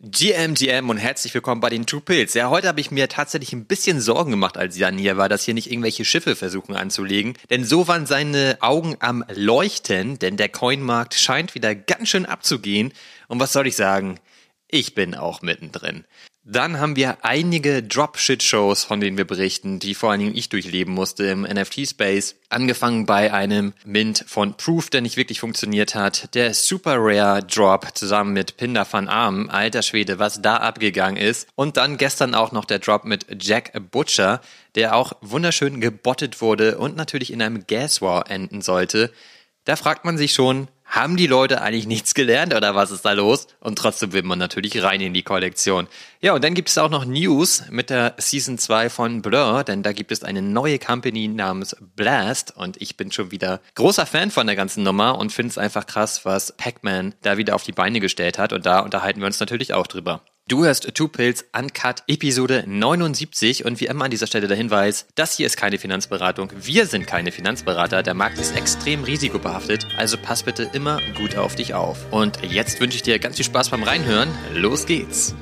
GM, 0.00 0.54
GM 0.54 0.90
und 0.90 0.98
herzlich 0.98 1.34
willkommen 1.34 1.60
bei 1.60 1.70
den 1.70 1.84
Two 1.84 1.98
Pills. 1.98 2.32
Ja, 2.34 2.50
heute 2.50 2.68
habe 2.68 2.80
ich 2.80 2.92
mir 2.92 3.08
tatsächlich 3.08 3.52
ein 3.52 3.64
bisschen 3.64 4.00
Sorgen 4.00 4.30
gemacht, 4.30 4.56
als 4.56 4.78
Jan 4.78 4.96
hier 4.96 5.16
war, 5.16 5.28
dass 5.28 5.42
hier 5.42 5.54
nicht 5.54 5.72
irgendwelche 5.72 6.04
Schiffe 6.04 6.36
versuchen 6.36 6.76
anzulegen. 6.76 7.34
Denn 7.50 7.64
so 7.64 7.88
waren 7.88 8.06
seine 8.06 8.58
Augen 8.60 8.94
am 9.00 9.24
Leuchten, 9.34 10.16
denn 10.20 10.36
der 10.36 10.50
Coinmarkt 10.50 11.14
scheint 11.14 11.56
wieder 11.56 11.74
ganz 11.74 12.10
schön 12.10 12.26
abzugehen. 12.26 12.92
Und 13.26 13.40
was 13.40 13.52
soll 13.52 13.66
ich 13.66 13.74
sagen? 13.74 14.20
Ich 14.68 14.94
bin 14.94 15.16
auch 15.16 15.42
mittendrin. 15.42 16.04
Dann 16.50 16.80
haben 16.80 16.96
wir 16.96 17.18
einige 17.26 17.82
Drop-Shit-Shows, 17.82 18.82
von 18.82 19.00
denen 19.00 19.18
wir 19.18 19.26
berichten, 19.26 19.80
die 19.80 19.94
vor 19.94 20.10
allen 20.10 20.20
Dingen 20.20 20.34
ich 20.34 20.48
durchleben 20.48 20.94
musste 20.94 21.26
im 21.26 21.42
NFT-Space. 21.42 22.36
Angefangen 22.48 23.04
bei 23.04 23.34
einem 23.34 23.74
Mint 23.84 24.24
von 24.26 24.56
Proof, 24.56 24.88
der 24.88 25.02
nicht 25.02 25.18
wirklich 25.18 25.40
funktioniert 25.40 25.94
hat. 25.94 26.34
Der 26.34 26.54
Super 26.54 26.96
Rare 26.96 27.42
Drop 27.42 27.88
zusammen 27.92 28.32
mit 28.32 28.56
Pinder 28.56 28.86
van 28.90 29.08
Arm. 29.08 29.50
Alter 29.50 29.82
Schwede, 29.82 30.18
was 30.18 30.40
da 30.40 30.56
abgegangen 30.56 31.18
ist. 31.18 31.48
Und 31.54 31.76
dann 31.76 31.98
gestern 31.98 32.34
auch 32.34 32.50
noch 32.50 32.64
der 32.64 32.78
Drop 32.78 33.04
mit 33.04 33.26
Jack 33.38 33.72
Butcher, 33.90 34.40
der 34.74 34.96
auch 34.96 35.12
wunderschön 35.20 35.82
gebottet 35.82 36.40
wurde 36.40 36.78
und 36.78 36.96
natürlich 36.96 37.30
in 37.30 37.42
einem 37.42 37.66
Gas 37.66 38.00
War 38.00 38.30
enden 38.30 38.62
sollte. 38.62 39.12
Da 39.66 39.76
fragt 39.76 40.06
man 40.06 40.16
sich 40.16 40.32
schon, 40.32 40.68
haben 40.88 41.16
die 41.16 41.26
Leute 41.26 41.60
eigentlich 41.60 41.86
nichts 41.86 42.14
gelernt 42.14 42.54
oder 42.54 42.74
was 42.74 42.90
ist 42.90 43.04
da 43.04 43.12
los? 43.12 43.46
Und 43.60 43.78
trotzdem 43.78 44.12
will 44.12 44.22
man 44.22 44.38
natürlich 44.38 44.82
rein 44.82 45.00
in 45.00 45.12
die 45.12 45.22
Kollektion. 45.22 45.86
Ja, 46.20 46.32
und 46.34 46.42
dann 46.42 46.54
gibt 46.54 46.70
es 46.70 46.78
auch 46.78 46.88
noch 46.88 47.04
News 47.04 47.64
mit 47.70 47.90
der 47.90 48.14
Season 48.16 48.58
2 48.58 48.88
von 48.90 49.22
Blur, 49.22 49.64
denn 49.64 49.82
da 49.82 49.92
gibt 49.92 50.10
es 50.10 50.24
eine 50.24 50.42
neue 50.42 50.78
Company 50.78 51.28
namens 51.28 51.76
Blast 51.94 52.56
und 52.56 52.80
ich 52.80 52.96
bin 52.96 53.12
schon 53.12 53.30
wieder 53.30 53.60
großer 53.74 54.06
Fan 54.06 54.30
von 54.30 54.46
der 54.46 54.56
ganzen 54.56 54.82
Nummer 54.82 55.18
und 55.18 55.32
finde 55.32 55.50
es 55.50 55.58
einfach 55.58 55.86
krass, 55.86 56.24
was 56.24 56.52
Pac-Man 56.52 57.14
da 57.22 57.36
wieder 57.36 57.54
auf 57.54 57.62
die 57.62 57.72
Beine 57.72 58.00
gestellt 58.00 58.38
hat 58.38 58.52
und 58.52 58.64
da 58.64 58.80
unterhalten 58.80 59.20
wir 59.20 59.26
uns 59.26 59.40
natürlich 59.40 59.74
auch 59.74 59.86
drüber. 59.86 60.22
Du 60.48 60.64
hörst 60.64 60.94
Two 60.94 61.08
Pills 61.08 61.44
Uncut 61.54 62.04
Episode 62.06 62.64
79 62.66 63.66
und 63.66 63.80
wie 63.80 63.84
immer 63.84 64.06
an 64.06 64.10
dieser 64.10 64.26
Stelle 64.26 64.48
der 64.48 64.56
Hinweis, 64.56 65.06
das 65.14 65.36
hier 65.36 65.44
ist 65.44 65.58
keine 65.58 65.76
Finanzberatung. 65.76 66.50
Wir 66.58 66.86
sind 66.86 67.06
keine 67.06 67.32
Finanzberater. 67.32 68.02
Der 68.02 68.14
Markt 68.14 68.38
ist 68.38 68.56
extrem 68.56 69.04
risikobehaftet, 69.04 69.86
also 69.98 70.16
pass 70.16 70.42
bitte 70.42 70.70
immer 70.72 71.00
gut 71.18 71.36
auf 71.36 71.54
dich 71.54 71.74
auf. 71.74 71.98
Und 72.10 72.42
jetzt 72.42 72.80
wünsche 72.80 72.96
ich 72.96 73.02
dir 73.02 73.18
ganz 73.18 73.36
viel 73.36 73.44
Spaß 73.44 73.68
beim 73.68 73.82
Reinhören. 73.82 74.30
Los 74.54 74.86
geht's! 74.86 75.34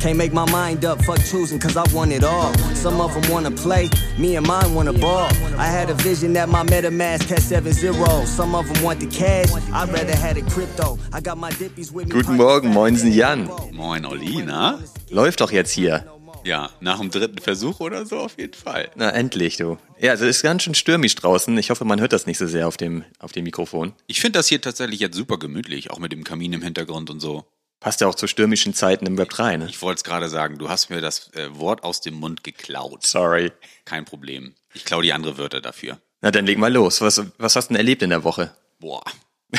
Can't 0.00 0.16
make 0.16 0.32
my 0.32 0.48
mind 0.52 0.84
up, 0.84 1.02
fuck 1.04 1.18
choosing, 1.24 1.58
cause 1.58 1.76
I 1.76 1.82
want 1.92 2.12
it 2.12 2.22
all. 2.22 2.54
Some 2.74 3.00
of 3.00 3.12
them 3.14 3.32
wanna 3.32 3.50
play, 3.50 3.90
me 4.16 4.36
and 4.36 4.46
mine 4.46 4.72
wanna 4.72 4.92
ball. 4.92 5.28
I 5.58 5.66
had 5.66 5.90
a 5.90 5.94
vision 5.94 6.34
that 6.34 6.48
my 6.48 6.62
MetaMask 6.62 7.28
had 7.28 7.42
7 7.42 7.72
0. 7.72 8.24
Some 8.24 8.54
of 8.54 8.72
them 8.72 8.84
want 8.84 9.00
the 9.00 9.06
cash, 9.06 9.48
I'd 9.72 9.92
rather 9.92 10.14
had 10.14 10.36
it 10.36 10.46
crypto. 10.46 10.98
I 11.12 11.20
got 11.20 11.36
my 11.36 11.50
dippies 11.50 11.90
with 11.92 12.06
me. 12.06 12.12
Guten 12.12 12.36
Morgen, 12.36 12.68
moinsen 12.72 13.12
Jan. 13.12 13.50
Moin 13.72 14.06
Olli, 14.06 14.42
na? 14.42 14.78
Läuft 15.10 15.40
doch 15.40 15.50
jetzt 15.50 15.72
hier. 15.72 16.04
Ja, 16.44 16.70
nach 16.80 17.00
dem 17.00 17.10
dritten 17.10 17.38
Versuch 17.38 17.80
oder 17.80 18.06
so 18.06 18.18
auf 18.18 18.38
jeden 18.38 18.54
Fall. 18.54 18.90
Na, 18.94 19.10
endlich, 19.10 19.56
du. 19.56 19.78
Ja, 20.00 20.12
also 20.12 20.26
es 20.26 20.36
ist 20.36 20.42
ganz 20.42 20.62
schön 20.62 20.74
stürmisch 20.74 21.16
draußen. 21.16 21.58
Ich 21.58 21.70
hoffe, 21.70 21.84
man 21.84 22.00
hört 22.00 22.12
das 22.12 22.26
nicht 22.26 22.38
so 22.38 22.46
sehr 22.46 22.68
auf 22.68 22.76
dem, 22.76 23.04
auf 23.18 23.32
dem 23.32 23.44
Mikrofon. 23.44 23.92
Ich 24.06 24.20
finde 24.20 24.38
das 24.38 24.46
hier 24.46 24.60
tatsächlich 24.60 25.00
jetzt 25.00 25.16
super 25.16 25.38
gemütlich, 25.38 25.90
auch 25.90 25.98
mit 25.98 26.12
dem 26.12 26.22
Kamin 26.22 26.52
im 26.52 26.62
Hintergrund 26.62 27.10
und 27.10 27.20
so. 27.20 27.44
Passt 27.80 28.00
ja 28.00 28.08
auch 28.08 28.14
zu 28.16 28.26
stürmischen 28.26 28.74
Zeiten 28.74 29.06
im 29.06 29.16
Web 29.18 29.30
3, 29.30 29.56
ne? 29.56 29.66
Ich 29.68 29.80
wollte 29.82 29.98
es 29.98 30.04
gerade 30.04 30.28
sagen, 30.28 30.58
du 30.58 30.68
hast 30.68 30.90
mir 30.90 31.00
das 31.00 31.32
äh, 31.34 31.56
Wort 31.56 31.84
aus 31.84 32.00
dem 32.00 32.14
Mund 32.14 32.42
geklaut. 32.42 33.06
Sorry. 33.06 33.52
Kein 33.84 34.04
Problem. 34.04 34.54
Ich 34.74 34.84
klaue 34.84 35.02
die 35.02 35.12
andere 35.12 35.38
Wörter 35.38 35.60
dafür. 35.60 35.98
Na, 36.20 36.32
dann 36.32 36.46
leg 36.46 36.58
mal 36.58 36.72
los. 36.72 37.00
Was, 37.00 37.22
was 37.38 37.54
hast 37.54 37.70
du 37.70 37.74
denn 37.74 37.76
erlebt 37.76 38.02
in 38.02 38.10
der 38.10 38.24
Woche? 38.24 38.52
Boah. 38.80 39.04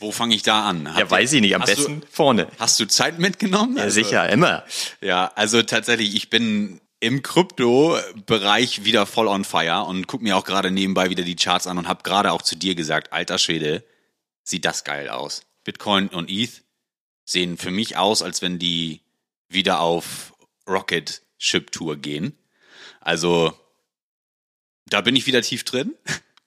Wo 0.00 0.12
fange 0.12 0.34
ich 0.36 0.42
da 0.42 0.68
an? 0.68 0.88
Habt 0.88 1.00
ja, 1.00 1.10
weiß 1.10 1.32
ich 1.32 1.40
nicht. 1.40 1.56
Am 1.56 1.62
besten 1.62 2.00
du, 2.00 2.06
vorne. 2.10 2.46
Hast 2.58 2.78
du 2.78 2.86
Zeit 2.86 3.18
mitgenommen? 3.18 3.76
Ja, 3.76 3.90
sicher, 3.90 4.28
immer. 4.28 4.64
Ja, 5.00 5.32
also 5.34 5.62
tatsächlich, 5.62 6.14
ich 6.14 6.30
bin 6.30 6.80
im 7.00 7.22
Krypto-Bereich 7.22 8.84
wieder 8.84 9.06
voll 9.06 9.26
on 9.26 9.44
fire 9.44 9.84
und 9.84 10.06
guck 10.06 10.22
mir 10.22 10.36
auch 10.36 10.44
gerade 10.44 10.70
nebenbei 10.70 11.10
wieder 11.10 11.24
die 11.24 11.34
Charts 11.34 11.66
an 11.66 11.76
und 11.76 11.88
habe 11.88 12.04
gerade 12.04 12.30
auch 12.30 12.42
zu 12.42 12.54
dir 12.54 12.76
gesagt, 12.76 13.12
alter 13.12 13.38
Schwede, 13.38 13.84
sieht 14.44 14.64
das 14.64 14.84
geil 14.84 15.08
aus. 15.08 15.42
Bitcoin 15.64 16.08
und 16.08 16.30
ETH 16.30 16.61
sehen 17.24 17.56
für 17.56 17.70
mich 17.70 17.96
aus, 17.96 18.22
als 18.22 18.42
wenn 18.42 18.58
die 18.58 19.00
wieder 19.48 19.80
auf 19.80 20.34
Rocket 20.68 21.22
Ship 21.38 21.70
Tour 21.70 21.96
gehen. 21.96 22.36
Also 23.00 23.58
da 24.86 25.00
bin 25.00 25.16
ich 25.16 25.26
wieder 25.26 25.42
tief 25.42 25.64
drin. 25.64 25.94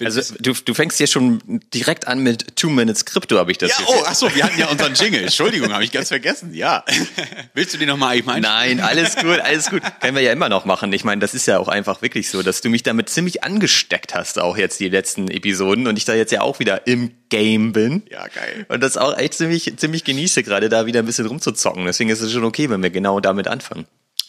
Also 0.04 0.22
du, 0.40 0.52
du 0.52 0.74
fängst 0.74 0.98
hier 0.98 1.08
schon 1.08 1.42
direkt 1.74 2.06
an 2.06 2.20
mit 2.20 2.58
Two 2.58 2.70
Minutes 2.70 3.06
Crypto, 3.06 3.38
habe 3.38 3.52
ich 3.52 3.58
das 3.58 3.72
ja, 3.72 3.78
gesehen. 3.78 4.00
oh, 4.02 4.04
ach 4.06 4.16
so, 4.16 4.36
wir 4.36 4.44
hatten 4.44 4.60
ja 4.60 4.68
unseren 4.68 4.94
Jingle. 4.94 5.22
Entschuldigung, 5.24 5.72
habe 5.72 5.86
ich 5.86 5.92
ganz 5.92 6.10
vergessen. 6.10 6.54
Ja. 6.54 6.84
Willst 7.54 7.74
du 7.74 7.78
den 7.78 7.88
nochmal 7.88 8.18
ich 8.18 8.26
meine? 8.26 8.42
Nein, 8.42 8.82
alles 8.82 9.16
gut, 9.16 9.40
alles 9.40 9.70
gut. 9.70 9.82
Können 10.02 10.16
wir 10.16 10.22
ja 10.22 10.34
immer 10.34 10.50
noch 10.50 10.66
machen. 10.66 10.92
Ich 10.92 11.06
meine, 11.06 11.22
das 11.22 11.34
ist 11.34 11.46
ja 11.46 11.60
auch 11.60 11.70
einfach 11.70 12.02
wirklich 12.02 12.30
so, 12.30 12.44
dass 12.44 12.60
du 12.60 12.70
mich 12.70 12.84
damit 12.84 13.10
ziemlich 13.10 13.46
angesteckt 13.46 14.14
hast, 14.14 14.38
auch 14.38 14.58
jetzt 14.58 14.82
die 14.82 14.90
letzten 14.90 15.30
Episoden 15.30 15.88
und 15.88 15.98
ich 15.98 16.04
da 16.04 16.14
jetzt 16.14 16.34
ja 16.34 16.42
auch 16.42 16.60
wieder 16.60 16.88
im 16.88 17.12
Game 17.30 17.72
bin. 17.72 18.04
Ja, 18.12 18.28
geil. 18.28 18.66
Und 18.68 18.82
das 18.82 18.98
auch 18.98 19.18
echt 19.18 19.36
ziemlich, 19.36 19.78
ziemlich 19.78 20.04
genieße, 20.04 20.44
gerade 20.44 20.68
da 20.68 20.86
wieder 20.86 21.00
ein 21.00 21.06
bisschen 21.06 21.26
rumzuzocken. 21.26 21.86
Deswegen 21.86 22.10
ist 22.10 22.20
es 22.20 22.34
schon 22.34 22.44
okay, 22.44 22.70
wenn 22.70 22.84
wir 22.84 22.90
genau 22.90 23.22
damit 23.22 23.48
anfangen. 23.48 23.86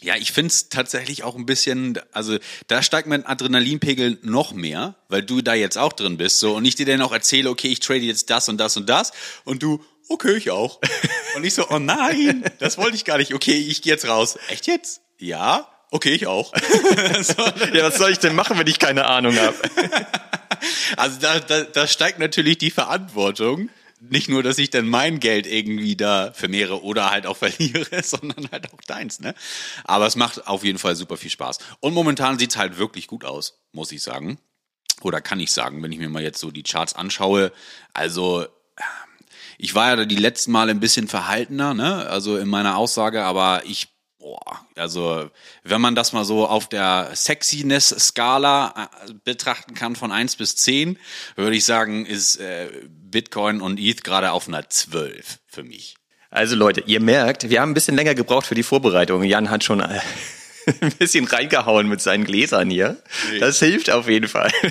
Ja, 0.07 0.15
ich 0.15 0.31
find's 0.31 0.69
tatsächlich 0.69 1.25
auch 1.25 1.35
ein 1.35 1.47
bisschen, 1.47 1.99
also 2.13 2.39
da 2.69 2.81
steigt 2.81 3.09
mein 3.09 3.27
Adrenalinpegel 3.27 4.21
noch 4.23 4.53
mehr, 4.53 4.95
weil 5.09 5.25
du 5.25 5.43
da 5.43 5.55
jetzt 5.55 5.77
auch 5.77 5.93
drin 5.93 6.17
bist, 6.17 6.39
so 6.39 6.55
und 6.55 6.65
ich 6.65 6.77
dir 6.77 6.87
dann 6.87 7.03
auch 7.03 7.11
erzähle, 7.11 7.51
okay, 7.51 7.67
ich 7.67 7.81
trade 7.81 8.03
jetzt 8.03 8.31
das 8.31 8.49
und 8.49 8.59
das 8.59 8.77
und 8.77 8.89
das 8.89 9.11
und 9.45 9.65
du, 9.65 9.85
okay, 10.09 10.37
ich 10.37 10.53
auch. 10.53 10.81
Und 11.35 11.45
ich 11.45 11.53
so, 11.55 11.69
oh 11.69 11.81
nein, 11.81 12.45
das 12.61 12.79
wollte 12.79 12.97
ich 12.97 13.05
gar 13.05 13.19
nicht. 13.19 13.35
Okay, 13.35 13.59
ich 13.59 13.83
gehe 13.83 13.93
jetzt 13.93 14.09
raus. 14.09 14.39
Echt 14.49 14.67
jetzt? 14.67 15.03
Ja, 15.19 15.69
okay, 15.91 16.15
ich 16.15 16.27
auch. 16.27 16.55
so, 17.21 17.43
Ja, 17.75 17.83
was 17.83 17.99
soll 17.99 18.11
ich 18.11 18.21
denn 18.21 18.35
machen, 18.35 18.59
wenn 18.59 18.67
ich 18.69 18.79
keine 18.79 19.05
Ahnung 19.07 19.37
habe? 19.37 19.57
also 20.97 21.19
da, 21.21 21.41
da, 21.41 21.63
da 21.65 21.87
steigt 21.87 22.21
natürlich 22.21 22.57
die 22.57 22.71
Verantwortung. 22.71 23.69
Nicht 24.11 24.29
nur, 24.29 24.43
dass 24.43 24.59
ich 24.59 24.71
dann 24.71 24.89
mein 24.89 25.21
Geld 25.21 25.47
irgendwie 25.47 25.97
da 25.97 26.33
vermehre 26.33 26.83
oder 26.83 27.11
halt 27.11 27.27
auch 27.27 27.37
verliere, 27.37 28.03
sondern 28.03 28.51
halt 28.51 28.73
auch 28.73 28.81
deins, 28.87 29.21
ne? 29.21 29.35
Aber 29.85 30.07
es 30.07 30.17
macht 30.17 30.47
auf 30.47 30.65
jeden 30.65 30.79
Fall 30.79 30.97
super 30.97 31.17
viel 31.17 31.31
Spaß. 31.31 31.59
Und 31.81 31.95
momentan 31.95 32.39
sieht's 32.39 32.57
halt 32.57 32.79
wirklich 32.79 33.07
gut 33.07 33.25
aus, 33.25 33.61
muss 33.73 33.93
ich 33.93 34.03
sagen. 34.03 34.39
Oder 35.03 35.21
kann 35.21 35.41
ich 35.41 35.53
sagen, 35.53 35.83
wenn 35.83 35.93
ich 35.93 35.99
mir 35.99 36.09
mal 36.09 36.23
jetzt 36.23 36.41
so 36.41 36.51
die 36.51 36.63
Charts 36.63 36.95
anschaue. 36.95 37.53
Also, 37.93 38.47
ich 39.59 39.75
war 39.75 39.97
ja 39.97 40.05
die 40.05 40.17
letzten 40.17 40.53
Male 40.53 40.71
ein 40.71 40.81
bisschen 40.81 41.09
verhaltener, 41.09 41.75
ne? 41.75 42.07
Also 42.07 42.37
in 42.37 42.49
meiner 42.49 42.77
Aussage, 42.77 43.25
aber 43.25 43.63
ich 43.67 43.89
Boah, 44.19 44.67
also 44.77 45.31
wenn 45.63 45.81
man 45.81 45.95
das 45.95 46.13
mal 46.13 46.25
so 46.25 46.47
auf 46.47 46.69
der 46.69 47.11
Sexiness-Skala 47.15 48.89
äh, 49.07 49.13
betrachten 49.25 49.75
kann 49.75 49.95
von 49.95 50.11
1 50.11 50.37
bis 50.37 50.57
10, 50.57 50.99
würde 51.37 51.55
ich 51.55 51.65
sagen, 51.65 52.07
ist 52.07 52.37
äh, 52.37 52.69
Bitcoin 52.89 53.61
und 53.61 53.79
ETH 53.79 54.03
gerade 54.05 54.33
auf 54.33 54.49
einer 54.49 54.69
12 54.69 55.39
für 55.47 55.63
mich. 55.63 55.97
Also 56.31 56.57
Leute, 56.57 56.83
ihr 56.87 57.01
merkt, 57.01 57.51
wir 57.51 57.61
haben 57.61 57.71
ein 57.71 57.75
bisschen 57.75 57.97
länger 57.97 58.15
gebraucht 58.15 58.47
für 58.47 58.55
die 58.55 58.63
Vorbereitung. 58.63 59.23
Jan 59.23 59.51
hat 59.51 59.65
schon 59.65 59.81
äh, 59.81 60.01
ein 60.81 60.93
bisschen 60.99 61.27
reingehauen 61.27 61.89
mit 61.89 62.01
seinen 62.01 62.25
Gläsern 62.25 62.71
hier. 62.71 63.03
Das 63.39 63.59
hilft 63.59 63.91
auf 63.91 64.09
jeden 64.09 64.29
Fall. 64.29 64.51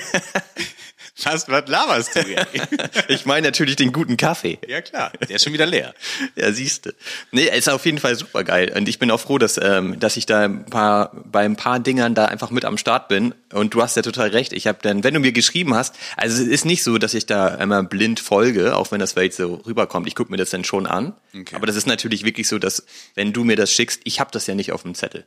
Was, 1.24 1.48
was 1.48 1.68
laberst 1.68 2.16
du 2.16 2.22
hier? 2.22 2.46
Ich 3.08 3.26
meine 3.26 3.48
natürlich 3.48 3.76
den 3.76 3.92
guten 3.92 4.18
Kaffee. 4.18 4.60
ja 4.68 4.82
klar, 4.82 5.12
der 5.22 5.36
ist 5.36 5.44
schon 5.44 5.54
wieder 5.54 5.66
leer. 5.66 5.94
Ja, 6.36 6.52
siehste. 6.52 6.96
Nee, 7.32 7.48
ist 7.56 7.70
auf 7.70 7.86
jeden 7.86 8.00
Fall 8.00 8.16
super 8.16 8.44
geil. 8.44 8.74
Und 8.76 8.90
ich 8.90 9.00
bin 9.00 9.12
auch 9.12 9.20
froh, 9.20 9.38
dass, 9.38 9.60
ähm, 9.62 10.00
dass 10.00 10.18
ich 10.18 10.26
da 10.26 10.42
ein 10.42 10.66
paar, 10.66 11.12
bei 11.26 11.46
ein 11.46 11.56
paar 11.56 11.80
Dingern 11.80 12.16
da 12.16 12.26
einfach 12.26 12.52
mit 12.52 12.66
am 12.66 12.78
Start 12.78 13.08
bin. 13.08 13.34
Und 13.54 13.74
du 13.74 13.82
hast 13.82 13.96
ja 13.96 14.02
total 14.02 14.30
recht. 14.30 14.54
Ich 14.54 14.68
habe 14.68 14.80
dann, 14.82 15.04
wenn 15.04 15.14
du 15.14 15.20
mir 15.20 15.32
geschrieben 15.32 15.74
hast, 15.74 15.96
also 16.18 16.42
es 16.42 16.48
ist 16.48 16.66
nicht 16.66 16.84
so, 16.84 16.98
dass 16.98 17.14
ich 17.14 17.26
da 17.26 17.48
immer 17.56 17.84
blind 17.84 18.20
folge, 18.20 18.76
auch 18.76 18.92
wenn 18.92 19.00
das 19.00 19.14
vielleicht 19.14 19.34
so 19.34 19.56
rüberkommt. 19.66 20.08
Ich 20.08 20.16
gucke 20.16 20.32
mir 20.32 20.38
das 20.38 20.50
dann 20.50 20.64
schon 20.64 20.86
an. 20.86 21.14
Okay. 21.34 21.56
Aber 21.56 21.66
das 21.66 21.76
ist 21.76 21.88
natürlich 21.88 22.26
wirklich 22.26 22.48
so, 22.48 22.60
dass 22.60 22.86
wenn 23.14 23.32
du 23.34 23.44
mir 23.44 23.56
das 23.56 23.72
schickst, 23.72 24.02
ich 24.04 24.20
habe 24.20 24.32
das 24.32 24.48
ja 24.48 24.56
nicht 24.56 24.72
auf 24.72 24.82
dem 24.84 24.96
Zettel. 24.96 25.26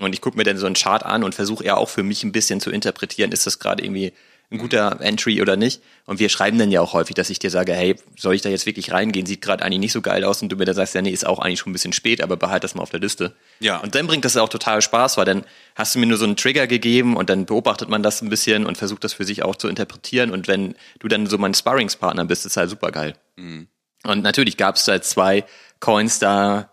Und 0.00 0.12
ich 0.12 0.20
gucke 0.20 0.36
mir 0.36 0.44
dann 0.44 0.58
so 0.58 0.66
einen 0.66 0.76
Chart 0.76 1.02
an 1.04 1.24
und 1.24 1.34
versuche 1.34 1.64
ja 1.64 1.76
auch 1.76 1.88
für 1.88 2.04
mich 2.04 2.22
ein 2.22 2.30
bisschen 2.32 2.60
zu 2.60 2.70
interpretieren, 2.70 3.32
ist 3.32 3.46
das 3.46 3.58
gerade 3.58 3.82
irgendwie 3.82 4.12
ein 4.50 4.58
guter 4.58 5.00
Entry 5.00 5.42
oder 5.42 5.56
nicht. 5.56 5.82
Und 6.06 6.20
wir 6.20 6.30
schreiben 6.30 6.58
dann 6.58 6.70
ja 6.70 6.80
auch 6.80 6.94
häufig, 6.94 7.14
dass 7.14 7.28
ich 7.28 7.38
dir 7.38 7.50
sage, 7.50 7.74
hey, 7.74 7.96
soll 8.16 8.34
ich 8.34 8.40
da 8.40 8.48
jetzt 8.48 8.64
wirklich 8.64 8.92
reingehen? 8.92 9.26
Sieht 9.26 9.42
gerade 9.42 9.62
eigentlich 9.62 9.80
nicht 9.80 9.92
so 9.92 10.00
geil 10.00 10.24
aus. 10.24 10.40
Und 10.40 10.48
du 10.48 10.56
mir 10.56 10.64
dann 10.64 10.74
sagst, 10.74 10.94
ja, 10.94 11.02
nee, 11.02 11.10
ist 11.10 11.26
auch 11.26 11.38
eigentlich 11.38 11.58
schon 11.58 11.70
ein 11.70 11.74
bisschen 11.74 11.92
spät, 11.92 12.22
aber 12.22 12.38
behalt 12.38 12.64
das 12.64 12.74
mal 12.74 12.82
auf 12.82 12.90
der 12.90 13.00
Liste. 13.00 13.34
Ja. 13.60 13.76
Und 13.78 13.94
dann 13.94 14.06
bringt 14.06 14.24
das 14.24 14.36
auch 14.38 14.48
total 14.48 14.80
Spaß, 14.80 15.18
weil 15.18 15.26
dann 15.26 15.44
hast 15.74 15.94
du 15.94 15.98
mir 15.98 16.06
nur 16.06 16.16
so 16.16 16.24
einen 16.24 16.36
Trigger 16.36 16.66
gegeben 16.66 17.16
und 17.16 17.28
dann 17.28 17.44
beobachtet 17.44 17.90
man 17.90 18.02
das 18.02 18.22
ein 18.22 18.30
bisschen 18.30 18.64
und 18.64 18.78
versucht 18.78 19.04
das 19.04 19.12
für 19.12 19.24
sich 19.24 19.42
auch 19.42 19.56
zu 19.56 19.68
interpretieren. 19.68 20.30
Und 20.30 20.48
wenn 20.48 20.76
du 20.98 21.08
dann 21.08 21.26
so 21.26 21.36
mein 21.36 21.52
Sparringspartner 21.52 22.24
bist, 22.24 22.46
ist 22.46 22.56
halt 22.56 22.70
super 22.70 22.90
geil. 22.90 23.16
Und 24.04 24.22
natürlich 24.22 24.56
gab 24.56 24.76
es 24.76 24.84
da 24.84 25.02
zwei 25.02 25.44
Coins, 25.80 26.20
da 26.20 26.70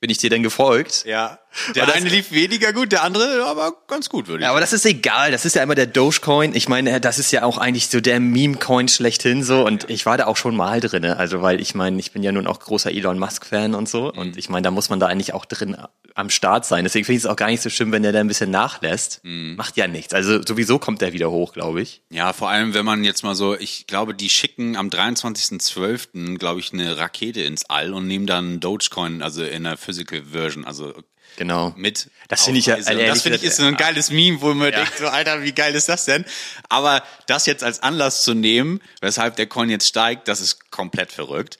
bin 0.00 0.10
ich 0.10 0.18
dir 0.18 0.30
dann 0.30 0.42
gefolgt. 0.42 1.04
Ja. 1.06 1.38
Der 1.74 1.86
das- 1.86 1.96
eine 1.96 2.08
lief 2.08 2.30
weniger 2.32 2.72
gut, 2.72 2.92
der 2.92 3.02
andere 3.02 3.44
aber 3.44 3.72
ganz 3.88 4.08
gut, 4.08 4.28
würde 4.28 4.40
ich 4.42 4.44
Ja, 4.44 4.50
aber 4.50 4.60
das 4.60 4.72
ist 4.72 4.86
egal. 4.86 5.30
Das 5.32 5.44
ist 5.44 5.56
ja 5.56 5.62
immer 5.62 5.74
der 5.74 5.86
Dogecoin. 5.86 6.54
Ich 6.54 6.68
meine, 6.68 7.00
das 7.00 7.18
ist 7.18 7.32
ja 7.32 7.42
auch 7.42 7.58
eigentlich 7.58 7.88
so 7.88 8.00
der 8.00 8.20
Meme-Coin 8.20 8.88
schlechthin 8.88 9.42
so. 9.42 9.64
Und 9.66 9.90
ich 9.90 10.06
war 10.06 10.16
da 10.16 10.26
auch 10.26 10.36
schon 10.36 10.54
mal 10.56 10.80
drinne. 10.80 11.16
Also, 11.16 11.42
weil 11.42 11.60
ich 11.60 11.74
meine, 11.74 11.98
ich 11.98 12.12
bin 12.12 12.22
ja 12.22 12.30
nun 12.32 12.46
auch 12.46 12.60
großer 12.60 12.90
Elon 12.92 13.18
Musk-Fan 13.18 13.74
und 13.74 13.88
so. 13.88 14.12
Und 14.12 14.36
ich 14.36 14.48
meine, 14.48 14.62
da 14.62 14.70
muss 14.70 14.90
man 14.90 15.00
da 15.00 15.06
eigentlich 15.06 15.34
auch 15.34 15.44
drin 15.44 15.76
am 16.14 16.30
Start 16.30 16.66
sein. 16.66 16.84
Deswegen 16.84 17.04
finde 17.04 17.18
ich 17.18 17.24
es 17.24 17.30
auch 17.30 17.36
gar 17.36 17.48
nicht 17.48 17.62
so 17.62 17.70
schlimm, 17.70 17.92
wenn 17.92 18.02
der 18.02 18.12
da 18.12 18.20
ein 18.20 18.28
bisschen 18.28 18.50
nachlässt. 18.50 19.20
Macht 19.24 19.76
ja 19.76 19.86
nichts. 19.88 20.14
Also, 20.14 20.40
sowieso 20.46 20.78
kommt 20.78 21.00
der 21.00 21.12
wieder 21.12 21.30
hoch, 21.30 21.52
glaube 21.52 21.82
ich. 21.82 22.02
Ja, 22.10 22.32
vor 22.32 22.48
allem, 22.50 22.74
wenn 22.74 22.84
man 22.84 23.02
jetzt 23.04 23.22
mal 23.24 23.34
so, 23.34 23.56
ich 23.56 23.86
glaube, 23.86 24.14
die 24.14 24.28
schicken 24.30 24.76
am 24.76 24.88
23.12., 24.90 26.38
glaube 26.38 26.60
ich, 26.60 26.72
eine 26.72 26.96
Rakete 26.98 27.42
ins 27.42 27.64
All 27.68 27.92
und 27.92 28.06
nehmen 28.06 28.26
dann 28.26 28.60
Dogecoin, 28.60 29.22
also 29.22 29.42
in 29.44 29.64
der 29.64 29.76
Physical 29.76 30.22
Version, 30.30 30.64
also 30.64 30.92
Genau. 31.40 31.72
mit. 31.74 32.10
Das 32.28 32.44
finde 32.44 32.60
ich 32.60 32.66
ja- 32.66 32.76
ehrlich 32.76 33.06
Das 33.06 33.22
finde 33.22 33.38
ich 33.38 33.44
ist 33.44 33.56
so 33.56 33.64
ein 33.64 33.74
geiles 33.78 34.10
Meme, 34.10 34.42
wo 34.42 34.52
man 34.52 34.72
denkt, 34.72 34.98
so, 34.98 35.06
Alter, 35.08 35.42
wie 35.42 35.52
geil 35.52 35.74
ist 35.74 35.88
das 35.88 36.04
denn? 36.04 36.26
Aber 36.68 37.02
das 37.28 37.46
jetzt 37.46 37.64
als 37.64 37.82
Anlass 37.82 38.24
zu 38.24 38.34
nehmen, 38.34 38.82
weshalb 39.00 39.36
der 39.36 39.46
Coin 39.46 39.70
jetzt 39.70 39.88
steigt, 39.88 40.28
das 40.28 40.42
ist 40.42 40.70
komplett 40.70 41.10
verrückt. 41.12 41.58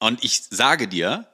Und 0.00 0.24
ich 0.24 0.42
sage 0.50 0.88
dir, 0.88 1.26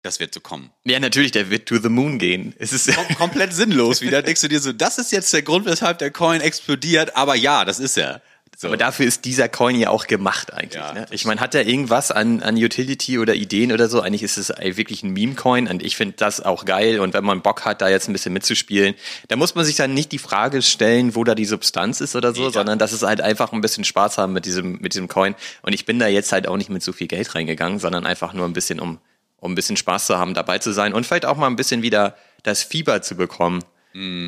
das 0.00 0.20
wird 0.20 0.32
so 0.32 0.40
kommen. 0.40 0.70
Ja, 0.84 0.98
natürlich, 1.00 1.32
der 1.32 1.50
wird 1.50 1.68
to 1.68 1.76
the 1.78 1.90
moon 1.90 2.18
gehen. 2.18 2.54
Es 2.58 2.72
ist 2.72 2.90
Kom 2.94 3.06
komplett 3.16 3.52
sinnlos 3.52 4.00
wieder. 4.00 4.22
Denkst 4.22 4.40
du 4.40 4.48
dir 4.48 4.60
so, 4.60 4.72
das 4.72 4.96
ist 4.96 5.12
jetzt 5.12 5.30
der 5.34 5.42
Grund, 5.42 5.66
weshalb 5.66 5.98
der 5.98 6.10
Coin 6.12 6.40
explodiert, 6.40 7.14
aber 7.14 7.34
ja, 7.34 7.66
das 7.66 7.78
ist 7.78 7.98
er. 7.98 8.22
So. 8.56 8.68
Aber 8.68 8.76
dafür 8.76 9.06
ist 9.06 9.24
dieser 9.24 9.48
Coin 9.48 9.76
ja 9.76 9.90
auch 9.90 10.06
gemacht 10.06 10.52
eigentlich. 10.52 10.74
Ja, 10.80 10.92
ne? 10.92 11.06
Ich 11.10 11.24
meine, 11.24 11.40
hat 11.40 11.54
er 11.54 11.66
irgendwas 11.66 12.10
an, 12.10 12.42
an 12.42 12.56
Utility 12.56 13.18
oder 13.18 13.34
Ideen 13.34 13.72
oder 13.72 13.88
so? 13.88 14.00
Eigentlich 14.00 14.22
ist 14.22 14.36
es 14.36 14.50
wirklich 14.50 15.02
ein 15.02 15.10
Meme-Coin 15.12 15.66
und 15.68 15.82
ich 15.82 15.96
finde 15.96 16.14
das 16.16 16.40
auch 16.40 16.64
geil. 16.64 17.00
Und 17.00 17.14
wenn 17.14 17.24
man 17.24 17.42
Bock 17.42 17.64
hat, 17.64 17.82
da 17.82 17.88
jetzt 17.88 18.08
ein 18.08 18.12
bisschen 18.12 18.32
mitzuspielen, 18.32 18.94
da 19.28 19.36
muss 19.36 19.54
man 19.54 19.64
sich 19.64 19.76
dann 19.76 19.92
nicht 19.94 20.12
die 20.12 20.18
Frage 20.18 20.62
stellen, 20.62 21.14
wo 21.14 21.24
da 21.24 21.34
die 21.34 21.44
Substanz 21.44 22.00
ist 22.00 22.14
oder 22.16 22.32
so, 22.34 22.44
Ja. 22.44 22.50
sondern 22.50 22.78
das 22.78 22.92
ist 22.92 23.02
halt 23.02 23.20
einfach 23.20 23.52
ein 23.52 23.60
bisschen 23.60 23.84
Spaß 23.84 24.18
haben 24.18 24.32
mit 24.32 24.44
diesem, 24.46 24.78
mit 24.80 24.94
diesem 24.94 25.08
Coin. 25.08 25.34
Und 25.62 25.72
ich 25.72 25.84
bin 25.86 25.98
da 25.98 26.06
jetzt 26.06 26.32
halt 26.32 26.46
auch 26.46 26.56
nicht 26.56 26.70
mit 26.70 26.82
so 26.82 26.92
viel 26.92 27.08
Geld 27.08 27.34
reingegangen, 27.34 27.78
sondern 27.80 28.06
einfach 28.06 28.32
nur 28.34 28.46
ein 28.46 28.52
bisschen, 28.52 28.78
um, 28.80 28.98
um 29.38 29.52
ein 29.52 29.54
bisschen 29.56 29.76
Spaß 29.76 30.06
zu 30.06 30.16
haben, 30.18 30.34
dabei 30.34 30.58
zu 30.58 30.72
sein 30.72 30.94
und 30.94 31.04
vielleicht 31.06 31.26
auch 31.26 31.36
mal 31.36 31.48
ein 31.48 31.56
bisschen 31.56 31.82
wieder 31.82 32.16
das 32.44 32.62
Fieber 32.62 33.02
zu 33.02 33.16
bekommen. 33.16 33.62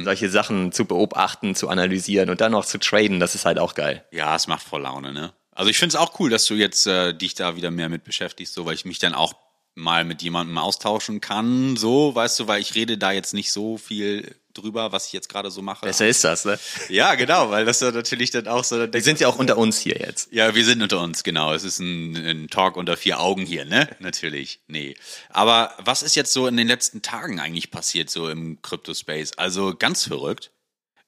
Solche 0.05 0.31
Sachen 0.31 0.71
zu 0.71 0.85
beobachten, 0.85 1.55
zu 1.55 1.69
analysieren 1.69 2.31
und 2.31 2.41
dann 2.41 2.53
noch 2.53 2.65
zu 2.65 2.79
traden, 2.79 3.19
das 3.19 3.35
ist 3.35 3.45
halt 3.45 3.59
auch 3.59 3.75
geil. 3.75 4.05
Ja, 4.13 4.37
es 4.37 4.47
macht 4.47 4.63
voll 4.63 4.83
Laune, 4.83 5.13
ne? 5.13 5.33
Also 5.51 5.71
ich 5.71 5.79
finde 5.79 5.97
es 5.97 5.97
auch 5.97 6.21
cool, 6.21 6.31
dass 6.31 6.45
du 6.45 6.55
jetzt 6.55 6.87
äh, 6.87 7.15
dich 7.15 7.35
da 7.35 7.57
wieder 7.57 7.71
mehr 7.71 7.89
mit 7.89 8.05
beschäftigst, 8.05 8.55
so 8.55 8.67
weil 8.67 8.75
ich 8.75 8.85
mich 8.85 8.99
dann 8.99 9.15
auch 9.15 9.35
mal 9.77 10.05
mit 10.05 10.23
jemandem 10.23 10.59
austauschen 10.59 11.21
kann, 11.21 11.77
so, 11.77 12.15
weißt 12.15 12.41
du, 12.41 12.49
weil 12.49 12.61
ich 12.61 12.75
rede 12.75 12.99
da 12.99 13.13
jetzt 13.13 13.35
nicht 13.35 13.53
so 13.53 13.77
viel 13.77 14.35
drüber, 14.55 14.91
was 14.91 15.07
ich 15.07 15.13
jetzt 15.13 15.29
gerade 15.29 15.51
so 15.51 15.61
mache. 15.61 15.85
Besser 15.85 16.09
ist 16.09 16.25
das, 16.25 16.47
ne? 16.47 16.59
Ja, 16.89 17.15
genau, 17.15 17.51
weil 17.51 17.67
das 17.67 17.81
ja 17.81 17.93
natürlich 17.93 18.31
dann 18.31 18.49
auch 18.49 18.65
so. 18.65 18.91
Wir 18.91 19.03
sind 19.03 19.21
ja 19.21 19.29
auch 19.29 19.39
unter 19.39 19.59
uns 19.59 19.79
hier 19.79 19.99
jetzt. 19.99 20.33
Ja, 20.33 20.55
wir 20.55 20.65
sind 20.65 20.83
unter 20.83 21.01
uns, 21.01 21.23
genau. 21.23 21.53
Es 21.53 21.63
ist 21.63 21.79
ein, 21.79 22.17
ein 22.17 22.49
Talk 22.49 22.77
unter 22.77 22.97
vier 22.97 23.21
Augen 23.21 23.45
hier, 23.45 23.67
ne? 23.67 23.89
Natürlich. 24.01 24.61
Nee. 24.67 24.97
Aber 25.29 25.75
was 25.79 26.03
ist 26.03 26.17
jetzt 26.17 26.33
so 26.33 26.47
in 26.47 26.57
den 26.57 26.69
letzten 26.69 27.03
Tagen 27.03 27.39
eigentlich 27.39 27.71
passiert, 27.71 28.09
so 28.09 28.31
im 28.31 28.63
Crypto-Space? 28.63 29.33
Also 29.33 29.75
ganz 29.77 30.05
verrückt. 30.05 30.53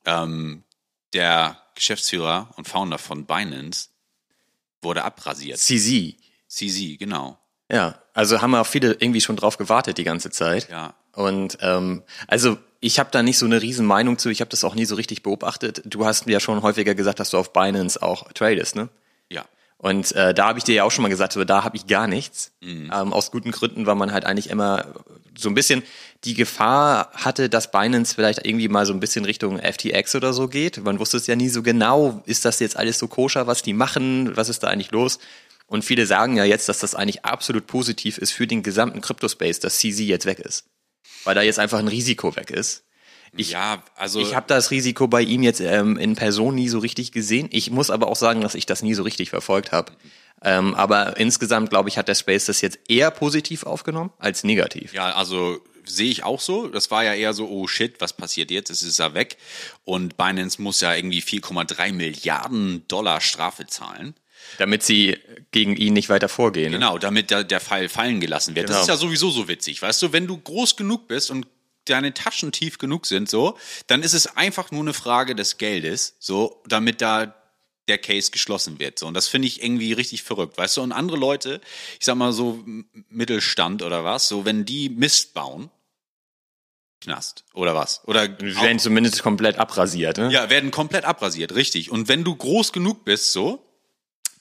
Ähm, 0.05 0.63
der 1.15 1.63
Geschäftsführer 1.75 2.51
und 2.57 2.69
Founder 2.69 2.99
von 2.99 3.25
Binance 3.25 3.89
wurde 4.83 5.05
abrasiert. 5.05 5.59
CZ. 5.59 6.17
CZ, 6.49 6.99
genau. 6.99 7.39
Ja, 7.71 8.03
also 8.19 8.43
haben 8.43 8.53
auch 8.57 8.67
viele 8.67 8.97
irgendwie 8.99 9.21
schon 9.21 9.37
drauf 9.37 9.59
gewartet 9.59 9.97
die 9.97 10.03
ganze 10.03 10.31
Zeit. 10.31 10.69
Ja. 10.69 10.93
Und 11.13 11.59
ähm, 11.61 12.03
also 12.27 12.59
ich 12.81 12.99
habe 12.99 13.11
da 13.13 13.23
nicht 13.23 13.39
so 13.39 13.47
eine 13.47 13.63
riesen 13.63 13.87
Meinung 13.87 14.19
zu. 14.19 14.29
Ich 14.29 14.41
habe 14.41 14.51
das 14.51 14.65
auch 14.65 14.75
nie 14.75 14.87
so 14.87 14.97
richtig 14.97 15.23
beobachtet. 15.23 15.83
Du 15.85 16.05
hast 16.05 16.27
mir 16.27 16.33
ja 16.33 16.41
schon 16.41 16.63
häufiger 16.63 16.97
gesagt, 16.97 17.21
dass 17.21 17.31
du 17.31 17.39
auf 17.39 17.53
Binance 17.53 18.03
auch 18.03 18.33
tradest, 18.33 18.75
ne? 18.75 18.89
Ja. 19.29 19.45
Und 19.77 20.11
äh, 20.17 20.35
da 20.35 20.49
habe 20.49 20.59
ich 20.59 20.65
dir 20.65 20.75
ja 20.75 20.83
auch 20.83 20.91
schon 20.91 21.03
mal 21.03 21.11
gesagt, 21.11 21.33
so, 21.33 21.45
da 21.45 21.63
habe 21.63 21.77
ich 21.77 21.87
gar 21.87 22.09
nichts. 22.09 22.51
Mhm. 22.61 22.91
Ähm, 22.93 23.13
aus 23.13 23.31
guten 23.31 23.53
Gründen, 23.53 23.87
weil 23.87 23.95
man 23.95 24.13
halt 24.13 24.25
eigentlich 24.25 24.51
immer 24.51 24.87
so 25.39 25.49
ein 25.49 25.55
bisschen 25.55 25.85
die 26.25 26.35
Gefahr 26.35 27.13
hatte, 27.13 27.49
dass 27.49 27.71
Binance 27.71 28.17
vielleicht 28.17 28.45
irgendwie 28.45 28.67
mal 28.67 28.85
so 28.85 28.93
ein 28.93 28.99
bisschen 28.99 29.27
Richtung 29.27 29.61
FTX 29.61 30.17
oder 30.17 30.33
so 30.33 30.49
geht. 30.49 30.83
Man 30.83 30.99
wusste 30.99 31.19
es 31.19 31.29
ja 31.29 31.37
nie 31.37 31.51
so 31.51 31.63
genau, 31.63 32.21
ist 32.27 32.45
das 32.45 32.59
jetzt 32.59 32.77
alles 32.77 32.99
so 32.99 33.07
koscher, 33.07 33.47
was 33.47 33.63
die 33.63 33.75
machen, 33.75 34.37
was 34.37 34.49
ist 34.49 34.65
da 34.65 34.67
eigentlich 34.67 34.91
los? 34.91 35.21
Und 35.69 35.85
viele 35.85 36.07
sagen 36.07 36.37
ja 36.37 36.45
jetzt, 36.45 36.69
dass 36.69 36.79
das 36.81 36.95
eigentlich 36.95 37.25
absolut 37.25 37.67
positiv 37.67 38.19
ist 38.19 38.33
für 38.33 38.47
den 38.47 38.63
gesamten 38.63 39.01
Crypto-Space, 39.01 39.61
dass 39.61 39.79
CZ 39.79 40.01
jetzt 40.01 40.27
weg 40.27 40.41
ist. 40.41 40.65
Weil 41.25 41.35
da 41.35 41.43
jetzt 41.43 41.59
einfach 41.59 41.79
ein 41.79 41.89
Risiko 41.89 42.35
weg 42.35 42.51
ist. 42.51 42.85
Ich, 43.37 43.51
ja, 43.51 43.83
also. 43.95 44.21
ich 44.21 44.35
habe 44.35 44.47
das 44.49 44.71
Risiko 44.71 45.07
bei 45.07 45.21
ihm 45.21 45.43
jetzt 45.43 45.61
ähm, 45.61 45.99
in 45.99 46.17
Person 46.17 46.55
nie 46.55 46.71
so 46.71 46.79
richtig 46.79 47.13
gesehen. 47.13 47.49
Ich 47.53 47.71
muss 47.71 47.91
aber 47.91 48.09
auch 48.09 48.17
sagen, 48.17 48.41
dass 48.41 48.55
ich 48.55 48.65
das 48.65 48.83
nie 48.83 48.95
so 48.95 49.03
richtig 49.03 49.29
verfolgt 49.29 49.71
habe. 49.71 49.93
Ähm, 50.43 50.75
aber 50.75 51.19
insgesamt, 51.19 51.69
glaube 51.69 51.91
ich, 51.91 51.99
hat 51.99 52.09
der 52.09 52.15
Space 52.15 52.47
das 52.47 52.63
jetzt 52.63 52.79
eher 52.89 53.11
positiv 53.11 53.65
aufgenommen 53.65 54.11
als 54.19 54.45
negativ. 54.45 54.95
Ja, 54.95 55.15
also 55.15 55.61
sehe 55.85 56.11
ich 56.11 56.25
auch 56.25 56.41
so. 56.41 56.69
Das 56.69 56.91
war 56.91 57.05
ja 57.05 57.13
eher 57.13 57.35
so, 57.35 57.49
oh 57.49 57.67
shit, 57.67 58.01
was 58.01 58.13
passiert 58.13 58.51
jetzt? 58.51 58.71
Es 58.71 58.83
ist 58.83 58.99
ja 58.99 59.15
weg. 59.15 59.37
Und 59.85 60.17
Binance 60.17 60.63
muss 60.63 60.81
ja 60.81 60.95
irgendwie 60.95 61.21
4,3 61.21 61.93
Milliarden 61.93 62.87
Dollar 62.89 63.21
Strafe 63.21 63.67
zahlen. 63.67 64.15
Damit 64.59 64.83
sie 64.83 65.19
gegen 65.51 65.77
ihn 65.77 65.93
nicht 65.93 66.09
weiter 66.09 66.29
vorgehen. 66.29 66.71
ne? 66.73 66.79
Genau, 66.79 66.99
damit 66.99 67.31
der, 67.31 67.45
der 67.45 67.61
Fall 67.61 67.89
fallen 67.89 68.21
gelassen 68.21 68.55
wird. 68.57 68.69
Das 68.69 68.77
Genau. 68.77 68.83
ist 68.83 68.89
ja 68.89 68.97
sowieso 68.97 69.31
so 69.31 69.49
witzig, 69.49 69.83
weißt 69.83 70.01
du, 70.03 70.13
wenn 70.13 70.27
du 70.27 70.39
groß 70.39 70.77
genug 70.77 71.07
bist 71.09 71.31
und 71.31 71.47
deine 71.85 72.13
Taschen 72.15 72.53
tief 72.53 72.79
genug 72.79 73.07
sind, 73.07 73.31
so, 73.31 73.57
dann 73.87 74.03
ist 74.03 74.13
es 74.13 74.37
einfach 74.37 74.71
nur 74.71 74.83
eine 74.83 74.93
Frage 74.93 75.35
des 75.35 75.57
Geldes, 75.59 76.17
so, 76.19 76.63
damit 76.67 77.01
da 77.01 77.35
der 77.89 77.97
Case 77.97 78.31
geschlossen 78.31 78.79
wird. 78.79 78.99
So. 78.99 79.07
Und 79.07 79.15
das 79.15 79.29
finde 79.29 79.49
ich 79.49 79.63
irgendwie 79.63 79.95
richtig 79.95 80.23
verrückt, 80.23 80.59
weißt 80.59 80.77
du? 80.77 80.83
Und 80.83 80.93
andere 80.93 81.17
Leute, 81.17 81.63
ich 81.99 82.05
sag 82.05 82.17
mal 82.17 82.33
so 82.35 82.63
Mittelstand 83.09 83.83
oder 83.83 84.05
was, 84.05 84.29
so 84.29 84.45
wenn 84.45 84.67
die 84.67 84.91
Mist 84.91 85.33
bauen, 85.33 85.71
Knast 87.01 87.45
oder 87.55 87.75
was? 87.77 88.03
Oder 88.07 88.25
Sie 88.39 88.57
werden 88.61 88.79
zumindest 88.81 89.23
komplett 89.23 89.57
abrasiert. 89.59 90.19
Ne? 90.19 90.31
ja, 90.33 90.51
werden 90.51 90.71
komplett 90.73 91.05
abrasiert, 91.05 91.55
richtig. 91.55 91.91
Und 91.91 92.09
wenn 92.09 92.25
du 92.25 92.35
groß 92.35 92.73
genug 92.73 93.05
bist, 93.05 93.33
so, 93.33 93.65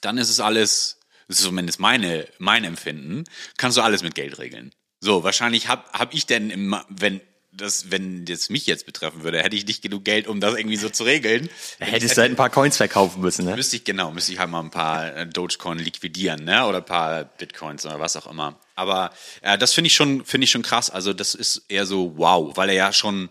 dann 0.00 0.18
ist 0.18 0.30
es 0.30 0.40
alles, 0.40 0.98
das 1.28 1.38
ist 1.38 1.44
zumindest 1.44 1.80
meine, 1.80 2.28
mein 2.38 2.64
Empfinden, 2.64 3.24
kannst 3.56 3.76
du 3.76 3.82
alles 3.82 4.02
mit 4.02 4.14
Geld 4.14 4.38
regeln. 4.38 4.72
So, 5.00 5.22
wahrscheinlich 5.22 5.68
hab, 5.68 5.92
hab 5.92 6.12
ich 6.12 6.26
denn, 6.26 6.50
im, 6.50 6.76
wenn 6.88 7.20
das, 7.52 7.90
wenn 7.90 8.24
das 8.24 8.50
mich 8.50 8.66
jetzt 8.66 8.86
betreffen 8.86 9.22
würde, 9.22 9.42
hätte 9.42 9.56
ich 9.56 9.66
nicht 9.66 9.82
genug 9.82 10.04
Geld, 10.04 10.26
um 10.26 10.40
das 10.40 10.54
irgendwie 10.56 10.76
so 10.76 10.88
zu 10.88 11.04
regeln. 11.04 11.48
Hättest 11.78 12.16
du 12.16 12.20
halt 12.20 12.32
ein 12.32 12.36
paar 12.36 12.50
Coins 12.50 12.76
verkaufen 12.76 13.20
müssen. 13.20 13.44
Ne? 13.44 13.56
Müsste 13.56 13.76
ich, 13.76 13.84
genau, 13.84 14.10
müsste 14.12 14.32
ich 14.32 14.38
halt 14.38 14.50
mal 14.50 14.60
ein 14.60 14.70
paar 14.70 15.14
äh, 15.14 15.26
Dogecoin 15.26 15.78
liquidieren, 15.78 16.44
ne? 16.44 16.66
Oder 16.66 16.78
ein 16.78 16.84
paar 16.84 17.24
Bitcoins 17.24 17.84
oder 17.84 18.00
was 18.00 18.16
auch 18.16 18.26
immer. 18.26 18.58
Aber 18.74 19.10
äh, 19.42 19.58
das 19.58 19.72
finde 19.72 19.88
ich 19.88 19.94
schon, 19.94 20.24
finde 20.24 20.44
ich 20.44 20.50
schon 20.50 20.62
krass. 20.62 20.90
Also 20.90 21.12
das 21.12 21.34
ist 21.34 21.64
eher 21.68 21.86
so 21.86 22.16
wow, 22.16 22.56
weil 22.56 22.68
er 22.68 22.74
ja 22.74 22.92
schon, 22.92 23.30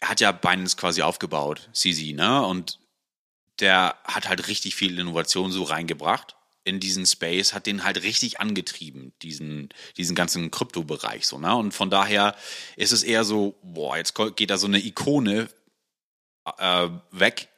er 0.00 0.10
hat 0.10 0.20
ja 0.20 0.32
Binance 0.32 0.76
quasi 0.76 1.02
aufgebaut, 1.02 1.68
CZ, 1.72 2.14
ne? 2.14 2.44
Und 2.44 2.78
der 3.60 3.96
hat 4.04 4.28
halt 4.28 4.48
richtig 4.48 4.74
viel 4.74 4.98
Innovation 4.98 5.52
so 5.52 5.62
reingebracht 5.62 6.36
in 6.64 6.80
diesen 6.80 7.04
Space, 7.06 7.52
hat 7.52 7.66
den 7.66 7.84
halt 7.84 8.02
richtig 8.02 8.40
angetrieben, 8.40 9.12
diesen, 9.22 9.68
diesen 9.96 10.16
ganzen 10.16 10.50
Kryptobereich 10.50 11.26
so, 11.26 11.38
ne? 11.38 11.54
Und 11.54 11.72
von 11.72 11.90
daher 11.90 12.34
ist 12.76 12.92
es 12.92 13.02
eher 13.02 13.24
so, 13.24 13.58
boah, 13.62 13.96
jetzt 13.96 14.14
geht 14.36 14.50
da 14.50 14.56
so 14.56 14.66
eine 14.66 14.82
Ikone 14.82 15.48
äh, 16.58 16.88
weg. 17.10 17.48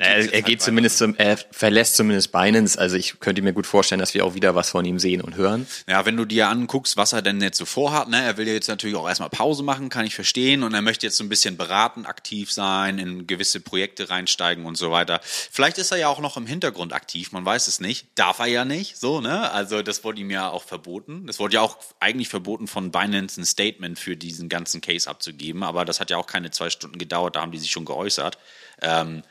Er, 0.00 0.16
er 0.18 0.32
halt 0.32 0.46
geht 0.46 0.62
zumindest 0.62 0.98
zum, 0.98 1.14
er 1.16 1.36
verlässt 1.36 1.96
zumindest 1.96 2.32
Binance. 2.32 2.78
Also 2.78 2.96
ich 2.96 3.20
könnte 3.20 3.42
mir 3.42 3.52
gut 3.52 3.66
vorstellen, 3.66 3.98
dass 3.98 4.14
wir 4.14 4.24
auch 4.24 4.34
wieder 4.34 4.54
was 4.54 4.70
von 4.70 4.84
ihm 4.84 4.98
sehen 4.98 5.20
und 5.20 5.36
hören. 5.36 5.66
Ja, 5.86 6.06
wenn 6.06 6.16
du 6.16 6.24
dir 6.24 6.48
anguckst, 6.48 6.96
was 6.96 7.12
er 7.12 7.20
denn 7.20 7.42
jetzt 7.42 7.58
so 7.58 7.66
vorhat, 7.66 8.08
ne, 8.08 8.22
er 8.22 8.38
will 8.38 8.46
ja 8.46 8.54
jetzt 8.54 8.68
natürlich 8.68 8.96
auch 8.96 9.06
erstmal 9.06 9.28
Pause 9.28 9.62
machen, 9.62 9.90
kann 9.90 10.06
ich 10.06 10.14
verstehen, 10.14 10.62
und 10.62 10.72
er 10.72 10.80
möchte 10.80 11.06
jetzt 11.06 11.18
so 11.18 11.24
ein 11.24 11.28
bisschen 11.28 11.58
beratend 11.58 12.06
aktiv 12.06 12.50
sein, 12.50 12.98
in 12.98 13.26
gewisse 13.26 13.60
Projekte 13.60 14.08
reinsteigen 14.08 14.64
und 14.64 14.76
so 14.76 14.90
weiter. 14.90 15.20
Vielleicht 15.22 15.76
ist 15.76 15.90
er 15.90 15.98
ja 15.98 16.08
auch 16.08 16.20
noch 16.20 16.38
im 16.38 16.46
Hintergrund 16.46 16.94
aktiv, 16.94 17.32
man 17.32 17.44
weiß 17.44 17.68
es 17.68 17.80
nicht. 17.80 18.06
Darf 18.14 18.38
er 18.38 18.46
ja 18.46 18.64
nicht, 18.64 18.96
so, 18.96 19.20
ne? 19.20 19.50
Also 19.50 19.82
das 19.82 20.04
wurde 20.04 20.20
ihm 20.20 20.30
ja 20.30 20.48
auch 20.48 20.64
verboten. 20.64 21.26
Das 21.26 21.38
wurde 21.38 21.56
ja 21.56 21.60
auch 21.60 21.76
eigentlich 22.00 22.28
verboten 22.28 22.66
von 22.66 22.90
Binance 22.90 23.40
ein 23.40 23.44
Statement 23.44 23.98
für 23.98 24.16
diesen 24.16 24.48
ganzen 24.48 24.80
Case 24.80 25.08
abzugeben, 25.08 25.62
aber 25.62 25.84
das 25.84 26.00
hat 26.00 26.10
ja 26.10 26.16
auch 26.16 26.26
keine 26.26 26.50
zwei 26.50 26.70
Stunden 26.70 26.96
gedauert, 26.96 27.36
da 27.36 27.42
haben 27.42 27.52
die 27.52 27.58
sich 27.58 27.70
schon 27.70 27.84
geäußert. 27.84 28.38
Ähm, 28.80 29.22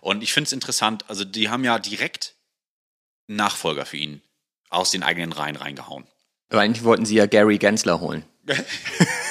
und 0.00 0.22
ich 0.22 0.32
finde 0.32 0.46
es 0.48 0.52
interessant, 0.52 1.04
also 1.08 1.24
die 1.24 1.48
haben 1.48 1.64
ja 1.64 1.78
direkt 1.78 2.34
einen 3.28 3.36
Nachfolger 3.36 3.86
für 3.86 3.96
ihn 3.96 4.22
aus 4.70 4.90
den 4.90 5.02
eigenen 5.02 5.32
Reihen 5.32 5.56
reingehauen. 5.56 6.06
Aber 6.50 6.60
eigentlich 6.60 6.84
wollten 6.84 7.06
sie 7.06 7.16
ja 7.16 7.26
Gary 7.26 7.58
Gensler 7.58 8.00
holen. 8.00 8.24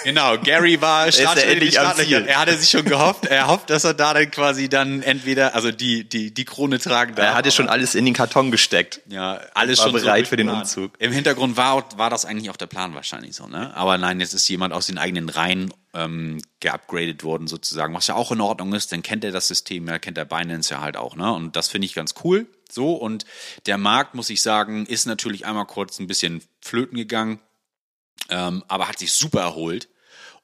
Genau, 0.07 0.37
Gary 0.37 0.79
war 0.79 1.07
er 1.07 1.11
Startlöcher. 1.11 2.25
Er 2.25 2.39
hatte 2.39 2.57
sich 2.57 2.69
schon 2.69 2.85
gehofft, 2.85 3.25
er 3.25 3.47
hofft, 3.47 3.69
dass 3.69 3.83
er 3.83 3.93
da 3.93 4.13
dann 4.13 4.31
quasi 4.31 4.69
dann 4.69 5.01
entweder, 5.01 5.53
also 5.53 5.69
die, 5.73 6.07
die, 6.07 6.33
die 6.33 6.45
Krone 6.45 6.79
tragen 6.79 7.13
darf. 7.13 7.25
Er 7.25 7.35
hatte 7.35 7.51
schon 7.51 7.67
alles 7.67 7.93
in 7.93 8.05
den 8.05 8.13
Karton 8.13 8.49
gesteckt. 8.49 9.01
Ja, 9.07 9.41
alles 9.53 9.79
War 9.79 9.87
schon 9.87 10.01
bereit 10.01 10.23
so 10.23 10.29
für 10.29 10.37
den. 10.37 10.47
Umzug. 10.47 10.93
Im 10.99 11.11
Hintergrund 11.11 11.57
war, 11.57 11.83
war 11.97 12.09
das 12.09 12.23
eigentlich 12.23 12.49
auch 12.49 12.55
der 12.55 12.67
Plan 12.67 12.93
wahrscheinlich 12.93 13.35
so, 13.35 13.47
ne? 13.47 13.75
Aber 13.75 13.97
nein, 13.97 14.21
jetzt 14.21 14.33
ist 14.33 14.47
jemand 14.47 14.73
aus 14.73 14.87
den 14.87 14.97
eigenen 14.97 15.27
Reihen 15.27 15.73
ähm, 15.93 16.41
geupgradet 16.61 17.25
worden 17.25 17.47
sozusagen, 17.47 17.93
was 17.93 18.07
ja 18.07 18.15
auch 18.15 18.31
in 18.31 18.39
Ordnung 18.39 18.71
ist, 18.71 18.93
dann 18.93 19.03
kennt 19.03 19.25
er 19.25 19.33
das 19.33 19.49
System, 19.49 19.89
ja, 19.89 19.99
kennt 19.99 20.15
der 20.15 20.23
Binance 20.23 20.73
ja 20.73 20.79
halt 20.79 20.95
auch, 20.95 21.17
ne? 21.17 21.33
Und 21.33 21.57
das 21.57 21.67
finde 21.67 21.85
ich 21.85 21.93
ganz 21.93 22.13
cool. 22.23 22.47
So, 22.71 22.93
und 22.93 23.25
der 23.65 23.77
Markt, 23.77 24.15
muss 24.15 24.29
ich 24.29 24.41
sagen, 24.41 24.85
ist 24.85 25.05
natürlich 25.05 25.45
einmal 25.45 25.65
kurz 25.65 25.99
ein 25.99 26.07
bisschen 26.07 26.41
flöten 26.61 26.95
gegangen, 26.97 27.41
ähm, 28.29 28.63
aber 28.69 28.87
hat 28.87 28.99
sich 28.99 29.11
super 29.11 29.41
erholt. 29.41 29.89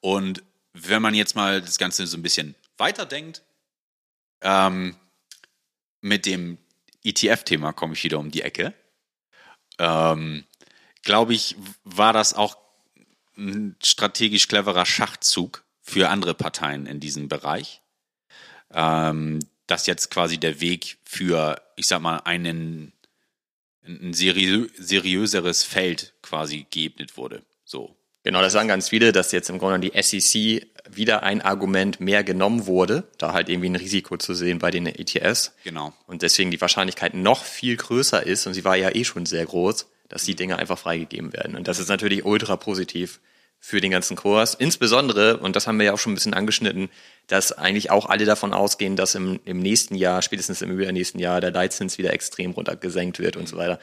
Und 0.03 0.43
wenn 0.73 1.01
man 1.01 1.13
jetzt 1.13 1.33
mal 1.33 1.61
das 1.61 1.77
Ganze 1.77 2.05
so 2.07 2.17
ein 2.17 2.21
bisschen 2.21 2.55
weiterdenkt, 2.77 3.41
ähm, 4.41 4.97
mit 6.01 6.25
dem 6.25 6.57
ETF-Thema 7.05 7.71
komme 7.71 7.93
ich 7.93 8.03
wieder 8.03 8.19
um 8.19 8.29
die 8.29 8.41
Ecke. 8.41 8.73
Ähm, 9.79 10.43
Glaube 11.03 11.33
ich, 11.33 11.55
war 11.85 12.11
das 12.11 12.33
auch 12.33 12.57
ein 13.37 13.77
strategisch 13.81 14.49
cleverer 14.49 14.85
Schachzug 14.85 15.63
für 15.81 16.09
andere 16.09 16.33
Parteien 16.33 16.85
in 16.85 16.99
diesem 16.99 17.29
Bereich. 17.29 17.81
Ähm, 18.71 19.39
dass 19.67 19.87
jetzt 19.87 20.11
quasi 20.11 20.37
der 20.37 20.59
Weg 20.59 20.97
für, 21.05 21.61
ich 21.77 21.87
sag 21.87 22.01
mal, 22.01 22.17
einen 22.17 22.91
ein 23.85 24.13
seriö 24.13 24.67
seriöseres 24.77 25.63
Feld 25.63 26.13
quasi 26.21 26.65
geebnet 26.69 27.15
wurde. 27.15 27.45
So. 27.63 27.95
Genau, 28.23 28.41
das 28.41 28.53
sagen 28.53 28.69
ganz 28.69 28.89
viele, 28.89 29.11
dass 29.11 29.31
jetzt 29.33 29.49
im 29.49 29.59
Grunde 29.59 29.79
die 29.79 30.01
SEC 30.01 30.67
wieder 30.89 31.23
ein 31.23 31.41
Argument 31.41 31.99
mehr 31.99 32.23
genommen 32.23 32.65
wurde, 32.67 33.03
da 33.17 33.33
halt 33.33 33.49
irgendwie 33.49 33.69
ein 33.69 33.75
Risiko 33.75 34.17
zu 34.17 34.33
sehen 34.33 34.59
bei 34.59 34.71
den 34.71 34.85
ETFs. 34.85 35.53
Genau. 35.63 35.93
Und 36.07 36.21
deswegen 36.21 36.49
die 36.49 36.61
Wahrscheinlichkeit 36.61 37.13
noch 37.13 37.43
viel 37.43 37.75
größer 37.75 38.25
ist, 38.25 38.47
und 38.47 38.53
sie 38.53 38.63
war 38.63 38.75
ja 38.75 38.95
eh 38.95 39.03
schon 39.03 39.25
sehr 39.25 39.45
groß, 39.45 39.87
dass 40.07 40.23
die 40.23 40.35
Dinge 40.35 40.57
einfach 40.57 40.77
freigegeben 40.77 41.33
werden. 41.33 41.55
Und 41.55 41.67
das 41.67 41.79
ist 41.79 41.89
natürlich 41.89 42.23
ultra 42.23 42.55
positiv 42.55 43.19
für 43.59 43.79
den 43.79 43.91
ganzen 43.91 44.17
Kurs. 44.17 44.55
Insbesondere, 44.55 45.37
und 45.37 45.55
das 45.55 45.67
haben 45.67 45.79
wir 45.79 45.85
ja 45.85 45.93
auch 45.93 45.97
schon 45.97 46.11
ein 46.11 46.15
bisschen 46.15 46.33
angeschnitten, 46.33 46.89
dass 47.27 47.53
eigentlich 47.53 47.91
auch 47.91 48.07
alle 48.07 48.25
davon 48.25 48.53
ausgehen, 48.53 48.97
dass 48.97 49.15
im, 49.15 49.39
im 49.45 49.59
nächsten 49.59 49.95
Jahr, 49.95 50.21
spätestens 50.21 50.61
im 50.61 50.69
übernächsten 50.69 51.19
Jahr, 51.19 51.39
der 51.39 51.51
Leitzins 51.51 51.97
wieder 51.97 52.13
extrem 52.13 52.51
runtergesenkt 52.51 53.19
wird 53.19 53.37
und 53.37 53.47
so 53.47 53.55
weiter. 53.55 53.79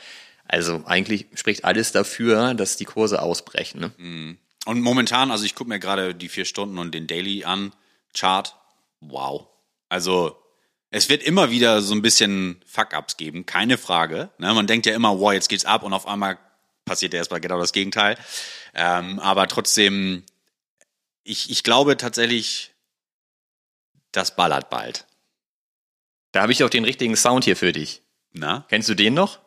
Also 0.53 0.83
eigentlich 0.85 1.27
spricht 1.35 1.65
alles 1.65 1.93
dafür, 1.93 2.55
dass 2.55 2.77
die 2.77 2.85
Kurse 2.85 3.23
ausbrechen. 3.23 3.81
Ne? 3.81 4.37
Und 4.67 4.81
momentan, 4.81 5.31
also 5.31 5.45
ich 5.45 5.55
gucke 5.55 5.69
mir 5.69 5.79
gerade 5.79 6.13
die 6.13 6.29
vier 6.29 6.45
Stunden 6.45 6.79
und 6.79 6.93
den 6.93 7.07
Daily 7.07 7.45
an, 7.45 7.73
Chart, 8.15 8.57
wow. 8.99 9.47
Also 9.89 10.37
es 10.91 11.09
wird 11.09 11.23
immer 11.23 11.53
wieder 11.53 11.83
so 11.83 11.95
ein 11.95 12.03
bisschen 12.03 12.61
Fuck-Ups 12.67 13.17
geben, 13.17 13.47
keine 13.47 13.79
Frage. 13.79 14.31
Ne? 14.39 14.53
Man 14.53 14.67
denkt 14.67 14.87
ja 14.87 14.95
immer, 14.95 15.21
wow, 15.21 15.33
jetzt 15.33 15.49
geht's 15.49 15.65
ab 15.65 15.85
und 15.85 15.93
auf 15.93 16.09
einmal 16.09 16.37
passiert 16.85 17.13
ja 17.13 17.19
erstmal 17.19 17.41
genau 17.41 17.61
das 17.61 17.73
Gegenteil. 17.73 18.19
Ähm, 18.75 19.21
aber 19.21 19.47
trotzdem, 19.47 20.25
ich, 21.23 21.49
ich 21.51 21.63
glaube 21.63 21.97
tatsächlich, 21.97 22.73
das 24.11 24.35
ballert 24.35 24.69
bald. 24.69 25.07
Da 26.33 26.43
habe 26.43 26.51
ich 26.51 26.65
auch 26.65 26.71
den 26.71 26.85
richtigen 26.85 27.15
Sound 27.15 27.45
hier 27.45 27.57
für 27.57 27.71
dich. 27.71 28.03
Na? 28.33 28.67
Kennst 28.69 28.89
du 28.89 28.95
den 28.95 29.15
noch? 29.15 29.39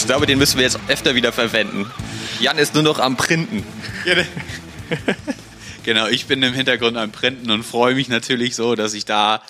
Ich 0.00 0.06
glaube, 0.06 0.24
den 0.24 0.38
müssen 0.38 0.56
wir 0.56 0.64
jetzt 0.64 0.78
öfter 0.88 1.14
wieder 1.14 1.30
verwenden. 1.30 1.90
Jan 2.40 2.56
ist 2.56 2.72
nur 2.74 2.82
noch 2.82 2.98
am 2.98 3.16
Printen. 3.16 3.64
Genau, 5.82 6.08
ich 6.08 6.26
bin 6.26 6.42
im 6.42 6.52
Hintergrund 6.52 6.98
am 6.98 7.10
Printen 7.10 7.50
und 7.50 7.62
freue 7.62 7.94
mich 7.94 8.10
natürlich 8.10 8.54
so, 8.54 8.74
dass 8.74 8.92
ich 8.92 9.06
da 9.06 9.42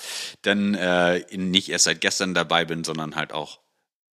dann 0.43 0.75
äh, 0.75 1.25
nicht 1.37 1.69
erst 1.69 1.85
seit 1.85 2.01
gestern 2.01 2.35
dabei 2.35 2.65
bin, 2.65 2.85
sondern 2.85 3.17
halt 3.17 3.33
auch 3.33 3.59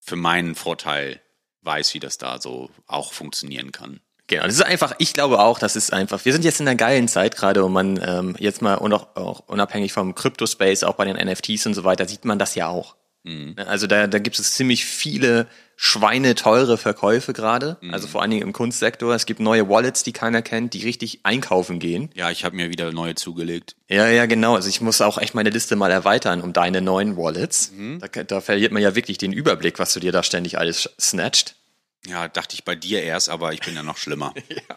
für 0.02 0.18
meinen 0.18 0.56
Vorteil 0.56 1.22
weiß, 1.62 1.94
wie 1.94 2.02
das 2.02 2.18
da 2.18 2.42
so 2.42 2.70
auch 2.86 3.14
funktionieren 3.14 3.72
kann. 3.72 4.02
Genau, 4.28 4.44
das 4.44 4.56
ist 4.56 4.66
einfach, 4.66 4.94
ich 4.98 5.14
glaube 5.14 5.40
auch, 5.40 5.58
das 5.58 5.78
ist 5.78 5.94
einfach, 5.94 6.26
wir 6.26 6.34
sind 6.34 6.44
jetzt 6.44 6.60
in 6.60 6.68
einer 6.68 6.76
geilen 6.76 7.08
Zeit 7.08 7.38
gerade 7.38 7.64
und 7.64 7.72
man 7.72 7.98
ähm, 8.04 8.36
jetzt 8.40 8.62
mal 8.62 8.76
und 8.76 8.92
auch, 8.92 9.16
auch 9.16 9.48
unabhängig 9.48 9.94
vom 9.94 10.14
Crypto-Space, 10.14 10.84
auch 10.84 10.96
bei 10.96 11.06
den 11.06 11.16
NFTs 11.16 11.66
und 11.66 11.76
so 11.76 11.86
weiter, 11.86 12.06
sieht 12.08 12.26
man 12.26 12.40
das 12.40 12.56
ja 12.56 12.68
auch. 12.68 12.98
Also 13.68 13.88
da, 13.88 14.08
da 14.08 14.20
gibt 14.20 14.40
es 14.40 14.54
ziemlich 14.54 14.86
viele 14.86 15.48
schweineteure 15.84 16.78
Verkäufe 16.78 17.34
gerade, 17.34 17.78
also 17.92 18.08
vor 18.08 18.22
allen 18.22 18.30
Dingen 18.30 18.44
im 18.44 18.54
Kunstsektor. 18.54 19.16
Es 19.16 19.26
gibt 19.26 19.40
neue 19.40 19.68
Wallets, 19.68 20.04
die 20.04 20.14
keiner 20.14 20.44
kennt, 20.44 20.76
die 20.76 20.84
richtig 20.84 21.22
einkaufen 21.24 21.80
gehen. 21.80 22.12
Ja, 22.14 22.30
ich 22.30 22.46
habe 22.46 22.56
mir 22.56 22.70
wieder 22.70 22.92
neue 22.92 23.16
zugelegt. 23.16 23.76
Ja, 23.90 24.08
ja, 24.08 24.28
genau. 24.28 24.54
Also 24.54 24.70
ich 24.70 24.80
muss 24.80 25.02
auch 25.02 25.18
echt 25.18 25.34
meine 25.34 25.50
Liste 25.50 25.76
mal 25.76 25.90
erweitern 25.90 26.42
um 26.42 26.54
deine 26.54 26.82
neuen 26.82 27.18
Wallets. 27.18 27.72
Da, 28.00 28.24
da 28.24 28.42
verliert 28.42 28.72
man 28.72 28.84
ja 28.84 28.94
wirklich 28.94 29.18
den 29.18 29.34
Überblick, 29.34 29.80
was 29.80 29.92
du 29.94 30.00
dir 30.00 30.12
da 30.12 30.22
ständig 30.22 30.60
alles 30.60 30.88
snatcht. 31.00 31.56
Ja, 32.06 32.28
dachte 32.28 32.54
ich 32.54 32.64
bei 32.64 32.76
dir 32.76 33.02
erst, 33.02 33.30
aber 33.30 33.52
ich 33.54 33.62
bin 33.62 33.74
ja 33.74 33.82
noch 33.82 33.98
schlimmer. 33.98 34.36
Ja, 34.50 34.76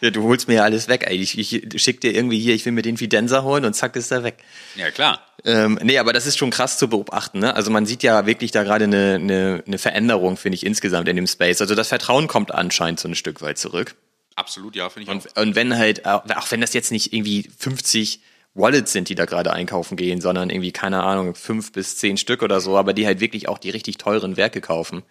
du 0.00 0.22
holst 0.24 0.48
mir 0.48 0.54
ja 0.54 0.62
alles 0.64 0.88
weg. 0.88 1.06
Ich, 1.10 1.38
ich 1.38 1.82
schick 1.82 2.00
dir 2.00 2.14
irgendwie 2.14 2.38
hier, 2.38 2.54
ich 2.54 2.64
will 2.64 2.72
mir 2.72 2.82
den 2.82 2.96
Fidenza 2.96 3.42
holen 3.42 3.64
und 3.64 3.74
zack 3.74 3.96
ist 3.96 4.10
er 4.10 4.22
weg. 4.24 4.38
ja, 4.76 4.90
klar. 4.90 5.20
Ähm, 5.44 5.78
nee, 5.82 5.98
aber 5.98 6.12
das 6.12 6.26
ist 6.26 6.36
schon 6.36 6.50
krass 6.50 6.78
zu 6.78 6.88
beobachten. 6.88 7.38
Ne? 7.38 7.54
Also 7.54 7.70
man 7.70 7.86
sieht 7.86 8.02
ja 8.02 8.26
wirklich 8.26 8.50
da 8.50 8.64
gerade 8.64 8.84
eine, 8.84 9.14
eine, 9.14 9.62
eine 9.66 9.78
Veränderung, 9.78 10.36
finde 10.36 10.56
ich, 10.56 10.66
insgesamt 10.66 11.08
in 11.08 11.16
dem 11.16 11.26
Space. 11.26 11.60
Also 11.60 11.74
das 11.74 11.88
Vertrauen 11.88 12.26
kommt 12.26 12.52
anscheinend 12.52 12.98
so 12.98 13.08
ein 13.08 13.14
Stück 13.14 13.40
weit 13.40 13.58
zurück. 13.58 13.94
Absolut, 14.34 14.76
ja, 14.76 14.88
finde 14.88 15.04
ich 15.04 15.08
auch. 15.08 15.36
Und, 15.36 15.48
und 15.48 15.54
wenn 15.54 15.76
halt, 15.76 16.06
auch 16.06 16.24
auch 16.28 16.50
wenn 16.50 16.60
das 16.60 16.72
jetzt 16.74 16.90
nicht 16.90 17.12
irgendwie 17.12 17.48
50 17.58 18.20
Wallets 18.54 18.92
sind, 18.92 19.08
die 19.08 19.14
da 19.14 19.24
gerade 19.24 19.52
einkaufen 19.52 19.96
gehen, 19.96 20.20
sondern 20.20 20.50
irgendwie, 20.50 20.72
keine 20.72 21.02
Ahnung, 21.02 21.34
fünf 21.34 21.72
bis 21.72 21.96
zehn 21.96 22.16
Stück 22.16 22.42
oder 22.42 22.60
so, 22.60 22.76
aber 22.76 22.92
die 22.92 23.06
halt 23.06 23.20
wirklich 23.20 23.48
auch 23.48 23.58
die 23.58 23.70
richtig 23.70 23.98
teuren 23.98 24.36
Werke 24.36 24.60
kaufen. 24.60 25.02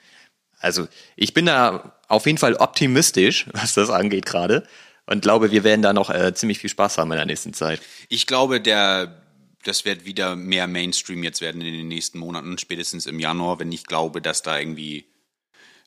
Also 0.60 0.88
ich 1.16 1.34
bin 1.34 1.46
da 1.46 1.98
auf 2.08 2.26
jeden 2.26 2.38
Fall 2.38 2.56
optimistisch, 2.56 3.48
was 3.54 3.74
das 3.74 3.90
angeht 3.90 4.26
gerade. 4.26 4.68
Und 5.06 5.22
glaube, 5.22 5.52
wir 5.52 5.64
werden 5.64 5.82
da 5.82 5.94
noch 5.94 6.10
äh, 6.10 6.34
ziemlich 6.34 6.60
viel 6.60 6.70
Spaß 6.70 6.98
haben 6.98 7.12
in 7.12 7.18
der 7.18 7.26
nächsten 7.26 7.54
Zeit. 7.54 7.82
Ich 8.10 8.28
glaube, 8.28 8.60
der, 8.60 9.24
das 9.64 9.86
wird 9.86 10.06
wieder 10.06 10.36
mehr 10.36 10.68
Mainstream 10.68 11.24
jetzt 11.24 11.40
werden 11.40 11.62
in 11.62 11.74
den 11.74 11.88
nächsten 11.88 12.20
Monaten, 12.20 12.58
spätestens 12.58 13.06
im 13.06 13.20
Januar, 13.20 13.60
wenn 13.60 13.72
ich 13.72 13.86
glaube, 13.86 14.22
dass 14.22 14.42
da 14.42 14.60
irgendwie 14.60 15.06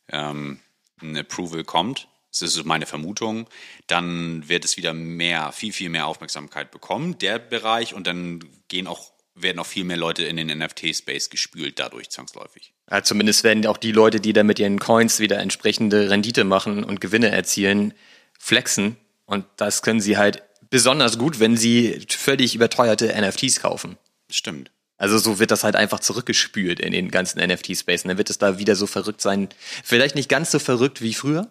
ähm, 0.09 0.61
ein 1.03 1.17
Approval 1.19 1.65
kommt. 1.65 2.09
Das 2.31 2.43
ist 2.43 2.65
meine 2.65 2.87
Vermutung. 2.87 3.49
Dann 3.89 4.49
wird 4.49 4.65
es 4.65 4.77
wieder 4.77 4.95
mehr, 4.95 5.53
viel, 5.53 5.73
viel 5.73 5.91
mehr 5.91 6.07
Aufmerksamkeit 6.07 6.71
bekommen, 6.71 7.19
der 7.19 7.39
Bereich, 7.39 7.93
und 7.93 8.07
dann 8.07 8.45
gehen 8.69 8.87
auch, 8.87 9.13
werden 9.35 9.59
auch 9.59 9.67
viel 9.67 9.85
mehr 9.85 9.97
Leute 9.97 10.25
in 10.25 10.37
den 10.37 10.49
NFT-Space 10.59 11.31
gespült 11.31 11.79
dadurch 11.79 12.11
zwangsläufig. 12.11 12.73
Ja, 12.91 13.03
zumindest 13.03 13.45
werden 13.45 13.67
auch 13.67 13.77
die 13.77 13.93
Leute, 13.93 14.21
die 14.21 14.33
da 14.33 14.43
mit 14.43 14.59
ihren 14.59 14.79
Coins 14.79 15.21
wieder 15.21 15.39
entsprechende 15.39 16.11
Rendite 16.11 16.45
machen 16.45 16.85
und 16.85 17.01
Gewinne 17.01 17.31
erzielen, 17.31 17.95
flexen. 18.39 18.97
Und 19.27 19.47
das 19.57 19.83
können 19.83 20.01
sie 20.01 20.17
halt 20.17 20.43
besonders 20.71 21.19
gut, 21.19 21.41
wenn 21.41 21.57
sie 21.57 22.05
völlig 22.09 22.55
überteuerte 22.55 23.15
NFTs 23.21 23.61
kaufen. 23.61 23.97
Stimmt. 24.31 24.71
Also 24.97 25.19
so 25.19 25.39
wird 25.39 25.51
das 25.51 25.65
halt 25.65 25.77
einfach 25.77 26.01
zurückgespült 26.01 26.79
in 26.79 26.93
den 26.93 27.11
ganzen 27.11 27.41
NFT-Space. 27.41 28.05
Und 28.05 28.09
dann 28.09 28.19
wird 28.19 28.29
es 28.29 28.39
da 28.39 28.59
wieder 28.59 28.77
so 28.77 28.87
verrückt 28.87 29.23
sein. 29.23 29.49
Vielleicht 29.83 30.15
nicht 30.15 30.29
ganz 30.29 30.51
so 30.51 30.59
verrückt 30.59 31.01
wie 31.01 31.15
früher, 31.15 31.51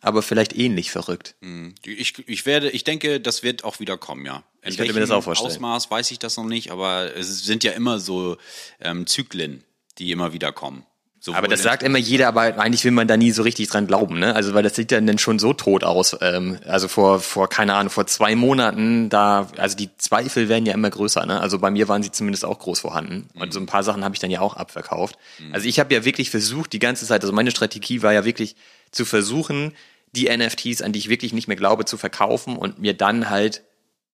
aber 0.00 0.22
vielleicht 0.22 0.56
ähnlich 0.56 0.90
verrückt. 0.90 1.36
Ich, 1.84 2.26
ich 2.26 2.46
werde, 2.46 2.70
ich 2.70 2.82
denke, 2.82 3.20
das 3.20 3.42
wird 3.42 3.62
auch 3.62 3.78
wieder 3.78 3.96
kommen, 3.96 4.26
ja. 4.26 4.42
In 4.68 4.72
Ich 4.72 4.78
könnte 4.78 4.94
mir 4.94 5.00
das 5.00 5.10
auch 5.10 5.24
vorstellen. 5.24 5.50
Ausmaß 5.50 5.90
weiß 5.90 6.10
ich 6.10 6.18
das 6.18 6.36
noch 6.36 6.44
nicht, 6.44 6.70
aber 6.70 7.16
es 7.16 7.44
sind 7.44 7.64
ja 7.64 7.72
immer 7.72 7.98
so 7.98 8.36
ähm, 8.80 9.06
Zyklen, 9.06 9.64
die 9.98 10.12
immer 10.12 10.32
wieder 10.32 10.52
kommen. 10.52 10.84
Sowohl 11.20 11.38
Aber 11.38 11.48
das 11.48 11.64
sagt 11.64 11.82
immer 11.82 11.98
jeder, 11.98 12.28
aber 12.28 12.58
eigentlich 12.58 12.84
will 12.84 12.92
man 12.92 13.08
da 13.08 13.16
nie 13.16 13.32
so 13.32 13.42
richtig 13.42 13.68
dran 13.68 13.88
glauben, 13.88 14.20
ne? 14.20 14.36
Also 14.36 14.54
weil 14.54 14.62
das 14.62 14.76
sieht 14.76 14.92
ja 14.92 15.00
dann 15.00 15.18
schon 15.18 15.40
so 15.40 15.52
tot 15.52 15.82
aus. 15.82 16.16
Ähm, 16.20 16.58
also 16.64 16.86
vor, 16.86 17.18
vor, 17.18 17.48
keine 17.48 17.74
Ahnung, 17.74 17.90
vor 17.90 18.06
zwei 18.06 18.36
Monaten, 18.36 19.08
da, 19.08 19.48
also 19.56 19.76
die 19.76 19.90
Zweifel 19.98 20.48
werden 20.48 20.64
ja 20.64 20.74
immer 20.74 20.90
größer, 20.90 21.26
ne? 21.26 21.40
Also 21.40 21.58
bei 21.58 21.72
mir 21.72 21.88
waren 21.88 22.04
sie 22.04 22.12
zumindest 22.12 22.44
auch 22.44 22.60
groß 22.60 22.80
vorhanden. 22.80 23.28
Und 23.34 23.52
so 23.52 23.58
ein 23.58 23.66
paar 23.66 23.82
Sachen 23.82 24.04
habe 24.04 24.14
ich 24.14 24.20
dann 24.20 24.30
ja 24.30 24.40
auch 24.40 24.54
abverkauft. 24.54 25.18
Also 25.50 25.66
ich 25.66 25.80
habe 25.80 25.92
ja 25.92 26.04
wirklich 26.04 26.30
versucht, 26.30 26.72
die 26.72 26.78
ganze 26.78 27.04
Zeit, 27.04 27.22
also 27.22 27.32
meine 27.32 27.50
Strategie 27.50 28.02
war 28.02 28.12
ja 28.12 28.24
wirklich 28.24 28.54
zu 28.92 29.04
versuchen, 29.04 29.72
die 30.12 30.34
NFTs, 30.34 30.82
an 30.82 30.92
die 30.92 31.00
ich 31.00 31.08
wirklich 31.08 31.32
nicht 31.32 31.48
mehr 31.48 31.56
glaube, 31.56 31.84
zu 31.84 31.96
verkaufen 31.96 32.56
und 32.56 32.78
mir 32.78 32.94
dann 32.94 33.28
halt 33.28 33.62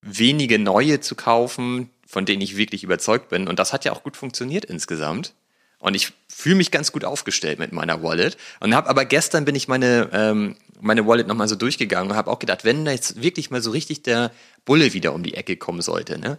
wenige 0.04 0.58
neue 0.58 1.00
zu 1.00 1.14
kaufen, 1.14 1.90
von 2.06 2.24
denen 2.26 2.42
ich 2.42 2.56
wirklich 2.56 2.84
überzeugt 2.84 3.28
bin. 3.30 3.48
Und 3.48 3.58
das 3.58 3.72
hat 3.72 3.84
ja 3.84 3.92
auch 3.92 4.02
gut 4.02 4.16
funktioniert 4.16 4.64
insgesamt. 4.64 5.34
Und 5.78 5.94
ich 5.94 6.12
fühle 6.28 6.56
mich 6.56 6.70
ganz 6.70 6.92
gut 6.92 7.04
aufgestellt 7.04 7.58
mit 7.58 7.72
meiner 7.72 8.02
Wallet. 8.02 8.36
Und 8.60 8.74
habe 8.74 8.88
aber 8.88 9.04
gestern 9.04 9.44
bin 9.44 9.54
ich 9.54 9.68
meine, 9.68 10.08
ähm, 10.12 10.56
meine 10.80 11.06
Wallet 11.06 11.26
nochmal 11.26 11.48
so 11.48 11.56
durchgegangen 11.56 12.10
und 12.10 12.16
habe 12.16 12.30
auch 12.30 12.38
gedacht, 12.38 12.64
wenn 12.64 12.84
da 12.84 12.90
jetzt 12.92 13.20
wirklich 13.22 13.50
mal 13.50 13.60
so 13.62 13.70
richtig 13.70 14.02
der 14.02 14.30
Bulle 14.64 14.92
wieder 14.92 15.12
um 15.14 15.22
die 15.22 15.34
Ecke 15.34 15.56
kommen 15.56 15.82
sollte, 15.82 16.18
ne? 16.18 16.38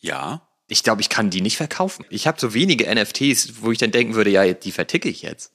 Ja. 0.00 0.46
ich 0.68 0.82
glaube, 0.82 1.00
ich 1.02 1.08
kann 1.08 1.30
die 1.30 1.40
nicht 1.40 1.56
verkaufen. 1.56 2.04
Ich 2.10 2.26
habe 2.26 2.40
so 2.40 2.54
wenige 2.54 2.86
NFTs, 2.94 3.62
wo 3.62 3.72
ich 3.72 3.78
dann 3.78 3.90
denken 3.90 4.14
würde, 4.14 4.30
ja, 4.30 4.52
die 4.52 4.72
verticke 4.72 5.08
ich 5.08 5.22
jetzt. 5.22 5.52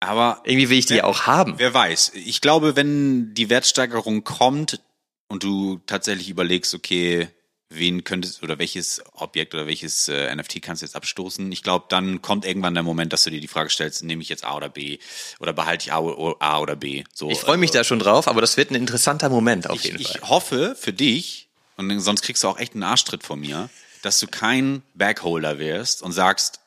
Aber 0.00 0.40
Irgendwie 0.44 0.68
will 0.70 0.78
ich 0.78 0.86
die 0.86 0.94
Wer- 0.94 1.06
auch 1.06 1.26
haben. 1.26 1.54
wer 1.58 1.72
weiß. 1.74 2.12
Ich 2.14 2.40
glaube, 2.40 2.74
wenn 2.76 3.34
die 3.34 3.48
Wertsteigerung 3.50 4.24
kommt 4.24 4.80
und 5.28 5.42
du 5.42 5.80
tatsächlich 5.86 6.28
überlegst, 6.30 6.74
okay, 6.74 7.28
wen 7.68 8.04
könntest 8.04 8.42
oder 8.44 8.58
welches 8.58 9.02
Objekt 9.14 9.52
oder 9.54 9.66
welches 9.66 10.06
äh, 10.08 10.34
NFT 10.34 10.62
kannst 10.62 10.82
du 10.82 10.86
jetzt 10.86 10.94
abstoßen? 10.94 11.50
Ich 11.50 11.62
glaube, 11.64 11.86
dann 11.88 12.22
kommt 12.22 12.44
irgendwann 12.44 12.74
der 12.74 12.84
Moment, 12.84 13.12
dass 13.12 13.24
du 13.24 13.30
dir 13.30 13.40
die 13.40 13.48
Frage 13.48 13.70
stellst, 13.70 14.04
nehme 14.04 14.22
ich 14.22 14.28
jetzt 14.28 14.44
A 14.44 14.56
oder 14.56 14.68
B 14.68 14.98
oder 15.40 15.52
behalte 15.52 15.86
ich 15.86 15.92
A, 15.92 15.96
A 16.38 16.60
oder 16.60 16.76
B? 16.76 17.02
So, 17.12 17.28
Ich 17.28 17.38
freue 17.38 17.56
mich 17.56 17.72
da 17.72 17.82
schon 17.82 17.98
drauf, 17.98 18.28
aber 18.28 18.40
das 18.40 18.56
wird 18.56 18.70
ein 18.70 18.76
interessanter 18.76 19.28
Moment 19.28 19.68
auf 19.68 19.76
ich, 19.78 19.84
jeden 19.84 20.00
ich 20.00 20.18
Fall. 20.18 20.28
hoffe 20.28 20.76
für 20.78 20.92
dich, 20.92 21.48
und 21.76 21.98
sonst 22.00 22.22
kriegst 22.22 22.42
du 22.44 22.48
auch 22.48 22.58
echt 22.58 22.74
einen 22.74 22.84
Arschtritt 22.84 23.24
von 23.24 23.40
mir, 23.40 23.68
dass 24.02 24.20
du 24.20 24.28
kein 24.28 24.82
Backholder 24.94 25.58
wirst 25.58 26.02
und 26.02 26.12
sagst, 26.12 26.60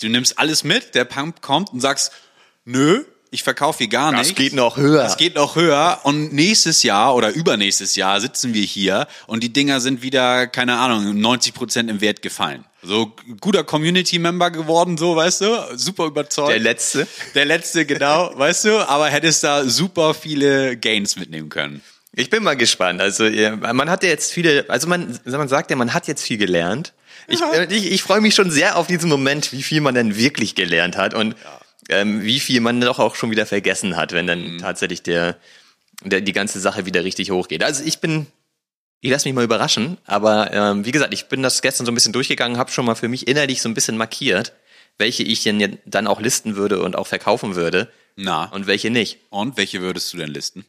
du 0.00 0.08
nimmst 0.08 0.38
alles 0.38 0.62
mit, 0.64 0.94
der 0.94 1.04
Pump 1.04 1.42
kommt 1.42 1.72
und 1.72 1.80
sagst, 1.80 2.12
nö, 2.64 3.04
ich 3.34 3.42
verkaufe 3.42 3.78
hier 3.78 3.88
gar 3.88 4.12
Das 4.12 4.28
nichts. 4.28 4.36
geht 4.36 4.52
noch 4.54 4.76
höher. 4.76 5.02
Das 5.02 5.16
geht 5.16 5.34
noch 5.34 5.56
höher 5.56 6.00
und 6.04 6.32
nächstes 6.32 6.82
Jahr 6.84 7.14
oder 7.14 7.30
übernächstes 7.30 7.96
Jahr 7.96 8.20
sitzen 8.20 8.54
wir 8.54 8.62
hier 8.64 9.06
und 9.26 9.42
die 9.42 9.52
Dinger 9.52 9.80
sind 9.80 10.02
wieder, 10.02 10.46
keine 10.46 10.76
Ahnung, 10.78 11.20
90 11.20 11.52
Prozent 11.52 11.90
im 11.90 12.00
Wert 12.00 12.22
gefallen. 12.22 12.64
So 12.82 13.12
guter 13.40 13.64
Community-Member 13.64 14.50
geworden, 14.50 14.96
so, 14.96 15.16
weißt 15.16 15.40
du, 15.40 15.76
super 15.76 16.06
überzeugt. 16.06 16.50
Der 16.50 16.60
letzte. 16.60 17.06
Der 17.34 17.44
letzte, 17.44 17.84
genau, 17.86 18.30
weißt 18.36 18.66
du, 18.66 18.88
aber 18.88 19.06
hättest 19.08 19.42
da 19.42 19.64
super 19.64 20.14
viele 20.14 20.76
Gains 20.76 21.16
mitnehmen 21.16 21.48
können. 21.48 21.82
Ich 22.14 22.30
bin 22.30 22.44
mal 22.44 22.56
gespannt. 22.56 23.00
Also 23.00 23.24
ja, 23.24 23.56
man 23.56 23.90
hat 23.90 24.04
ja 24.04 24.10
jetzt 24.10 24.32
viele, 24.32 24.66
also 24.68 24.86
man, 24.86 25.18
man 25.24 25.48
sagt 25.48 25.70
ja, 25.70 25.76
man 25.76 25.92
hat 25.92 26.06
jetzt 26.06 26.22
viel 26.22 26.38
gelernt. 26.38 26.92
Ich, 27.26 27.40
äh, 27.40 27.64
ich, 27.74 27.90
ich 27.90 28.02
freue 28.02 28.20
mich 28.20 28.34
schon 28.34 28.50
sehr 28.50 28.76
auf 28.76 28.86
diesen 28.86 29.08
Moment, 29.08 29.50
wie 29.52 29.62
viel 29.62 29.80
man 29.80 29.94
denn 29.94 30.16
wirklich 30.16 30.54
gelernt 30.54 30.96
hat 30.96 31.14
und 31.14 31.34
ähm, 31.88 32.22
wie 32.22 32.40
viel 32.40 32.60
man 32.60 32.80
doch 32.80 32.98
auch 32.98 33.14
schon 33.14 33.30
wieder 33.30 33.46
vergessen 33.46 33.96
hat, 33.96 34.12
wenn 34.12 34.26
dann 34.26 34.58
tatsächlich 34.58 35.02
der, 35.02 35.36
der 36.02 36.20
die 36.20 36.32
ganze 36.32 36.60
Sache 36.60 36.86
wieder 36.86 37.04
richtig 37.04 37.30
hochgeht. 37.30 37.62
Also 37.62 37.84
ich 37.84 37.98
bin, 38.00 38.26
ich 39.00 39.10
lasse 39.10 39.28
mich 39.28 39.34
mal 39.34 39.44
überraschen, 39.44 39.98
aber 40.04 40.52
ähm, 40.52 40.84
wie 40.84 40.92
gesagt, 40.92 41.14
ich 41.14 41.26
bin 41.26 41.42
das 41.42 41.62
gestern 41.62 41.86
so 41.86 41.92
ein 41.92 41.94
bisschen 41.94 42.12
durchgegangen, 42.12 42.58
habe 42.58 42.70
schon 42.70 42.86
mal 42.86 42.94
für 42.94 43.08
mich 43.08 43.28
innerlich 43.28 43.60
so 43.62 43.68
ein 43.68 43.74
bisschen 43.74 43.96
markiert, 43.96 44.52
welche 44.98 45.22
ich 45.22 45.42
denn 45.42 45.78
dann 45.84 46.06
auch 46.06 46.20
listen 46.20 46.56
würde 46.56 46.82
und 46.82 46.96
auch 46.96 47.06
verkaufen 47.06 47.54
würde 47.54 47.90
Na, 48.16 48.44
und 48.46 48.66
welche 48.66 48.90
nicht. 48.90 49.18
und 49.30 49.56
welche 49.56 49.80
würdest 49.80 50.12
du 50.12 50.16
denn 50.18 50.30
listen? 50.30 50.64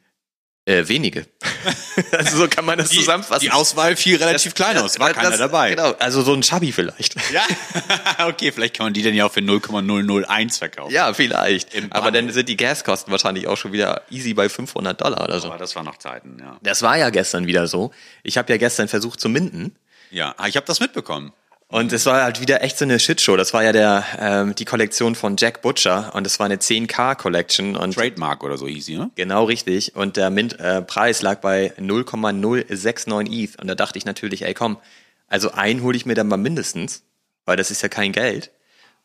Äh, 0.68 0.88
wenige. 0.88 1.26
also 2.12 2.38
so 2.38 2.48
kann 2.48 2.64
man 2.64 2.76
das 2.76 2.88
zusammenfassen. 2.90 3.40
Die 3.40 3.52
Auswahl 3.52 3.94
fiel 3.94 4.16
relativ 4.16 4.52
klein 4.52 4.76
aus, 4.78 4.98
war 4.98 5.08
Das- 5.14 5.16
keiner 5.22 5.36
dabei. 5.38 5.70
Genau, 5.70 5.92
also 5.92 6.22
so 6.22 6.34
ein 6.34 6.42
Chubby 6.42 6.72
vielleicht. 6.72 7.14
Ja, 7.32 7.46
okay, 8.26 8.50
vielleicht 8.50 8.76
kann 8.76 8.86
man 8.86 8.92
die 8.92 9.04
dann 9.04 9.14
ja 9.14 9.26
auch 9.26 9.32
für 9.32 9.42
0,001 9.42 10.58
verkaufen. 10.58 10.92
Ja, 10.92 11.14
vielleicht. 11.14 11.68
Aber 11.90 12.10
dann 12.10 12.30
sind 12.30 12.48
die 12.48 12.56
Gaskosten 12.56 13.12
wahrscheinlich 13.12 13.46
auch 13.46 13.56
schon 13.56 13.72
wieder 13.72 14.02
easy 14.10 14.34
bei 14.34 14.48
500 14.48 15.00
Dollar 15.00 15.22
oder 15.22 15.38
so. 15.38 15.48
Aber 15.48 15.58
das 15.58 15.76
war 15.76 15.84
noch 15.84 15.98
Zeiten, 15.98 16.38
ja. 16.40 16.58
Das 16.62 16.82
war 16.82 16.98
ja 16.98 17.10
gestern 17.10 17.46
wieder 17.46 17.68
so. 17.68 17.92
Ich 18.24 18.36
habe 18.36 18.52
ja 18.52 18.56
gestern 18.58 18.88
versucht 18.88 19.20
zu 19.20 19.28
minden. 19.28 19.76
Ja, 20.10 20.34
ah, 20.36 20.48
ich 20.48 20.56
habe 20.56 20.66
das 20.66 20.80
mitbekommen. 20.80 21.32
Und 21.68 21.92
es 21.92 22.06
war 22.06 22.22
halt 22.22 22.40
wieder 22.40 22.62
echt 22.62 22.78
so 22.78 22.84
eine 22.84 23.00
Shitshow. 23.00 23.36
Das 23.36 23.52
war 23.52 23.64
ja 23.64 23.72
der 23.72 24.04
ähm, 24.20 24.54
die 24.54 24.64
Kollektion 24.64 25.16
von 25.16 25.36
Jack 25.36 25.62
Butcher 25.62 26.14
und 26.14 26.24
es 26.24 26.38
war 26.38 26.46
eine 26.46 26.56
10K 26.56 27.16
Collection 27.16 27.74
und 27.74 27.94
Trademark 27.94 28.44
oder 28.44 28.56
so 28.56 28.68
hieß 28.68 28.86
sie, 28.86 28.96
ne? 28.96 29.10
genau 29.16 29.44
richtig. 29.44 29.96
Und 29.96 30.16
der 30.16 30.30
Mint 30.30 30.60
äh, 30.60 30.82
Preis 30.82 31.22
lag 31.22 31.40
bei 31.40 31.72
0,069 31.78 33.32
ETH. 33.32 33.60
Und 33.60 33.66
da 33.66 33.74
dachte 33.74 33.98
ich 33.98 34.04
natürlich, 34.04 34.42
ey 34.42 34.54
komm, 34.54 34.78
also 35.26 35.50
einen 35.50 35.82
hole 35.82 35.96
ich 35.96 36.06
mir 36.06 36.14
dann 36.14 36.28
mal 36.28 36.36
mindestens, 36.36 37.02
weil 37.44 37.56
das 37.56 37.72
ist 37.72 37.82
ja 37.82 37.88
kein 37.88 38.12
Geld. 38.12 38.52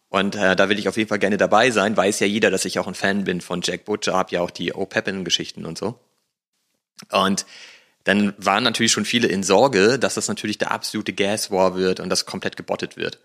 Und 0.10 0.36
äh, 0.36 0.56
da 0.56 0.70
will 0.70 0.78
ich 0.78 0.88
auf 0.88 0.98
jeden 0.98 1.10
Fall 1.10 1.20
gerne 1.20 1.38
dabei 1.38 1.72
sein. 1.72 1.98
Weiß 1.98 2.20
ja 2.20 2.28
jeder, 2.28 2.52
dass 2.52 2.66
ich 2.66 2.78
auch 2.78 2.88
ein 2.88 2.96
Fan 2.96 3.24
bin 3.24 3.42
von 3.42 3.62
Jack 3.64 3.86
Butcher, 3.86 4.14
hab 4.14 4.32
ja 4.32 4.42
auch 4.42 4.52
die 4.52 4.74
O'Peppin-Geschichten 4.74 5.66
und 5.66 5.80
so. 5.80 6.00
Und 7.10 7.46
dann 8.04 8.34
waren 8.38 8.64
natürlich 8.64 8.92
schon 8.92 9.06
viele 9.06 9.28
in 9.28 9.44
Sorge, 9.44 10.00
dass 10.00 10.16
das 10.16 10.28
natürlich 10.28 10.58
der 10.58 10.72
absolute 10.72 11.14
Gas 11.14 11.52
War 11.52 11.76
wird 11.76 12.00
und 12.00 12.10
das 12.10 12.26
komplett 12.26 12.58
gebottet 12.58 12.98
wird. 12.98 13.20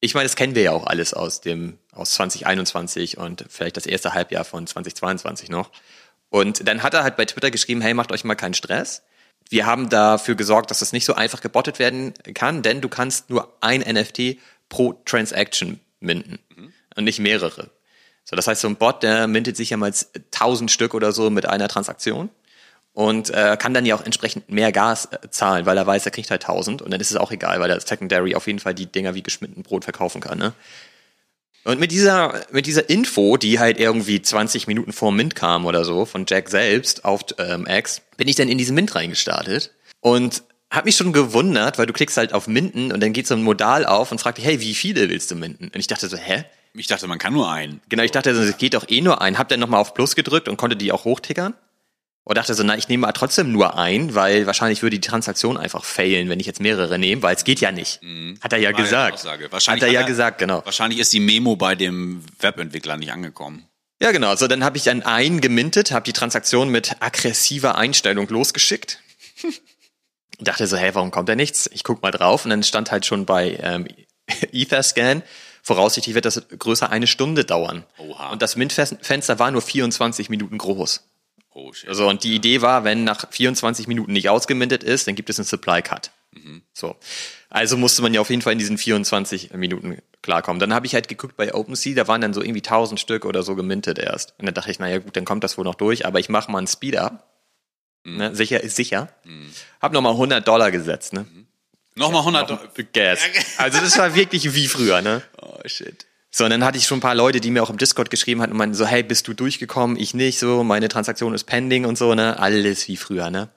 Ich 0.00 0.14
meine, 0.14 0.24
das 0.24 0.36
kennen 0.36 0.54
wir 0.54 0.62
ja 0.62 0.72
auch 0.72 0.86
alles 0.86 1.14
aus 1.14 1.40
dem 1.40 1.78
aus 1.92 2.12
2021 2.12 3.18
und 3.18 3.44
vielleicht 3.48 3.76
das 3.76 3.86
erste 3.86 4.14
Halbjahr 4.14 4.44
von 4.44 4.66
2022 4.66 5.50
noch. 5.50 5.70
Und 6.30 6.66
dann 6.66 6.82
hat 6.82 6.94
er 6.94 7.02
halt 7.02 7.16
bei 7.16 7.24
Twitter 7.24 7.50
geschrieben, 7.50 7.80
hey, 7.80 7.92
macht 7.92 8.12
euch 8.12 8.24
mal 8.24 8.34
keinen 8.34 8.54
Stress. 8.54 9.02
Wir 9.48 9.66
haben 9.66 9.88
dafür 9.88 10.36
gesorgt, 10.36 10.70
dass 10.70 10.78
das 10.78 10.92
nicht 10.92 11.04
so 11.04 11.14
einfach 11.14 11.40
gebottet 11.40 11.78
werden 11.78 12.14
kann, 12.34 12.62
denn 12.62 12.80
du 12.80 12.88
kannst 12.88 13.30
nur 13.30 13.56
ein 13.60 13.80
NFT 13.80 14.38
pro 14.68 14.94
Transaction 15.04 15.80
minden 15.98 16.38
und 16.96 17.04
nicht 17.04 17.18
mehrere. 17.18 17.70
So, 18.24 18.36
das 18.36 18.46
heißt, 18.46 18.60
so 18.60 18.68
ein 18.68 18.76
Bot, 18.76 19.02
der 19.02 19.26
mintet 19.26 19.56
sich 19.56 19.70
ja 19.70 19.76
mal 19.76 19.92
1000 19.92 20.70
Stück 20.70 20.94
oder 20.94 21.12
so 21.12 21.30
mit 21.30 21.46
einer 21.46 21.68
Transaktion 21.68 22.30
und 22.92 23.30
äh, 23.30 23.56
kann 23.58 23.74
dann 23.74 23.86
ja 23.86 23.94
auch 23.94 24.04
entsprechend 24.04 24.50
mehr 24.50 24.72
Gas 24.72 25.06
äh, 25.06 25.28
zahlen, 25.30 25.66
weil 25.66 25.76
er 25.76 25.86
weiß, 25.86 26.04
er 26.04 26.12
kriegt 26.12 26.30
halt 26.30 26.42
1000 26.42 26.82
und 26.82 26.90
dann 26.90 27.00
ist 27.00 27.10
es 27.10 27.16
auch 27.16 27.30
egal, 27.30 27.60
weil 27.60 27.68
der 27.68 27.80
Secondary 27.80 28.34
auf 28.34 28.46
jeden 28.46 28.58
Fall 28.58 28.74
die 28.74 28.86
Dinger 28.86 29.14
wie 29.14 29.22
geschnitten 29.22 29.62
Brot 29.62 29.84
verkaufen 29.84 30.20
kann. 30.20 30.38
Ne? 30.38 30.52
Und 31.64 31.78
mit 31.78 31.92
dieser, 31.92 32.40
mit 32.50 32.66
dieser 32.66 32.88
Info, 32.88 33.36
die 33.36 33.58
halt 33.58 33.78
irgendwie 33.78 34.22
20 34.22 34.66
Minuten 34.66 34.92
vor 34.92 35.12
Mint 35.12 35.34
kam 35.34 35.66
oder 35.66 35.84
so, 35.84 36.04
von 36.04 36.24
Jack 36.26 36.48
selbst 36.48 37.04
auf 37.04 37.22
ähm, 37.38 37.66
X, 37.66 38.02
bin 38.16 38.28
ich 38.28 38.36
dann 38.36 38.48
in 38.48 38.58
diesen 38.58 38.74
Mint 38.74 38.94
reingestartet 38.94 39.72
und 40.00 40.42
hab 40.70 40.84
mich 40.84 40.96
schon 40.96 41.12
gewundert, 41.12 41.78
weil 41.78 41.86
du 41.86 41.92
klickst 41.92 42.16
halt 42.16 42.32
auf 42.32 42.46
Minden 42.46 42.92
und 42.92 43.00
dann 43.00 43.12
geht 43.12 43.26
so 43.26 43.34
ein 43.34 43.42
Modal 43.42 43.84
auf 43.84 44.12
und 44.12 44.20
fragt 44.20 44.38
dich, 44.38 44.44
hey, 44.44 44.60
wie 44.60 44.74
viele 44.74 45.08
willst 45.08 45.30
du 45.30 45.34
minden? 45.34 45.64
Und 45.64 45.76
ich 45.76 45.88
dachte 45.88 46.08
so, 46.08 46.16
hä? 46.16 46.44
Ich 46.74 46.86
dachte, 46.86 47.08
man 47.08 47.18
kann 47.18 47.32
nur 47.32 47.50
einen. 47.50 47.80
Genau, 47.88 48.04
ich 48.04 48.12
dachte, 48.12 48.30
es 48.30 48.56
geht 48.56 48.74
doch 48.74 48.88
eh 48.88 49.00
nur 49.00 49.20
ein. 49.20 49.36
Hab 49.36 49.48
dann 49.48 49.58
nochmal 49.58 49.80
auf 49.80 49.94
Plus 49.94 50.14
gedrückt 50.14 50.48
und 50.48 50.56
konnte 50.56 50.76
die 50.76 50.92
auch 50.92 51.04
hochtickern. 51.04 51.54
Und 52.24 52.36
dachte 52.36 52.54
so, 52.54 52.62
na, 52.62 52.76
ich 52.76 52.88
nehme 52.88 53.02
mal 53.02 53.12
trotzdem 53.12 53.50
nur 53.50 53.78
ein, 53.78 54.14
weil 54.14 54.46
wahrscheinlich 54.46 54.82
würde 54.82 54.98
die 54.98 55.06
Transaktion 55.08 55.56
einfach 55.56 55.84
failen, 55.84 56.28
wenn 56.28 56.38
ich 56.38 56.46
jetzt 56.46 56.60
mehrere 56.60 56.98
nehme, 56.98 57.22
weil 57.22 57.34
es 57.34 57.44
geht 57.44 57.60
ja 57.60 57.72
nicht. 57.72 58.00
Hat 58.40 58.52
er 58.52 58.58
ja 58.58 58.70
Mhm. 58.70 58.74
War 58.74 58.82
gesagt. 58.82 59.24
Hat 59.24 59.82
er 59.82 59.88
ja 59.88 60.02
gesagt, 60.02 60.38
genau. 60.38 60.64
Wahrscheinlich 60.64 61.00
ist 61.00 61.12
die 61.12 61.20
Memo 61.20 61.56
bei 61.56 61.74
dem 61.74 62.22
Webentwickler 62.38 62.96
nicht 62.98 63.12
angekommen. 63.12 63.66
Ja, 64.02 64.12
genau. 64.12 64.34
So, 64.36 64.48
dann 64.48 64.64
habe 64.64 64.76
ich 64.76 64.84
dann 64.84 65.02
einen 65.02 65.40
gemintet, 65.40 65.92
habe 65.92 66.04
die 66.04 66.12
Transaktion 66.12 66.70
mit 66.70 66.96
aggressiver 67.00 67.76
Einstellung 67.76 68.28
losgeschickt. 68.28 69.00
Dachte 70.38 70.66
so, 70.66 70.76
hey, 70.76 70.94
warum 70.94 71.10
kommt 71.10 71.28
da 71.28 71.34
nichts? 71.36 71.68
Ich 71.72 71.84
guck 71.84 72.02
mal 72.02 72.10
drauf 72.10 72.44
und 72.44 72.50
dann 72.50 72.62
stand 72.62 72.90
halt 72.90 73.04
schon 73.04 73.26
bei 73.26 73.58
ähm, 73.62 73.86
Etherscan, 74.52 75.22
voraussichtlich 75.62 76.14
wird 76.14 76.24
das 76.24 76.42
größer 76.48 76.90
eine 76.90 77.06
Stunde 77.06 77.44
dauern. 77.44 77.84
Oha. 77.98 78.30
Und 78.30 78.40
das 78.40 78.56
Mintfenster 78.56 79.38
war 79.38 79.50
nur 79.50 79.62
24 79.62 80.30
Minuten 80.30 80.56
groß. 80.56 81.04
Shit. 81.72 81.88
Also, 81.88 82.08
und 82.08 82.24
die 82.24 82.34
Idee 82.34 82.62
war, 82.62 82.84
wenn 82.84 83.04
nach 83.04 83.30
24 83.30 83.86
Minuten 83.86 84.12
nicht 84.12 84.28
ausgemintet 84.28 84.82
ist, 84.82 85.06
dann 85.06 85.14
gibt 85.14 85.30
es 85.30 85.38
einen 85.38 85.46
Supply 85.46 85.82
Cut. 85.82 86.10
So. 86.72 86.96
Also 87.48 87.76
musste 87.76 88.02
man 88.02 88.14
ja 88.14 88.20
auf 88.20 88.30
jeden 88.30 88.42
Fall 88.42 88.52
in 88.52 88.58
diesen 88.60 88.78
24 88.78 89.52
Minuten 89.54 89.98
klarkommen. 90.22 90.60
Dann 90.60 90.72
habe 90.72 90.86
ich 90.86 90.94
halt 90.94 91.08
geguckt 91.08 91.36
bei 91.36 91.52
OpenSea, 91.52 91.94
da 91.94 92.06
waren 92.06 92.20
dann 92.20 92.32
so 92.32 92.40
irgendwie 92.40 92.62
1000 92.62 93.00
Stück 93.00 93.24
oder 93.24 93.42
so 93.42 93.56
gemintet 93.56 93.98
erst. 93.98 94.34
Und 94.38 94.46
dann 94.46 94.54
dachte 94.54 94.70
ich, 94.70 94.78
naja 94.78 94.98
gut, 94.98 95.16
dann 95.16 95.24
kommt 95.24 95.42
das 95.42 95.58
wohl 95.58 95.64
noch 95.64 95.74
durch, 95.74 96.06
aber 96.06 96.20
ich 96.20 96.28
mache 96.28 96.50
mal 96.50 96.58
einen 96.58 96.68
Speed-Up. 96.68 97.26
Ne, 98.04 98.34
sicher 98.34 98.62
ist 98.62 98.76
sicher. 98.76 99.08
Hab 99.80 99.92
nochmal 99.92 100.12
100 100.12 100.46
Dollar 100.46 100.70
gesetzt, 100.70 101.12
ne? 101.12 101.26
Nochmal 101.96 102.20
100 102.20 102.48
Dollar. 102.48 102.68
Gas. 102.92 103.20
Also 103.58 103.80
das 103.80 103.98
war 103.98 104.14
wirklich 104.14 104.54
wie 104.54 104.68
früher, 104.68 105.02
ne? 105.02 105.22
Oh 105.42 105.58
shit. 105.66 106.06
So, 106.30 106.44
und 106.44 106.50
dann 106.50 106.64
hatte 106.64 106.78
ich 106.78 106.86
schon 106.86 106.98
ein 106.98 107.02
paar 107.02 107.14
Leute, 107.14 107.40
die 107.40 107.50
mir 107.50 107.62
auch 107.62 107.70
im 107.70 107.78
Discord 107.78 108.08
geschrieben 108.08 108.40
hatten 108.40 108.52
und 108.52 108.58
meinten 108.58 108.74
so, 108.74 108.86
hey, 108.86 109.02
bist 109.02 109.26
du 109.26 109.34
durchgekommen? 109.34 109.96
Ich 109.96 110.14
nicht, 110.14 110.38
so, 110.38 110.62
meine 110.62 110.88
Transaktion 110.88 111.34
ist 111.34 111.44
pending 111.44 111.84
und 111.84 111.98
so, 111.98 112.14
ne? 112.14 112.38
Alles 112.38 112.86
wie 112.86 112.96
früher, 112.96 113.30
ne? 113.30 113.48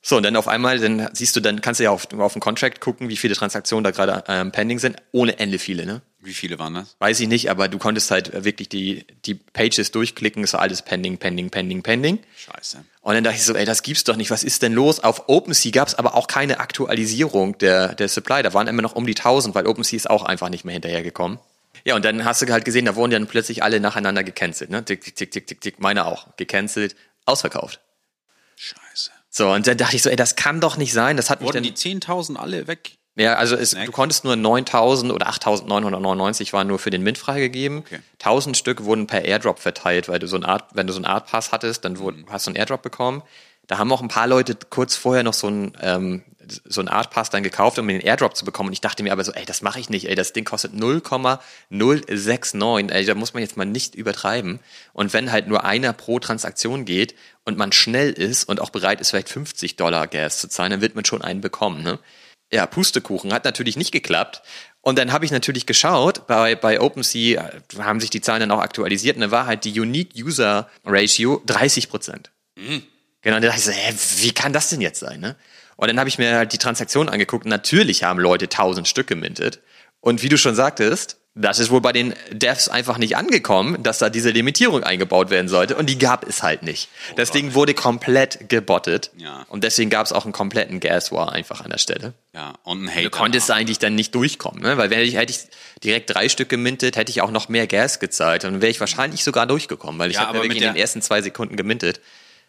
So, 0.00 0.16
und 0.16 0.22
dann 0.22 0.36
auf 0.36 0.48
einmal, 0.48 0.78
dann 0.78 1.10
siehst 1.12 1.36
du, 1.36 1.40
dann 1.40 1.60
kannst 1.60 1.80
du 1.80 1.84
ja 1.84 1.90
auf, 1.90 2.10
auf 2.14 2.32
den 2.32 2.40
Contract 2.40 2.80
gucken, 2.80 3.10
wie 3.10 3.16
viele 3.16 3.34
Transaktionen 3.34 3.84
da 3.84 3.90
gerade 3.90 4.24
ähm, 4.28 4.52
pending 4.52 4.78
sind. 4.78 4.96
Ohne 5.12 5.38
Ende 5.38 5.58
viele, 5.58 5.84
ne? 5.84 6.00
Wie 6.20 6.32
viele 6.32 6.58
waren 6.58 6.74
das? 6.74 6.96
Weiß 6.98 7.20
ich 7.20 7.28
nicht, 7.28 7.50
aber 7.50 7.68
du 7.68 7.78
konntest 7.78 8.10
halt 8.10 8.44
wirklich 8.44 8.68
die, 8.68 9.04
die 9.26 9.34
Pages 9.34 9.90
durchklicken, 9.90 10.42
es 10.44 10.52
war 10.54 10.60
alles 10.60 10.82
pending, 10.82 11.18
pending, 11.18 11.50
pending, 11.50 11.82
pending. 11.82 12.20
Scheiße. 12.36 12.78
Und 13.02 13.14
dann 13.14 13.24
dachte 13.24 13.36
ich 13.36 13.44
so, 13.44 13.54
ey, 13.54 13.66
das 13.66 13.82
gibt's 13.82 14.04
doch 14.04 14.16
nicht, 14.16 14.30
was 14.30 14.44
ist 14.44 14.62
denn 14.62 14.72
los? 14.72 15.00
Auf 15.00 15.28
OpenSea 15.28 15.72
gab's 15.72 15.94
aber 15.94 16.14
auch 16.14 16.26
keine 16.26 16.60
Aktualisierung 16.60 17.58
der, 17.58 17.94
der 17.94 18.08
Supply, 18.08 18.42
da 18.42 18.54
waren 18.54 18.66
immer 18.66 18.82
noch 18.82 18.94
um 18.94 19.06
die 19.06 19.16
1000, 19.16 19.54
weil 19.54 19.66
OpenSea 19.66 19.96
ist 19.96 20.10
auch 20.10 20.24
einfach 20.24 20.48
nicht 20.48 20.64
mehr 20.64 20.72
hinterhergekommen. 20.72 21.38
Ja, 21.84 21.94
und 21.96 22.04
dann 22.04 22.24
hast 22.24 22.42
du 22.42 22.46
halt 22.52 22.64
gesehen, 22.64 22.84
da 22.84 22.94
wurden 22.96 23.10
dann 23.12 23.26
plötzlich 23.26 23.62
alle 23.62 23.80
nacheinander 23.80 24.24
gecancelt, 24.24 24.70
ne? 24.70 24.84
Tick, 24.84 25.02
tick, 25.02 25.16
tick, 25.16 25.30
tick, 25.30 25.46
tick, 25.46 25.60
tick, 25.60 25.80
meine 25.80 26.04
auch. 26.06 26.36
Gecancelt, 26.36 26.96
ausverkauft. 27.24 27.80
Scheiße. 28.56 29.10
So, 29.30 29.50
und 29.52 29.66
dann 29.66 29.76
dachte 29.76 29.96
ich 29.96 30.02
so, 30.02 30.10
ey, 30.10 30.16
das 30.16 30.36
kann 30.36 30.60
doch 30.60 30.76
nicht 30.76 30.92
sein. 30.92 31.16
Das 31.16 31.30
hat 31.30 31.40
mich 31.40 31.46
Wurden 31.48 31.62
dann, 31.62 31.74
die 31.74 31.74
10.000 31.74 32.36
alle 32.36 32.66
weg? 32.66 32.92
ja, 33.16 33.34
also 33.34 33.56
es, 33.56 33.70
du 33.72 33.90
konntest 33.92 34.24
nur 34.24 34.36
9000 34.36 35.12
oder 35.12 35.28
8999 35.28 36.52
waren 36.52 36.66
nur 36.66 36.78
für 36.78 36.90
den 36.90 37.02
Mint 37.02 37.18
freigegeben. 37.18 37.78
Okay. 37.78 38.00
1000 38.20 38.56
Stück 38.56 38.84
wurden 38.84 39.06
per 39.06 39.24
Airdrop 39.24 39.58
verteilt, 39.58 40.08
weil 40.08 40.18
du 40.18 40.26
so 40.26 40.36
ein 40.36 40.44
Art, 40.44 40.64
wenn 40.74 40.86
du 40.86 40.92
so 40.92 40.98
einen 40.98 41.04
Art 41.04 41.26
Pass 41.30 41.52
hattest, 41.52 41.84
dann 41.84 41.98
wurde, 41.98 42.18
Mhm. 42.18 42.26
hast 42.30 42.46
du 42.46 42.50
einen 42.50 42.56
Airdrop 42.56 42.82
bekommen. 42.82 43.22
Da 43.66 43.78
haben 43.78 43.92
auch 43.92 44.00
ein 44.00 44.08
paar 44.08 44.26
Leute 44.26 44.56
kurz 44.70 44.96
vorher 44.96 45.22
noch 45.22 45.34
so 45.34 45.48
ein 45.48 45.76
ähm, 45.80 46.22
so 46.64 46.80
ein 46.80 46.88
Art 46.88 47.10
Pass 47.10 47.30
dann 47.30 47.42
gekauft, 47.42 47.78
um 47.78 47.88
den 47.88 48.00
Airdrop 48.00 48.36
zu 48.36 48.44
bekommen. 48.44 48.68
Und 48.68 48.72
ich 48.72 48.80
dachte 48.80 49.02
mir 49.02 49.12
aber 49.12 49.24
so, 49.24 49.32
ey, 49.32 49.44
das 49.44 49.62
mache 49.62 49.80
ich 49.80 49.90
nicht, 49.90 50.08
ey, 50.08 50.14
das 50.14 50.32
Ding 50.32 50.44
kostet 50.44 50.74
0,069, 50.74 52.90
ey, 52.90 53.04
da 53.04 53.14
muss 53.14 53.34
man 53.34 53.42
jetzt 53.42 53.56
mal 53.56 53.64
nicht 53.64 53.94
übertreiben. 53.94 54.60
Und 54.92 55.12
wenn 55.12 55.32
halt 55.32 55.48
nur 55.48 55.64
einer 55.64 55.92
pro 55.92 56.18
Transaktion 56.18 56.84
geht 56.84 57.14
und 57.44 57.58
man 57.58 57.72
schnell 57.72 58.12
ist 58.12 58.48
und 58.48 58.60
auch 58.60 58.70
bereit 58.70 59.00
ist, 59.00 59.10
vielleicht 59.10 59.28
50 59.28 59.76
Dollar 59.76 60.06
Gas 60.06 60.38
zu 60.38 60.48
zahlen, 60.48 60.70
dann 60.70 60.80
wird 60.80 60.94
man 60.94 61.04
schon 61.04 61.22
einen 61.22 61.40
bekommen, 61.40 61.82
ne? 61.82 61.98
Ja, 62.50 62.66
Pustekuchen 62.66 63.34
hat 63.34 63.44
natürlich 63.44 63.76
nicht 63.76 63.92
geklappt. 63.92 64.40
Und 64.80 64.98
dann 64.98 65.12
habe 65.12 65.26
ich 65.26 65.30
natürlich 65.30 65.66
geschaut, 65.66 66.26
bei, 66.26 66.54
bei 66.54 66.80
OpenSea 66.80 67.46
äh, 67.46 67.60
haben 67.82 68.00
sich 68.00 68.10
die 68.10 68.22
Zahlen 68.22 68.40
dann 68.40 68.50
auch 68.50 68.62
aktualisiert 68.62 69.16
und 69.16 69.22
da 69.22 69.30
war 69.30 69.46
halt 69.46 69.64
die 69.64 69.78
Unique 69.78 70.12
User 70.16 70.70
Ratio 70.84 71.42
30 71.44 71.90
Prozent. 71.90 72.30
Mhm. 72.56 72.84
Genau, 73.20 73.36
und 73.36 73.42
da 73.42 73.48
dachte 73.48 73.58
ich 73.58 73.66
so, 73.66 73.72
hä, 73.72 73.94
wie 74.18 74.32
kann 74.32 74.52
das 74.52 74.70
denn 74.70 74.80
jetzt 74.80 75.00
sein, 75.00 75.20
ne? 75.20 75.36
Und 75.78 75.86
dann 75.86 76.00
habe 76.00 76.08
ich 76.08 76.18
mir 76.18 76.34
halt 76.34 76.52
die 76.52 76.58
Transaktion 76.58 77.08
angeguckt 77.08 77.46
natürlich 77.46 78.02
haben 78.02 78.18
Leute 78.18 78.46
1000 78.46 78.88
Stück 78.88 79.06
gemintet. 79.06 79.60
Und 80.00 80.24
wie 80.24 80.28
du 80.28 80.36
schon 80.36 80.56
sagtest, 80.56 81.18
das 81.36 81.60
ist 81.60 81.70
wohl 81.70 81.80
bei 81.80 81.92
den 81.92 82.14
Devs 82.32 82.68
einfach 82.68 82.98
nicht 82.98 83.16
angekommen, 83.16 83.80
dass 83.84 83.98
da 83.98 84.10
diese 84.10 84.30
Limitierung 84.30 84.82
eingebaut 84.82 85.30
werden 85.30 85.46
sollte. 85.46 85.76
Und 85.76 85.88
die 85.88 85.96
gab 85.96 86.26
es 86.26 86.42
halt 86.42 86.64
nicht. 86.64 86.88
Das 87.14 87.30
Ding 87.30 87.54
wurde 87.54 87.74
komplett 87.74 88.48
gebottet. 88.48 89.12
Ja. 89.18 89.46
Und 89.48 89.62
deswegen 89.62 89.88
gab 89.88 90.04
es 90.04 90.12
auch 90.12 90.24
einen 90.24 90.32
kompletten 90.32 90.80
Gas 90.80 91.12
War 91.12 91.30
einfach 91.30 91.60
an 91.60 91.70
der 91.70 91.78
Stelle. 91.78 92.12
Ja, 92.34 92.54
und 92.64 92.84
ein 92.84 92.90
Hater. 92.90 93.02
Du 93.02 93.10
konntest 93.10 93.48
eigentlich 93.52 93.78
dann 93.78 93.94
nicht 93.94 94.16
durchkommen, 94.16 94.60
ne? 94.60 94.78
Weil 94.78 94.90
wenn 94.90 94.98
ich, 94.98 95.14
hätte 95.14 95.32
ich 95.32 95.38
direkt 95.84 96.12
drei 96.12 96.28
Stück 96.28 96.48
gemintet, 96.48 96.96
hätte 96.96 97.10
ich 97.10 97.22
auch 97.22 97.30
noch 97.30 97.48
mehr 97.48 97.68
Gas 97.68 98.00
gezahlt. 98.00 98.44
Und 98.44 98.54
dann 98.54 98.60
wäre 98.60 98.70
ich 98.72 98.80
wahrscheinlich 98.80 99.22
sogar 99.22 99.46
durchgekommen, 99.46 100.00
weil 100.00 100.10
ich 100.10 100.16
Ja, 100.16 100.26
habe 100.26 100.42
wirklich 100.42 100.60
in 100.60 100.72
den 100.72 100.76
ersten 100.76 101.02
zwei 101.02 101.22
Sekunden 101.22 101.56
gemintet. 101.56 102.00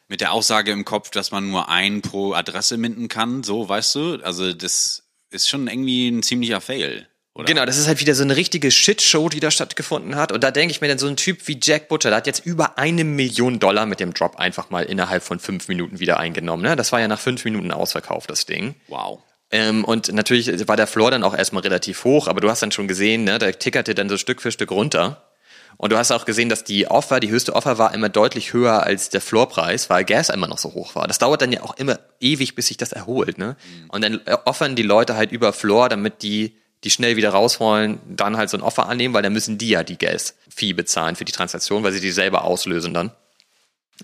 Mit 0.09 0.21
der 0.21 0.33
Aussage 0.33 0.71
im 0.71 0.83
Kopf, 0.83 1.11
dass 1.11 1.31
man 1.31 1.49
nur 1.49 1.69
ein 1.69 2.01
pro 2.01 2.33
Adresse 2.33 2.77
minden 2.77 3.07
kann, 3.07 3.43
so, 3.43 3.69
weißt 3.69 3.95
du? 3.95 4.15
Also, 4.23 4.51
das 4.51 5.03
ist 5.29 5.47
schon 5.47 5.67
irgendwie 5.67 6.09
ein 6.09 6.23
ziemlicher 6.23 6.59
Fail. 6.59 7.07
Oder? 7.35 7.45
Genau, 7.45 7.65
das 7.65 7.77
ist 7.77 7.87
halt 7.87 8.01
wieder 8.01 8.15
so 8.15 8.23
eine 8.23 8.35
richtige 8.35 8.69
Shitshow, 8.69 9.29
die 9.29 9.39
da 9.39 9.49
stattgefunden 9.49 10.15
hat. 10.15 10.31
Und 10.31 10.43
da 10.43 10.51
denke 10.51 10.71
ich 10.71 10.81
mir 10.81 10.89
dann, 10.89 10.97
so 10.97 11.07
ein 11.07 11.15
Typ 11.15 11.47
wie 11.47 11.57
Jack 11.61 11.87
Butcher, 11.87 12.09
der 12.09 12.17
hat 12.17 12.27
jetzt 12.27 12.45
über 12.45 12.77
eine 12.77 13.05
Million 13.05 13.59
Dollar 13.59 13.85
mit 13.85 14.01
dem 14.01 14.13
Drop 14.13 14.35
einfach 14.37 14.71
mal 14.71 14.83
innerhalb 14.83 15.23
von 15.23 15.39
fünf 15.39 15.69
Minuten 15.69 15.99
wieder 15.99 16.19
eingenommen. 16.19 16.63
Ne? 16.63 16.75
Das 16.75 16.91
war 16.91 16.99
ja 16.99 17.07
nach 17.07 17.19
fünf 17.19 17.45
Minuten 17.45 17.71
ausverkauft, 17.71 18.29
das 18.29 18.45
Ding. 18.45 18.75
Wow. 18.87 19.19
Ähm, 19.51 19.85
und 19.85 20.11
natürlich 20.11 20.67
war 20.67 20.75
der 20.75 20.87
Floor 20.87 21.11
dann 21.11 21.23
auch 21.23 21.35
erstmal 21.35 21.63
relativ 21.63 22.03
hoch, 22.03 22.27
aber 22.27 22.41
du 22.41 22.49
hast 22.49 22.61
dann 22.61 22.71
schon 22.71 22.87
gesehen, 22.87 23.23
ne, 23.23 23.39
der 23.39 23.57
tickerte 23.57 23.95
dann 23.95 24.09
so 24.09 24.17
Stück 24.17 24.41
für 24.41 24.51
Stück 24.51 24.71
runter. 24.71 25.28
Und 25.81 25.93
du 25.93 25.97
hast 25.97 26.11
auch 26.11 26.25
gesehen, 26.25 26.49
dass 26.49 26.65
die 26.65 26.87
Offer, 26.87 27.21
die 27.21 27.29
höchste 27.29 27.55
Offer 27.55 27.77
war 27.77 27.93
immer 27.93 28.09
deutlich 28.09 28.51
höher 28.51 28.83
als 28.83 29.07
der 29.07 29.21
Floorpreis, 29.21 29.89
weil 29.89 30.03
Gas 30.03 30.27
immer 30.27 30.47
noch 30.47 30.57
so 30.57 30.73
hoch 30.73 30.93
war. 30.93 31.07
Das 31.07 31.19
dauert 31.19 31.41
dann 31.41 31.53
ja 31.53 31.63
auch 31.63 31.77
immer 31.77 31.99
ewig, 32.19 32.53
bis 32.53 32.67
sich 32.67 32.75
das 32.75 32.91
erholt. 32.91 33.37
Ne? 33.37 33.55
Und 33.87 34.03
dann 34.03 34.19
offern 34.43 34.75
die 34.75 34.83
Leute 34.83 35.15
halt 35.15 35.31
über 35.31 35.53
Floor, 35.53 35.87
damit 35.87 36.21
die 36.21 36.57
die 36.83 36.89
schnell 36.89 37.15
wieder 37.15 37.29
rausholen, 37.29 37.99
dann 38.05 38.35
halt 38.35 38.49
so 38.49 38.57
ein 38.57 38.63
Offer 38.63 38.89
annehmen, 38.89 39.13
weil 39.13 39.23
dann 39.23 39.31
müssen 39.31 39.57
die 39.57 39.69
ja 39.69 39.83
die 39.83 39.97
Gas-Fee 39.97 40.73
bezahlen 40.73 41.15
für 41.15 41.25
die 41.25 41.31
Transaktion, 41.31 41.83
weil 41.83 41.93
sie 41.93 42.01
die 42.01 42.11
selber 42.11 42.43
auslösen 42.43 42.93
dann. 42.93 43.11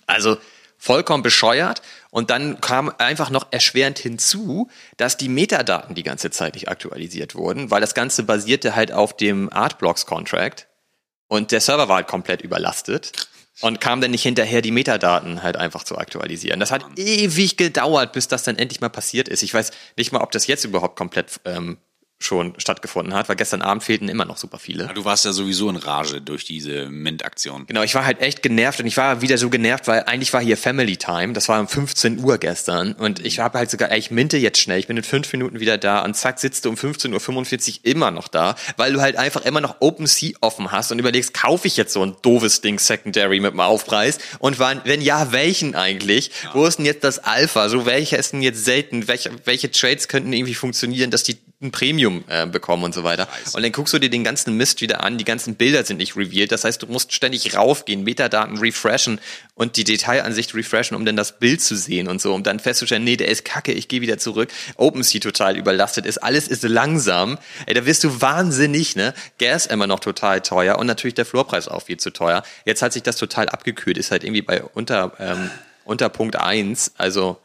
Also 0.08 0.38
vollkommen 0.78 1.24
bescheuert. 1.24 1.82
Und 2.10 2.30
dann 2.30 2.62
kam 2.62 2.90
einfach 3.00 3.30
noch 3.30 3.48
erschwerend 3.52 4.00
hinzu, 4.00 4.70
dass 4.96 5.18
die 5.18 5.30
Metadaten 5.30 5.94
die 5.94 6.04
ganze 6.04 6.32
Zeit 6.32 6.54
nicht 6.54 6.70
aktualisiert 6.70 7.36
wurden, 7.36 7.70
weil 7.70 7.82
das 7.82 7.96
Ganze 7.96 8.24
basierte 8.24 8.76
halt 8.78 8.94
auf 8.94 9.18
dem 9.18 9.52
Artblocks-Contract 9.52 10.68
und 11.28 11.52
der 11.52 11.62
Server 11.62 11.88
war 11.88 11.98
halt 11.98 12.08
komplett 12.08 12.42
überlastet 12.42 13.12
und 13.62 13.80
kam 13.80 14.02
dann 14.02 14.12
nicht 14.12 14.24
hinterher, 14.24 14.62
die 14.62 14.72
Metadaten 14.72 15.42
halt 15.42 15.56
einfach 15.56 15.84
zu 15.84 15.98
aktualisieren. 15.98 16.60
Das 16.60 16.72
hat 16.72 16.86
ewig 16.98 17.58
gedauert, 17.58 18.12
bis 18.12 18.28
das 18.28 18.44
dann 18.44 18.58
endlich 18.58 18.82
mal 18.82 18.90
passiert 18.90 19.30
ist. 19.30 19.44
Ich 19.44 19.54
weiß 19.54 19.72
nicht 19.98 20.12
mal, 20.12 20.22
ob 20.22 20.32
das 20.32 20.48
jetzt 20.48 20.66
überhaupt 20.66 20.98
komplett 20.98 21.40
ähm, 21.46 21.78
schon 22.20 22.54
stattgefunden 22.58 23.14
hat, 23.14 23.30
weil 23.30 23.36
gestern 23.36 23.62
Abend 23.62 23.84
fehlten 23.84 24.08
immer 24.08 24.26
noch 24.26 24.38
super 24.38 24.58
viele. 24.58 24.90
Du 24.96 25.06
warst 25.06 25.26
ja 25.26 25.34
sowieso 25.34 25.70
in 25.70 25.76
Rage 25.76 26.22
durch 26.22 26.46
diese 26.46 26.90
Mint-Aktion. 26.90 27.68
Genau, 27.68 27.84
ich 27.84 27.94
war 27.94 28.06
halt 28.06 28.22
echt 28.22 28.42
genervt 28.42 28.80
und 28.80 28.88
ich 28.88 28.98
war 28.98 29.22
wieder 29.22 29.38
so 29.38 29.50
genervt, 29.50 29.88
weil 29.88 30.04
eigentlich 30.04 30.34
war 30.34 30.42
hier 30.42 30.58
Family 30.58 30.98
Time, 30.98 31.34
das 31.34 31.50
war 31.50 31.60
um 31.60 31.68
15 31.68 32.24
Uhr 32.24 32.38
gestern 32.38 32.94
und 32.94 33.24
ich 33.24 33.40
habe 33.40 33.58
halt 33.58 33.70
sogar, 33.70 33.92
ey, 33.92 34.00
ich 34.00 34.12
minte 34.12 34.38
jetzt 34.38 34.60
schnell, 34.60 34.80
ich 34.80 34.88
bin 34.88 34.98
in 34.98 35.04
fünf 35.04 35.32
Minuten 35.34 35.60
wieder 35.60 35.78
da 35.78 36.04
und 36.04 36.16
zack, 36.16 36.40
sitzt 36.40 36.66
du 36.66 36.70
um 36.70 36.76
15.45 36.76 37.80
Uhr 37.80 37.86
immer 37.86 38.12
noch 38.12 38.30
da, 38.30 38.56
weil 38.78 38.94
du 38.94 39.02
halt 39.02 39.18
einfach 39.18 39.42
immer 39.42 39.62
noch 39.62 39.78
OpenSea 39.82 40.32
offen 40.42 40.72
hast 40.72 40.92
und 40.92 41.00
überlegst, 41.00 41.34
kaufe 41.34 41.68
ich 41.68 41.76
jetzt 41.76 41.94
so 41.94 42.04
ein 42.04 42.16
doofes 42.22 42.62
Ding 42.62 42.80
Secondary 42.80 43.40
mit 43.40 43.52
dem 43.52 43.60
Aufpreis 43.60 44.20
und 44.40 44.58
wann, 44.58 44.82
wenn 44.86 45.02
ja, 45.02 45.32
welchen 45.32 45.76
eigentlich? 45.76 46.32
Wo 46.54 46.66
ist 46.66 46.78
denn 46.78 46.86
jetzt 46.86 47.04
das 47.04 47.20
Alpha? 47.20 47.70
So 47.70 47.86
welcher 47.86 48.18
ist 48.18 48.34
denn 48.34 48.42
jetzt 48.42 48.64
selten? 48.64 49.08
Welche, 49.08 49.32
welche 49.44 49.70
Trades 49.70 50.08
könnten 50.08 50.32
irgendwie 50.34 50.56
funktionieren, 50.56 51.12
dass 51.12 51.24
die 51.24 51.38
ein 51.62 51.72
Premium 51.72 52.24
äh, 52.28 52.46
bekommen 52.46 52.84
und 52.84 52.94
so 52.94 53.04
weiter. 53.04 53.28
Und 53.54 53.64
dann 53.64 53.72
guckst 53.72 53.94
du 53.94 54.00
dir 54.00 54.10
den 54.10 54.26
ganzen 54.26 54.58
Mist 54.58 54.82
wieder 54.82 55.04
an, 55.04 55.18
die 55.18 55.24
ganzen 55.24 55.56
Bilder 55.56 55.84
sind 55.86 55.98
nicht 55.98 56.18
revealed, 56.18 56.52
das 56.52 56.66
heißt, 56.66 56.82
du 56.82 56.88
musst 56.88 57.14
ständig 57.14 57.56
raufgehen, 57.56 58.04
Metadaten 58.04 58.58
refreshen 58.58 59.22
und 59.54 59.78
die 59.78 59.86
Detailansicht 59.86 60.54
refreshen, 60.54 60.98
um 60.98 61.06
dann 61.06 61.16
das 61.16 61.40
Bild 61.40 61.62
zu 61.62 61.78
sehen 61.78 62.10
und 62.10 62.22
so, 62.22 62.34
um 62.34 62.44
dann 62.44 62.60
festzustellen, 62.60 63.06
nee, 63.06 63.16
der 63.16 63.30
ist 63.30 63.46
kacke, 63.46 63.72
ich 63.72 63.88
gehe 63.88 64.02
wieder 64.02 64.18
zurück. 64.18 64.50
OpenSea 64.76 65.22
total 65.22 65.58
überlastet 65.58 66.06
ist, 66.06 66.18
alles 66.18 66.50
ist 66.50 66.64
langsam. 66.64 67.38
Ey, 67.66 67.74
da 67.74 67.86
wirst 67.86 68.04
du 68.04 68.22
wahnsinnig, 68.22 68.98
ne? 68.98 69.14
Gas 69.40 69.66
immer 69.66 69.88
noch 69.88 70.02
total 70.02 70.42
teuer 70.42 70.78
und 70.78 70.88
natürlich 70.88 71.16
der 71.16 71.26
Floorpreis 71.26 71.70
auch 71.70 71.84
viel 71.84 71.98
zu 71.98 72.12
teuer. 72.12 72.44
Jetzt 72.66 72.82
hat 72.82 72.92
sich 72.92 73.04
das 73.04 73.16
total 73.16 73.48
abgekühlt, 73.48 73.98
ist 73.98 74.12
halt 74.12 74.26
irgendwie 74.26 74.42
bei 74.42 74.62
unter, 74.62 75.14
ähm, 75.20 75.50
unter 75.86 76.10
Punkt 76.10 76.36
eins, 76.36 76.92
also 76.98 77.38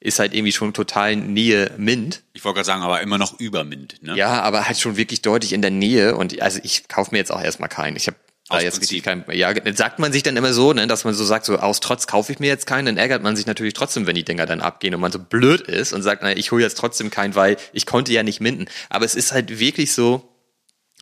ist 0.00 0.18
halt 0.18 0.32
irgendwie 0.32 0.52
schon 0.52 0.72
total 0.72 1.16
Nähe 1.16 1.72
Mint. 1.76 2.22
Ich 2.32 2.44
wollte 2.44 2.56
gerade 2.56 2.66
sagen, 2.66 2.82
aber 2.82 3.00
immer 3.00 3.18
noch 3.18 3.40
über 3.40 3.64
Mint, 3.64 4.02
ne? 4.02 4.16
Ja, 4.16 4.42
aber 4.42 4.66
halt 4.66 4.78
schon 4.78 4.96
wirklich 4.96 5.22
deutlich 5.22 5.52
in 5.52 5.62
der 5.62 5.72
Nähe. 5.72 6.16
Und 6.16 6.40
also 6.40 6.60
ich 6.62 6.86
kaufe 6.88 7.10
mir 7.12 7.18
jetzt 7.18 7.32
auch 7.32 7.42
erstmal 7.42 7.68
keinen. 7.68 7.96
Ich 7.96 8.06
habe 8.06 8.16
da 8.48 8.60
jetzt 8.60 8.78
Prinzip. 8.78 9.04
richtig 9.06 9.26
kein. 9.26 9.36
Ja, 9.36 9.52
sagt 9.74 9.98
man 9.98 10.12
sich 10.12 10.22
dann 10.22 10.36
immer 10.36 10.52
so, 10.52 10.72
ne, 10.72 10.86
dass 10.86 11.04
man 11.04 11.14
so 11.14 11.24
sagt, 11.24 11.44
so 11.44 11.58
aus 11.58 11.80
Trotz 11.80 12.06
kaufe 12.06 12.32
ich 12.32 12.38
mir 12.38 12.46
jetzt 12.46 12.66
keinen, 12.66 12.86
dann 12.86 12.96
ärgert 12.96 13.22
man 13.22 13.36
sich 13.36 13.46
natürlich 13.46 13.74
trotzdem, 13.74 14.06
wenn 14.06 14.14
die 14.14 14.24
Dinger 14.24 14.46
dann 14.46 14.60
abgehen 14.60 14.94
und 14.94 15.00
man 15.00 15.12
so 15.12 15.18
blöd 15.18 15.62
ist 15.62 15.92
und 15.92 16.02
sagt, 16.02 16.22
na, 16.22 16.34
ich 16.34 16.52
hole 16.52 16.62
jetzt 16.62 16.78
trotzdem 16.78 17.10
keinen, 17.10 17.34
weil 17.34 17.56
ich 17.72 17.84
konnte 17.84 18.12
ja 18.12 18.22
nicht 18.22 18.40
minden. 18.40 18.66
Aber 18.88 19.04
es 19.04 19.14
ist 19.14 19.32
halt 19.32 19.58
wirklich 19.58 19.92
so, 19.92 20.32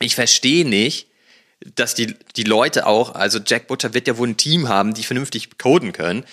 ich 0.00 0.14
verstehe 0.14 0.66
nicht, 0.66 1.08
dass 1.74 1.94
die, 1.94 2.14
die 2.36 2.44
Leute 2.44 2.86
auch, 2.86 3.14
also 3.14 3.38
Jack 3.44 3.66
Butcher 3.68 3.94
wird 3.94 4.08
ja 4.08 4.18
wohl 4.18 4.28
ein 4.28 4.36
Team 4.36 4.68
haben, 4.68 4.94
die 4.94 5.04
vernünftig 5.04 5.58
coden 5.58 5.92
können. 5.92 6.24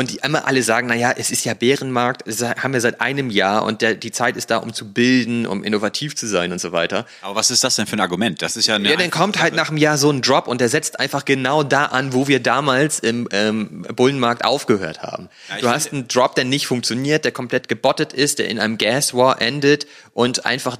Und 0.00 0.10
die 0.10 0.20
immer 0.24 0.46
alle 0.46 0.62
sagen, 0.62 0.86
naja, 0.86 1.12
es 1.14 1.30
ist 1.30 1.44
ja 1.44 1.52
Bärenmarkt, 1.52 2.22
das 2.26 2.42
haben 2.42 2.72
wir 2.72 2.80
seit 2.80 3.02
einem 3.02 3.28
Jahr 3.28 3.64
und 3.64 3.82
der, 3.82 3.94
die 3.94 4.10
Zeit 4.10 4.34
ist 4.38 4.50
da, 4.50 4.56
um 4.56 4.72
zu 4.72 4.90
bilden, 4.94 5.46
um 5.46 5.62
innovativ 5.62 6.16
zu 6.16 6.26
sein 6.26 6.52
und 6.52 6.58
so 6.58 6.72
weiter. 6.72 7.04
Aber 7.20 7.34
was 7.34 7.50
ist 7.50 7.62
das 7.64 7.76
denn 7.76 7.86
für 7.86 7.96
ein 7.96 8.00
Argument? 8.00 8.40
Das 8.40 8.56
ist 8.56 8.66
ja 8.66 8.76
eine 8.76 8.88
Ja, 8.88 8.96
dann 8.96 9.10
kommt 9.10 9.42
halt 9.42 9.52
nach 9.52 9.68
einem 9.68 9.76
Jahr 9.76 9.98
so 9.98 10.08
ein 10.10 10.22
Drop 10.22 10.48
und 10.48 10.62
der 10.62 10.70
setzt 10.70 10.98
einfach 10.98 11.26
genau 11.26 11.62
da 11.62 11.84
an, 11.84 12.14
wo 12.14 12.28
wir 12.28 12.40
damals 12.40 12.98
im 12.98 13.28
ähm, 13.30 13.82
Bullenmarkt 13.94 14.42
aufgehört 14.42 15.02
haben. 15.02 15.28
Ja, 15.50 15.58
du 15.58 15.68
hast 15.68 15.92
einen 15.92 16.08
Drop, 16.08 16.34
der 16.34 16.46
nicht 16.46 16.66
funktioniert, 16.66 17.26
der 17.26 17.32
komplett 17.32 17.68
gebottet 17.68 18.14
ist, 18.14 18.38
der 18.38 18.48
in 18.48 18.58
einem 18.58 18.78
Gas 18.78 19.12
War 19.12 19.42
endet 19.42 19.86
und 20.14 20.46
einfach 20.46 20.78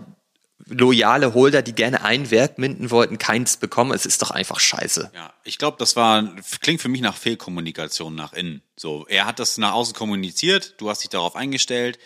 loyale 0.71 1.35
Holder, 1.35 1.63
die 1.63 1.75
gerne 1.75 2.03
ein 2.05 2.31
Werk 2.31 2.59
minden 2.59 2.91
wollten, 2.91 3.19
keins 3.19 3.57
bekommen. 3.57 3.93
Es 3.93 4.07
ist 4.07 4.23
doch 4.23 4.31
einfach 4.31 4.61
scheiße. 4.61 5.11
Ja, 5.15 5.33
ich 5.45 5.59
glaube, 5.59 5.77
das 5.79 5.97
war 5.97 6.35
klingt 6.61 6.81
für 6.81 6.89
mich 6.89 7.01
nach 7.01 7.17
Fehlkommunikation 7.17 8.15
nach 8.15 8.33
innen. 8.33 8.63
So, 8.77 9.07
er 9.09 9.27
hat 9.27 9.39
das 9.39 9.59
nach 9.59 9.73
außen 9.73 9.95
kommuniziert, 9.95 10.75
du 10.79 10.89
hast 10.89 11.03
dich 11.03 11.11
darauf 11.11 11.37
eingestellt. 11.37 11.99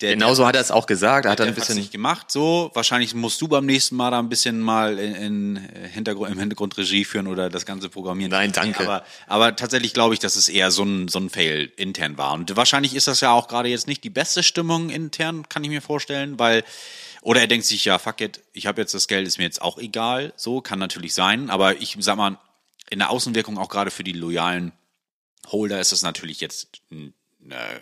Der, 0.00 0.14
Genauso 0.14 0.46
hat 0.46 0.54
er 0.54 0.62
es 0.62 0.70
auch 0.70 0.86
gesagt. 0.86 1.26
Er 1.26 1.32
hat 1.32 1.38
der 1.38 1.46
dann 1.46 1.54
ein 1.54 1.60
bisschen 1.60 1.74
nicht 1.74 1.92
gemacht. 1.92 2.30
So, 2.30 2.70
wahrscheinlich 2.72 3.14
musst 3.14 3.38
du 3.42 3.48
beim 3.48 3.66
nächsten 3.66 3.96
Mal 3.96 4.10
da 4.10 4.18
ein 4.18 4.30
bisschen 4.30 4.60
mal 4.60 4.98
in, 4.98 5.14
in 5.14 5.56
Hintergrund, 5.92 6.32
im 6.32 6.38
Hintergrund 6.38 6.78
Regie 6.78 7.04
führen 7.04 7.26
oder 7.26 7.50
das 7.50 7.66
ganze 7.66 7.90
programmieren. 7.90 8.30
Nein, 8.30 8.52
danke. 8.52 8.82
Aber, 8.82 9.04
aber 9.26 9.56
tatsächlich 9.56 9.92
glaube 9.92 10.14
ich, 10.14 10.20
dass 10.20 10.36
es 10.36 10.48
eher 10.48 10.70
so 10.70 10.84
ein, 10.84 11.08
so 11.08 11.18
ein 11.18 11.28
Fail 11.28 11.70
intern 11.76 12.16
war. 12.16 12.32
Und 12.32 12.56
wahrscheinlich 12.56 12.94
ist 12.94 13.08
das 13.08 13.20
ja 13.20 13.32
auch 13.32 13.46
gerade 13.46 13.68
jetzt 13.68 13.88
nicht 13.88 14.02
die 14.02 14.10
beste 14.10 14.42
Stimmung 14.42 14.88
intern, 14.88 15.46
kann 15.50 15.64
ich 15.64 15.70
mir 15.70 15.82
vorstellen, 15.82 16.38
weil 16.38 16.64
oder 17.22 17.40
er 17.40 17.46
denkt 17.46 17.66
sich, 17.66 17.84
ja, 17.84 17.98
fuck 17.98 18.20
it, 18.20 18.40
ich 18.52 18.66
habe 18.66 18.80
jetzt 18.80 18.94
das 18.94 19.08
Geld, 19.08 19.26
ist 19.26 19.38
mir 19.38 19.44
jetzt 19.44 19.62
auch 19.62 19.78
egal. 19.78 20.32
So, 20.36 20.60
kann 20.60 20.78
natürlich 20.78 21.14
sein. 21.14 21.50
Aber 21.50 21.80
ich 21.80 21.96
sag 22.00 22.16
mal, 22.16 22.38
in 22.88 22.98
der 22.98 23.10
Außenwirkung 23.10 23.58
auch 23.58 23.68
gerade 23.68 23.90
für 23.90 24.04
die 24.04 24.12
loyalen 24.12 24.72
Holder 25.48 25.80
ist 25.80 25.92
das 25.92 26.02
natürlich 26.02 26.40
jetzt 26.40 26.80
ein 26.90 27.14
äh, 27.48 27.80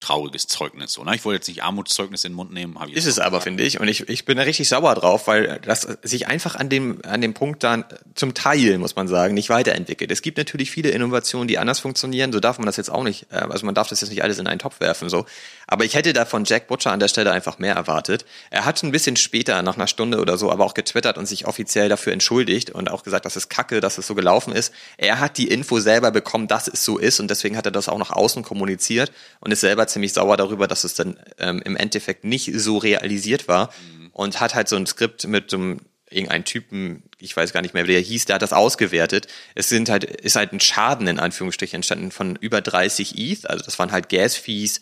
trauriges 0.00 0.46
Zeugnis. 0.46 0.92
So, 0.92 1.02
ne? 1.02 1.14
Ich 1.14 1.24
wollte 1.24 1.38
jetzt 1.38 1.48
nicht 1.48 1.62
Armutszeugnis 1.62 2.24
in 2.24 2.32
den 2.32 2.36
Mund 2.36 2.52
nehmen. 2.52 2.78
hab 2.78 2.88
ich 2.88 2.94
Ist 2.94 3.06
es 3.06 3.18
aber, 3.18 3.40
finde 3.40 3.64
ich. 3.64 3.80
Und 3.80 3.88
ich, 3.88 4.08
ich 4.08 4.24
bin 4.24 4.36
da 4.36 4.44
richtig 4.44 4.68
sauer 4.68 4.94
drauf, 4.94 5.26
weil 5.26 5.58
das 5.64 5.82
sich 6.02 6.28
einfach 6.28 6.54
an 6.54 6.68
dem, 6.68 7.00
an 7.04 7.20
dem 7.20 7.34
Punkt 7.34 7.64
dann 7.64 7.84
zum 8.14 8.34
Teil, 8.34 8.78
muss 8.78 8.94
man 8.94 9.08
sagen, 9.08 9.34
nicht 9.34 9.50
weiterentwickelt. 9.50 10.10
Es 10.12 10.22
gibt 10.22 10.38
natürlich 10.38 10.70
viele 10.70 10.90
Innovationen, 10.90 11.48
die 11.48 11.58
anders 11.58 11.80
funktionieren. 11.80 12.32
So 12.32 12.38
darf 12.38 12.58
man 12.58 12.66
das 12.66 12.76
jetzt 12.76 12.90
auch 12.90 13.02
nicht, 13.02 13.26
äh, 13.32 13.36
also 13.36 13.66
man 13.66 13.74
darf 13.74 13.88
das 13.88 14.00
jetzt 14.00 14.10
nicht 14.10 14.22
alles 14.22 14.38
in 14.38 14.46
einen 14.46 14.60
Topf 14.60 14.80
werfen, 14.80 15.08
so. 15.08 15.26
Aber 15.66 15.84
ich 15.84 15.94
hätte 15.94 16.12
da 16.12 16.24
von 16.24 16.44
Jack 16.44 16.68
Butcher 16.68 16.92
an 16.92 17.00
der 17.00 17.08
Stelle 17.08 17.32
einfach 17.32 17.58
mehr 17.58 17.74
erwartet. 17.74 18.24
Er 18.50 18.64
hat 18.64 18.82
ein 18.82 18.92
bisschen 18.92 19.16
später, 19.16 19.62
nach 19.62 19.76
einer 19.76 19.88
Stunde 19.88 20.20
oder 20.20 20.38
so, 20.38 20.50
aber 20.52 20.64
auch 20.64 20.74
getwittert 20.74 21.18
und 21.18 21.26
sich 21.26 21.46
offiziell 21.46 21.88
dafür 21.88 22.12
entschuldigt 22.12 22.70
und 22.70 22.90
auch 22.90 23.02
gesagt, 23.02 23.26
dass 23.26 23.36
es 23.36 23.48
kacke, 23.48 23.80
dass 23.80 23.98
es 23.98 24.06
so 24.06 24.14
gelaufen 24.14 24.52
ist. 24.52 24.72
Er 24.96 25.18
hat 25.18 25.36
die 25.38 25.48
Info 25.48 25.80
selber 25.80 26.12
bekommen, 26.12 26.46
dass 26.46 26.68
es 26.68 26.84
so 26.84 26.98
ist 26.98 27.18
und 27.18 27.28
deswegen 27.28 27.56
hat 27.56 27.66
er 27.66 27.72
das 27.72 27.88
auch 27.88 27.98
nach 27.98 28.10
außen 28.10 28.44
kommuniziert 28.44 29.12
und 29.40 29.50
ist 29.50 29.60
selber 29.60 29.87
ziemlich 29.88 30.12
sauer 30.12 30.36
darüber, 30.36 30.66
dass 30.66 30.84
es 30.84 30.94
dann 30.94 31.18
ähm, 31.38 31.60
im 31.64 31.76
Endeffekt 31.76 32.24
nicht 32.24 32.52
so 32.54 32.78
realisiert 32.78 33.48
war 33.48 33.72
und 34.12 34.40
hat 34.40 34.54
halt 34.54 34.68
so 34.68 34.76
ein 34.76 34.86
Skript 34.86 35.26
mit 35.26 35.50
so 35.50 35.56
einem 35.56 35.80
irgendeinen 36.10 36.44
Typen, 36.44 37.02
ich 37.18 37.36
weiß 37.36 37.52
gar 37.52 37.62
nicht 37.62 37.74
mehr, 37.74 37.86
wie 37.86 37.92
der 37.92 38.00
hieß, 38.00 38.26
der 38.26 38.34
hat 38.34 38.42
das 38.42 38.52
ausgewertet. 38.52 39.26
Es 39.54 39.68
sind 39.68 39.88
halt, 39.90 40.04
ist 40.04 40.36
halt 40.36 40.52
ein 40.52 40.60
Schaden 40.60 41.06
in 41.06 41.18
Anführungsstrichen 41.18 41.76
entstanden 41.76 42.10
von 42.10 42.36
über 42.36 42.60
30 42.60 43.18
ETH, 43.18 43.46
also 43.46 43.64
das 43.64 43.78
waren 43.78 43.92
halt 43.92 44.08
Gas-Fees, 44.08 44.80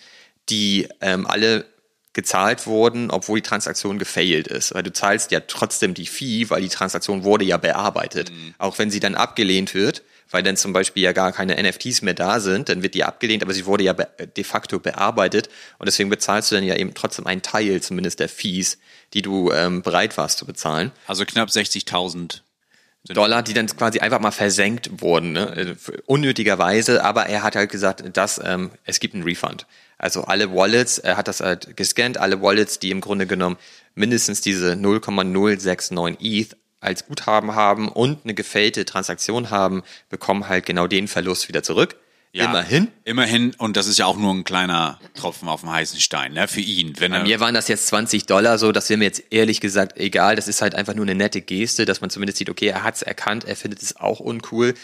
die 0.49 0.89
ähm, 1.01 1.27
alle 1.27 1.67
gezahlt 2.13 2.67
wurden, 2.67 3.11
obwohl 3.11 3.41
die 3.41 3.49
Transaktion 3.49 3.99
gefailt 3.99 4.49
ist. 4.49 4.75
Weil 4.75 4.83
du 4.83 4.93
zahlst 4.93 5.33
ja 5.33 5.41
trotzdem 5.41 5.93
die 5.93 6.07
Fee, 6.07 6.49
weil 6.49 6.63
die 6.63 6.69
Transaktion 6.69 7.25
wurde 7.25 7.45
ja 7.45 7.59
bearbeitet. 7.59 8.33
Auch 8.59 8.79
wenn 8.79 8.91
sie 8.91 9.01
dann 9.01 9.15
abgelehnt 9.15 9.75
wird, 9.75 10.03
weil 10.31 10.43
dann 10.43 10.57
zum 10.57 10.73
Beispiel 10.73 11.03
ja 11.03 11.13
gar 11.13 11.33
keine 11.33 11.61
NFTs 11.63 12.03
mehr 12.03 12.15
da 12.15 12.41
sind, 12.41 12.69
dann 12.69 12.83
wird 12.83 12.95
die 12.95 13.05
abgelehnt, 13.05 13.43
aber 13.43 13.53
sie 13.53 13.67
wurde 13.67 13.85
ja 13.85 13.93
de 13.93 14.45
facto 14.45 14.79
bearbeitet 14.79 15.49
und 15.79 15.87
deswegen 15.87 16.09
bezahlst 16.09 16.51
du 16.51 16.57
dann 16.57 16.65
ja 16.65 16.77
eben 16.77 16.95
trotzdem 16.95 17.27
einen 17.27 17.43
Teil 17.43 17.81
zumindest 17.81 18.21
der 18.21 18.29
Fees, 18.29 18.79
die 19.15 19.23
du 19.23 19.53
ähm, 19.53 19.83
bereit 19.83 20.17
warst 20.17 20.39
zu 20.39 20.47
bezahlen. 20.47 20.93
Also 21.07 21.25
knapp 21.25 21.49
60.000 21.49 22.41
Dollar, 23.09 23.43
die 23.43 23.55
dann 23.55 23.67
quasi 23.69 24.01
einfach 24.01 24.21
mal 24.21 24.33
versenkt 24.33 25.01
wurden, 25.01 25.33
ne? 25.33 25.77
äh, 25.77 25.97
unnötigerweise, 26.07 27.05
aber 27.05 27.27
er 27.27 27.43
hat 27.43 27.55
halt 27.55 27.71
gesagt, 27.71 28.03
dass 28.17 28.41
ähm, 28.45 28.71
es 28.85 29.01
gibt 29.01 29.15
einen 29.15 29.23
Refund. 29.23 29.67
Also 29.99 30.25
alle 30.25 30.53
Wallets, 30.53 30.99
er 30.99 31.17
hat 31.17 31.29
das 31.29 31.41
halt 31.41 31.77
gescannt, 31.77 32.19
alle 32.19 32.43
Wallets, 32.43 32.79
die 32.79 32.91
im 32.91 33.01
Grunde 33.01 33.27
genommen 33.27 33.57
mindestens 33.95 34.41
diese 34.41 34.77
0,069 34.77 36.19
ETH 36.21 36.57
als 36.81 37.07
Guthaben 37.07 37.55
haben 37.55 37.89
und 37.89 38.21
eine 38.25 38.35
gefällte 38.35 38.85
Transaktion 38.85 39.51
haben, 39.51 39.83
bekommen 40.09 40.49
halt 40.49 40.67
genau 40.67 40.87
den 40.87 41.09
Verlust 41.09 41.49
wieder 41.49 41.63
zurück. 41.63 41.97
Immerhin. 42.45 42.89
Immerhin, 43.05 43.55
und 43.57 43.77
das 43.77 43.87
ist 43.87 43.99
ja 43.99 44.07
auch 44.07 44.19
nur 44.19 44.33
ein 44.33 44.45
kleiner 44.45 45.01
Tropfen 45.15 45.49
auf 45.49 45.61
dem 45.61 45.71
heißen 45.71 45.99
Stein, 45.99 46.35
ne, 46.35 46.49
für 46.49 46.61
ihn. 46.61 46.93
Wenn 46.99 47.13
Bei 47.13 47.23
mir 47.23 47.41
waren 47.41 47.55
das 47.55 47.69
jetzt 47.69 47.87
20 47.87 48.27
Dollar 48.27 48.59
so, 48.59 48.73
das 48.73 48.91
wäre 48.91 48.99
mir 48.99 49.07
jetzt 49.07 49.23
ehrlich 49.31 49.61
gesagt 49.61 49.97
egal. 49.97 50.37
Das 50.37 50.47
ist 50.47 50.61
halt 50.61 50.75
einfach 50.75 50.95
nur 50.95 51.07
eine 51.07 51.15
nette 51.15 51.41
Geste, 51.41 51.87
dass 51.87 52.03
man 52.03 52.11
zumindest 52.11 52.39
sieht, 52.39 52.51
okay, 52.51 52.69
er 52.69 52.83
hat's 52.83 53.03
erkannt, 53.03 53.45
er 53.45 53.57
findet 53.57 53.83
es 53.83 53.97
auch 53.97 54.21
uncool. 54.21 54.75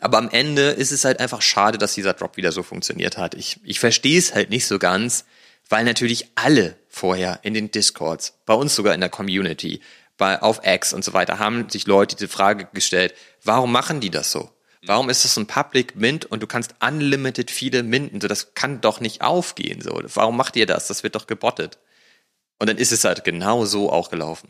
Aber 0.00 0.18
am 0.18 0.30
Ende 0.30 0.70
ist 0.70 0.90
es 0.90 1.04
halt 1.04 1.20
einfach 1.20 1.42
schade, 1.42 1.78
dass 1.78 1.94
dieser 1.94 2.14
Drop 2.14 2.36
wieder 2.36 2.50
so 2.50 2.62
funktioniert 2.62 3.18
hat. 3.18 3.34
Ich, 3.34 3.60
ich 3.62 3.78
verstehe 3.78 4.18
es 4.18 4.34
halt 4.34 4.50
nicht 4.50 4.66
so 4.66 4.78
ganz, 4.78 5.24
weil 5.68 5.84
natürlich 5.84 6.28
alle 6.34 6.76
vorher 6.88 7.40
in 7.42 7.54
den 7.54 7.70
Discords, 7.70 8.34
bei 8.46 8.54
uns 8.54 8.74
sogar 8.74 8.94
in 8.94 9.00
der 9.00 9.10
Community, 9.10 9.80
bei, 10.22 10.40
auf 10.40 10.60
X 10.62 10.92
und 10.92 11.04
so 11.04 11.14
weiter, 11.14 11.40
haben 11.40 11.68
sich 11.68 11.88
Leute 11.88 12.14
diese 12.14 12.28
Frage 12.28 12.68
gestellt, 12.72 13.12
warum 13.42 13.72
machen 13.72 14.00
die 14.00 14.10
das 14.10 14.30
so? 14.30 14.52
Warum 14.86 15.10
ist 15.10 15.24
das 15.24 15.36
ein 15.36 15.48
Public 15.48 15.96
Mint 15.96 16.26
und 16.26 16.44
du 16.44 16.46
kannst 16.46 16.76
unlimited 16.80 17.50
viele 17.50 17.82
minten? 17.82 18.20
So, 18.20 18.28
das 18.28 18.54
kann 18.54 18.80
doch 18.80 19.00
nicht 19.00 19.20
aufgehen. 19.22 19.80
So, 19.80 20.00
warum 20.14 20.36
macht 20.36 20.54
ihr 20.54 20.66
das? 20.66 20.86
Das 20.86 21.02
wird 21.02 21.16
doch 21.16 21.26
gebottet. 21.26 21.80
Und 22.60 22.68
dann 22.68 22.78
ist 22.78 22.92
es 22.92 23.02
halt 23.02 23.24
genau 23.24 23.64
so 23.64 23.90
auch 23.90 24.10
gelaufen. 24.10 24.48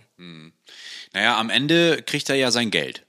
naja, 1.15 1.39
am 1.39 1.49
Ende 1.49 2.03
kriegt 2.03 2.29
er 2.29 2.37
ja 2.37 2.51
sein 2.51 2.71
Geld. 2.71 3.07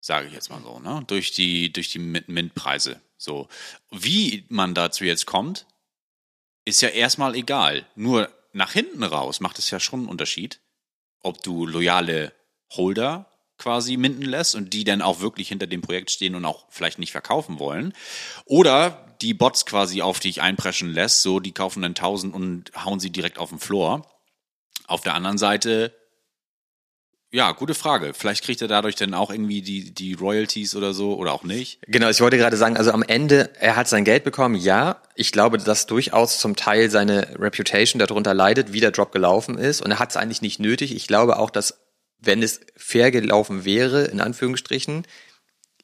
Sage 0.00 0.26
ich 0.26 0.32
jetzt 0.32 0.50
mal 0.50 0.60
so, 0.62 0.80
ne? 0.80 1.04
Durch 1.06 1.30
die, 1.30 1.72
durch 1.72 1.90
die 1.90 2.00
Mint- 2.00 2.28
Mint-Preise. 2.28 3.00
So. 3.18 3.46
Wie 3.92 4.46
man 4.48 4.74
dazu 4.74 5.04
jetzt 5.04 5.26
kommt, 5.26 5.64
ist 6.64 6.82
ja 6.82 6.88
erstmal 6.88 7.36
egal. 7.36 7.86
Nur 7.94 8.30
nach 8.52 8.72
hinten 8.72 9.04
raus 9.04 9.38
macht 9.38 9.60
es 9.60 9.70
ja 9.70 9.78
schon 9.78 10.00
einen 10.00 10.08
Unterschied, 10.08 10.58
ob 11.22 11.42
du 11.42 11.66
loyale 11.66 12.32
Holder 12.70 13.26
quasi 13.58 13.96
minden 13.96 14.22
lässt 14.22 14.54
und 14.54 14.72
die 14.72 14.84
dann 14.84 15.02
auch 15.02 15.20
wirklich 15.20 15.48
hinter 15.48 15.66
dem 15.66 15.82
Projekt 15.82 16.10
stehen 16.10 16.34
und 16.34 16.44
auch 16.44 16.66
vielleicht 16.70 16.98
nicht 16.98 17.12
verkaufen 17.12 17.58
wollen. 17.58 17.92
Oder 18.46 19.06
die 19.20 19.34
Bots 19.34 19.66
quasi 19.66 20.02
auf 20.02 20.18
dich 20.18 20.40
einpreschen 20.40 20.90
lässt, 20.92 21.22
so 21.22 21.40
die 21.40 21.52
kaufen 21.52 21.82
dann 21.82 21.90
1000 21.90 22.34
und 22.34 22.72
hauen 22.84 23.00
sie 23.00 23.10
direkt 23.10 23.38
auf 23.38 23.50
den 23.50 23.58
Floor. 23.58 24.06
Auf 24.86 25.02
der 25.02 25.14
anderen 25.14 25.38
Seite, 25.38 25.94
ja, 27.32 27.52
gute 27.52 27.74
Frage. 27.74 28.12
Vielleicht 28.12 28.42
kriegt 28.44 28.60
er 28.60 28.66
dadurch 28.66 28.96
dann 28.96 29.14
auch 29.14 29.30
irgendwie 29.30 29.62
die, 29.62 29.92
die 29.92 30.14
Royalties 30.14 30.74
oder 30.74 30.92
so 30.92 31.16
oder 31.16 31.32
auch 31.32 31.44
nicht. 31.44 31.78
Genau, 31.86 32.08
ich 32.08 32.20
wollte 32.20 32.38
gerade 32.38 32.56
sagen, 32.56 32.76
also 32.76 32.90
am 32.90 33.04
Ende, 33.04 33.50
er 33.60 33.76
hat 33.76 33.88
sein 33.88 34.04
Geld 34.04 34.24
bekommen, 34.24 34.56
ja. 34.56 35.00
Ich 35.14 35.30
glaube, 35.30 35.58
dass 35.58 35.86
durchaus 35.86 36.40
zum 36.40 36.56
Teil 36.56 36.90
seine 36.90 37.38
Reputation 37.38 38.00
darunter 38.00 38.34
leidet, 38.34 38.72
wie 38.72 38.80
der 38.80 38.90
Drop 38.90 39.12
gelaufen 39.12 39.58
ist. 39.58 39.80
Und 39.80 39.92
er 39.92 40.00
hat 40.00 40.10
es 40.10 40.16
eigentlich 40.16 40.42
nicht 40.42 40.58
nötig. 40.58 40.94
Ich 40.94 41.06
glaube 41.06 41.38
auch, 41.38 41.50
dass, 41.50 41.78
wenn 42.18 42.42
es 42.42 42.60
fair 42.76 43.12
gelaufen 43.12 43.64
wäre, 43.64 44.06
in 44.06 44.20
Anführungsstrichen, 44.20 45.06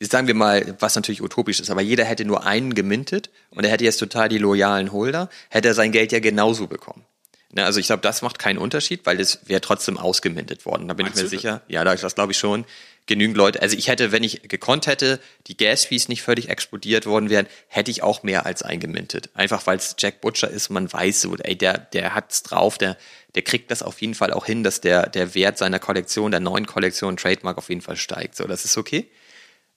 sagen 0.01 0.27
wir 0.27 0.35
mal, 0.35 0.75
was 0.81 0.97
natürlich 0.97 1.23
utopisch 1.23 1.61
ist, 1.61 1.71
aber 1.71 1.81
jeder 1.81 2.05
hätte 2.05 2.25
nur 2.25 2.45
einen 2.45 2.75
gemintet 2.75 3.31
und 3.51 3.65
er 3.65 3.71
hätte 3.71 3.85
jetzt 3.85 3.99
total 3.99 4.29
die 4.29 4.39
loyalen 4.39 4.91
Holder, 4.91 5.31
hätte 5.49 5.69
er 5.69 5.75
sein 5.75 5.93
Geld 5.93 6.11
ja 6.11 6.19
genauso 6.19 6.67
bekommen. 6.67 7.05
Ne, 7.53 7.65
also 7.65 7.79
ich 7.79 7.87
glaube, 7.87 8.03
das 8.03 8.23
macht 8.23 8.39
keinen 8.39 8.59
Unterschied, 8.59 9.07
weil 9.07 9.21
es 9.21 9.41
wäre 9.45 9.61
trotzdem 9.61 9.99
ausgemintet 9.99 10.67
worden. 10.67 10.89
Da 10.89 10.95
bin 10.95 11.07
Meinst 11.07 11.19
ich 11.19 11.25
mir 11.25 11.29
sicher. 11.29 11.63
Ja, 11.69 11.85
da- 11.85 11.95
das 11.95 12.15
glaube 12.15 12.33
ich 12.33 12.39
schon. 12.39 12.65
Genügend 13.07 13.37
Leute. 13.37 13.63
Also 13.63 13.77
ich 13.77 13.87
hätte, 13.87 14.11
wenn 14.11 14.25
ich 14.25 14.43
gekonnt 14.49 14.89
hätte, 14.89 15.21
die 15.47 15.57
Gas-Fees 15.57 16.09
nicht 16.09 16.23
völlig 16.23 16.49
explodiert 16.49 17.07
worden 17.07 17.31
wären, 17.31 17.47
hätte 17.69 17.93
ich 17.93 18.03
auch 18.03 18.25
mehr 18.25 18.47
als 18.47 18.63
eingemintet. 18.65 19.31
Einfach 19.35 19.65
weil 19.69 19.77
es 19.77 19.95
Jack 19.97 20.21
Butcher 20.21 20.51
ist 20.51 20.71
man 20.71 20.93
weiß 20.93 21.21
so, 21.21 21.37
ey, 21.37 21.57
der, 21.57 21.79
der 21.79 22.17
hat's 22.17 22.43
drauf, 22.43 22.79
der, 22.79 22.97
der 23.37 23.43
kriegt 23.43 23.71
das 23.71 23.83
auf 23.83 24.01
jeden 24.01 24.15
Fall 24.17 24.33
auch 24.33 24.45
hin, 24.45 24.65
dass 24.65 24.81
der, 24.81 25.09
der 25.09 25.37
Wert 25.37 25.57
seiner 25.57 25.79
Kollektion, 25.79 26.33
der 26.33 26.41
neuen 26.41 26.67
Kollektion, 26.67 27.17
Trademark 27.17 27.59
auf 27.59 27.69
jeden 27.69 27.81
Fall 27.81 27.97
steigt. 27.97 28.35
So, 28.35 28.45
das 28.49 28.65
ist 28.65 28.77
okay. 28.77 29.09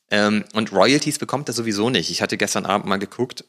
Ähm, 0.10 0.44
und 0.54 0.72
Royalties 0.72 1.20
bekommt 1.20 1.50
er 1.50 1.54
sowieso 1.54 1.92
nicht. 1.92 2.10
Ich 2.10 2.24
hatte 2.24 2.36
gestern 2.36 2.66
Abend 2.66 2.88
mal 2.88 2.98
geguckt, 2.98 3.44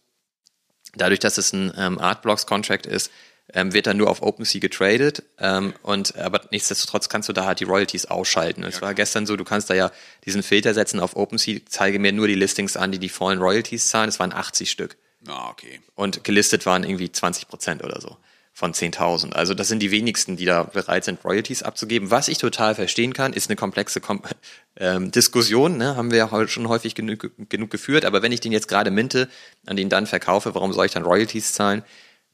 dadurch, 0.94 1.20
dass 1.20 1.38
es 1.38 1.54
ein 1.54 1.72
ähm, 1.78 1.98
Artblocks-Contract 1.98 2.84
ist, 2.84 3.10
ähm, 3.54 3.72
wird 3.72 3.86
er 3.86 3.94
nur 3.94 4.10
auf 4.10 4.22
OpenSea 4.22 4.60
getradet. 4.60 5.22
Ähm, 5.38 5.74
und 5.82 6.16
aber 6.16 6.42
nichtsdestotrotz 6.50 7.08
kannst 7.08 7.28
du 7.28 7.32
da 7.32 7.46
halt 7.46 7.60
die 7.60 7.64
Royalties 7.64 8.06
ausschalten. 8.06 8.64
Es 8.64 8.82
war 8.82 8.94
gestern 8.94 9.26
so, 9.26 9.36
du 9.36 9.44
kannst 9.44 9.70
da 9.70 9.74
ja 9.74 9.90
diesen 10.24 10.42
Filter 10.42 10.74
setzen 10.74 11.00
auf 11.00 11.16
OpenSea, 11.16 11.60
zeige 11.66 11.98
mir 11.98 12.12
nur 12.12 12.28
die 12.28 12.34
Listings 12.34 12.76
an, 12.76 12.92
die 12.92 12.98
die 12.98 13.08
vollen 13.08 13.40
Royalties 13.40 13.88
zahlen. 13.88 14.08
Es 14.08 14.18
waren 14.20 14.32
80 14.32 14.70
Stück. 14.70 14.96
Ah, 15.28 15.50
okay. 15.50 15.80
Und 15.94 16.24
gelistet 16.24 16.66
waren 16.66 16.82
irgendwie 16.84 17.12
20 17.12 17.48
Prozent 17.48 17.84
oder 17.84 18.00
so 18.00 18.16
von 18.52 18.74
10.000. 18.74 19.32
Also 19.32 19.54
das 19.54 19.68
sind 19.68 19.80
die 19.80 19.90
wenigsten, 19.90 20.36
die 20.36 20.44
da 20.44 20.64
bereit 20.64 21.04
sind, 21.04 21.24
Royalties 21.24 21.62
abzugeben. 21.62 22.10
Was 22.10 22.28
ich 22.28 22.38
total 22.38 22.74
verstehen 22.74 23.12
kann, 23.12 23.32
ist 23.32 23.48
eine 23.48 23.56
komplexe 23.56 24.00
Kom 24.00 24.22
ähm, 24.76 25.10
Diskussion, 25.10 25.78
ne? 25.78 25.96
haben 25.96 26.10
wir 26.10 26.18
ja 26.18 26.48
schon 26.48 26.68
häufig 26.68 26.94
genug, 26.94 27.30
genug 27.48 27.70
geführt. 27.70 28.04
Aber 28.04 28.22
wenn 28.22 28.32
ich 28.32 28.40
den 28.40 28.52
jetzt 28.52 28.68
gerade 28.68 28.90
minte, 28.90 29.28
an 29.66 29.76
den 29.76 29.88
dann 29.88 30.06
verkaufe, 30.06 30.54
warum 30.54 30.72
soll 30.72 30.86
ich 30.86 30.92
dann 30.92 31.04
Royalties 31.04 31.54
zahlen? 31.54 31.82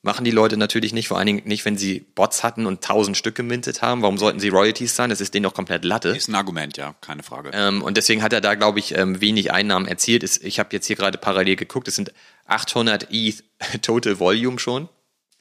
Machen 0.07 0.25
die 0.25 0.31
Leute 0.31 0.57
natürlich 0.57 0.93
nicht, 0.93 1.09
vor 1.09 1.19
allen 1.19 1.27
Dingen 1.27 1.43
nicht, 1.47 1.65
wenn 1.65 1.77
sie 1.77 1.99
Bots 2.15 2.45
hatten 2.45 2.65
und 2.67 2.77
1000 2.83 3.17
Stück 3.17 3.35
gemintet 3.35 3.83
haben. 3.83 4.03
Warum 4.03 4.19
sollten 4.19 4.39
sie 4.39 4.49
Royalties 4.51 4.95
zahlen? 4.95 5.11
Das 5.11 5.21
ist 5.21 5.35
denen 5.35 5.43
doch 5.43 5.53
komplett 5.53 5.85
Latte. 5.85 6.11
Ist 6.11 6.29
ein 6.29 6.37
Argument, 6.37 6.77
ja, 6.77 6.95
keine 7.01 7.25
Frage. 7.25 7.51
Ähm, 7.53 7.83
und 7.83 7.97
deswegen 7.97 8.23
hat 8.23 8.33
er 8.33 8.41
da, 8.41 8.55
glaube 8.55 8.79
ich, 8.79 8.97
ähm, 8.97 9.21
wenig 9.21 9.51
Einnahmen 9.53 9.89
erzielt. 9.89 10.23
Ist, 10.23 10.45
ich 10.45 10.61
habe 10.61 10.69
jetzt 10.71 10.87
hier 10.87 10.95
gerade 10.95 11.19
parallel 11.19 11.57
geguckt, 11.57 11.89
es 11.89 11.97
sind 11.97 12.13
800 12.47 13.09
ETH 13.11 13.43
Total 13.83 14.21
Volume 14.21 14.61
schon. 14.61 14.89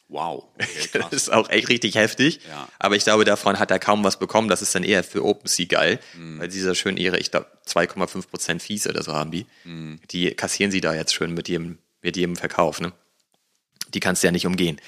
Wow. 0.07 0.45
Okay, 0.55 0.67
Das 0.99 1.13
ist 1.13 1.31
auch 1.31 1.47
echt 1.49 1.69
richtig 1.69 1.93
heftig. 1.95 2.39
Ja. 2.49 2.67
Aber 2.79 2.95
ich 2.95 3.03
glaube, 3.03 3.23
davon 3.23 3.59
hat 3.59 3.69
er 3.69 3.77
kaum 3.79 4.03
was 4.03 4.17
bekommen. 4.17 4.47
Das 4.49 4.63
ist 4.63 4.73
dann 4.73 4.83
eher 4.83 5.03
für 5.03 5.23
OpenSea 5.23 5.67
geil, 5.67 5.99
Mhm. 6.17 6.39
weil 6.39 6.47
dieser 6.47 6.73
schön 6.75 6.97
ihre, 6.97 7.19
ich 7.19 7.29
glaube, 7.29 7.47
2,5% 7.67 8.59
Fees 8.61 8.87
oder 8.87 9.03
so 9.03 9.13
haben 9.13 9.29
die. 9.31 9.45
Mhm. 9.63 9.99
Die 10.11 10.31
kassieren 10.31 10.71
sie 10.71 10.81
da 10.81 10.93
jetzt 10.95 11.13
schön 11.13 11.35
mit 11.35 11.49
jedem, 11.49 11.77
mit 12.01 12.17
jedem 12.17 12.35
Verkauf. 12.35 12.81
Ne? 12.81 12.93
Die 13.95 13.99
kannst 13.99 14.21
du 14.21 14.27
ja 14.27 14.31
nicht 14.31 14.45
umgehen. 14.45 14.79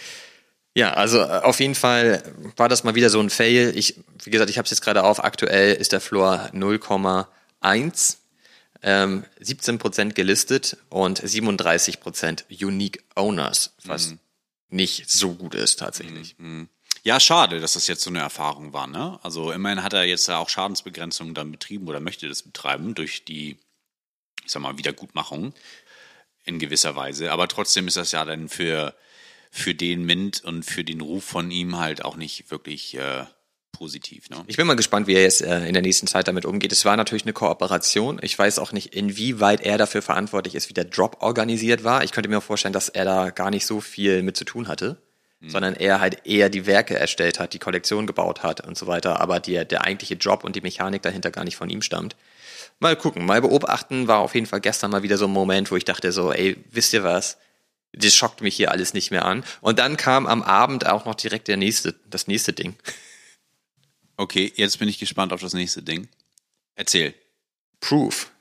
Ja, 0.75 0.93
also 0.93 1.17
äh, 1.19 1.41
auf 1.41 1.59
jeden 1.59 1.73
Fall 1.73 2.21
war 2.55 2.69
das 2.69 2.83
mal 2.83 2.93
wieder 2.93 3.09
so 3.09 3.19
ein 3.19 3.31
Fail. 3.31 3.73
Ich, 3.75 3.95
wie 4.23 4.29
gesagt, 4.29 4.51
ich 4.51 4.59
habe 4.59 4.65
es 4.65 4.69
jetzt 4.69 4.81
gerade 4.81 5.03
auf. 5.03 5.23
Aktuell 5.23 5.73
ist 5.73 5.91
der 5.91 6.01
Floor 6.01 6.51
0,1, 6.53 8.17
ähm, 8.83 9.23
17% 9.41 10.13
gelistet 10.13 10.77
und 10.89 11.19
37% 11.19 12.45
Unique 12.63 13.03
Owners, 13.15 13.73
was 13.85 14.11
Mhm. 14.11 14.19
nicht 14.69 15.09
so 15.09 15.33
gut 15.33 15.55
ist 15.55 15.79
tatsächlich. 15.79 16.35
Ja, 17.03 17.19
schade, 17.19 17.59
dass 17.59 17.73
das 17.73 17.87
jetzt 17.87 18.03
so 18.03 18.09
eine 18.09 18.19
Erfahrung 18.19 18.73
war, 18.73 18.85
ne? 18.85 19.17
Also 19.23 19.51
immerhin 19.51 19.81
hat 19.81 19.93
er 19.93 20.03
jetzt 20.03 20.27
ja 20.27 20.37
auch 20.37 20.49
Schadensbegrenzung 20.49 21.33
dann 21.33 21.51
betrieben 21.51 21.87
oder 21.87 21.99
möchte 22.01 22.27
das 22.27 22.43
betreiben 22.43 22.93
durch 22.93 23.23
die, 23.25 23.57
ich 24.45 24.51
sag 24.51 24.61
mal, 24.61 24.77
Wiedergutmachung 24.77 25.53
in 26.47 26.59
gewisser 26.59 26.95
Weise. 26.95 27.31
Aber 27.31 27.47
trotzdem 27.47 27.87
ist 27.87 27.97
das 27.97 28.11
ja 28.11 28.25
dann 28.25 28.49
für, 28.49 28.95
für 29.51 29.75
den 29.75 30.03
Mint 30.05 30.43
und 30.43 30.63
für 30.63 30.83
den 30.83 31.01
Ruf 31.01 31.23
von 31.23 31.51
ihm 31.51 31.77
halt 31.77 32.03
auch 32.03 32.15
nicht 32.15 32.49
wirklich 32.51 32.97
äh, 32.97 33.25
positiv, 33.71 34.29
ne? 34.29 34.43
Ich 34.47 34.57
bin 34.57 34.65
mal 34.65 34.75
gespannt, 34.75 35.07
wie 35.07 35.13
er 35.13 35.21
jetzt 35.21 35.41
äh, 35.41 35.67
in 35.67 35.73
der 35.73 35.83
nächsten 35.83 36.07
Zeit 36.07 36.27
damit 36.27 36.45
umgeht. 36.45 36.71
Es 36.71 36.85
war 36.85 36.97
natürlich 36.97 37.23
eine 37.23 37.33
Kooperation. 37.33 38.19
Ich 38.21 38.37
weiß 38.37 38.59
auch 38.59 38.71
nicht, 38.71 38.95
inwieweit 38.95 39.61
er 39.61 39.77
dafür 39.77 40.01
verantwortlich 40.01 40.55
ist, 40.55 40.69
wie 40.69 40.73
der 40.73 40.85
Drop 40.85 41.17
organisiert 41.21 41.83
war. 41.83 42.03
Ich 42.03 42.11
könnte 42.11 42.29
mir 42.29 42.41
vorstellen, 42.41 42.73
dass 42.73 42.89
er 42.89 43.05
da 43.05 43.29
gar 43.29 43.51
nicht 43.51 43.65
so 43.65 43.81
viel 43.81 44.23
mit 44.23 44.35
zu 44.35 44.45
tun 44.45 44.67
hatte, 44.67 44.97
sondern 45.45 45.75
er 45.75 46.01
halt 46.01 46.25
eher 46.25 46.49
die 46.49 46.65
Werke 46.65 46.97
erstellt 46.97 47.39
hat, 47.39 47.53
die 47.53 47.59
Kollektion 47.59 48.07
gebaut 48.07 48.41
hat 48.41 48.65
und 48.65 48.75
so 48.75 48.87
weiter, 48.87 49.21
aber 49.21 49.39
die, 49.39 49.63
der 49.65 49.83
eigentliche 49.83 50.15
Job 50.15 50.43
und 50.43 50.55
die 50.55 50.61
Mechanik 50.61 51.03
dahinter 51.03 51.29
gar 51.29 51.43
nicht 51.43 51.55
von 51.55 51.69
ihm 51.69 51.83
stammt. 51.83 52.15
Mal 52.79 52.95
gucken, 52.95 53.25
mal 53.25 53.41
beobachten, 53.41 54.07
war 54.07 54.19
auf 54.19 54.35
jeden 54.35 54.45
Fall 54.45 54.61
gestern 54.61 54.91
mal 54.91 55.03
wieder 55.03 55.17
so 55.17 55.25
ein 55.25 55.31
Moment, 55.31 55.71
wo 55.71 55.75
ich 55.75 55.85
dachte 55.85 56.11
so, 56.11 56.31
ey, 56.31 56.63
wisst 56.69 56.93
ihr 56.93 57.03
was? 57.03 57.37
Das 57.93 58.13
schockt 58.13 58.41
mich 58.41 58.55
hier 58.55 58.71
alles 58.71 58.93
nicht 58.93 59.09
mehr 59.09 59.25
an. 59.25 59.43
Und 59.61 59.79
dann 59.79 59.97
kam 59.97 60.27
am 60.27 60.43
Abend 60.43 60.85
auch 60.85 61.05
noch 61.05 61.15
direkt 61.15 61.47
der 61.47 61.57
nächste, 61.57 61.93
das 62.07 62.27
nächste 62.27 62.53
Ding. 62.53 62.75
Okay, 64.15 64.51
jetzt 64.55 64.77
bin 64.77 64.89
ich 64.89 64.99
gespannt 64.99 65.33
auf 65.33 65.41
das 65.41 65.53
nächste 65.53 65.81
Ding. 65.81 66.07
Erzähl. 66.75 67.15
Proof. 67.79 68.31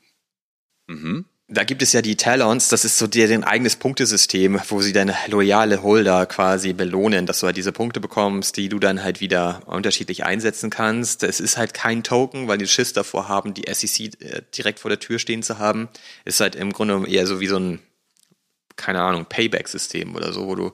Mhm. 0.86 1.26
Da 1.48 1.62
gibt 1.62 1.80
es 1.80 1.92
ja 1.92 2.02
die 2.02 2.16
Talons, 2.16 2.70
das 2.70 2.84
ist 2.84 2.98
so 2.98 3.06
deren 3.06 3.44
eigenes 3.44 3.76
Punktesystem, 3.76 4.60
wo 4.68 4.80
sie 4.80 4.92
deine 4.92 5.14
loyale 5.28 5.80
Holder 5.80 6.26
quasi 6.26 6.72
belohnen, 6.72 7.24
dass 7.24 7.38
du 7.38 7.46
halt 7.46 7.56
diese 7.56 7.70
Punkte 7.70 8.00
bekommst, 8.00 8.56
die 8.56 8.68
du 8.68 8.80
dann 8.80 9.04
halt 9.04 9.20
wieder 9.20 9.62
unterschiedlich 9.66 10.24
einsetzen 10.24 10.70
kannst. 10.70 11.22
Es 11.22 11.38
ist 11.38 11.56
halt 11.56 11.72
kein 11.72 12.02
Token, 12.02 12.48
weil 12.48 12.58
die 12.58 12.66
Schiss 12.66 12.94
davor 12.94 13.28
haben, 13.28 13.54
die 13.54 13.72
SEC 13.72 14.20
äh, 14.20 14.42
direkt 14.56 14.80
vor 14.80 14.88
der 14.88 14.98
Tür 14.98 15.20
stehen 15.20 15.44
zu 15.44 15.60
haben. 15.60 15.88
Ist 16.24 16.40
halt 16.40 16.56
im 16.56 16.72
Grunde 16.72 17.08
eher 17.08 17.28
so 17.28 17.38
wie 17.38 17.46
so 17.46 17.60
ein, 17.60 17.78
keine 18.74 19.02
Ahnung, 19.02 19.26
Payback-System 19.26 20.16
oder 20.16 20.32
so, 20.32 20.48
wo 20.48 20.56
du, 20.56 20.72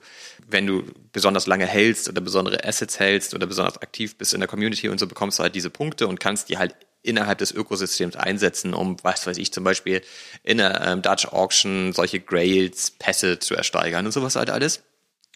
wenn 0.48 0.66
du 0.66 0.84
besonders 1.12 1.46
lange 1.46 1.66
hältst 1.66 2.08
oder 2.08 2.22
besondere 2.22 2.64
Assets 2.64 2.98
hältst 2.98 3.34
oder 3.34 3.46
besonders 3.46 3.76
aktiv 3.76 4.16
bist 4.16 4.32
in 4.32 4.40
der 4.40 4.48
Community 4.48 4.88
und 4.88 4.98
so, 4.98 5.06
bekommst 5.06 5.38
du 5.38 5.42
halt 5.42 5.54
diese 5.54 5.68
Punkte 5.68 6.06
und 6.06 6.18
kannst 6.18 6.48
die 6.48 6.56
halt 6.56 6.74
innerhalb 7.02 7.38
des 7.38 7.52
Ökosystems 7.52 8.16
einsetzen, 8.16 8.74
um, 8.74 8.96
was 9.02 9.26
weiß 9.26 9.38
ich, 9.38 9.52
zum 9.52 9.64
Beispiel 9.64 10.02
in 10.42 10.58
der 10.58 10.80
ähm, 10.82 11.02
Dutch 11.02 11.26
Auction 11.26 11.92
solche 11.92 12.20
Grails, 12.20 12.92
Pässe 12.92 13.38
zu 13.38 13.54
ersteigern 13.54 14.06
und 14.06 14.12
sowas 14.12 14.36
halt 14.36 14.50
alles. 14.50 14.82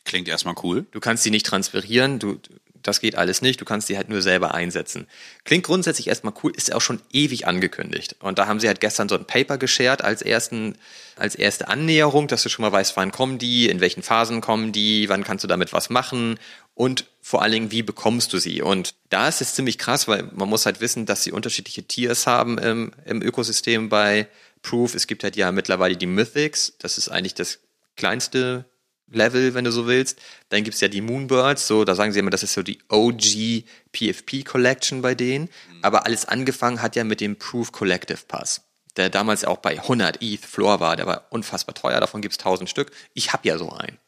Klingt 0.05 0.29
erstmal 0.29 0.55
cool. 0.63 0.87
Du 0.93 1.01
kannst 1.01 1.25
die 1.25 1.31
nicht 1.31 1.47
transferieren, 1.47 2.21
du, 2.21 2.39
das 2.87 3.01
geht 3.01 3.17
alles 3.17 3.43
nicht, 3.43 3.61
du 3.61 3.65
kannst 3.65 3.89
die 3.89 3.97
halt 3.97 4.09
nur 4.09 4.23
selber 4.23 4.55
einsetzen. 4.55 5.09
Klingt 5.45 5.65
grundsätzlich 5.65 6.07
erstmal 6.07 6.35
cool, 6.43 6.53
ist 6.55 6.73
auch 6.73 6.81
schon 6.81 7.01
ewig 7.13 7.49
angekündigt. 7.49 8.15
Und 8.21 8.39
da 8.39 8.47
haben 8.47 8.61
sie 8.61 8.69
halt 8.69 8.81
gestern 8.81 9.09
so 9.09 9.17
ein 9.17 9.25
Paper 9.25 9.59
geshared 9.59 10.03
als 10.03 10.23
ersten, 10.23 10.79
als 11.17 11.35
erste 11.35 11.67
Annäherung, 11.67 12.29
dass 12.29 12.45
du 12.45 12.49
schon 12.49 12.63
mal 12.63 12.71
weißt, 12.71 12.97
wann 12.97 13.11
kommen 13.11 13.39
die, 13.39 13.69
in 13.69 13.81
welchen 13.81 14.05
Phasen 14.05 14.41
kommen 14.41 14.71
die, 14.71 15.09
wann 15.09 15.25
kannst 15.25 15.43
du 15.43 15.49
damit 15.49 15.73
was 15.73 15.91
machen 15.91 16.39
und 16.77 17.07
vor 17.23 17.43
allen 17.43 17.53
Dingen, 17.53 17.71
wie 17.73 17.83
bekommst 17.83 18.35
du 18.35 18.39
sie? 18.39 18.61
Und 18.61 18.95
da 19.09 19.29
ist 19.29 19.41
es 19.41 19.55
ziemlich 19.55 19.79
krass, 19.79 20.07
weil 20.09 20.29
man 20.35 20.49
muss 20.49 20.67
halt 20.67 20.81
wissen, 20.81 21.07
dass 21.07 21.25
sie 21.25 21.33
unterschiedliche 21.33 21.83
Tiers 21.83 22.27
haben 22.27 22.59
im, 22.59 22.93
im 23.07 23.23
Ökosystem 23.23 23.89
bei 23.89 24.29
Proof. 24.61 24.95
Es 24.95 25.07
gibt 25.07 25.25
halt 25.25 25.37
ja 25.37 25.51
mittlerweile 25.53 25.97
die 25.97 26.07
Mythics, 26.07 26.75
das 26.79 26.99
ist 26.99 27.09
eigentlich 27.09 27.35
das 27.35 27.61
kleinste 27.97 28.67
Level, 29.11 29.55
wenn 29.55 29.65
du 29.65 29.73
so 29.73 29.87
willst. 29.87 30.21
Dann 30.51 30.65
gibt's 30.65 30.83
ja 30.83 30.89
die 30.89 31.01
Moonbirds, 31.01 31.67
so, 31.67 31.85
da 31.85 31.95
sagen 31.95 32.13
sie 32.13 32.19
immer, 32.19 32.31
das 32.31 32.43
ist 32.43 32.53
so 32.53 32.63
die 32.63 32.79
OG 32.91 33.65
PFP 33.93 34.45
Collection 34.45 35.01
bei 35.01 35.15
denen. 35.15 35.49
Aber 35.81 36.05
alles 36.05 36.27
angefangen 36.27 36.83
hat 36.83 36.95
ja 36.95 37.05
mit 37.05 37.23
dem 37.23 37.37
Proof 37.37 37.73
Collective 37.73 38.21
Pass, 38.29 38.61
der 38.99 39.09
damals 39.09 39.47
auch 39.47 39.59
bei 39.59 39.79
100 39.79 40.21
ETH 40.21 40.45
Floor 40.45 40.81
war. 40.81 40.97
Der 40.97 41.07
war 41.07 41.27
unfassbar 41.31 41.75
teuer, 41.75 42.01
davon 42.01 42.21
gibt's 42.21 42.39
1000 42.39 42.69
Stück. 42.69 42.93
Ich 43.15 43.33
habe 43.33 43.49
ja 43.49 43.57
so 43.57 43.71
einen. 43.71 43.99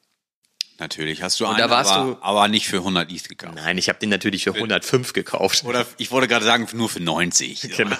Natürlich. 0.80 1.22
Hast 1.22 1.40
du 1.40 1.44
Und 1.44 1.50
einen, 1.50 1.58
da 1.58 1.70
warst 1.70 1.90
aber, 1.90 2.12
du- 2.14 2.22
aber 2.22 2.48
nicht 2.48 2.68
für 2.68 2.78
100 2.78 3.10
ETH 3.10 3.28
gekauft. 3.28 3.54
Nein, 3.56 3.78
ich 3.78 3.88
habe 3.88 3.98
den 3.98 4.10
natürlich 4.10 4.44
für 4.44 4.54
105 4.54 5.12
gekauft. 5.12 5.64
Oder 5.64 5.84
ich 5.96 6.10
wollte 6.10 6.28
gerade 6.28 6.44
sagen, 6.44 6.68
nur 6.72 6.88
für 6.88 7.00
90. 7.00 7.70
Genau. 7.76 7.96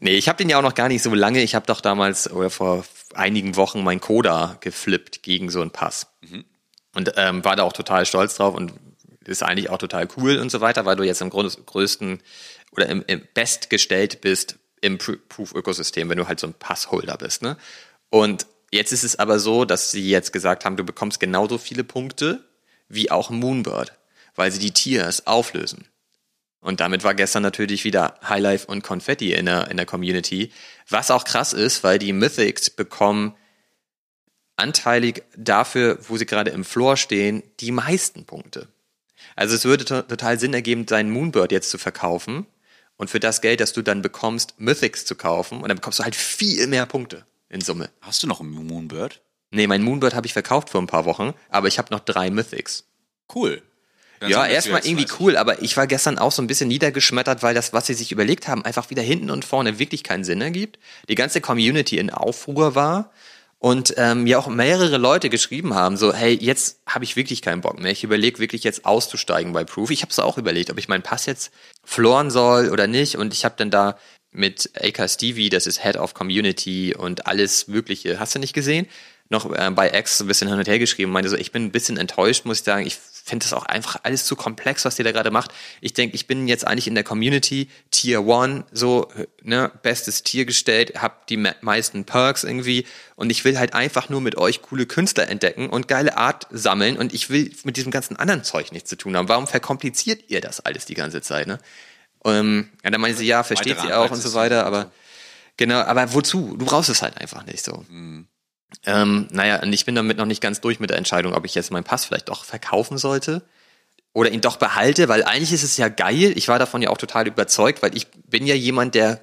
nee, 0.00 0.16
ich 0.16 0.28
habe 0.28 0.38
den 0.38 0.48
ja 0.48 0.58
auch 0.58 0.62
noch 0.62 0.74
gar 0.74 0.88
nicht 0.88 1.02
so 1.02 1.14
lange. 1.14 1.42
Ich 1.42 1.54
habe 1.54 1.66
doch 1.66 1.80
damals 1.80 2.30
oder 2.30 2.50
vor 2.50 2.84
einigen 3.14 3.56
Wochen 3.56 3.84
mein 3.84 4.00
Coda 4.00 4.56
geflippt 4.60 5.22
gegen 5.22 5.50
so 5.50 5.60
einen 5.60 5.70
Pass. 5.70 6.06
Und 6.94 7.12
ähm, 7.16 7.44
war 7.44 7.56
da 7.56 7.62
auch 7.62 7.72
total 7.72 8.04
stolz 8.06 8.34
drauf 8.36 8.54
und 8.54 8.72
ist 9.24 9.42
eigentlich 9.42 9.70
auch 9.70 9.78
total 9.78 10.08
cool 10.16 10.38
und 10.38 10.50
so 10.50 10.60
weiter, 10.60 10.84
weil 10.84 10.96
du 10.96 11.04
jetzt 11.04 11.22
im 11.22 11.30
Grunde 11.30 11.50
größten 11.64 12.20
oder 12.72 12.86
im, 12.88 13.04
im 13.06 13.22
bestgestellt 13.34 14.20
bist 14.20 14.56
im 14.80 14.98
Pr- 14.98 15.18
Proof-Ökosystem, 15.28 16.08
wenn 16.10 16.18
du 16.18 16.26
halt 16.26 16.40
so 16.40 16.48
ein 16.48 16.54
Passholder 16.54 17.16
bist. 17.16 17.40
Ne? 17.42 17.56
Und 18.10 18.46
jetzt 18.72 18.92
ist 18.92 19.04
es 19.04 19.18
aber 19.18 19.38
so, 19.38 19.64
dass 19.64 19.90
sie 19.90 20.08
jetzt 20.08 20.32
gesagt 20.32 20.64
haben, 20.64 20.76
du 20.76 20.84
bekommst 20.84 21.20
genauso 21.20 21.58
viele 21.58 21.84
Punkte 21.84 22.44
wie 22.88 23.10
auch 23.10 23.30
Moonbird, 23.30 23.92
weil 24.34 24.50
sie 24.50 24.58
die 24.58 24.72
Tiers 24.72 25.26
auflösen. 25.26 25.86
Und 26.60 26.80
damit 26.80 27.04
war 27.04 27.14
gestern 27.14 27.42
natürlich 27.42 27.84
wieder 27.84 28.14
Highlife 28.26 28.66
und 28.66 28.82
Konfetti 28.82 29.32
in 29.32 29.46
der, 29.46 29.70
in 29.70 29.76
der 29.76 29.86
Community. 29.86 30.52
Was 30.88 31.10
auch 31.10 31.24
krass 31.24 31.52
ist, 31.52 31.82
weil 31.82 31.98
die 31.98 32.12
Mythics 32.12 32.70
bekommen 32.70 33.34
anteilig 34.56 35.24
dafür, 35.36 35.98
wo 36.08 36.16
sie 36.16 36.26
gerade 36.26 36.50
im 36.50 36.64
Floor 36.64 36.96
stehen, 36.96 37.42
die 37.60 37.72
meisten 37.72 38.26
Punkte. 38.26 38.68
Also 39.34 39.56
es 39.56 39.64
würde 39.64 39.84
to 39.84 40.02
total 40.02 40.38
Sinn 40.38 40.54
ergeben, 40.54 40.86
deinen 40.86 41.10
Moonbird 41.10 41.50
jetzt 41.50 41.70
zu 41.70 41.78
verkaufen 41.78 42.46
und 42.96 43.10
für 43.10 43.20
das 43.20 43.40
Geld, 43.40 43.60
das 43.60 43.72
du 43.72 43.82
dann 43.82 44.02
bekommst, 44.02 44.54
Mythics 44.58 45.04
zu 45.04 45.16
kaufen 45.16 45.62
und 45.62 45.68
dann 45.68 45.78
bekommst 45.78 45.98
du 45.98 46.04
halt 46.04 46.14
viel 46.14 46.66
mehr 46.68 46.86
Punkte 46.86 47.24
in 47.52 47.60
Summe. 47.60 47.90
Hast 48.00 48.22
du 48.22 48.26
noch 48.26 48.40
einen 48.40 48.50
Moonbird? 48.66 49.20
Nee, 49.50 49.66
mein 49.66 49.82
Moonbird 49.82 50.14
habe 50.14 50.26
ich 50.26 50.32
verkauft 50.32 50.70
vor 50.70 50.80
ein 50.80 50.86
paar 50.86 51.04
Wochen, 51.04 51.34
aber 51.50 51.68
ich 51.68 51.78
habe 51.78 51.92
noch 51.92 52.00
drei 52.00 52.30
Mythics. 52.30 52.84
Cool. 53.32 53.62
Dann 54.18 54.30
Ja, 54.30 54.46
erstmal 54.46 54.84
irgendwie 54.86 55.04
30. 55.04 55.20
cool, 55.20 55.36
aber 55.36 55.62
ich 55.62 55.76
war 55.76 55.86
gestern 55.86 56.18
auch 56.18 56.32
so 56.32 56.42
ein 56.42 56.46
bisschen 56.46 56.68
niedergeschmettert, 56.68 57.42
weil 57.42 57.54
das, 57.54 57.72
was 57.72 57.86
sie 57.86 57.94
sich 57.94 58.12
überlegt 58.12 58.48
haben, 58.48 58.64
einfach 58.64 58.88
wieder 58.90 59.02
hinten 59.02 59.30
und 59.30 59.44
vorne 59.44 59.78
wirklich 59.78 60.04
keinen 60.04 60.24
Sinn 60.24 60.40
ergibt. 60.40 60.78
Die 61.08 61.14
ganze 61.14 61.40
Community 61.40 61.98
in 61.98 62.10
Aufruhr 62.10 62.74
war 62.74 63.10
und 63.58 63.94
ähm, 63.96 64.26
ja 64.26 64.38
auch 64.38 64.46
mehrere 64.46 64.96
Leute 64.96 65.28
geschrieben 65.28 65.74
haben, 65.74 65.96
so, 65.96 66.14
hey, 66.14 66.34
jetzt 66.40 66.80
habe 66.86 67.04
ich 67.04 67.16
wirklich 67.16 67.42
keinen 67.42 67.60
Bock 67.60 67.78
mehr. 67.78 67.92
Ich 67.92 68.04
überlege 68.04 68.38
wirklich 68.38 68.64
jetzt 68.64 68.86
auszusteigen 68.86 69.52
bei 69.52 69.64
Proof. 69.64 69.90
Ich 69.90 70.02
habe 70.02 70.10
es 70.10 70.18
auch 70.18 70.38
überlegt, 70.38 70.70
ob 70.70 70.78
ich 70.78 70.88
meinen 70.88 71.02
Pass 71.02 71.26
jetzt 71.26 71.52
floren 71.84 72.30
soll 72.30 72.70
oder 72.70 72.86
nicht. 72.86 73.16
Und 73.16 73.34
ich 73.34 73.44
habe 73.44 73.54
dann 73.58 73.70
da 73.70 73.98
mit 74.32 74.70
Aka 74.80 75.08
Stevie, 75.08 75.48
das 75.48 75.66
ist 75.66 75.82
Head 75.82 75.96
of 75.96 76.14
Community 76.14 76.94
und 76.94 77.26
alles 77.26 77.68
Mögliche, 77.68 78.18
hast 78.18 78.34
du 78.34 78.38
nicht 78.38 78.54
gesehen? 78.54 78.86
Noch 79.28 79.50
äh, 79.50 79.70
bei 79.70 79.90
X 79.92 80.20
ein 80.20 80.26
bisschen 80.26 80.48
hin 80.48 80.58
und 80.58 80.68
her 80.68 80.78
geschrieben, 80.78 81.10
meinte 81.10 81.30
so, 81.30 81.36
ich 81.36 81.52
bin 81.52 81.64
ein 81.64 81.72
bisschen 81.72 81.96
enttäuscht, 81.96 82.44
muss 82.44 82.58
ich 82.58 82.64
sagen. 82.64 82.86
Ich 82.86 82.98
finde 83.24 83.44
das 83.44 83.52
auch 83.52 83.64
einfach 83.64 84.00
alles 84.02 84.26
zu 84.26 84.36
komplex, 84.36 84.84
was 84.84 84.98
ihr 84.98 85.04
da 85.04 85.12
gerade 85.12 85.30
macht. 85.30 85.52
Ich 85.80 85.94
denke, 85.94 86.16
ich 86.16 86.26
bin 86.26 86.48
jetzt 86.48 86.66
eigentlich 86.66 86.86
in 86.86 86.94
der 86.94 87.04
Community 87.04 87.68
Tier 87.90 88.26
One, 88.26 88.64
so, 88.72 89.08
ne, 89.42 89.70
bestes 89.82 90.22
Tier 90.22 90.44
gestellt, 90.44 91.00
hab 91.00 91.26
die 91.28 91.36
me 91.36 91.54
meisten 91.60 92.04
Perks 92.04 92.44
irgendwie 92.44 92.84
und 93.16 93.30
ich 93.30 93.44
will 93.44 93.58
halt 93.58 93.74
einfach 93.74 94.08
nur 94.08 94.20
mit 94.20 94.36
euch 94.36 94.60
coole 94.60 94.86
Künstler 94.86 95.28
entdecken 95.28 95.70
und 95.70 95.88
geile 95.88 96.16
Art 96.16 96.46
sammeln 96.50 96.98
und 96.98 97.14
ich 97.14 97.30
will 97.30 97.52
mit 97.64 97.76
diesem 97.76 97.92
ganzen 97.92 98.16
anderen 98.16 98.44
Zeug 98.44 98.72
nichts 98.72 98.90
zu 98.90 98.96
tun 98.96 99.16
haben. 99.16 99.28
Warum 99.28 99.46
verkompliziert 99.46 100.24
ihr 100.28 100.40
das 100.40 100.60
alles 100.60 100.84
die 100.84 100.94
ganze 100.94 101.22
Zeit, 101.22 101.46
ne? 101.46 101.58
Ähm, 102.24 102.70
ja, 102.84 102.90
dann 102.90 103.00
meinte 103.00 103.18
sie, 103.18 103.26
ja, 103.26 103.42
versteht 103.42 103.76
Weitere 103.76 103.88
sie 103.88 103.94
auch 103.94 104.10
und 104.10 104.22
so 104.22 104.34
weiter, 104.34 104.64
aber 104.64 104.90
genau, 105.56 105.80
aber 105.80 106.14
wozu? 106.14 106.56
Du 106.56 106.64
brauchst 106.64 106.88
es 106.88 107.02
halt 107.02 107.16
einfach 107.18 107.44
nicht 107.46 107.64
so. 107.64 107.84
Ähm, 108.86 109.28
naja, 109.30 109.60
und 109.62 109.72
ich 109.72 109.84
bin 109.84 109.94
damit 109.94 110.16
noch 110.16 110.26
nicht 110.26 110.40
ganz 110.40 110.60
durch 110.60 110.80
mit 110.80 110.90
der 110.90 110.98
Entscheidung, 110.98 111.34
ob 111.34 111.44
ich 111.44 111.54
jetzt 111.54 111.70
meinen 111.70 111.84
Pass 111.84 112.04
vielleicht 112.04 112.28
doch 112.28 112.44
verkaufen 112.44 112.96
sollte 112.96 113.42
oder 114.12 114.30
ihn 114.30 114.40
doch 114.40 114.56
behalte, 114.56 115.08
weil 115.08 115.24
eigentlich 115.24 115.52
ist 115.52 115.62
es 115.62 115.76
ja 115.76 115.88
geil. 115.88 116.32
Ich 116.36 116.48
war 116.48 116.58
davon 116.58 116.82
ja 116.82 116.90
auch 116.90 116.98
total 116.98 117.26
überzeugt, 117.26 117.82
weil 117.82 117.96
ich 117.96 118.08
bin 118.08 118.46
ja 118.46 118.54
jemand, 118.54 118.94
der 118.94 119.20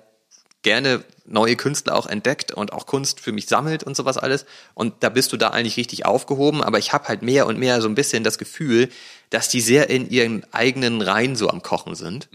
gerne 0.61 1.03
neue 1.25 1.55
Künstler 1.55 1.95
auch 1.95 2.07
entdeckt 2.07 2.51
und 2.51 2.73
auch 2.73 2.85
Kunst 2.85 3.19
für 3.19 3.31
mich 3.31 3.47
sammelt 3.47 3.83
und 3.83 3.95
sowas 3.95 4.17
alles. 4.17 4.45
Und 4.73 4.95
da 5.03 5.09
bist 5.09 5.31
du 5.31 5.37
da 5.37 5.49
eigentlich 5.49 5.77
richtig 5.77 6.05
aufgehoben. 6.05 6.63
Aber 6.63 6.79
ich 6.79 6.91
habe 6.91 7.07
halt 7.07 7.21
mehr 7.21 7.47
und 7.47 7.59
mehr 7.59 7.81
so 7.81 7.87
ein 7.87 7.95
bisschen 7.95 8.23
das 8.23 8.37
Gefühl, 8.37 8.89
dass 9.29 9.47
die 9.47 9.61
sehr 9.61 9.89
in 9.89 10.09
ihren 10.09 10.43
eigenen 10.51 11.01
Reihen 11.01 11.35
so 11.35 11.49
am 11.49 11.61
Kochen 11.61 11.95
sind 11.95 12.29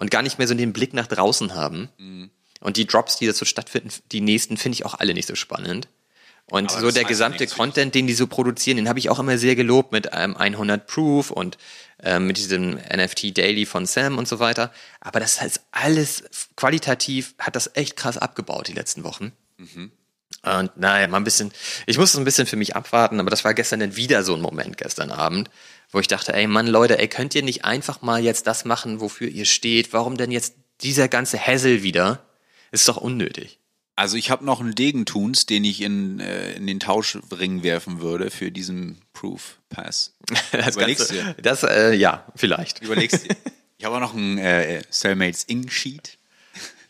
und 0.00 0.10
gar 0.10 0.22
nicht 0.22 0.38
mehr 0.38 0.48
so 0.48 0.54
den 0.54 0.72
Blick 0.72 0.94
nach 0.94 1.06
draußen 1.06 1.54
haben. 1.54 1.88
Und 2.60 2.76
die 2.76 2.86
Drops, 2.86 3.16
die 3.16 3.26
dazu 3.26 3.44
stattfinden, 3.44 3.90
die 4.10 4.20
nächsten 4.20 4.56
finde 4.56 4.74
ich 4.74 4.84
auch 4.84 4.94
alle 4.94 5.14
nicht 5.14 5.28
so 5.28 5.34
spannend. 5.34 5.88
Und 6.46 6.70
Aber 6.70 6.80
so 6.80 6.90
der 6.90 7.02
ja 7.02 7.08
gesamte 7.08 7.46
für 7.46 7.54
Content, 7.54 7.94
den 7.94 8.06
die 8.06 8.14
so 8.14 8.26
produzieren, 8.26 8.76
den 8.76 8.88
habe 8.88 8.98
ich 8.98 9.08
auch 9.08 9.20
immer 9.20 9.38
sehr 9.38 9.54
gelobt 9.54 9.92
mit 9.92 10.08
ähm, 10.12 10.36
100 10.36 10.86
Proof 10.86 11.30
und 11.30 11.58
ähm, 12.02 12.26
mit 12.26 12.38
diesem 12.38 12.72
NFT 12.74 13.36
Daily 13.38 13.66
von 13.66 13.86
Sam 13.86 14.18
und 14.18 14.26
so 14.26 14.40
weiter. 14.40 14.72
Aber 15.00 15.20
das 15.20 15.40
heißt 15.40 15.60
alles 15.70 16.24
qualitativ 16.56 17.34
hat 17.38 17.54
das 17.54 17.70
echt 17.74 17.96
krass 17.96 18.18
abgebaut 18.18 18.66
die 18.66 18.72
letzten 18.72 19.04
Wochen. 19.04 19.32
Und 20.42 20.76
naja, 20.76 21.06
mal 21.06 21.18
ein 21.18 21.24
bisschen, 21.24 21.52
ich 21.86 21.98
musste 21.98 22.18
ein 22.18 22.24
bisschen 22.24 22.46
für 22.46 22.56
mich 22.56 22.74
abwarten, 22.74 23.20
aber 23.20 23.30
das 23.30 23.44
war 23.44 23.52
gestern 23.54 23.80
dann 23.80 23.96
wieder 23.96 24.24
so 24.24 24.34
ein 24.34 24.40
Moment 24.40 24.78
gestern 24.78 25.10
Abend, 25.10 25.50
wo 25.90 26.00
ich 26.00 26.08
dachte, 26.08 26.32
ey 26.32 26.46
Mann, 26.46 26.66
Leute, 26.66 26.98
ey, 26.98 27.08
könnt 27.08 27.34
ihr 27.34 27.42
nicht 27.42 27.64
einfach 27.64 28.02
mal 28.02 28.22
jetzt 28.22 28.46
das 28.46 28.64
machen, 28.64 29.00
wofür 29.00 29.28
ihr 29.28 29.44
steht? 29.44 29.92
Warum 29.92 30.16
denn 30.16 30.30
jetzt 30.30 30.54
dieser 30.82 31.08
ganze 31.08 31.38
Hassel 31.38 31.82
wieder? 31.82 32.24
Ist 32.70 32.88
doch 32.88 32.96
unnötig. 32.96 33.58
Also 33.96 34.16
ich 34.16 34.30
habe 34.30 34.44
noch 34.46 34.60
einen 34.60 34.74
Degentuns, 34.74 35.44
den 35.44 35.62
ich 35.64 35.82
in, 35.82 36.20
äh, 36.20 36.52
in 36.52 36.66
den 36.66 36.80
Tauschring 36.80 37.62
werfen 37.62 38.00
würde 38.00 38.30
für 38.30 38.50
diesen 38.50 39.02
Proof 39.12 39.58
Pass. 39.68 40.14
Das 40.52 40.76
Überlegst 40.76 41.10
Ganze, 41.10 41.34
du? 41.34 41.42
Das, 41.42 41.62
äh, 41.64 41.92
ja, 41.94 42.26
vielleicht. 42.34 42.82
Überlegst 42.82 43.24
dir. 43.24 43.36
Ich 43.76 43.86
habe 43.86 43.96
auch 43.96 44.00
noch 44.00 44.12
einen 44.12 44.36
äh, 44.36 44.82
Cellmates 44.90 45.44
Ink 45.44 45.72
Sheet. 45.72 46.18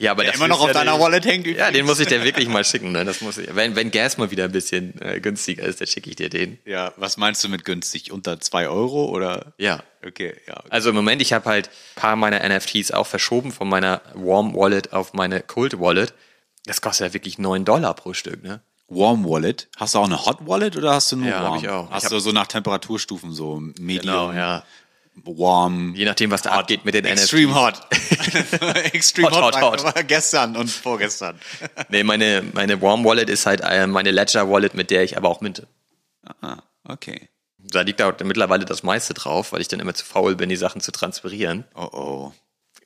Ja, 0.01 0.13
aber 0.13 0.25
Der 0.25 0.35
immer 0.35 0.49
noch 0.49 0.61
auf 0.61 0.69
ja 0.69 0.73
deiner 0.73 0.93
den- 0.95 1.01
Wallet 1.01 1.25
hängt. 1.27 1.47
Ja, 1.47 1.53
übrigens. 1.53 1.73
den 1.75 1.87
muss 1.87 2.01
ich 2.01 2.07
dir 2.09 2.25
wirklich 2.25 2.49
mal 2.49 2.65
schicken. 2.65 2.91
Ne? 2.93 3.05
Das 3.05 3.21
muss 3.21 3.37
ich, 3.39 3.55
wenn, 3.55 3.77
wenn 3.77 3.91
Gas 3.91 4.17
mal 4.17 4.31
wieder 4.31 4.45
ein 4.45 4.53
bisschen 4.53 5.01
äh, 5.03 5.21
günstiger 5.21 5.63
ist, 5.63 5.81
dann 5.81 5.87
schicke 5.89 6.09
ich 6.11 6.17
dir 6.17 6.31
den. 6.31 6.59
Ja, 6.65 6.93
was 6.97 7.19
meinst 7.19 7.45
du 7.45 7.49
mit 7.51 7.65
günstig? 7.67 8.11
Unter 8.11 8.41
zwei 8.41 8.67
Euro 8.69 9.07
oder? 9.11 9.53
Ja. 9.59 9.83
Okay, 10.07 10.35
ja. 10.49 10.63
Also 10.71 10.89
im 10.91 10.97
Moment, 10.97 11.21
ich 11.21 11.35
habe 11.35 11.45
halt 11.49 11.69
ein 11.69 12.01
paar 12.01 12.17
meiner 12.17 12.41
NFTs 12.49 12.91
auch 12.93 13.07
verschoben 13.07 13.53
von 13.53 13.69
meiner 13.69 14.01
Warm 14.15 14.55
Wallet 14.57 14.95
auf 14.95 15.13
meine 15.13 15.43
Cold 15.43 15.79
Wallet. 15.79 16.15
Das 16.65 16.81
kostet 16.81 17.09
ja 17.09 17.13
wirklich 17.15 17.39
9 17.39 17.65
Dollar 17.67 17.93
pro 17.95 18.15
Stück, 18.15 18.43
ne? 18.43 18.63
Warm 18.89 19.25
Wallet. 19.29 19.69
Hast 19.77 19.95
du 19.95 19.99
auch 19.99 20.07
eine 20.07 20.25
Hot 20.27 20.39
Wallet 20.47 20.77
oder 20.77 20.95
hast 20.95 21.13
du 21.13 21.17
nur 21.17 21.29
Ja, 21.29 21.43
Warm? 21.43 21.55
hab 21.57 21.63
ich 21.63 21.69
auch. 21.69 21.91
Hast 21.91 22.05
Ich 22.05 22.09
du 22.11 22.19
so 22.19 22.33
nach 22.33 22.47
Temperaturstufen 22.49 23.33
so 23.33 23.61
Medium, 23.79 24.01
Genau, 24.01 24.33
ja. 24.33 24.65
Warm, 25.15 25.95
Je 25.95 26.05
nachdem, 26.07 26.31
was 26.31 26.43
da 26.43 26.53
abgeht 26.53 26.85
mit 26.85 26.95
den 26.95 27.05
Extreme 27.05 27.53
NFTs. 27.53 27.61
Hot. 27.61 28.85
Extreme 28.95 29.31
Hot, 29.31 29.43
Hot, 29.43 29.61
hot, 29.61 29.85
hot. 29.85 29.95
war 29.95 30.03
gestern 30.05 30.57
und 30.57 30.69
vorgestern. 30.71 31.39
Nee, 31.89 32.05
meine, 32.05 32.43
meine 32.55 32.81
Warm 32.81 33.05
Wallet 33.05 33.29
ist 33.29 33.45
halt 33.47 33.61
äh, 33.63 33.87
meine 33.87 34.13
Ledger 34.13 34.49
Wallet, 34.51 34.75
mit 34.75 34.91
der 34.91 35.03
ich 35.03 35.17
aber 35.17 35.29
auch 35.29 35.41
minte. 35.41 35.67
Ah, 36.41 36.59
okay. 36.85 37.29
Da 37.59 37.83
liegt 37.83 38.01
auch 38.01 38.13
mittlerweile 38.25 38.65
das 38.65 38.83
meiste 38.83 39.13
drauf, 39.15 39.53
weil 39.53 39.61
ich 39.61 39.69
dann 39.69 39.81
immer 39.81 39.95
zu 39.95 40.05
faul 40.05 40.37
bin, 40.37 40.49
die 40.49 40.57
Sachen 40.57 40.81
zu 40.81 40.93
transferieren. 40.93 41.65
Oh 41.75 41.89
oh. 41.93 42.33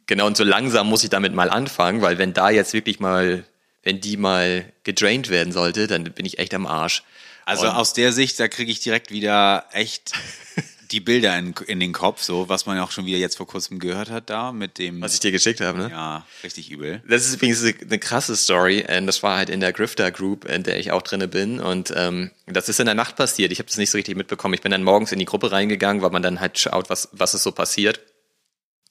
Genau, 0.06 0.26
und 0.26 0.36
so 0.36 0.44
langsam 0.44 0.88
muss 0.88 1.04
ich 1.04 1.10
damit 1.10 1.34
mal 1.34 1.48
anfangen, 1.50 2.02
weil 2.02 2.18
wenn 2.18 2.32
da 2.34 2.50
jetzt 2.50 2.72
wirklich 2.72 3.00
mal, 3.00 3.44
wenn 3.82 4.00
die 4.00 4.16
mal 4.16 4.70
gedraint 4.82 5.28
werden 5.28 5.52
sollte, 5.52 5.86
dann 5.86 6.04
bin 6.04 6.26
ich 6.26 6.38
echt 6.38 6.52
am 6.54 6.66
Arsch. 6.66 7.02
Also 7.46 7.66
Und- 7.68 7.74
aus 7.74 7.92
der 7.92 8.12
Sicht, 8.12 8.40
da 8.40 8.48
kriege 8.48 8.70
ich 8.72 8.80
direkt 8.80 9.10
wieder 9.10 9.66
echt 9.72 10.12
die 10.94 11.00
Bilder 11.00 11.36
in, 11.36 11.54
in 11.66 11.80
den 11.80 11.92
Kopf, 11.92 12.22
so 12.22 12.48
was 12.48 12.66
man 12.66 12.78
auch 12.78 12.92
schon 12.92 13.04
wieder 13.04 13.18
jetzt 13.18 13.36
vor 13.36 13.48
kurzem 13.48 13.80
gehört 13.80 14.10
hat 14.10 14.30
da 14.30 14.52
mit 14.52 14.78
dem. 14.78 15.02
Was 15.02 15.14
ich 15.14 15.20
dir 15.20 15.32
geschickt 15.32 15.60
habe, 15.60 15.76
ne? 15.78 15.90
ja, 15.90 16.24
richtig 16.44 16.70
übel. 16.70 17.02
Das 17.08 17.26
ist 17.26 17.34
übrigens 17.34 17.62
eine, 17.62 17.74
eine 17.80 17.98
krasse 17.98 18.36
Story. 18.36 18.86
Und 18.96 19.06
das 19.06 19.22
war 19.24 19.36
halt 19.36 19.50
in 19.50 19.58
der 19.58 19.72
Grifter 19.72 20.12
Group, 20.12 20.44
in 20.44 20.62
der 20.62 20.78
ich 20.78 20.92
auch 20.92 21.02
drinne 21.02 21.26
bin. 21.26 21.58
Und 21.58 21.92
ähm, 21.96 22.30
das 22.46 22.68
ist 22.68 22.78
in 22.78 22.86
der 22.86 22.94
Nacht 22.94 23.16
passiert. 23.16 23.50
Ich 23.50 23.58
habe 23.58 23.66
das 23.66 23.76
nicht 23.76 23.90
so 23.90 23.98
richtig 23.98 24.16
mitbekommen. 24.16 24.54
Ich 24.54 24.62
bin 24.62 24.70
dann 24.70 24.84
morgens 24.84 25.10
in 25.10 25.18
die 25.18 25.24
Gruppe 25.24 25.50
reingegangen, 25.50 26.00
weil 26.00 26.10
man 26.10 26.22
dann 26.22 26.40
halt 26.40 26.58
schaut, 26.58 26.88
was, 26.88 27.08
was 27.10 27.34
ist 27.34 27.42
so 27.42 27.50
passiert. 27.50 28.00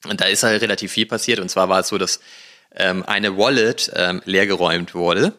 Und 0.06 0.20
da 0.20 0.26
ist 0.26 0.44
halt 0.44 0.62
relativ 0.62 0.92
viel 0.92 1.06
passiert. 1.06 1.40
Und 1.40 1.50
zwar 1.50 1.70
war 1.70 1.80
es 1.80 1.88
so, 1.88 1.98
dass 1.98 2.20
ähm, 2.76 3.04
eine 3.04 3.38
Wallet 3.38 3.92
ähm, 3.96 4.22
leergeräumt 4.26 4.94
wurde. 4.94 5.34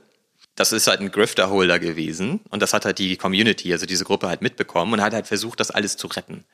Das 0.56 0.72
ist 0.72 0.86
halt 0.86 1.00
ein 1.00 1.10
Grifter-Holder 1.10 1.80
gewesen. 1.80 2.40
Und 2.50 2.62
das 2.62 2.72
hat 2.72 2.84
halt 2.84 2.98
die 2.98 3.16
Community, 3.16 3.72
also 3.72 3.86
diese 3.86 4.04
Gruppe 4.04 4.28
halt 4.28 4.40
mitbekommen 4.40 4.92
und 4.92 5.02
hat 5.02 5.12
halt 5.12 5.26
versucht, 5.26 5.58
das 5.58 5.72
alles 5.72 5.96
zu 5.96 6.06
retten. 6.06 6.44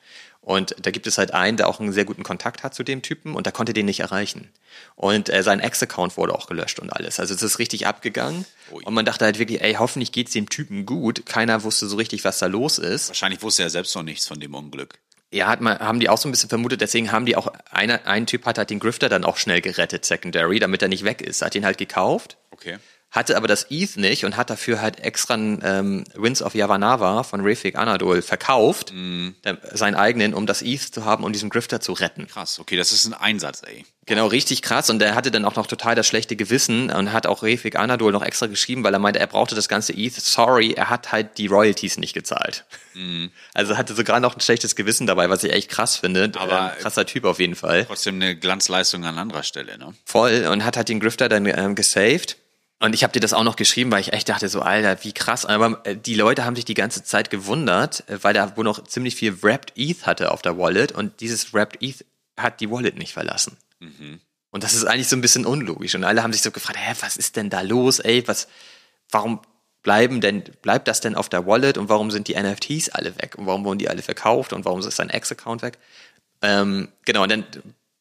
Und 0.41 0.75
da 0.81 0.89
gibt 0.89 1.05
es 1.05 1.19
halt 1.19 1.35
einen, 1.35 1.57
der 1.57 1.67
auch 1.67 1.79
einen 1.79 1.93
sehr 1.93 2.05
guten 2.05 2.23
Kontakt 2.23 2.63
hat 2.63 2.73
zu 2.73 2.83
dem 2.83 3.03
Typen 3.03 3.35
und 3.35 3.45
der 3.45 3.53
konnte 3.53 3.73
den 3.73 3.85
nicht 3.85 3.99
erreichen. 3.99 4.49
Und 4.95 5.29
äh, 5.29 5.43
sein 5.43 5.59
Ex-Account 5.59 6.17
wurde 6.17 6.33
auch 6.33 6.47
gelöscht 6.47 6.79
und 6.79 6.89
alles. 6.89 7.19
Also 7.19 7.35
es 7.35 7.43
ist 7.43 7.59
richtig 7.59 7.85
abgegangen. 7.85 8.45
Ui. 8.71 8.83
Und 8.83 8.93
man 8.95 9.05
dachte 9.05 9.25
halt 9.25 9.37
wirklich, 9.37 9.61
ey, 9.61 9.75
hoffentlich 9.75 10.11
geht's 10.11 10.31
dem 10.31 10.49
Typen 10.49 10.87
gut. 10.87 11.27
Keiner 11.27 11.63
wusste 11.63 11.85
so 11.85 11.95
richtig, 11.95 12.23
was 12.23 12.39
da 12.39 12.47
los 12.47 12.79
ist. 12.79 13.09
Wahrscheinlich 13.09 13.43
wusste 13.43 13.61
er 13.61 13.69
selbst 13.69 13.95
noch 13.95 14.03
nichts 14.03 14.25
von 14.27 14.39
dem 14.39 14.55
Unglück. 14.55 14.97
Ja, 15.29 15.47
hat 15.47 15.61
man, 15.61 15.77
haben 15.79 15.99
die 15.99 16.09
auch 16.09 16.17
so 16.17 16.27
ein 16.27 16.31
bisschen 16.31 16.49
vermutet, 16.49 16.81
deswegen 16.81 17.11
haben 17.13 17.25
die 17.25 17.37
auch, 17.37 17.53
einer, 17.69 18.05
ein 18.05 18.25
Typ 18.25 18.45
hat 18.45 18.57
halt 18.57 18.69
den 18.69 18.79
Grifter 18.79 19.07
dann 19.07 19.23
auch 19.23 19.37
schnell 19.37 19.61
gerettet, 19.61 20.03
Secondary, 20.03 20.59
damit 20.59 20.81
er 20.81 20.89
nicht 20.89 21.05
weg 21.05 21.21
ist. 21.21 21.41
Hat 21.41 21.55
ihn 21.55 21.63
halt 21.63 21.77
gekauft, 21.77 22.35
Okay. 22.61 22.77
Hatte 23.11 23.35
aber 23.37 23.47
das 23.47 23.67
ETH 23.69 23.97
nicht 23.97 24.23
und 24.25 24.37
hat 24.37 24.49
dafür 24.49 24.81
halt 24.81 24.99
extra 25.01 25.33
einen 25.35 25.61
ähm, 25.63 26.03
Winds 26.15 26.41
of 26.41 26.55
Yavanava 26.55 27.23
von 27.23 27.41
Refik 27.41 27.75
Anadol 27.77 28.21
verkauft, 28.21 28.93
der, 29.43 29.57
seinen 29.73 29.95
eigenen, 29.95 30.33
um 30.33 30.45
das 30.47 30.61
ETH 30.61 30.81
zu 30.93 31.03
haben 31.05 31.23
und 31.25 31.33
diesen 31.33 31.49
Grifter 31.49 31.81
zu 31.81 31.91
retten. 31.93 32.27
Krass, 32.27 32.57
okay, 32.59 32.77
das 32.77 32.91
ist 32.93 33.05
ein 33.05 33.13
Einsatz, 33.13 33.61
ey. 33.67 33.85
Genau, 34.07 34.27
richtig 34.27 34.61
krass. 34.61 34.89
Und 34.89 35.01
er 35.01 35.13
hatte 35.13 35.29
dann 35.29 35.45
auch 35.45 35.55
noch 35.55 35.67
total 35.67 35.93
das 35.95 36.07
schlechte 36.07 36.35
Gewissen 36.35 36.89
und 36.89 37.13
hat 37.13 37.27
auch 37.27 37.43
Refik 37.43 37.75
Anadol 37.75 38.11
noch 38.11 38.23
extra 38.23 38.47
geschrieben, 38.47 38.83
weil 38.83 38.93
er 38.93 38.99
meinte, 38.99 39.19
er 39.19 39.27
brauchte 39.27 39.55
das 39.55 39.67
ganze 39.69 39.93
ETH. 39.93 40.13
Sorry, 40.15 40.71
er 40.73 40.89
hat 40.89 41.11
halt 41.11 41.37
die 41.37 41.47
Royalties 41.47 41.97
nicht 41.97 42.13
gezahlt. 42.13 42.65
Also 43.53 43.77
hatte 43.77 43.93
sogar 43.93 44.19
noch 44.19 44.35
ein 44.35 44.41
schlechtes 44.41 44.75
Gewissen 44.75 45.05
dabei, 45.07 45.29
was 45.29 45.43
ich 45.43 45.51
echt 45.51 45.69
krass 45.69 45.97
finde. 45.97 46.31
Aber- 46.35 46.73
ähm, 46.75 46.81
krasser 46.81 47.05
Typ 47.05 47.25
auf 47.25 47.39
jeden 47.39 47.55
Fall. 47.55 47.85
Trotzdem 47.85 48.15
eine 48.15 48.35
Glanzleistung 48.35 49.05
an 49.05 49.17
anderer 49.17 49.43
Stelle, 49.43 49.77
ne? 49.77 49.93
Voll. 50.05 50.47
Und 50.51 50.65
hat 50.65 50.77
halt 50.77 50.89
den 50.89 50.99
Grifter 50.99 51.29
dann 51.29 51.45
ähm, 51.45 51.75
gesaved. 51.75 52.37
Und 52.81 52.95
ich 52.95 53.03
habe 53.03 53.13
dir 53.13 53.19
das 53.19 53.33
auch 53.33 53.43
noch 53.43 53.55
geschrieben, 53.55 53.91
weil 53.91 54.01
ich 54.01 54.11
echt 54.11 54.27
dachte 54.27 54.49
so, 54.49 54.61
Alter, 54.61 55.03
wie 55.03 55.13
krass. 55.13 55.45
Aber 55.45 55.81
äh, 55.85 55.95
die 55.95 56.15
Leute 56.15 56.45
haben 56.45 56.55
sich 56.55 56.65
die 56.65 56.73
ganze 56.73 57.03
Zeit 57.03 57.29
gewundert, 57.29 58.09
äh, 58.09 58.17
weil 58.23 58.33
da 58.33 58.57
wohl 58.57 58.63
noch 58.63 58.83
ziemlich 58.83 59.15
viel 59.15 59.43
Wrapped 59.43 59.73
ETH 59.75 60.07
hatte 60.07 60.31
auf 60.31 60.41
der 60.41 60.57
Wallet 60.57 60.91
und 60.91 61.21
dieses 61.21 61.53
Wrapped 61.53 61.81
ETH 61.81 62.03
hat 62.37 62.59
die 62.59 62.71
Wallet 62.71 62.97
nicht 62.97 63.13
verlassen. 63.13 63.55
Und 64.49 64.63
das 64.63 64.73
ist 64.73 64.85
eigentlich 64.85 65.07
so 65.07 65.15
ein 65.15 65.21
bisschen 65.21 65.45
unlogisch. 65.45 65.93
Und 65.93 66.03
alle 66.03 66.23
haben 66.23 66.33
sich 66.33 66.41
so 66.41 66.49
gefragt, 66.49 66.79
hä, 66.81 66.95
was 67.01 67.17
ist 67.17 67.35
denn 67.35 67.51
da 67.51 67.61
los, 67.61 67.99
ey, 67.99 68.27
was, 68.27 68.47
warum 69.11 69.41
bleiben 69.83 70.19
denn, 70.19 70.43
bleibt 70.63 70.87
das 70.87 71.01
denn 71.01 71.15
auf 71.15 71.29
der 71.29 71.45
Wallet 71.45 71.77
und 71.77 71.87
warum 71.87 72.09
sind 72.09 72.27
die 72.27 72.35
NFTs 72.35 72.89
alle 72.89 73.15
weg 73.21 73.35
und 73.37 73.45
warum 73.45 73.63
wurden 73.63 73.79
die 73.79 73.89
alle 73.89 74.01
verkauft 74.01 74.53
und 74.53 74.65
warum 74.65 74.79
ist 74.79 74.95
sein 74.95 75.09
Ex-Account 75.11 75.61
weg? 75.61 75.77
Ähm, 76.41 76.89
genau, 77.05 77.23
und 77.23 77.31
dann 77.31 77.45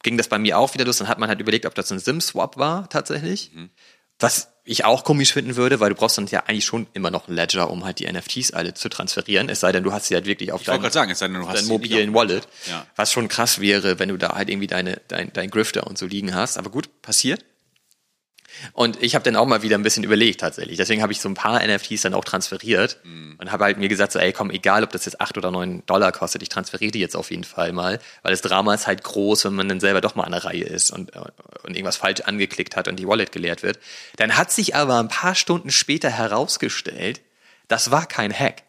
ging 0.03 0.17
das 0.17 0.29
bei 0.29 0.39
mir 0.39 0.59
auch 0.59 0.73
wieder 0.73 0.87
los. 0.87 0.99
Dann 0.99 1.09
hat 1.09 1.19
man 1.19 1.29
halt 1.29 1.41
überlegt, 1.41 1.67
ob 1.67 1.75
das 1.75 1.93
ein 1.93 1.99
SIM-Swap 1.99 2.57
war 2.57 2.89
tatsächlich. 2.89 3.51
Was 4.21 4.49
ich 4.65 4.85
auch 4.85 5.03
komisch 5.05 5.33
finden 5.33 5.57
würde, 5.57 5.81
weil 5.81 5.89
du 5.89 5.97
brauchst 5.97 6.19
dann 6.19 6.27
ja 6.27 6.45
eigentlich 6.47 6.65
schon 6.65 6.87
immer 6.93 7.11
noch 7.11 7.27
ein 7.27 7.35
Ledger, 7.35 7.71
um 7.71 7.85
halt 7.85 7.99
die 7.99 8.11
NFTs 8.11 8.53
alle 8.53 8.75
zu 8.75 8.89
transferieren. 8.89 9.49
Es 9.49 9.61
sei 9.61 9.73
denn, 9.73 9.83
du 9.83 9.93
hast 9.93 10.07
sie 10.07 10.15
halt 10.15 10.27
wirklich 10.27 10.53
auf 10.53 10.61
Ich 10.61 10.67
deinem 10.67 10.83
gerade 10.83 10.93
sagen, 10.93 11.11
es 11.11 11.19
sei 11.19 11.27
denn, 11.29 11.41
du 11.41 11.49
hast 11.49 11.57
deinen 11.57 11.65
sie 11.65 11.73
nicht 11.73 11.91
mobilen 11.91 12.15
Wallet. 12.15 12.47
Ja. 12.69 12.87
Was 12.95 13.11
schon 13.11 13.29
krass 13.29 13.61
wäre, 13.61 13.99
wenn 13.99 14.11
du 14.11 14.17
da 14.17 14.35
halt 14.35 14.49
irgendwie 14.49 14.69
deine, 14.69 15.01
dein, 15.09 15.33
dein 15.33 15.51
Grifter 15.51 15.87
und 15.87 15.99
so 15.99 16.07
liegen 16.07 16.35
hast. 16.35 16.59
Aber 16.59 16.71
gut, 16.71 17.03
passiert. 17.03 17.45
Und 18.73 19.03
ich 19.03 19.15
habe 19.15 19.23
dann 19.25 19.37
auch 19.37 19.47
mal 19.47 19.63
wieder 19.63 19.77
ein 19.77 19.83
bisschen 19.83 20.05
überlegt 20.05 20.41
tatsächlich. 20.41 20.77
Deswegen 20.77 21.03
habe 21.03 21.13
ich 21.13 21.21
so 21.21 21.29
ein 21.29 21.35
paar 21.35 21.61
NFTs 21.67 22.03
dann 22.03 22.15
auch 22.15 22.25
transferiert 22.25 22.99
Mhm. 23.05 23.37
und 23.39 23.53
habe 23.53 23.65
halt 23.65 23.79
mir 23.79 23.89
gesagt, 23.89 24.13
so, 24.13 24.19
ey, 24.19 24.33
komm, 24.33 24.51
egal, 24.51 24.85
ob 24.85 24.91
das 24.91 25.05
jetzt 25.05 25.21
acht 25.21 25.37
oder 25.39 25.51
neun 25.51 25.83
Dollar 25.87 26.13
kostet, 26.13 26.43
ich 26.43 26.49
transferiere 26.49 26.93
die 26.93 27.01
jetzt 27.01 27.17
auf 27.17 27.31
jeden 27.31 27.45
Fall 27.45 27.73
mal, 27.73 27.99
weil 28.23 28.31
das 28.33 28.43
Drama 28.43 28.75
ist 28.75 28.87
halt 28.87 29.03
groß, 29.05 29.45
wenn 29.47 29.55
man 29.55 29.69
dann 29.69 29.81
selber 29.81 30.01
doch 30.01 30.15
mal 30.15 30.25
an 30.25 30.33
der 30.33 30.45
Reihe 30.45 30.65
ist 30.65 30.91
und, 30.91 31.13
und 31.17 31.75
irgendwas 31.77 31.97
falsch 31.97 32.21
angeklickt 32.23 32.77
hat 32.77 32.89
und 32.89 32.97
die 32.97 33.07
Wallet 33.07 33.33
geleert 33.33 33.63
wird. 33.63 33.79
Dann 34.17 34.37
hat 34.37 34.51
sich 34.53 34.75
aber 34.75 34.99
ein 35.01 35.09
paar 35.09 35.35
Stunden 35.35 35.71
später 35.71 36.11
herausgestellt, 36.11 37.21
das 37.69 37.91
war 37.91 38.07
kein 38.07 38.33
Hack. 38.33 38.63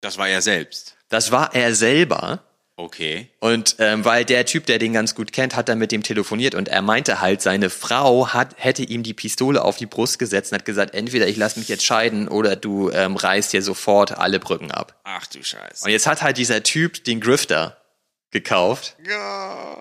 Das 0.00 0.18
war 0.18 0.28
er 0.28 0.42
selbst. 0.42 0.96
Das 1.08 1.30
war 1.32 1.54
er 1.54 1.74
selber. 1.74 2.42
Okay. 2.76 3.28
Und 3.38 3.76
ähm, 3.78 4.04
weil 4.04 4.24
der 4.24 4.46
Typ, 4.46 4.66
der 4.66 4.80
den 4.80 4.92
ganz 4.92 5.14
gut 5.14 5.32
kennt, 5.32 5.54
hat 5.54 5.68
dann 5.68 5.78
mit 5.78 5.92
dem 5.92 6.02
telefoniert 6.02 6.56
und 6.56 6.68
er 6.68 6.82
meinte 6.82 7.20
halt, 7.20 7.40
seine 7.40 7.70
Frau 7.70 8.28
hat, 8.28 8.56
hätte 8.56 8.82
ihm 8.82 9.04
die 9.04 9.14
Pistole 9.14 9.62
auf 9.62 9.76
die 9.76 9.86
Brust 9.86 10.18
gesetzt 10.18 10.50
und 10.50 10.58
hat 10.58 10.64
gesagt, 10.64 10.94
entweder 10.94 11.28
ich 11.28 11.36
lass 11.36 11.56
mich 11.56 11.68
jetzt 11.68 11.84
scheiden 11.84 12.26
oder 12.26 12.56
du 12.56 12.90
ähm, 12.90 13.14
reißt 13.14 13.52
dir 13.52 13.62
sofort 13.62 14.18
alle 14.18 14.40
Brücken 14.40 14.72
ab. 14.72 15.00
Ach 15.04 15.26
du 15.26 15.42
Scheiße. 15.42 15.84
Und 15.84 15.90
jetzt 15.90 16.08
hat 16.08 16.22
halt 16.22 16.36
dieser 16.36 16.64
Typ 16.64 17.04
den 17.04 17.20
Grifter 17.20 17.76
gekauft, 18.34 18.96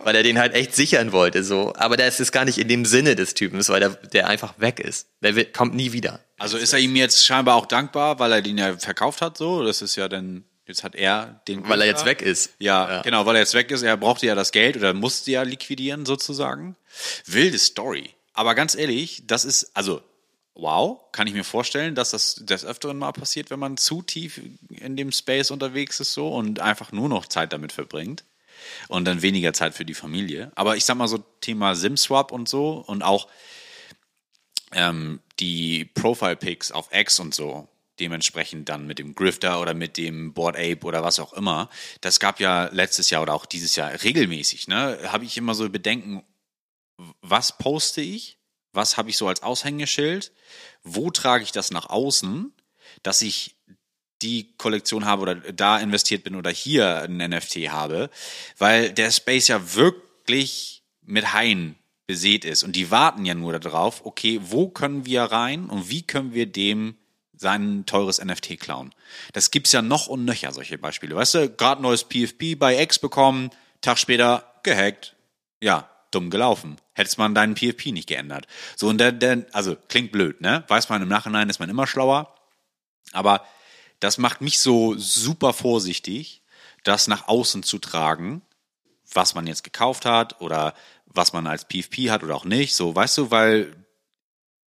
weil 0.04 0.16
er 0.16 0.22
den 0.22 0.38
halt 0.38 0.54
echt 0.54 0.76
sichern 0.76 1.12
wollte, 1.12 1.44
so. 1.44 1.74
Aber 1.76 1.98
das 1.98 2.20
ist 2.20 2.32
gar 2.32 2.46
nicht 2.46 2.60
in 2.60 2.68
dem 2.68 2.86
Sinne 2.86 3.16
des 3.16 3.34
Typens, 3.34 3.68
weil 3.70 3.80
der, 3.80 3.89
der 3.89 4.28
einfach 4.28 4.54
weg 4.60 4.80
ist. 4.80 5.08
Der 5.22 5.36
wird, 5.36 5.54
kommt 5.54 5.74
nie 5.74 5.91
wieder. 5.91 6.20
Also 6.38 6.58
ist 6.58 6.72
er 6.72 6.80
ihm 6.80 6.96
jetzt 6.96 7.26
scheinbar 7.26 7.56
auch 7.56 7.66
dankbar, 7.66 8.20
weil 8.20 8.32
er 8.32 8.41
den 8.44 8.60
ja 8.60 8.78
verkauft 8.78 9.22
hat, 9.22 9.38
so? 9.38 9.66
Das 9.66 9.82
ist 9.82 9.96
ja 9.96 10.08
dann, 10.08 10.46
jetzt 10.74 10.84
hat 10.84 10.95
er 10.95 11.41
den. 11.47 11.67
Weil 11.69 11.82
er 11.82 11.88
jetzt 11.88 12.05
weg 12.05 12.21
ist. 12.21 12.51
Ja, 12.59 12.89
Ja. 12.89 13.01
genau, 13.03 13.26
weil 13.26 13.36
er 13.36 13.41
jetzt 13.41 13.53
weg 13.53 13.71
ist. 13.71 13.84
Er 13.84 13.95
brauchte 13.97 14.26
ja 14.26 14.36
das 14.36 14.51
Geld 14.51 14.76
oder 14.76 14.93
musste 14.93 15.32
ja 15.32 15.43
liquidieren 15.43 16.05
sozusagen. 16.05 16.76
Wilde 17.26 17.59
Story. 17.59 18.09
Aber 18.34 18.55
ganz 18.55 18.74
ehrlich, 18.76 19.24
das 19.28 19.45
ist, 19.45 19.71
also, 19.76 20.01
wow, 20.55 20.99
kann 21.11 21.28
ich 21.28 21.34
mir 21.34 21.43
vorstellen, 21.43 21.93
dass 21.95 22.09
das 22.11 22.36
des 22.36 22.65
Öfteren 22.65 22.97
mal 22.97 23.11
passiert, 23.11 23.51
wenn 23.51 23.59
man 23.59 23.78
zu 23.78 24.01
tief 24.01 24.41
in 24.69 24.97
dem 24.97 25.11
Space 25.11 25.51
unterwegs 25.51 25.99
ist 25.99 26.13
so 26.13 26.30
und 26.34 26.59
einfach 26.59 26.91
nur 26.91 27.09
noch 27.09 27.28
Zeit 27.28 27.53
damit 27.53 27.71
verbringt. 27.71 28.24
Und 28.88 29.05
dann 29.05 29.21
weniger 29.21 29.51
Zeit 29.53 29.76
für 29.76 29.84
die 29.86 29.93
Familie. 29.93 30.51
Aber 30.55 30.78
ich 30.78 30.86
sag 30.86 30.95
mal 30.95 31.07
so 31.07 31.19
Thema 31.41 31.76
SIM-Swap 31.76 32.32
und 32.32 32.47
so 32.47 32.84
und 32.88 33.03
auch 33.03 33.28
ähm, 34.71 35.19
die 35.39 35.86
Profile-Pics 35.86 36.71
auf 36.71 36.89
X 36.91 37.19
und 37.19 37.36
so, 37.36 37.67
dementsprechend 38.00 38.70
dann 38.70 38.88
mit 38.88 39.00
dem 39.00 39.16
Grifter 39.16 39.62
oder 39.62 39.74
mit 39.74 39.98
dem 39.98 40.34
Board 40.34 40.56
Ape 40.56 40.86
oder 40.86 41.04
was 41.04 41.20
auch 41.20 41.34
immer, 41.34 41.70
das 42.02 42.20
gab 42.20 42.39
ja 42.39 42.66
letztes 42.72 43.10
Jahr 43.10 43.22
oder 43.22 43.34
auch 43.34 43.46
dieses 43.46 43.76
Jahr 43.76 43.91
regelmäßig, 44.04 44.68
ne? 44.68 45.00
Habe 45.12 45.26
ich 45.26 45.38
immer 45.38 45.54
so 45.54 45.70
Bedenken, 45.70 46.24
was 47.22 47.58
poste 47.58 48.02
ich? 48.02 48.39
Was 48.72 48.98
habe 48.98 49.10
ich 49.10 49.18
so 49.18 49.28
als 49.28 49.44
Aushängeschild? 49.44 50.32
Wo 50.84 51.12
trage 51.12 51.44
ich 51.44 51.52
das 51.52 51.72
nach 51.72 51.89
außen, 51.89 52.52
dass 53.04 53.22
ich 53.22 53.56
die 54.24 54.54
Kollektion 54.58 55.06
habe 55.06 55.22
oder 55.22 55.36
da 55.36 55.78
investiert 55.78 56.24
bin 56.24 56.36
oder 56.36 56.50
hier 56.50 57.04
ein 57.04 57.18
NFT 57.18 57.56
habe, 57.70 58.10
weil 58.58 58.91
der 58.91 59.12
Space 59.12 59.50
ja 59.50 59.76
wirklich 59.76 60.84
mit 61.02 61.34
Haien 61.34 61.76
besät 62.08 62.46
ist 62.46 62.64
und 62.64 62.76
die 62.76 62.89
warten 62.89 63.26
ja 63.26 63.34
nur 63.34 63.60
darauf, 63.60 64.06
okay, 64.06 64.39
wo 64.41 64.70
können 64.70 65.06
wir 65.06 65.24
rein 65.24 65.66
und 65.66 65.89
wie 65.89 66.02
können 66.02 66.34
wir 66.34 66.46
dem 66.46 66.98
sein 67.44 67.86
teures 67.86 68.24
NFT 68.24 68.60
klauen. 68.60 68.96
Das 69.34 69.52
gibt's 69.52 69.72
ja 69.72 69.84
noch 69.84 70.08
und 70.08 70.26
nöcher, 70.26 70.52
solche 70.52 70.80
Beispiele. 70.80 71.16
Weißt 71.16 71.36
du, 71.36 71.50
gerade 71.50 71.84
neues 71.84 72.06
PFP 72.06 72.56
bei 72.58 72.82
X 72.82 72.98
bekommen, 72.98 73.52
Tag 73.82 74.00
später 74.00 74.52
gehackt. 74.64 75.16
Ja, 75.62 75.89
dumm 76.10 76.32
gelaufen. 76.32 76.78
Hättest 76.94 77.20
man 77.20 77.36
deinen 77.36 77.56
PFP 77.56 77.91
nicht 77.91 78.08
geändert. 78.08 78.48
So, 78.76 78.88
und 78.88 78.98
dann, 78.98 79.20
dann, 79.20 79.46
also 79.52 79.76
klingt 79.89 80.12
blöd, 80.12 80.41
ne? 80.41 80.64
Weiß 80.68 80.89
man 80.89 81.02
im 81.02 81.10
Nachhinein, 81.10 81.50
ist 81.50 81.60
man 81.60 81.70
immer 81.70 81.86
schlauer. 81.86 82.34
Aber 83.12 83.46
das 84.00 84.18
macht 84.18 84.41
mich 84.41 84.60
so 84.60 84.96
super 84.98 85.54
vorsichtig, 85.54 86.41
das 86.84 87.08
nach 87.08 87.28
außen 87.28 87.64
zu 87.64 87.78
tragen, 87.78 88.41
was 89.14 89.36
man 89.36 89.48
jetzt 89.48 89.64
gekauft 89.64 90.06
hat 90.06 90.41
oder 90.41 90.74
was 91.06 91.34
man 91.34 91.48
als 91.48 91.66
PFP 91.66 92.10
hat 92.10 92.24
oder 92.24 92.36
auch 92.36 92.46
nicht. 92.46 92.76
So, 92.76 92.96
weißt 92.96 93.18
du, 93.18 93.32
weil 93.32 93.76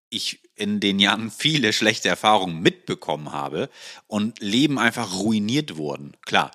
ich 0.10 0.43
in 0.56 0.80
den 0.80 1.00
Jahren 1.00 1.32
viele 1.32 1.74
schlechte 1.74 2.10
Erfahrungen 2.10 2.62
mitbekommen 2.62 3.32
habe 3.32 3.70
und 4.08 4.40
Leben 4.40 4.78
einfach 4.78 5.14
ruiniert 5.16 5.78
wurden. 5.78 6.16
Klar, 6.26 6.52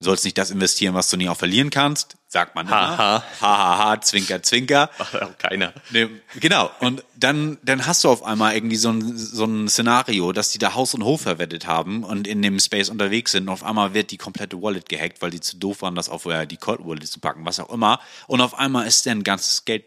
du 0.00 0.06
sollst 0.06 0.24
nicht 0.24 0.36
das 0.38 0.50
investieren, 0.50 0.94
was 0.94 1.08
du 1.08 1.16
nie 1.16 1.28
auch 1.28 1.36
verlieren 1.36 1.70
kannst, 1.70 2.16
sagt 2.26 2.54
man. 2.54 2.68
Haha. 2.68 3.22
Hahaha, 3.40 4.00
zwinker, 4.00 4.42
zwinker. 4.42 4.90
Macht 4.98 5.22
auch 5.22 5.38
keiner. 5.38 5.72
Nee, 5.90 6.08
genau. 6.40 6.70
Und 6.80 7.04
dann, 7.14 7.58
dann 7.62 7.86
hast 7.86 8.02
du 8.02 8.08
auf 8.08 8.24
einmal 8.24 8.54
irgendwie 8.54 8.76
so 8.76 8.90
ein, 8.90 9.16
so 9.16 9.44
ein 9.44 9.68
Szenario, 9.68 10.32
dass 10.32 10.50
die 10.50 10.58
da 10.58 10.74
Haus 10.74 10.94
und 10.94 11.04
Hof 11.04 11.22
verwettet 11.22 11.66
haben 11.66 12.02
und 12.02 12.26
in 12.26 12.42
dem 12.42 12.58
Space 12.58 12.88
unterwegs 12.88 13.32
sind. 13.32 13.44
Und 13.44 13.50
auf 13.50 13.62
einmal 13.62 13.94
wird 13.94 14.10
die 14.10 14.18
komplette 14.18 14.60
Wallet 14.60 14.88
gehackt, 14.88 15.22
weil 15.22 15.30
die 15.30 15.40
zu 15.40 15.56
doof 15.58 15.82
waren, 15.82 15.94
das 15.94 16.08
auf 16.08 16.26
äh, 16.26 16.46
die 16.46 16.56
Cold 16.56 16.80
Wallet 16.84 17.06
zu 17.06 17.20
packen, 17.20 17.44
was 17.44 17.60
auch 17.60 17.70
immer. 17.70 18.00
Und 18.26 18.40
auf 18.40 18.58
einmal 18.58 18.86
ist 18.86 19.06
dann 19.06 19.22
ganzes 19.22 19.64
Geld 19.64 19.84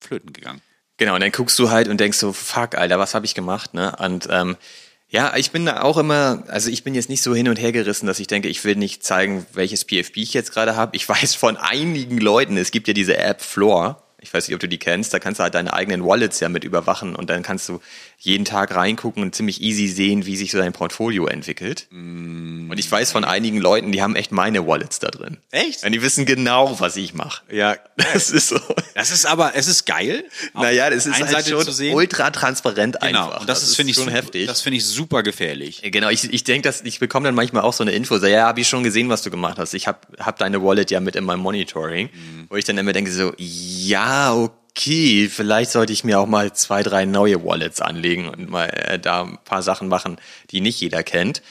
flöten 0.00 0.32
gegangen. 0.32 0.62
Genau, 0.98 1.14
und 1.14 1.20
dann 1.20 1.32
guckst 1.32 1.58
du 1.58 1.70
halt 1.70 1.88
und 1.88 2.00
denkst 2.00 2.18
so, 2.18 2.32
fuck, 2.32 2.74
Alter, 2.76 2.98
was 2.98 3.14
habe 3.14 3.26
ich 3.26 3.34
gemacht, 3.34 3.74
ne? 3.74 3.94
Und 3.98 4.28
ähm, 4.30 4.56
ja, 5.08 5.36
ich 5.36 5.50
bin 5.50 5.66
da 5.66 5.82
auch 5.82 5.98
immer, 5.98 6.42
also 6.48 6.70
ich 6.70 6.82
bin 6.82 6.94
jetzt 6.94 7.08
nicht 7.08 7.22
so 7.22 7.34
hin 7.34 7.48
und 7.48 7.60
her 7.60 7.70
gerissen, 7.72 8.06
dass 8.06 8.18
ich 8.18 8.26
denke, 8.26 8.48
ich 8.48 8.64
will 8.64 8.76
nicht 8.76 9.04
zeigen, 9.04 9.46
welches 9.52 9.84
PFP 9.84 10.18
ich 10.18 10.34
jetzt 10.34 10.52
gerade 10.52 10.74
habe. 10.74 10.96
Ich 10.96 11.08
weiß 11.08 11.34
von 11.34 11.56
einigen 11.56 12.18
Leuten, 12.18 12.56
es 12.56 12.70
gibt 12.70 12.88
ja 12.88 12.94
diese 12.94 13.16
App 13.18 13.42
Floor. 13.42 14.02
Ich 14.26 14.34
weiß 14.34 14.48
nicht, 14.48 14.54
ob 14.54 14.60
du 14.60 14.68
die 14.68 14.78
kennst. 14.78 15.14
Da 15.14 15.18
kannst 15.18 15.38
du 15.40 15.44
halt 15.44 15.54
deine 15.54 15.72
eigenen 15.72 16.04
Wallets 16.04 16.40
ja 16.40 16.48
mit 16.48 16.64
überwachen 16.64 17.14
und 17.16 17.30
dann 17.30 17.42
kannst 17.42 17.68
du 17.68 17.80
jeden 18.18 18.44
Tag 18.44 18.74
reingucken 18.74 19.22
und 19.22 19.34
ziemlich 19.34 19.60
easy 19.62 19.88
sehen, 19.88 20.26
wie 20.26 20.36
sich 20.36 20.50
so 20.50 20.58
dein 20.58 20.72
Portfolio 20.72 21.26
entwickelt. 21.26 21.86
Und 21.90 22.74
ich 22.76 22.90
weiß 22.90 23.12
von 23.12 23.24
einigen 23.24 23.58
Leuten, 23.60 23.92
die 23.92 24.02
haben 24.02 24.16
echt 24.16 24.32
meine 24.32 24.66
Wallets 24.66 24.98
da 24.98 25.08
drin. 25.08 25.38
Echt? 25.50 25.84
Und 25.84 25.92
die 25.92 26.02
wissen 26.02 26.26
genau, 26.26 26.78
was 26.80 26.96
ich 26.96 27.14
mache. 27.14 27.42
Ja. 27.52 27.76
Das 27.96 28.30
ist 28.30 28.48
so. 28.48 28.58
Das 28.94 29.10
ist 29.10 29.26
aber, 29.26 29.54
es 29.54 29.68
ist 29.68 29.84
geil. 29.86 30.24
Naja, 30.54 30.90
das 30.90 31.06
ist 31.06 31.18
halt 31.20 31.30
Seite 31.30 31.50
schon 31.50 31.64
zu 31.64 31.72
sehen. 31.72 31.94
ultra 31.94 32.30
transparent 32.30 32.96
Genau. 33.00 33.26
einfach. 33.26 33.40
Und 33.40 33.48
das, 33.48 33.62
ist, 33.62 33.76
finde 33.76 33.90
ich, 33.90 33.96
schon 33.96 34.04
super, 34.06 34.16
heftig. 34.16 34.46
Das 34.46 34.60
finde 34.62 34.78
ich 34.78 34.84
super 34.86 35.22
gefährlich. 35.22 35.82
Genau, 35.84 36.08
ich, 36.08 36.32
ich 36.32 36.44
denke, 36.44 36.68
dass 36.68 36.80
ich 36.82 36.98
bekomme 36.98 37.26
dann 37.28 37.34
manchmal 37.34 37.62
auch 37.62 37.72
so 37.72 37.84
eine 37.84 37.92
Info, 37.92 38.18
so, 38.18 38.26
ja, 38.26 38.46
habe 38.46 38.60
ich 38.60 38.68
schon 38.68 38.82
gesehen, 38.84 39.08
was 39.08 39.22
du 39.22 39.30
gemacht 39.30 39.58
hast. 39.58 39.74
Ich 39.74 39.86
habe 39.86 39.98
hab 40.18 40.38
deine 40.38 40.62
Wallet 40.62 40.90
ja 40.90 41.00
mit 41.00 41.14
in 41.16 41.24
meinem 41.24 41.40
Monitoring, 41.40 42.08
Mhm. 42.12 42.46
wo 42.48 42.56
ich 42.56 42.64
dann 42.64 42.78
immer 42.78 42.92
denke 42.92 43.10
so, 43.12 43.32
ja, 43.36 44.15
okay, 44.76 45.28
vielleicht 45.28 45.70
sollte 45.70 45.92
ich 45.92 46.04
mir 46.04 46.20
auch 46.20 46.26
mal 46.26 46.52
zwei, 46.52 46.82
drei 46.82 47.04
neue 47.04 47.44
Wallets 47.44 47.80
anlegen 47.80 48.28
und 48.28 48.50
mal 48.50 48.66
äh, 48.66 48.98
da 48.98 49.22
ein 49.22 49.38
paar 49.44 49.62
Sachen 49.62 49.88
machen, 49.88 50.18
die 50.50 50.60
nicht 50.60 50.80
jeder 50.80 51.02
kennt. 51.02 51.42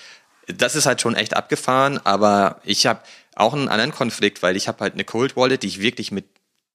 Das 0.47 0.76
ist 0.76 0.86
halt 0.86 1.01
schon 1.01 1.16
echt 1.16 1.36
abgefahren, 1.36 1.99
aber 2.03 2.61
ich 2.63 2.86
habe 2.86 3.01
auch 3.36 3.53
einen 3.53 3.68
anderen 3.68 3.91
Konflikt, 3.91 4.43
weil 4.43 4.55
ich 4.55 4.68
habe 4.68 4.80
halt 4.80 4.93
eine 4.93 5.03
Cold 5.03 5.36
Wallet, 5.36 5.63
die 5.63 5.68
ich 5.68 5.82
wirklich 5.82 6.11
mit 6.11 6.26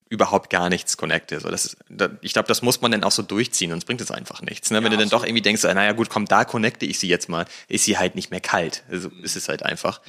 überhaupt 0.09 0.49
gar 0.49 0.67
nichts 0.67 0.97
connecte. 0.97 1.39
So, 1.39 1.49
das 1.49 1.65
ist, 1.65 1.77
da, 1.87 2.09
ich 2.21 2.33
glaube, 2.33 2.49
das 2.49 2.61
muss 2.61 2.81
man 2.81 2.91
dann 2.91 3.05
auch 3.05 3.13
so 3.13 3.23
durchziehen, 3.23 3.71
sonst 3.71 3.85
bringt 3.85 4.01
es 4.01 4.11
einfach 4.11 4.41
nichts. 4.41 4.69
Ne? 4.69 4.83
Wenn 4.83 4.91
du 4.91 4.97
dann 4.97 5.09
doch 5.09 5.23
irgendwie 5.23 5.41
denkst, 5.41 5.63
naja 5.63 5.93
gut, 5.93 6.09
komm, 6.09 6.25
da 6.25 6.43
connecte 6.43 6.85
ich 6.85 6.99
sie 6.99 7.07
jetzt 7.07 7.29
mal, 7.29 7.45
ist 7.69 7.85
sie 7.85 7.97
halt 7.97 8.15
nicht 8.15 8.29
mehr 8.29 8.41
kalt. 8.41 8.83
Also 8.91 9.09
ist 9.23 9.37
es 9.37 9.47
halt 9.47 9.63
einfach. 9.63 10.01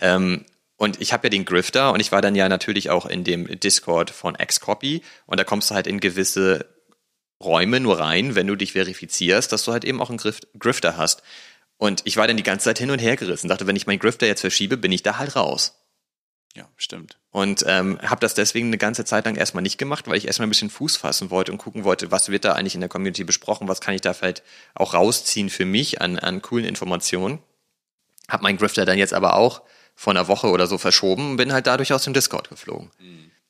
Ähm, 0.00 0.44
und 0.80 0.98
ich 0.98 1.12
habe 1.12 1.26
ja 1.26 1.28
den 1.28 1.44
Grifter 1.44 1.92
und 1.92 2.00
ich 2.00 2.10
war 2.10 2.22
dann 2.22 2.34
ja 2.34 2.48
natürlich 2.48 2.88
auch 2.88 3.04
in 3.04 3.22
dem 3.22 3.60
Discord 3.60 4.08
von 4.08 4.34
Xcopy 4.34 5.02
und 5.26 5.38
da 5.38 5.44
kommst 5.44 5.70
du 5.70 5.74
halt 5.74 5.86
in 5.86 6.00
gewisse 6.00 6.64
Räume 7.38 7.80
nur 7.80 7.98
rein, 7.98 8.34
wenn 8.34 8.46
du 8.46 8.56
dich 8.56 8.72
verifizierst, 8.72 9.52
dass 9.52 9.64
du 9.64 9.72
halt 9.72 9.84
eben 9.84 10.00
auch 10.00 10.08
einen 10.08 10.16
Griff, 10.16 10.40
Grifter 10.58 10.96
hast. 10.96 11.22
Und 11.76 12.00
ich 12.06 12.16
war 12.16 12.26
dann 12.26 12.38
die 12.38 12.42
ganze 12.42 12.64
Zeit 12.64 12.78
hin 12.78 12.90
und 12.90 12.98
her 12.98 13.16
gerissen, 13.16 13.48
dachte, 13.48 13.66
wenn 13.66 13.76
ich 13.76 13.86
meinen 13.86 13.98
Grifter 13.98 14.26
jetzt 14.26 14.40
verschiebe, 14.40 14.78
bin 14.78 14.90
ich 14.90 15.02
da 15.02 15.18
halt 15.18 15.36
raus. 15.36 15.74
Ja, 16.56 16.66
stimmt. 16.78 17.18
Und 17.30 17.62
ähm, 17.66 18.00
habe 18.00 18.22
das 18.22 18.32
deswegen 18.32 18.68
eine 18.68 18.78
ganze 18.78 19.04
Zeit 19.04 19.26
lang 19.26 19.36
erstmal 19.36 19.62
nicht 19.62 19.76
gemacht, 19.76 20.08
weil 20.08 20.16
ich 20.16 20.28
erstmal 20.28 20.46
ein 20.46 20.50
bisschen 20.50 20.70
Fuß 20.70 20.96
fassen 20.96 21.28
wollte 21.28 21.52
und 21.52 21.58
gucken 21.58 21.84
wollte, 21.84 22.10
was 22.10 22.30
wird 22.30 22.46
da 22.46 22.54
eigentlich 22.54 22.74
in 22.74 22.80
der 22.80 22.88
Community 22.88 23.24
besprochen, 23.24 23.68
was 23.68 23.82
kann 23.82 23.94
ich 23.94 24.00
da 24.00 24.14
vielleicht 24.14 24.42
auch 24.74 24.94
rausziehen 24.94 25.50
für 25.50 25.66
mich 25.66 26.00
an, 26.00 26.18
an 26.18 26.40
coolen 26.40 26.64
Informationen. 26.64 27.38
Hab 28.28 28.40
meinen 28.40 28.56
Grifter 28.56 28.86
dann 28.86 28.96
jetzt 28.96 29.12
aber 29.12 29.36
auch 29.36 29.60
vor 30.00 30.14
einer 30.14 30.28
Woche 30.28 30.46
oder 30.46 30.66
so 30.66 30.78
verschoben 30.78 31.32
und 31.32 31.36
bin 31.36 31.52
halt 31.52 31.66
dadurch 31.66 31.92
aus 31.92 32.04
dem 32.04 32.14
Discord 32.14 32.48
geflogen. 32.48 32.90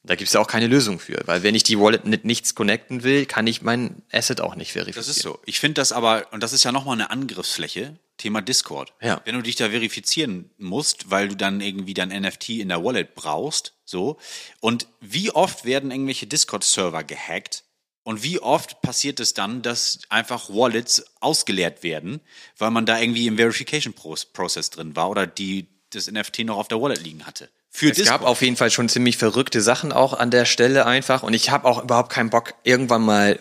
Da 0.03 0.16
gibt's 0.16 0.32
ja 0.32 0.40
auch 0.40 0.48
keine 0.48 0.66
Lösung 0.66 0.98
für, 0.98 1.22
weil 1.26 1.44
wenn 1.44 1.55
ich 1.55 1.62
die 1.62 1.78
Wallet 1.78 2.07
mit 2.07 2.24
nichts 2.24 2.57
connecten 2.57 3.05
will, 3.05 3.24
kann 3.24 3.46
ich 3.46 3.62
mein 3.62 4.03
Asset 4.11 4.40
auch 4.40 4.57
nicht 4.57 4.72
verifizieren. 4.72 5.07
Das 5.07 5.16
ist 5.16 5.22
so. 5.22 5.38
Ich 5.46 5.61
finde 5.61 5.74
das 5.74 5.92
aber, 5.92 6.26
und 6.32 6.42
das 6.42 6.53
ist 6.53 6.64
ja 6.64 6.72
nochmal 6.72 6.94
eine 6.94 7.11
Angriffsfläche, 7.11 7.96
Thema 8.16 8.42
Discord. 8.42 8.92
Ja. 9.01 9.20
Wenn 9.24 9.36
du 9.36 9.42
dich 9.42 9.55
da 9.55 9.70
verifizieren 9.70 10.51
musst, 10.59 11.12
weil 11.12 11.28
du 11.28 11.36
dann 11.36 11.61
irgendwie 11.61 11.94
dein 11.94 12.09
NFT 12.09 12.48
in 12.48 12.70
der 12.70 12.82
Wallet 12.82 13.14
brauchst, 13.14 13.74
so. 13.84 14.18
Und 14.59 14.88
wie 15.01 15.30
oft 15.30 15.64
werden 15.64 15.92
irgendwelche 15.92 16.26
Discord-Server 16.26 17.05
gehackt? 17.05 17.62
Und 18.03 18.24
wie 18.24 18.40
oft 18.40 18.82
passiert 18.82 19.20
es 19.20 19.34
dann, 19.34 19.62
dass 19.62 20.01
einfach 20.09 20.48
Wallets 20.48 21.05
ausgeleert 21.20 21.84
werden, 21.84 22.20
weil 22.59 22.72
man 22.72 22.86
da 22.86 22.98
irgendwie 22.98 23.28
im 23.28 23.36
Verification-Prozess 23.36 24.70
drin 24.70 24.96
war 24.96 25.11
oder 25.11 25.28
die 25.28 25.68
das 25.91 26.11
NFT 26.11 26.41
noch 26.41 26.57
auf 26.57 26.68
der 26.68 26.80
Wallet 26.80 27.03
liegen 27.03 27.26
hatte? 27.26 27.49
Für 27.70 27.91
Es 27.91 28.05
gab 28.05 28.22
auf 28.22 28.43
jeden 28.43 28.57
Fall 28.57 28.70
schon 28.70 28.88
ziemlich 28.88 29.16
verrückte 29.16 29.61
Sachen 29.61 29.93
auch 29.93 30.12
an 30.12 30.30
der 30.30 30.45
Stelle 30.45 30.86
einfach 30.86 31.22
und 31.22 31.34
ich 31.34 31.51
habe 31.51 31.66
auch 31.66 31.82
überhaupt 31.82 32.11
keinen 32.11 32.30
Bock, 32.30 32.55
irgendwann 32.64 33.03
mal 33.03 33.38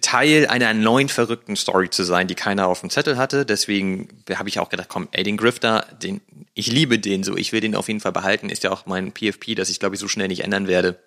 Teil 0.00 0.46
einer 0.46 0.74
neuen 0.74 1.08
verrückten 1.08 1.56
Story 1.56 1.88
zu 1.88 2.04
sein, 2.04 2.28
die 2.28 2.34
keiner 2.34 2.66
auf 2.66 2.80
dem 2.80 2.90
Zettel 2.90 3.16
hatte. 3.16 3.46
Deswegen 3.46 4.22
habe 4.30 4.48
ich 4.50 4.58
auch 4.58 4.68
gedacht, 4.68 4.88
komm, 4.90 5.08
ey, 5.12 5.22
den 5.22 5.38
Grifter, 5.38 5.86
den, 6.02 6.20
ich 6.52 6.66
liebe 6.66 6.98
den 6.98 7.22
so, 7.22 7.36
ich 7.36 7.52
will 7.52 7.60
den 7.60 7.74
auf 7.74 7.88
jeden 7.88 8.00
Fall 8.00 8.12
behalten. 8.12 8.50
Ist 8.50 8.64
ja 8.64 8.70
auch 8.70 8.84
mein 8.84 9.12
PFP, 9.12 9.54
das 9.54 9.70
ich 9.70 9.80
glaube 9.80 9.94
ich 9.94 10.00
so 10.00 10.08
schnell 10.08 10.28
nicht 10.28 10.44
ändern 10.44 10.68
werde. 10.68 10.98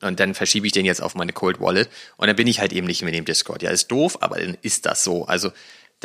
Und 0.00 0.20
dann 0.20 0.34
verschiebe 0.34 0.66
ich 0.66 0.72
den 0.72 0.86
jetzt 0.86 1.02
auf 1.02 1.14
meine 1.14 1.32
Cold 1.32 1.60
Wallet 1.60 1.90
und 2.16 2.26
dann 2.26 2.36
bin 2.36 2.46
ich 2.46 2.60
halt 2.60 2.72
eben 2.72 2.86
nicht 2.86 3.02
mit 3.02 3.14
dem 3.14 3.26
Discord. 3.26 3.62
Ja, 3.62 3.70
ist 3.70 3.88
doof, 3.88 4.18
aber 4.22 4.38
dann 4.38 4.56
ist 4.62 4.86
das 4.86 5.04
so. 5.04 5.26
Also 5.26 5.52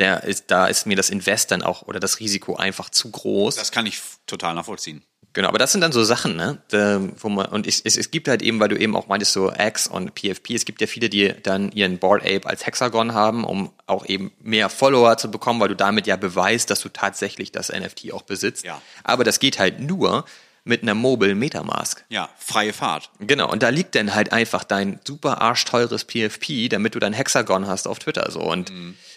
der 0.00 0.24
ist, 0.24 0.50
da 0.50 0.66
ist 0.66 0.86
mir 0.86 0.96
das 0.96 1.10
Invest 1.10 1.50
dann 1.50 1.62
auch 1.62 1.82
oder 1.82 2.00
das 2.00 2.18
Risiko 2.18 2.56
einfach 2.56 2.90
zu 2.90 3.10
groß. 3.10 3.56
Das 3.56 3.70
kann 3.70 3.86
ich 3.86 4.00
total 4.26 4.54
nachvollziehen. 4.54 5.04
Genau, 5.32 5.48
aber 5.48 5.58
das 5.58 5.70
sind 5.70 5.80
dann 5.80 5.92
so 5.92 6.02
Sachen, 6.02 6.34
ne? 6.34 6.60
Da, 6.68 7.00
wo 7.18 7.28
man, 7.28 7.46
und 7.46 7.64
es, 7.64 7.80
es, 7.80 7.96
es 7.96 8.10
gibt 8.10 8.26
halt 8.26 8.42
eben, 8.42 8.58
weil 8.58 8.68
du 8.68 8.76
eben 8.76 8.96
auch 8.96 9.06
meintest, 9.06 9.32
so 9.32 9.52
X 9.56 9.86
und 9.86 10.12
PFP, 10.16 10.54
es 10.54 10.64
gibt 10.64 10.80
ja 10.80 10.88
viele, 10.88 11.08
die 11.08 11.32
dann 11.40 11.70
ihren 11.70 11.98
Board 11.98 12.22
Ape 12.22 12.46
als 12.46 12.66
Hexagon 12.66 13.14
haben, 13.14 13.44
um 13.44 13.70
auch 13.86 14.06
eben 14.06 14.32
mehr 14.40 14.68
Follower 14.68 15.16
zu 15.18 15.30
bekommen, 15.30 15.60
weil 15.60 15.68
du 15.68 15.76
damit 15.76 16.08
ja 16.08 16.16
beweist, 16.16 16.70
dass 16.70 16.80
du 16.80 16.88
tatsächlich 16.88 17.52
das 17.52 17.68
NFT 17.68 18.12
auch 18.12 18.22
besitzt. 18.22 18.64
Ja. 18.64 18.82
Aber 19.04 19.22
das 19.22 19.38
geht 19.38 19.60
halt 19.60 19.78
nur 19.78 20.24
mit 20.70 20.82
einer 20.82 20.94
Mobile 20.94 21.34
Metamask. 21.34 22.04
Ja, 22.08 22.30
freie 22.38 22.72
Fahrt. 22.72 23.10
Genau, 23.18 23.50
und 23.50 23.62
da 23.62 23.68
liegt 23.68 23.94
dann 23.94 24.14
halt 24.14 24.32
einfach 24.32 24.64
dein 24.64 25.00
super 25.04 25.42
arschteures 25.42 26.04
PFP, 26.04 26.68
damit 26.70 26.94
du 26.94 27.00
dein 27.00 27.12
Hexagon 27.12 27.66
hast 27.66 27.86
auf 27.86 27.98
Twitter 27.98 28.30
so. 28.30 28.40
Und 28.40 28.70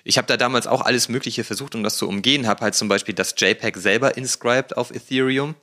ich 0.03 0.17
habe 0.17 0.27
da 0.27 0.35
damals 0.35 0.67
auch 0.67 0.81
alles 0.81 1.07
Mögliche 1.07 1.43
versucht, 1.43 1.75
um 1.75 1.83
das 1.83 1.95
zu 1.95 2.09
umgehen. 2.09 2.47
Habe 2.47 2.61
halt 2.61 2.75
zum 2.75 2.89
Beispiel 2.89 3.15
das 3.15 3.35
JPEG 3.37 3.77
selber 3.77 4.17
inscribed 4.17 4.75
auf 4.75 4.91
Ethereum. 4.91 5.55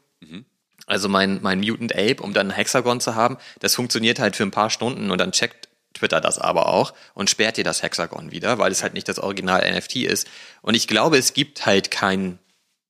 Also 0.86 1.09
mein, 1.09 1.41
mein 1.43 1.61
Mutant 1.61 1.95
Ape, 1.95 2.22
um 2.22 2.32
dann 2.32 2.49
ein 2.49 2.55
Hexagon 2.55 3.01
zu 3.01 3.14
haben. 3.14 3.36
Das 3.59 3.74
funktioniert 3.74 4.18
halt 4.18 4.36
für 4.36 4.45
ein 4.45 4.51
paar 4.51 4.70
Stunden 4.70 5.11
und 5.11 5.18
dann 5.18 5.32
checkt 5.32 5.68
Twitter 5.93 6.20
das 6.20 6.38
aber 6.38 6.68
auch 6.68 6.95
und 7.14 7.28
sperrt 7.28 7.57
dir 7.57 7.64
das 7.64 7.82
Hexagon 7.82 8.30
wieder, 8.30 8.59
weil 8.59 8.70
es 8.70 8.82
halt 8.82 8.95
nicht 8.95 9.09
das 9.09 9.18
Original 9.18 9.68
NFT 9.68 9.97
ist. 9.97 10.28
Und 10.62 10.74
ich 10.74 10.86
glaube, 10.86 11.18
es 11.18 11.32
gibt 11.32 11.66
halt 11.66 11.91
kein, 11.91 12.38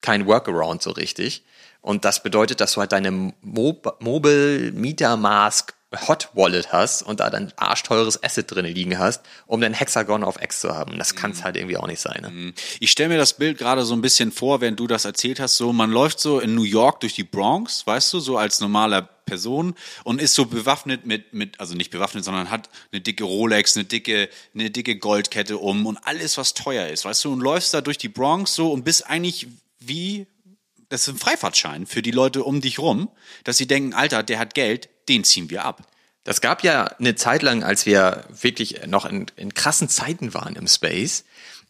kein 0.02 0.26
Workaround 0.26 0.82
so 0.82 0.90
richtig. 0.90 1.44
Und 1.80 2.04
das 2.04 2.22
bedeutet, 2.22 2.60
dass 2.60 2.74
du 2.74 2.80
halt 2.80 2.92
deine 2.92 3.32
Mob 3.40 3.96
Mobile 4.00 4.72
Metamask 4.72 5.74
Hot 6.06 6.28
Wallet 6.34 6.72
hast 6.72 7.02
und 7.02 7.18
da 7.18 7.30
dann 7.30 7.52
arschteures 7.56 8.22
Asset 8.22 8.50
drin 8.50 8.64
liegen 8.64 8.98
hast, 8.98 9.22
um 9.46 9.60
dann 9.60 9.74
Hexagon 9.74 10.22
auf 10.22 10.40
X 10.40 10.60
zu 10.60 10.70
haben. 10.70 10.96
Das 10.98 11.16
kann 11.16 11.32
es 11.32 11.42
halt 11.42 11.56
irgendwie 11.56 11.76
auch 11.76 11.88
nicht 11.88 12.00
sein. 12.00 12.22
Ne? 12.22 12.52
Ich 12.78 12.92
stelle 12.92 13.08
mir 13.08 13.18
das 13.18 13.32
Bild 13.32 13.58
gerade 13.58 13.84
so 13.84 13.94
ein 13.94 14.00
bisschen 14.00 14.30
vor, 14.30 14.60
während 14.60 14.78
du 14.78 14.86
das 14.86 15.04
erzählt 15.04 15.40
hast, 15.40 15.56
so 15.56 15.72
man 15.72 15.90
läuft 15.90 16.20
so 16.20 16.38
in 16.38 16.54
New 16.54 16.62
York 16.62 17.00
durch 17.00 17.14
die 17.14 17.24
Bronx, 17.24 17.84
weißt 17.86 18.12
du, 18.12 18.20
so 18.20 18.38
als 18.38 18.60
normaler 18.60 19.02
Person 19.02 19.74
und 20.04 20.20
ist 20.20 20.34
so 20.34 20.46
bewaffnet 20.46 21.06
mit 21.06 21.34
mit 21.34 21.58
also 21.58 21.74
nicht 21.74 21.90
bewaffnet, 21.90 22.24
sondern 22.24 22.50
hat 22.50 22.68
eine 22.92 23.00
dicke 23.00 23.24
Rolex, 23.24 23.76
eine 23.76 23.84
dicke 23.84 24.28
eine 24.54 24.70
dicke 24.70 24.96
Goldkette 24.96 25.58
um 25.58 25.86
und 25.86 25.98
alles 26.04 26.36
was 26.36 26.54
teuer 26.54 26.86
ist, 26.88 27.04
weißt 27.04 27.24
du, 27.24 27.32
und 27.32 27.40
läufst 27.40 27.74
da 27.74 27.80
durch 27.80 27.98
die 27.98 28.08
Bronx 28.08 28.54
so 28.54 28.72
und 28.72 28.84
bist 28.84 29.08
eigentlich 29.08 29.48
wie 29.80 30.26
das 30.90 31.02
ist 31.02 31.08
ein 31.08 31.18
Freifahrtschein 31.18 31.86
für 31.86 32.02
die 32.02 32.10
Leute 32.10 32.44
um 32.44 32.60
dich 32.60 32.78
rum, 32.78 33.08
dass 33.44 33.56
sie 33.56 33.66
denken, 33.66 33.94
Alter, 33.94 34.22
der 34.22 34.38
hat 34.38 34.54
Geld, 34.54 34.90
den 35.08 35.24
ziehen 35.24 35.48
wir 35.48 35.64
ab. 35.64 35.82
Das 36.24 36.40
gab 36.42 36.62
ja 36.62 36.84
eine 36.98 37.14
Zeit 37.14 37.42
lang, 37.42 37.62
als 37.62 37.86
wir 37.86 38.24
wirklich 38.28 38.86
noch 38.86 39.06
in, 39.06 39.26
in 39.36 39.54
krassen 39.54 39.88
Zeiten 39.88 40.34
waren 40.34 40.54
im 40.56 40.66
Space, 40.66 41.24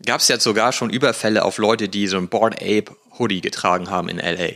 gab 0.04 0.20
es 0.20 0.28
ja 0.28 0.40
sogar 0.40 0.72
schon 0.72 0.90
Überfälle 0.90 1.44
auf 1.44 1.58
Leute, 1.58 1.88
die 1.88 2.06
so 2.08 2.16
ein 2.16 2.28
Board 2.28 2.56
Ape 2.56 2.96
Hoodie 3.18 3.42
getragen 3.42 3.90
haben 3.90 4.08
in 4.08 4.18
LA. 4.18 4.54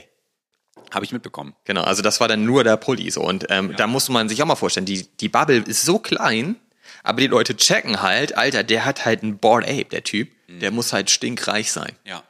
Habe 0.92 1.04
ich 1.04 1.12
mitbekommen. 1.12 1.54
Genau, 1.64 1.82
also 1.82 2.02
das 2.02 2.20
war 2.20 2.28
dann 2.28 2.44
nur 2.44 2.64
der 2.64 2.76
Pulli 2.76 3.10
so. 3.10 3.22
Und 3.22 3.46
ähm, 3.50 3.74
da 3.76 3.86
muss 3.86 4.08
man 4.08 4.28
sich 4.28 4.42
auch 4.42 4.46
mal 4.46 4.56
vorstellen, 4.56 4.86
die, 4.86 5.06
die 5.20 5.28
Bubble 5.28 5.58
ist 5.58 5.84
so 5.84 5.98
klein, 5.98 6.56
aber 7.02 7.20
die 7.20 7.26
Leute 7.26 7.56
checken 7.56 8.00
halt, 8.00 8.36
Alter, 8.36 8.62
der 8.62 8.84
hat 8.84 9.04
halt 9.04 9.22
ein 9.22 9.38
Board 9.38 9.64
Ape, 9.64 9.86
der 9.86 10.04
Typ, 10.04 10.30
der 10.48 10.70
muss 10.70 10.92
halt 10.92 11.10
stinkreich 11.10 11.70
sein. 11.70 11.92
Ja. 12.04 12.22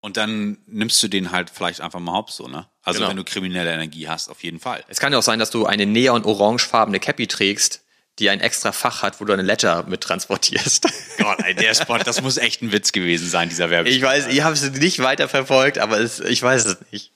Und 0.00 0.16
dann 0.16 0.58
nimmst 0.66 1.02
du 1.02 1.08
den 1.08 1.32
halt 1.32 1.50
vielleicht 1.50 1.80
einfach 1.80 1.98
mal 1.98 2.12
hops 2.12 2.36
so, 2.36 2.46
ne? 2.46 2.68
Also 2.82 3.00
Genau. 3.00 3.10
wenn 3.10 3.16
du 3.16 3.24
kriminelle 3.24 3.72
Energie 3.72 4.08
hast, 4.08 4.28
auf 4.28 4.42
jeden 4.44 4.60
Fall. 4.60 4.84
Es 4.88 5.00
kann 5.00 5.12
ja 5.12 5.18
auch 5.18 5.22
sein, 5.24 5.38
dass 5.38 5.50
du 5.50 5.66
eine 5.66 5.86
neon-orangefarbene 5.86 7.00
Cappy 7.00 7.26
trägst, 7.26 7.82
die 8.18 8.30
ein 8.30 8.40
extra 8.40 8.72
Fach 8.72 9.02
hat, 9.02 9.20
wo 9.20 9.24
du 9.24 9.32
eine 9.32 9.42
Ledger 9.42 9.84
mit 9.84 10.00
transportierst. 10.00 10.86
Gott, 11.18 11.38
ey, 11.44 11.54
der 11.54 11.74
Spot, 11.74 11.98
das 11.98 12.22
muss 12.22 12.36
echt 12.36 12.62
ein 12.62 12.72
Witz 12.72 12.92
gewesen 12.92 13.28
sein, 13.28 13.48
dieser 13.48 13.70
Werbespot. 13.70 13.96
Ich 13.96 14.02
weiß, 14.02 14.26
ich 14.28 14.42
habe 14.42 14.54
es 14.54 14.70
nicht 14.70 15.00
weiter 15.00 15.28
verfolgt, 15.28 15.78
aber 15.78 15.98
es, 15.98 16.20
ich 16.20 16.42
weiß 16.42 16.64
es 16.64 16.76
nicht. 16.92 17.12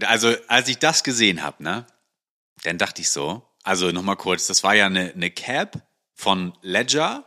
Also, 0.00 0.34
als 0.48 0.68
ich 0.68 0.78
das 0.78 1.04
gesehen 1.04 1.42
habe, 1.42 1.62
ne, 1.62 1.86
dann 2.64 2.78
dachte 2.78 3.02
ich 3.02 3.10
so, 3.10 3.42
also 3.62 3.90
nochmal 3.92 4.16
kurz, 4.16 4.46
das 4.46 4.64
war 4.64 4.74
ja 4.74 4.86
eine, 4.86 5.12
eine 5.12 5.30
Cap 5.30 5.82
von 6.14 6.52
Ledger, 6.62 7.24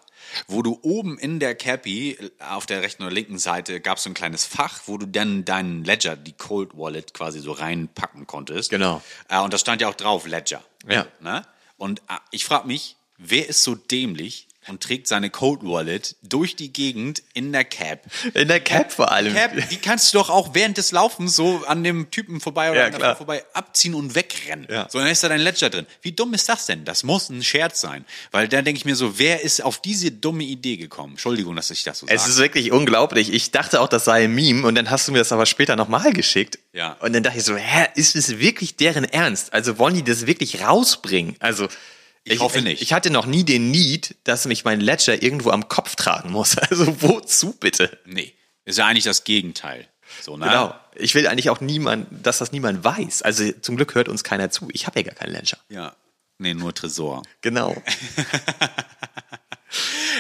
wo 0.48 0.62
du 0.62 0.80
oben 0.82 1.18
in 1.18 1.40
der 1.40 1.56
Cappy 1.56 2.18
auf 2.40 2.66
der 2.66 2.82
rechten 2.82 3.04
oder 3.04 3.12
linken 3.12 3.38
Seite 3.38 3.80
gab 3.82 3.98
es 3.98 4.04
so 4.04 4.10
ein 4.10 4.14
kleines 4.14 4.46
Fach, 4.46 4.82
wo 4.86 4.98
du 4.98 5.06
dann 5.06 5.46
deinen 5.46 5.84
Ledger, 5.84 6.16
die 6.16 6.34
Cold 6.34 6.78
Wallet 6.78 7.14
quasi 7.14 7.40
so 7.40 7.52
reinpacken 7.52 8.28
konntest. 8.28 8.70
Genau. 8.70 9.02
Äh, 9.30 9.40
und 9.40 9.54
da 9.54 9.58
stand 9.58 9.82
ja 9.82 9.90
auch 9.90 9.96
drauf 9.96 10.26
Ledger. 10.28 10.64
Ja. 10.88 11.08
Ne? 11.20 11.46
Und 11.78 12.00
äh, 12.02 12.18
ich 12.32 12.46
frage 12.46 12.68
mich, 12.68 12.96
wer 13.18 13.48
ist 13.48 13.64
so 13.64 13.76
dämlich 13.76 14.48
und 14.68 14.82
trägt 14.82 15.08
seine 15.08 15.30
Cold 15.30 15.62
Wallet 15.64 16.16
durch 16.24 16.56
die 16.56 16.72
Gegend 16.74 17.22
in 17.34 17.52
der 17.52 17.64
Cap? 17.64 18.06
In 18.34 18.48
der 18.48 18.60
Cap 18.60 18.92
vor 18.92 19.12
allem. 19.12 19.34
Cap, 19.34 19.52
die 19.70 19.78
kannst 19.78 20.14
du 20.14 20.18
doch 20.20 20.30
auch 20.30 20.50
während 20.54 20.78
des 20.78 20.92
Laufens 20.92 21.36
so 21.36 21.64
an 21.68 21.84
dem 21.84 22.12
Typen 22.12 22.40
vorbei 22.40 22.72
oder 22.72 22.80
Ja, 22.80 22.86
an 22.86 22.92
der 22.92 23.00
klar. 23.00 23.12
Frau 23.14 23.18
vorbei 23.26 23.44
abziehen 23.54 23.94
und 23.94 24.16
wegrennen. 24.16 24.68
Ja. 24.70 24.88
So, 24.90 25.00
dann 25.00 25.08
ist 25.08 25.24
da 25.24 25.30
dein 25.30 25.42
Ledger 25.42 25.70
drin. 25.70 25.86
Wie 26.02 26.12
dumm 26.12 26.34
ist 26.34 26.50
das 26.50 26.66
denn? 26.66 26.86
Das 26.86 27.04
muss 27.04 27.30
ein 27.30 27.44
Scherz 27.44 27.82
sein. 27.82 28.06
Weil 28.32 28.48
da 28.48 28.62
denke 28.62 28.78
ich 28.80 28.86
mir 28.86 28.96
so, 28.96 29.20
wer 29.20 29.42
ist 29.42 29.64
auf 29.64 29.80
diese 29.82 30.12
dumme 30.12 30.44
Idee 30.44 30.78
gekommen? 30.78 31.14
Entschuldigung, 31.14 31.56
dass 31.56 31.70
ich 31.72 31.84
das 31.84 32.00
so 32.00 32.08
Es 32.10 32.22
sage. 32.22 32.32
ist 32.34 32.38
wirklich 32.40 32.72
unglaublich. 32.72 33.32
Ich 33.34 33.52
dachte 33.52 33.82
auch, 33.82 33.88
das 33.88 34.06
sei 34.06 34.24
ein 34.26 34.34
Meme 34.36 34.66
und 34.68 34.76
dann 34.76 34.90
hast 34.90 35.08
du 35.08 35.12
mir 35.12 35.20
das 35.20 35.32
aber 35.32 35.46
später 35.46 35.76
nochmal 35.76 36.14
geschickt. 36.14 36.60
Ja. 36.74 36.94
Und 37.00 37.14
dann 37.14 37.24
dachte 37.24 37.38
ich 37.38 37.44
so, 37.44 37.56
hä, 37.56 37.88
ist 37.96 38.16
es 38.16 38.40
wirklich 38.40 38.76
deren 38.76 39.04
Ernst? 39.06 39.54
Also 39.54 39.78
wollen 39.78 39.96
die 39.96 40.04
das 40.04 40.28
wirklich 40.28 40.62
rausbringen? 40.62 41.36
Also 41.40 41.68
Ich 42.28 42.40
hoffe 42.40 42.62
nicht. 42.62 42.82
Ich, 42.82 42.92
hatte 42.92 43.12
noch 43.12 43.28
nie 43.28 43.44
den 43.44 43.70
Need, 43.70 44.16
dass 44.24 44.46
mich 44.46 44.66
mein 44.66 44.82
Ledger 44.82 45.22
irgendwo 45.22 45.52
am 45.52 45.70
Kopf 45.70 45.96
tragen 45.96 46.32
muss. 46.32 46.58
Also 46.70 47.02
wozu 47.02 47.54
bitte? 47.54 48.00
Nee, 48.06 48.34
ist 48.66 48.80
ja 48.80 48.88
eigentlich 48.88 49.04
das 49.04 49.24
Gegenteil. 49.24 49.88
So, 50.22 50.36
ne? 50.38 50.46
Genau. 50.46 50.76
Ich 50.96 51.14
will 51.14 51.28
eigentlich 51.28 51.50
auch 51.50 51.62
niemand, 51.62 52.08
dass 52.26 52.40
das 52.40 52.52
niemand 52.52 52.84
weiß. 52.84 53.22
Also 53.22 53.52
zum 53.62 53.76
Glück 53.76 53.96
hört 53.96 54.10
uns 54.10 54.24
keiner 54.24 54.50
zu. 54.50 54.68
Ich 54.72 54.88
habe 54.88 55.00
ja 55.00 55.06
gar 55.06 55.16
keinen 55.16 55.34
Ledger. 55.34 55.58
Ja. 55.70 55.96
Nee, 56.38 56.54
nur 56.54 56.74
Tresor. 56.74 57.24
Genau. 57.42 57.82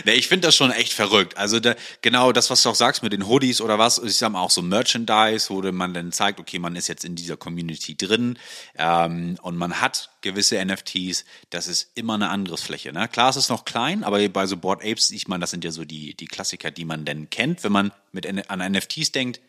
Nee, 0.05 0.13
ich 0.13 0.27
finde 0.27 0.47
das 0.47 0.55
schon 0.55 0.71
echt 0.71 0.93
verrückt. 0.93 1.37
Also 1.37 1.59
da, 1.59 1.75
genau 2.01 2.31
das, 2.31 2.49
was 2.49 2.63
du 2.63 2.69
auch 2.69 2.75
sagst 2.75 3.03
mit 3.03 3.13
den 3.13 3.27
Hoodies 3.27 3.61
oder 3.61 3.79
was, 3.79 3.97
ich 3.99 4.17
sag 4.17 4.31
mal 4.31 4.41
auch 4.41 4.51
so 4.51 4.61
Merchandise, 4.61 5.49
wo 5.49 5.61
man 5.71 5.93
dann 5.93 6.11
zeigt, 6.11 6.39
okay, 6.39 6.59
man 6.59 6.75
ist 6.75 6.87
jetzt 6.87 7.05
in 7.05 7.15
dieser 7.15 7.37
Community 7.37 7.95
drin 7.95 8.37
ähm, 8.77 9.37
und 9.41 9.55
man 9.55 9.81
hat 9.81 10.09
gewisse 10.21 10.63
NFTs, 10.63 11.25
das 11.49 11.67
ist 11.67 11.91
immer 11.95 12.15
eine 12.15 12.29
andere 12.29 12.57
Fläche. 12.57 12.91
Ne? 12.91 13.07
Klar, 13.07 13.29
es 13.29 13.35
ist 13.35 13.49
noch 13.49 13.65
klein, 13.65 14.03
aber 14.03 14.27
bei 14.29 14.45
so 14.45 14.57
Board 14.57 14.83
Apes, 14.83 15.11
ich 15.11 15.27
meine, 15.27 15.41
das 15.41 15.51
sind 15.51 15.63
ja 15.63 15.71
so 15.71 15.85
die, 15.85 16.15
die 16.15 16.27
Klassiker, 16.27 16.71
die 16.71 16.85
man 16.85 17.05
denn 17.05 17.29
kennt. 17.29 17.63
Wenn 17.63 17.71
man 17.71 17.91
mit 18.11 18.27
an 18.49 18.71
NFTs 18.71 19.11
denkt, 19.11 19.39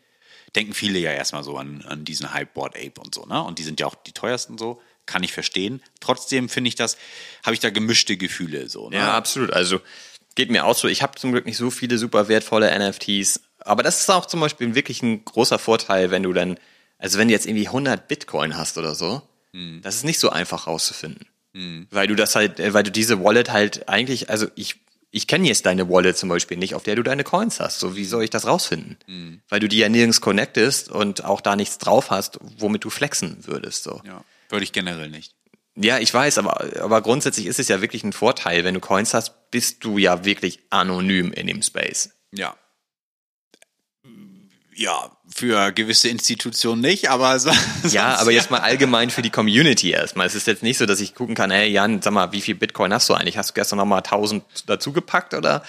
denken 0.55 0.73
viele 0.73 0.99
ja 0.99 1.11
erstmal 1.11 1.43
so 1.43 1.57
an, 1.57 1.83
an 1.87 2.05
diesen 2.05 2.33
Hype 2.33 2.53
Board 2.53 2.75
Ape 2.75 3.01
und 3.01 3.13
so, 3.13 3.25
ne? 3.25 3.43
Und 3.43 3.59
die 3.59 3.63
sind 3.63 3.79
ja 3.79 3.87
auch 3.87 3.95
die 3.95 4.13
teuersten 4.13 4.57
so, 4.57 4.81
kann 5.07 5.23
ich 5.23 5.33
verstehen. 5.33 5.81
Trotzdem 5.99 6.49
finde 6.49 6.67
ich 6.67 6.75
das, 6.75 6.97
habe 7.43 7.55
ich 7.55 7.59
da 7.59 7.71
gemischte 7.71 8.17
Gefühle 8.17 8.69
so. 8.69 8.89
Ne? 8.89 8.97
Ja, 8.97 9.15
absolut. 9.15 9.51
Also 9.51 9.81
geht 10.35 10.51
mir 10.51 10.65
auch 10.65 10.75
so. 10.75 10.87
Ich 10.87 11.01
habe 11.01 11.17
zum 11.17 11.31
Glück 11.31 11.45
nicht 11.45 11.57
so 11.57 11.71
viele 11.71 11.97
super 11.97 12.27
wertvolle 12.27 12.71
NFTs. 12.77 13.41
Aber 13.59 13.81
das 13.81 14.01
ist 14.01 14.09
auch 14.11 14.27
zum 14.27 14.39
Beispiel 14.39 14.75
wirklich 14.75 15.01
ein 15.01 15.25
großer 15.25 15.57
Vorteil, 15.57 16.11
wenn 16.11 16.23
du 16.23 16.31
dann, 16.31 16.59
also 16.99 17.17
wenn 17.17 17.27
du 17.27 17.33
jetzt 17.33 17.47
irgendwie 17.47 17.67
100 17.67 18.07
Bitcoin 18.07 18.55
hast 18.55 18.77
oder 18.77 18.93
so, 18.93 19.23
das 19.81 19.95
ist 19.95 20.03
nicht 20.03 20.19
so 20.19 20.29
einfach 20.29 20.67
rauszufinden. 20.67 21.25
Weil 21.89 22.07
du 22.07 22.15
das 22.15 22.35
halt, 22.35 22.59
äh, 22.59 22.73
weil 22.73 22.83
du 22.83 22.91
diese 22.91 23.23
Wallet 23.23 23.51
halt 23.51 23.89
eigentlich, 23.89 24.29
also 24.29 24.45
ich, 24.55 24.75
ich 25.09 25.25
kenne 25.25 25.47
jetzt 25.47 25.65
deine 25.65 25.89
Wallet 25.89 26.15
zum 26.15 26.29
Beispiel 26.29 26.57
nicht, 26.57 26.75
auf 26.75 26.83
der 26.83 26.95
du 26.95 27.01
deine 27.01 27.23
Coins 27.23 27.59
hast. 27.59 27.79
So, 27.79 27.95
wie 27.95 28.05
soll 28.05 28.23
ich 28.23 28.29
das 28.29 28.45
rausfinden? 28.45 28.97
Weil 29.49 29.59
du 29.59 29.67
die 29.67 29.77
ja 29.77 29.89
nirgends 29.89 30.21
connectest 30.21 30.89
und 30.89 31.25
auch 31.25 31.41
da 31.41 31.55
nichts 31.55 31.79
drauf 31.79 32.11
hast, 32.11 32.37
womit 32.59 32.83
du 32.83 32.91
flexen 32.91 33.37
würdest. 33.47 33.83
So. 33.83 34.01
Ja, 34.05 34.23
würde 34.49 34.63
ich 34.63 34.71
generell 34.71 35.09
nicht. 35.09 35.33
Ja, 35.79 35.99
ich 35.99 36.11
weiß, 36.11 36.39
aber, 36.39 36.81
aber 36.81 37.01
grundsätzlich 37.01 37.45
ist 37.45 37.59
es 37.59 37.67
ja 37.67 37.81
wirklich 37.81 38.03
ein 38.03 38.13
Vorteil. 38.13 38.63
Wenn 38.63 38.73
du 38.73 38.79
Coins 38.79 39.13
hast, 39.13 39.51
bist 39.51 39.83
du 39.83 39.99
ja 39.99 40.25
wirklich 40.25 40.59
anonym 40.71 41.31
in 41.33 41.45
dem 41.45 41.61
Space. 41.61 42.09
Ja. 42.33 42.55
Ja, 44.75 45.11
für 45.27 45.71
gewisse 45.71 46.07
Institutionen 46.09 46.81
nicht, 46.81 47.09
aber 47.09 47.39
so, 47.39 47.49
Ja, 47.89 48.15
aber 48.17 48.31
jetzt 48.31 48.51
mal 48.51 48.59
allgemein 48.59 49.09
für 49.09 49.23
die 49.23 49.31
Community 49.31 49.89
erstmal. 49.89 50.27
Es 50.27 50.35
ist 50.35 50.45
jetzt 50.45 50.61
nicht 50.61 50.77
so, 50.77 50.85
dass 50.85 50.99
ich 50.99 51.15
gucken 51.15 51.33
kann, 51.33 51.49
hey 51.49 51.67
Jan, 51.67 52.01
sag 52.01 52.13
mal, 52.13 52.31
wie 52.31 52.41
viel 52.41 52.53
Bitcoin 52.53 52.93
hast 52.93 53.09
du 53.09 53.15
eigentlich? 53.15 53.37
Hast 53.37 53.49
du 53.49 53.53
gestern 53.55 53.77
noch 53.77 53.85
mal 53.85 53.97
1000 53.97 54.43
dazugepackt 54.67 55.33
oder? 55.33 55.63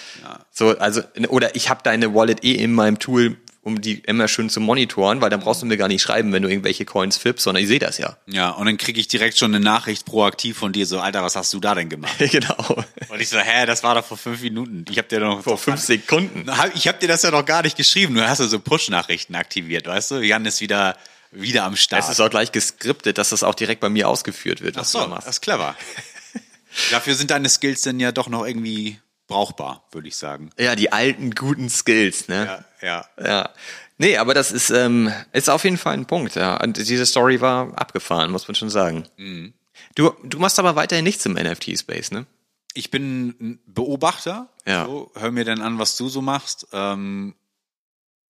So, 0.51 0.77
also, 0.77 1.01
oder 1.29 1.55
ich 1.55 1.69
habe 1.69 1.81
deine 1.83 2.13
Wallet 2.13 2.43
eh 2.43 2.53
in 2.53 2.71
meinem 2.71 2.99
Tool, 2.99 3.37
um 3.69 3.81
die 3.81 3.99
immer 4.05 4.27
schön 4.27 4.49
zu 4.49 4.59
monitoren, 4.59 5.21
weil 5.21 5.29
dann 5.29 5.39
brauchst 5.39 5.61
du 5.61 5.65
mir 5.65 5.77
gar 5.77 5.87
nicht 5.87 6.01
schreiben, 6.01 6.33
wenn 6.33 6.43
du 6.43 6.49
irgendwelche 6.49 6.83
Coins 6.85 7.17
flippst, 7.17 7.43
sondern 7.45 7.63
ich 7.63 7.69
sehe 7.69 7.79
das 7.79 7.97
ja. 7.97 8.17
Ja, 8.27 8.49
und 8.49 8.65
dann 8.65 8.77
kriege 8.77 8.99
ich 8.99 9.07
direkt 9.07 9.37
schon 9.37 9.53
eine 9.55 9.63
Nachricht 9.63 10.05
proaktiv 10.05 10.57
von 10.57 10.73
dir, 10.73 10.85
so, 10.85 10.99
Alter, 10.99 11.23
was 11.23 11.35
hast 11.35 11.53
du 11.53 11.59
da 11.59 11.73
denn 11.75 11.87
gemacht? 11.89 12.13
genau. 12.19 12.83
Und 13.09 13.21
ich 13.21 13.29
so, 13.29 13.37
hä, 13.39 13.65
das 13.65 13.81
war 13.83 13.95
doch 13.95 14.03
vor 14.05 14.17
fünf 14.17 14.41
Minuten. 14.41 14.85
Ich 14.89 14.97
hab 14.97 15.07
dir 15.09 15.19
doch 15.21 15.41
Vor 15.43 15.57
fünf 15.57 15.79
Sekunden. 15.79 16.45
Hab- 16.57 16.75
Ich 16.75 16.87
hab 16.87 16.99
dir 16.99 17.07
das 17.07 17.21
ja 17.23 17.31
noch 17.31 17.45
gar 17.45 17.61
nicht 17.63 17.77
geschrieben. 17.77 18.15
Du 18.15 18.27
hast 18.27 18.39
ja 18.39 18.47
so 18.47 18.59
Push-Nachrichten 18.59 19.35
aktiviert, 19.35 19.87
weißt 19.87 20.11
du? 20.11 20.15
Jan 20.21 20.45
ist 20.45 20.59
wieder, 20.61 20.97
wieder 21.31 21.63
am 21.63 21.75
Start. 21.75 22.03
Es 22.03 22.09
ist 22.09 22.19
auch 22.19 22.29
gleich 22.29 22.51
geskriptet, 22.51 23.17
dass 23.17 23.29
das 23.29 23.43
auch 23.43 23.55
direkt 23.55 23.81
bei 23.81 23.89
mir 23.89 24.07
ausgeführt 24.09 24.61
wird, 24.61 24.75
Ach 24.77 24.81
was 24.81 24.91
so, 24.91 25.03
du 25.03 25.09
da 25.09 25.15
das 25.15 25.27
ist 25.27 25.41
clever. 25.41 25.75
Dafür 26.91 27.15
sind 27.15 27.31
deine 27.31 27.49
Skills 27.49 27.81
dann 27.81 27.99
ja 27.99 28.11
doch 28.11 28.27
noch 28.29 28.45
irgendwie 28.45 28.99
brauchbar, 29.29 29.87
würde 29.91 30.09
ich 30.09 30.17
sagen. 30.17 30.49
Ja, 30.59 30.75
die 30.75 30.91
alten 30.91 31.31
guten 31.31 31.69
Skills, 31.69 32.27
ne? 32.27 32.65
Ja, 32.81 33.05
ja. 33.17 33.25
Ja. 33.25 33.49
Nee, 33.97 34.17
aber 34.17 34.33
das 34.33 34.51
ist, 34.51 34.69
ähm, 34.69 35.13
ist 35.31 35.49
auf 35.49 35.63
jeden 35.63 35.77
Fall 35.77 35.93
ein 35.93 36.05
Punkt, 36.05 36.35
ja. 36.35 36.61
Und 36.61 36.77
diese 36.77 37.05
Story 37.05 37.39
war 37.39 37.77
abgefahren, 37.77 38.31
muss 38.31 38.47
man 38.47 38.55
schon 38.55 38.69
sagen. 38.69 39.05
Mhm. 39.17 39.53
Du, 39.95 40.11
du 40.23 40.39
machst 40.39 40.59
aber 40.59 40.75
weiterhin 40.75 41.05
nichts 41.05 41.25
im 41.25 41.33
NFT-Space, 41.33 42.11
ne? 42.11 42.25
Ich 42.73 42.91
bin 42.91 43.29
ein 43.39 43.59
Beobachter. 43.65 44.49
Ja. 44.65 44.85
So, 44.85 45.11
hör 45.15 45.31
mir 45.31 45.45
dann 45.45 45.61
an, 45.61 45.79
was 45.79 45.97
du 45.97 46.09
so 46.09 46.21
machst. 46.21 46.67
Ähm, 46.71 47.35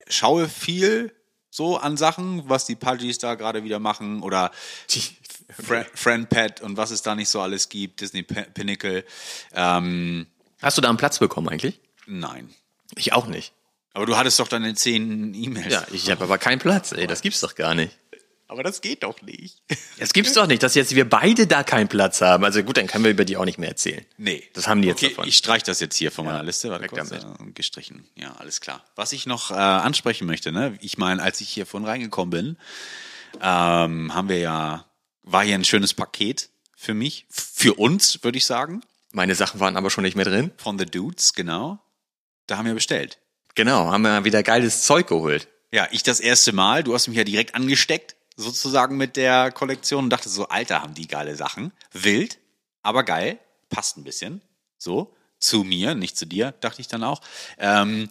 schaue 0.08 0.48
viel 0.50 1.14
so 1.52 1.78
an 1.78 1.98
Sachen, 1.98 2.48
was 2.48 2.66
die 2.66 2.76
Pudgies 2.76 3.18
da 3.18 3.36
gerade 3.36 3.64
wieder 3.64 3.80
machen 3.80 4.22
oder 4.22 4.52
Fri 4.88 5.84
Friendpad 5.94 6.62
und 6.62 6.78
was 6.78 6.92
es 6.92 7.02
da 7.02 7.16
nicht 7.16 7.30
so 7.30 7.42
alles 7.42 7.70
gibt, 7.70 8.02
Disney 8.02 8.24
Pinnacle. 8.24 9.04
Ähm, 9.54 10.28
Hast 10.62 10.78
du 10.78 10.82
da 10.82 10.90
einen 10.90 10.98
Platz 10.98 11.20
bekommen 11.20 11.50
eigentlich? 11.50 11.80
nein. 12.08 12.50
Ich 12.96 13.14
auch 13.14 13.28
nicht. 13.28 13.54
Aber 13.94 14.08
du 14.08 14.18
hattest 14.18 14.40
doch 14.40 14.48
deine 14.48 14.74
zehn 14.74 15.34
E-Mails. 15.36 15.72
Ja, 15.72 15.86
ich 15.92 16.10
habe 16.10 16.24
aber 16.24 16.40
keinen 16.40 16.58
Platz, 16.58 16.92
ey. 16.92 17.06
Das 17.06 17.22
gibt's 17.22 17.40
doch 17.40 17.54
gar 17.54 17.76
nicht. 17.76 17.96
Aber 18.48 18.64
das 18.64 18.82
geht 18.82 19.04
doch 19.04 19.22
nicht. 19.22 19.62
Das 20.00 20.12
gibt's 20.12 20.34
doch 20.34 20.48
nicht, 20.48 20.64
dass 20.64 20.74
jetzt 20.74 20.96
wir 20.96 21.08
beide 21.08 21.46
da 21.46 21.62
keinen 21.62 21.88
Platz 21.88 22.22
haben. 22.22 22.44
Also 22.44 22.64
gut, 22.64 22.78
dann 22.78 22.88
können 22.88 23.04
wir 23.04 23.12
über 23.12 23.26
die 23.26 23.38
auch 23.38 23.46
nicht 23.46 23.60
mehr 23.60 23.70
erzählen. 23.70 24.04
Nee. 24.18 24.44
Das 24.54 24.68
haben 24.68 24.82
die 24.82 24.88
jetzt 24.88 25.04
okay, 25.04 25.10
davon. 25.10 25.28
Ich 25.28 25.38
streich 25.38 25.62
das 25.62 25.80
jetzt 25.80 25.96
hier 25.96 26.12
von 26.12 26.26
meiner 26.26 26.42
Liste. 26.42 26.72
Warte 26.72 26.88
kurz, 26.88 27.10
damit. 27.10 27.24
äh, 27.24 27.52
gestrichen. 27.52 28.08
Ja, 28.16 28.34
alles 28.40 28.60
klar. 28.60 28.84
Was 28.96 29.12
ich 29.14 29.28
noch 29.28 29.52
äh, 29.52 29.54
ansprechen 29.54 30.26
möchte, 30.26 30.52
ne? 30.52 30.76
Ich 30.82 30.98
meine, 30.98 31.22
als 31.22 31.42
ich 31.42 31.50
hier 31.50 31.68
von 31.68 31.86
reingekommen 31.86 32.32
bin, 32.32 32.58
ähm, 33.40 34.16
haben 34.16 34.30
wir 34.30 34.40
ja, 34.40 34.86
war 35.22 35.44
hier 35.44 35.54
ein 35.54 35.64
schönes 35.64 35.94
Paket 35.94 36.50
für 36.76 36.96
mich, 36.96 37.28
für 37.30 37.76
uns, 37.76 38.24
würde 38.24 38.40
ich 38.40 38.48
sagen, 38.48 38.82
Meine 39.12 39.36
Sachen 39.36 39.60
waren 39.60 39.76
aber 39.76 39.90
schon 39.90 40.04
nicht 40.04 40.16
mehr 40.16 40.26
drin. 40.26 40.52
von 40.58 40.78
The 40.78 40.86
Dudes, 40.86 41.34
genau. 41.34 41.80
Da 42.48 42.58
haben 42.58 42.66
wir 42.66 42.74
bestellt. 42.74 43.18
Genau, 43.56 43.92
haben 43.92 44.04
wir 44.04 44.24
wieder 44.24 44.44
geiles 44.44 44.84
Zeug 44.84 45.08
geholt. 45.08 45.48
Ja, 45.72 45.88
ich 45.92 46.04
das 46.04 46.20
erste 46.20 46.52
Mal. 46.52 46.84
Du 46.84 46.94
hast 46.94 47.08
mich 47.08 47.18
ja 47.18 47.24
direkt 47.24 47.56
angesteckt, 47.56 48.16
sozusagen 48.36 48.98
mit 48.98 49.16
der 49.18 49.52
Kollektion 49.52 50.06
und 50.06 50.10
dachte 50.10 50.30
so, 50.30 50.48
Alter, 50.48 50.82
haben 50.82 50.94
die 50.94 51.08
geile 51.08 51.36
Sachen. 51.36 51.72
Wild, 51.92 52.40
aber 52.82 53.04
geil. 53.04 53.40
Passt 53.70 53.98
ein 53.98 54.04
bisschen. 54.04 54.42
So. 54.78 55.14
Zu 55.40 55.64
mir, 55.64 55.96
nicht 55.96 56.18
zu 56.18 56.26
dir, 56.26 56.54
dachte 56.60 56.82
ich 56.82 56.88
dann 56.88 57.04
auch. 57.04 57.22
Ähm, 57.60 58.10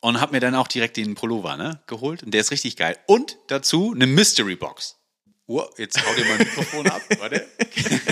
und 0.00 0.20
hab 0.20 0.32
mir 0.32 0.40
dann 0.40 0.54
auch 0.54 0.68
direkt 0.68 0.96
den 0.96 1.14
Pullover 1.14 1.56
ne, 1.56 1.80
geholt. 1.86 2.22
Und 2.22 2.32
der 2.32 2.40
ist 2.40 2.50
richtig 2.50 2.76
geil. 2.76 2.98
Und 3.06 3.38
dazu 3.46 3.92
eine 3.94 4.06
Mystery 4.06 4.56
Box. 4.56 4.96
Oh, 5.46 5.64
jetzt 5.78 6.04
hau 6.04 6.14
dir 6.14 6.24
mein 6.24 6.38
Mikrofon 6.38 6.86
ab. 6.88 7.00
Warte. 7.18 7.46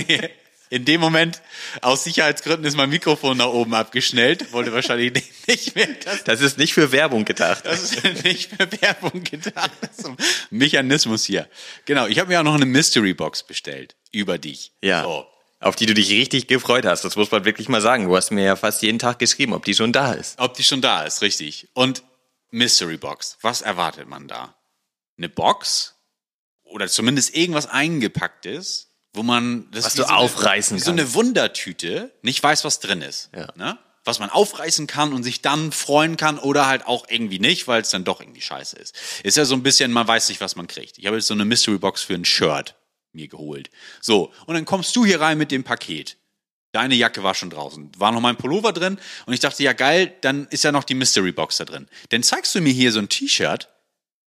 In 0.70 0.84
dem 0.84 1.00
Moment, 1.00 1.40
aus 1.82 2.04
Sicherheitsgründen, 2.04 2.64
ist 2.64 2.76
mein 2.76 2.88
Mikrofon 2.90 3.36
nach 3.36 3.48
oben 3.48 3.74
abgeschnellt. 3.74 4.52
Wollte 4.52 4.72
wahrscheinlich 4.72 5.12
nicht 5.46 5.74
mehr, 5.76 5.86
dass 6.04 6.24
Das 6.24 6.40
ist 6.40 6.58
nicht 6.58 6.74
für 6.74 6.90
Werbung 6.90 7.24
gedacht. 7.24 7.64
das 7.64 7.82
ist 7.82 8.24
nicht 8.24 8.50
für 8.50 8.70
Werbung 8.80 9.22
gedacht. 9.22 9.70
Das 9.80 9.98
ist 9.98 10.06
ein 10.06 10.16
Mechanismus 10.50 11.24
hier. 11.24 11.48
Genau, 11.84 12.06
ich 12.06 12.18
habe 12.18 12.28
mir 12.30 12.40
auch 12.40 12.44
noch 12.44 12.54
eine 12.54 12.66
Mystery 12.66 13.14
Box 13.14 13.42
bestellt 13.42 13.94
über 14.10 14.38
dich. 14.38 14.72
Ja. 14.82 15.02
So. 15.02 15.26
Auf 15.60 15.76
die 15.76 15.86
du 15.86 15.94
dich 15.94 16.10
richtig 16.10 16.46
gefreut 16.46 16.84
hast. 16.84 17.04
Das 17.04 17.16
muss 17.16 17.30
man 17.30 17.44
wirklich 17.44 17.68
mal 17.68 17.80
sagen. 17.80 18.06
Du 18.06 18.16
hast 18.16 18.30
mir 18.30 18.44
ja 18.44 18.56
fast 18.56 18.82
jeden 18.82 18.98
Tag 18.98 19.18
geschrieben, 19.18 19.54
ob 19.54 19.64
die 19.64 19.74
schon 19.74 19.92
da 19.92 20.12
ist. 20.12 20.38
Ob 20.38 20.54
die 20.54 20.64
schon 20.64 20.82
da 20.82 21.04
ist, 21.04 21.22
richtig. 21.22 21.68
Und 21.72 22.02
Mystery 22.50 22.98
Box, 22.98 23.38
was 23.40 23.62
erwartet 23.62 24.08
man 24.08 24.28
da? 24.28 24.54
Eine 25.16 25.28
Box 25.28 25.94
oder 26.64 26.88
zumindest 26.88 27.34
irgendwas 27.36 27.66
eingepacktes, 27.66 28.93
wo 29.14 29.22
man 29.22 29.70
das 29.70 29.84
Was 29.86 29.94
wie 29.94 29.98
du 29.98 30.02
so 30.02 30.08
eine- 30.10 30.18
aufreißen 30.18 30.76
wie 30.76 30.80
so 30.80 30.90
eine. 30.90 31.14
Wundertüte 31.14 32.12
nicht 32.22 32.42
weiß, 32.42 32.64
was 32.64 32.80
drin 32.80 33.00
ist. 33.02 33.30
Ja. 33.34 33.48
Ne? 33.56 33.78
Was 34.04 34.18
man 34.18 34.28
aufreißen 34.28 34.86
kann 34.86 35.14
und 35.14 35.22
sich 35.22 35.40
dann 35.40 35.72
freuen 35.72 36.18
kann 36.18 36.38
oder 36.38 36.66
halt 36.66 36.86
auch 36.86 37.06
irgendwie 37.08 37.38
nicht, 37.38 37.66
weil 37.68 37.80
es 37.80 37.88
dann 37.90 38.04
doch 38.04 38.20
irgendwie 38.20 38.42
scheiße 38.42 38.76
ist. 38.76 38.94
Ist 39.22 39.36
ja 39.38 39.46
so 39.46 39.54
ein 39.54 39.62
bisschen, 39.62 39.92
man 39.92 40.06
weiß 40.06 40.28
nicht, 40.28 40.42
was 40.42 40.56
man 40.56 40.66
kriegt. 40.66 40.98
Ich 40.98 41.06
habe 41.06 41.16
jetzt 41.16 41.26
so 41.26 41.32
eine 41.34 41.46
Mystery 41.46 41.78
Box 41.78 42.02
für 42.02 42.14
ein 42.14 42.26
Shirt 42.26 42.74
mir 43.12 43.28
geholt. 43.28 43.70
So, 44.02 44.32
und 44.46 44.54
dann 44.54 44.64
kommst 44.66 44.94
du 44.96 45.06
hier 45.06 45.20
rein 45.22 45.38
mit 45.38 45.50
dem 45.52 45.64
Paket. 45.64 46.18
Deine 46.72 46.96
Jacke 46.96 47.22
war 47.22 47.34
schon 47.34 47.50
draußen. 47.50 47.92
War 47.96 48.10
noch 48.10 48.20
mein 48.20 48.36
Pullover 48.36 48.72
drin 48.72 48.98
und 49.26 49.32
ich 49.32 49.38
dachte, 49.40 49.62
ja 49.62 49.72
geil, 49.72 50.12
dann 50.22 50.48
ist 50.48 50.64
ja 50.64 50.72
noch 50.72 50.82
die 50.84 50.94
Mystery 50.94 51.30
Box 51.30 51.56
da 51.58 51.64
drin. 51.64 51.86
Dann 52.10 52.22
zeigst 52.24 52.52
du 52.56 52.60
mir 52.60 52.72
hier 52.72 52.90
so 52.90 52.98
ein 52.98 53.08
T-Shirt, 53.08 53.68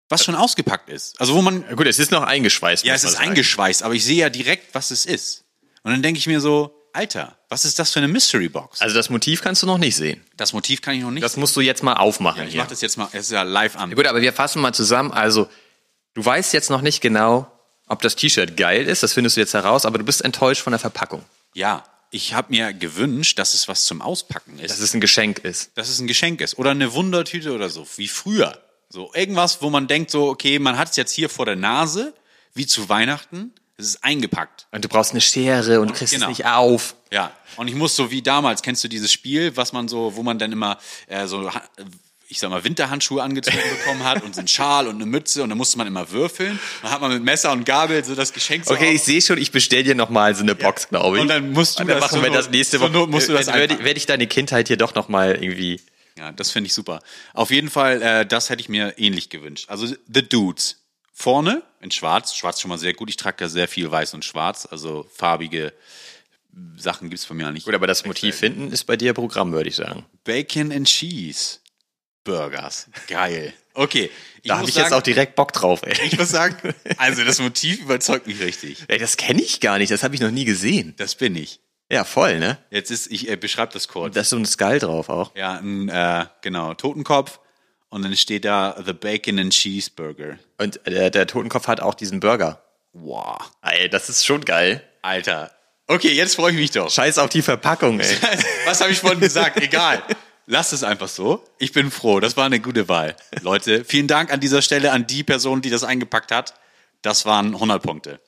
was 0.10 0.24
schon 0.24 0.36
ausgepackt 0.36 0.90
ist. 0.90 1.20
Also 1.20 1.36
wo 1.36 1.42
man 1.42 1.64
Ja, 1.68 1.76
gut, 1.76 1.88
es 1.88 2.00
ist 2.00 2.12
noch 2.12 2.24
eingeschweißt. 2.24 2.86
ja, 2.86 2.94
es 2.94 3.04
ist 3.04 3.14
sagen. 3.14 3.30
eingeschweißt, 3.30 3.84
aber 3.84 3.94
ich 3.94 4.06
sehe 4.06 4.18
ja 4.18 4.30
direkt, 4.30 4.74
was 4.74 4.92
es 4.92 5.06
ist. 5.06 5.44
Und 5.84 5.92
dann 5.92 6.02
denke 6.02 6.18
ich 6.20 6.28
mir 6.28 6.40
so, 6.42 6.74
Alter, 6.94 7.38
was 7.50 7.64
ist 7.66 7.78
das 7.78 7.92
für 7.92 8.00
eine 8.00 8.08
Mystery 8.08 8.50
Box? 8.50 8.82
Also 8.82 8.96
das 8.96 9.10
Motiv 9.10 9.42
kannst 9.42 9.62
du 9.62 9.68
noch 9.68 9.78
nicht 9.78 9.96
sehen. 9.96 10.24
Das 10.36 10.54
Motiv 10.54 10.82
kann 10.82 10.96
ich 10.96 11.02
noch 11.02 11.12
nicht. 11.12 11.24
Das 11.24 11.38
musst 11.38 11.56
du 11.56 11.62
jetzt 11.62 11.84
mal 11.84 11.94
aufmachen. 11.94 12.44
ich 12.44 12.54
hier. 12.54 12.62
mach 12.62 12.68
das 12.68 12.82
jetzt 12.82 12.98
mal, 12.98 13.08
es 13.12 13.26
ist 13.26 13.32
ja 13.32 13.44
live 13.44 13.76
an. 13.76 13.90
Ja, 13.92 13.96
gut, 13.96 14.08
aber 14.08 14.22
wir 14.22 14.34
fassen 14.34 14.62
mal 14.62 14.74
zusammen. 14.74 15.12
Also, 15.12 15.48
du 16.16 16.26
weißt 16.26 16.54
jetzt 16.54 16.70
noch 16.72 16.82
nicht 16.82 17.02
genau, 17.02 17.52
ob 17.88 18.02
das 18.02 18.16
T-Shirt 18.16 18.58
geil 18.58 18.88
ist. 18.88 19.04
Das 19.04 19.14
findest 19.14 19.38
du 19.38 19.42
jetzt 19.42 19.54
heraus, 19.54 19.86
aber 19.86 20.00
du 20.00 20.04
bist 20.06 20.24
enttäuscht 20.24 20.62
von 20.62 20.72
der 20.72 20.80
Verpackung. 20.80 21.24
Ja, 21.54 21.84
ich 22.10 22.34
habe 22.34 22.48
mir 22.52 22.74
gewünscht, 22.74 23.38
dass 23.38 23.54
es 23.54 23.68
was 23.68 23.86
zum 23.86 24.02
Auspacken 24.02 24.58
ist. 24.58 24.72
Dass 24.72 24.80
es 24.80 24.94
ein 24.96 25.02
Geschenk 25.02 25.40
ist. 25.40 25.72
dass 25.76 25.90
es 25.90 26.00
ein 26.00 26.08
Geschenk 26.08 26.42
ist 26.42 26.58
oder 26.58 26.72
eine 26.72 26.94
Wundertüte 26.94 27.54
oder 27.54 27.70
so, 27.70 27.86
wie 27.98 28.08
früher. 28.08 28.60
So 28.90 29.12
irgendwas, 29.14 29.62
wo 29.62 29.70
man 29.70 29.88
denkt 29.88 30.12
so, 30.12 30.28
okay, 30.30 30.60
man 30.60 30.78
hat 30.78 30.90
es 30.92 30.96
jetzt 30.96 31.12
hier 31.12 31.30
vor 31.30 31.46
der 31.46 31.56
Nase, 31.56 32.14
wie 32.54 32.66
zu 32.66 32.88
Weihnachten, 32.90 33.52
es 33.78 33.86
ist 33.88 34.04
eingepackt. 34.04 34.66
Und 34.72 34.84
du 34.84 34.88
brauchst 34.90 35.12
eine 35.12 35.22
Schere 35.22 35.82
und 35.82 35.90
du 35.90 35.94
kriegst 35.94 36.14
Genau. 36.14 36.26
es 36.26 36.38
nicht 36.38 36.46
auf. 36.48 36.96
Ja, 37.12 37.32
und 37.58 37.68
ich 37.68 37.76
muss 37.76 37.96
so 37.96 38.10
wie 38.12 38.22
damals, 38.22 38.62
kennst 38.62 38.84
du 38.84 38.88
dieses 38.88 39.12
Spiel, 39.12 39.56
was 39.56 39.74
man 39.74 39.88
so, 39.88 40.16
wo 40.16 40.24
man 40.24 40.40
dann 40.40 40.52
immer 40.52 40.78
äh, 41.08 41.28
so, 41.28 41.50
ich 42.30 42.40
sag 42.40 42.50
mal, 42.50 42.64
Winterhandschuhe 42.64 43.22
angezogen 43.22 43.58
bekommen 43.78 44.04
hat 44.04 44.24
und 44.24 44.34
so 44.34 44.40
einen 44.40 44.48
Schal 44.48 44.88
und 44.88 44.96
eine 44.96 45.06
Mütze 45.06 45.44
und 45.44 45.50
dann 45.50 45.58
musste 45.58 45.78
man 45.78 45.86
immer 45.88 46.10
würfeln. 46.12 46.60
Dann 46.82 46.92
hat 46.92 47.02
man 47.02 47.14
mit 47.14 47.24
Messer 47.24 47.52
und 47.52 47.66
Gabel 47.66 48.04
so 48.04 48.16
das 48.16 48.34
Geschenk 48.34 48.66
so 48.66 48.74
Okay, 48.74 48.88
auf- 48.90 48.94
ich 48.96 49.04
sehe 49.04 49.22
schon, 49.22 49.38
ich 49.38 49.52
bestell 49.52 49.84
dir 49.84 49.96
noch 49.96 50.10
mal 50.10 50.34
so 50.36 50.42
eine 50.44 50.56
Box, 50.56 50.90
glaube 50.90 51.18
ich. 51.18 51.22
Und 51.22 51.28
dann 51.28 51.52
musst 51.52 51.78
du 51.78 51.84
Und 51.84 51.90
dann 51.90 52.00
das 52.00 52.12
machen 52.12 52.22
wir 52.24 52.30
zur 52.30 52.38
das 52.38 52.50
nächste 52.50 52.80
Woche. 52.80 52.90
Not 52.92 53.10
musst 53.12 53.30
du 53.30 53.34
das 53.34 53.46
Dann 53.46 53.56
werde, 53.56 53.74
einpacken. 53.74 53.86
werde 53.86 53.98
ich 53.98 54.06
deine 54.08 54.28
Kindheit 54.28 54.68
hier 54.70 54.78
doch 54.78 54.96
noch 54.96 55.08
mal 55.08 55.36
irgendwie. 55.42 55.80
Ja, 56.18 56.32
das 56.32 56.52
finde 56.52 56.68
ich 56.68 56.74
super. 56.74 57.02
Auf 57.34 57.52
jeden 57.52 57.70
Fall, 57.70 58.02
äh, 58.02 58.26
das 58.26 58.50
hätte 58.50 58.62
ich 58.62 58.70
mir 58.70 58.98
ähnlich 58.98 59.30
gewünscht. 59.30 59.70
Also 59.70 59.88
The 59.88 60.28
Dudes. 60.28 60.84
Vorne 61.14 61.64
in 61.82 61.90
schwarz. 61.92 62.36
Schwarz 62.36 62.62
schon 62.62 62.70
mal 62.70 62.78
sehr 62.78 62.94
gut. 62.94 63.10
Ich 63.10 63.18
trage 63.18 63.44
ja 63.44 63.50
sehr 63.50 63.68
viel 63.68 63.90
weiß 63.90 64.14
und 64.14 64.24
schwarz. 64.24 64.68
Also 64.70 65.08
farbige 65.12 65.74
Sachen 66.76 67.10
gibt's 67.10 67.26
bei 67.26 67.36
mir 67.36 67.48
auch 67.48 67.52
nicht. 67.52 67.66
Gut, 67.66 67.74
aber 67.74 67.88
das 67.88 68.06
Motiv 68.06 68.40
hinten 68.40 68.72
ist 68.72 68.84
bei 68.86 68.98
dir 68.98 69.14
Programm, 69.14 69.52
würde 69.52 69.70
ich 69.70 69.76
sagen. 69.76 70.06
Bacon 70.24 70.72
and 70.72 70.88
Cheese 70.88 71.60
Burgers. 72.24 72.88
Geil. 73.08 73.54
Okay. 73.74 74.12
Da 74.44 74.58
habe 74.58 74.70
ich 74.70 74.76
jetzt 74.76 74.94
auch 74.94 75.02
direkt 75.02 75.36
Bock 75.36 75.54
drauf, 75.54 75.82
ey. 75.84 75.94
Ich 76.06 76.18
muss 76.18 76.30
sagen, 76.30 76.74
also 76.98 77.24
das 77.24 77.40
Motiv 77.40 77.82
überzeugt 77.82 78.28
mich 78.28 78.40
richtig. 78.40 78.84
ey 78.88 78.98
das 78.98 79.18
kenne 79.18 79.42
ich 79.42 79.60
gar 79.60 79.78
nicht, 79.78 79.92
das 79.92 80.04
habe 80.04 80.16
ich 80.16 80.22
noch 80.22 80.32
nie 80.32 80.46
gesehen. 80.46 80.94
Das 80.98 81.16
bin 81.16 81.36
ich. 81.36 81.60
Ja, 81.90 82.04
voll, 82.04 82.40
ne? 82.40 82.58
Jetzt 82.70 82.92
ist, 82.92 83.12
ich 83.12 83.30
äh, 83.30 83.38
beschreibe 83.38 83.72
das 83.72 83.88
kurz. 83.88 84.14
Da 84.14 84.22
ist 84.22 84.30
so 84.30 84.38
ein 84.38 84.46
Skull 84.46 84.80
drauf 84.80 85.10
auch. 85.10 85.36
Ja, 85.36 85.58
ein, 85.58 85.88
äh, 85.90 86.26
genau, 86.42 86.74
Totenkopf. 86.74 87.40
Und 87.90 88.04
dann 88.04 88.16
steht 88.18 88.44
da 88.44 88.76
The 88.86 88.92
Bacon 88.92 89.40
and 89.40 89.54
Cheeseburger. 89.54 90.38
Und 90.58 90.82
der, 90.86 91.10
der 91.10 91.28
Totenkopf 91.28 91.68
hat 91.68 91.80
auch 91.80 91.94
diesen 91.94 92.20
Burger. 92.20 92.62
Wow. 92.92 93.38
Ey, 93.62 93.90
das 93.90 94.10
ist 94.10 94.26
schon 94.26 94.44
geil. 94.44 94.84
Alter. 95.02 95.52
Okay, 95.88 96.12
jetzt 96.12 96.36
freue 96.36 96.52
ich 96.52 96.58
mich 96.58 96.72
doch. 96.72 96.90
Scheiß 96.90 97.18
auf 97.18 97.30
die 97.30 97.42
Verpackung, 97.42 98.02
ey. 98.02 98.18
Was 98.66 98.82
habe 98.82 98.92
ich 98.92 99.00
vorhin 99.00 99.22
gesagt? 99.22 99.58
Egal. 99.62 100.04
Lasst 100.46 100.74
es 100.74 100.84
einfach 100.84 101.08
so. 101.08 101.44
Ich 101.60 101.72
bin 101.72 101.92
froh. 101.92 102.20
Das 102.20 102.36
war 102.36 102.46
eine 102.46 102.60
gute 102.60 102.90
Wahl. 102.90 103.16
Leute, 103.42 103.86
vielen 103.86 104.08
Dank 104.08 104.34
an 104.34 104.42
dieser 104.42 104.62
Stelle 104.62 104.92
an 104.92 105.08
die 105.08 105.24
Person, 105.24 105.62
die 105.62 105.70
das 105.70 105.86
eingepackt 105.86 106.32
hat. 106.32 106.54
Das 107.02 107.26
waren 107.26 107.54
100 107.54 107.82
Punkte. 107.82 108.20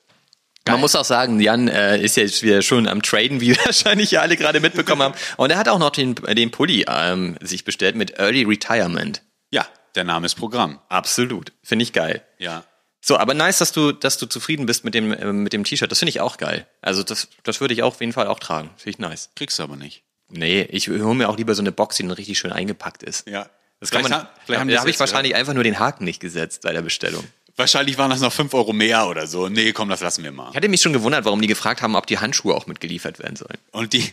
Man 0.68 0.80
muss 0.80 0.94
auch 0.94 1.04
sagen, 1.04 1.40
Jan 1.40 1.68
äh, 1.68 2.00
ist 2.00 2.16
jetzt 2.16 2.42
wieder 2.42 2.62
schon 2.62 2.86
am 2.86 3.02
Traden, 3.02 3.40
wie 3.40 3.56
wahrscheinlich 3.64 4.10
ja 4.12 4.20
alle 4.20 4.36
gerade 4.36 4.60
mitbekommen 4.60 5.02
haben. 5.02 5.14
Und 5.36 5.50
er 5.50 5.58
hat 5.58 5.68
auch 5.68 5.78
noch 5.78 5.90
den, 5.90 6.14
den 6.14 6.50
Pulli 6.50 6.84
ähm, 6.88 7.36
sich 7.40 7.64
bestellt 7.64 7.96
mit 7.96 8.18
Early 8.18 8.44
Retirement. 8.44 9.22
Ja, 9.50 9.66
der 9.94 10.04
Name 10.04 10.26
ist 10.26 10.34
Programm. 10.36 10.78
Absolut. 10.88 11.52
Finde 11.62 11.82
ich 11.82 11.92
geil. 11.92 12.22
Ja. 12.38 12.64
So, 13.00 13.16
aber 13.16 13.32
nice, 13.34 13.58
dass 13.58 13.72
du, 13.72 13.92
dass 13.92 14.18
du 14.18 14.26
zufrieden 14.26 14.66
bist 14.66 14.84
mit 14.84 14.94
dem, 14.94 15.12
äh, 15.12 15.32
mit 15.32 15.52
dem 15.54 15.64
T-Shirt. 15.64 15.90
Das 15.90 15.98
finde 15.98 16.10
ich 16.10 16.20
auch 16.20 16.36
geil. 16.36 16.66
Also 16.82 17.02
das, 17.02 17.28
das 17.42 17.60
würde 17.62 17.72
ich 17.74 17.82
auch 17.82 17.94
auf 17.94 18.00
jeden 18.00 18.12
Fall 18.12 18.26
auch 18.26 18.38
tragen. 18.38 18.68
Finde 18.76 18.90
ich 18.90 18.98
nice. 18.98 19.30
Kriegst 19.36 19.58
du 19.58 19.62
aber 19.62 19.76
nicht. 19.76 20.02
Nee, 20.28 20.62
ich 20.70 20.88
hole 20.88 21.14
mir 21.14 21.28
auch 21.30 21.36
lieber 21.38 21.54
so 21.54 21.62
eine 21.62 21.72
Box, 21.72 21.96
die 21.96 22.02
dann 22.04 22.12
richtig 22.12 22.38
schön 22.38 22.52
eingepackt 22.52 23.02
ist. 23.02 23.26
Ja. 23.26 23.48
Das 23.80 23.90
kann 23.90 24.02
man, 24.02 24.10
Vielleicht 24.12 24.24
ha- 24.26 24.30
vielleicht 24.44 24.60
haben 24.60 24.68
da 24.68 24.78
habe 24.80 24.90
ich 24.90 25.00
wahrscheinlich 25.00 25.34
einfach 25.34 25.54
nur 25.54 25.64
den 25.64 25.78
Haken 25.78 26.04
nicht 26.04 26.20
gesetzt 26.20 26.60
bei 26.62 26.72
der 26.74 26.82
Bestellung. 26.82 27.24
Wahrscheinlich 27.60 27.98
waren 27.98 28.10
das 28.10 28.20
noch 28.20 28.32
5 28.32 28.52
Euro 28.54 28.72
mehr 28.72 29.06
oder 29.06 29.26
so. 29.26 29.48
Nee, 29.48 29.72
komm, 29.72 29.88
das 29.90 30.00
lassen 30.00 30.24
wir 30.24 30.32
mal. 30.32 30.48
Ich 30.50 30.56
hatte 30.56 30.68
mich 30.68 30.80
schon 30.80 30.92
gewundert, 30.94 31.24
warum 31.26 31.40
die 31.42 31.46
gefragt 31.46 31.82
haben, 31.82 31.94
ob 31.94 32.06
die 32.06 32.18
Handschuhe 32.18 32.54
auch 32.54 32.66
mitgeliefert 32.66 33.18
werden 33.18 33.36
sollen. 33.36 33.58
Und 33.72 33.92
die, 33.92 34.04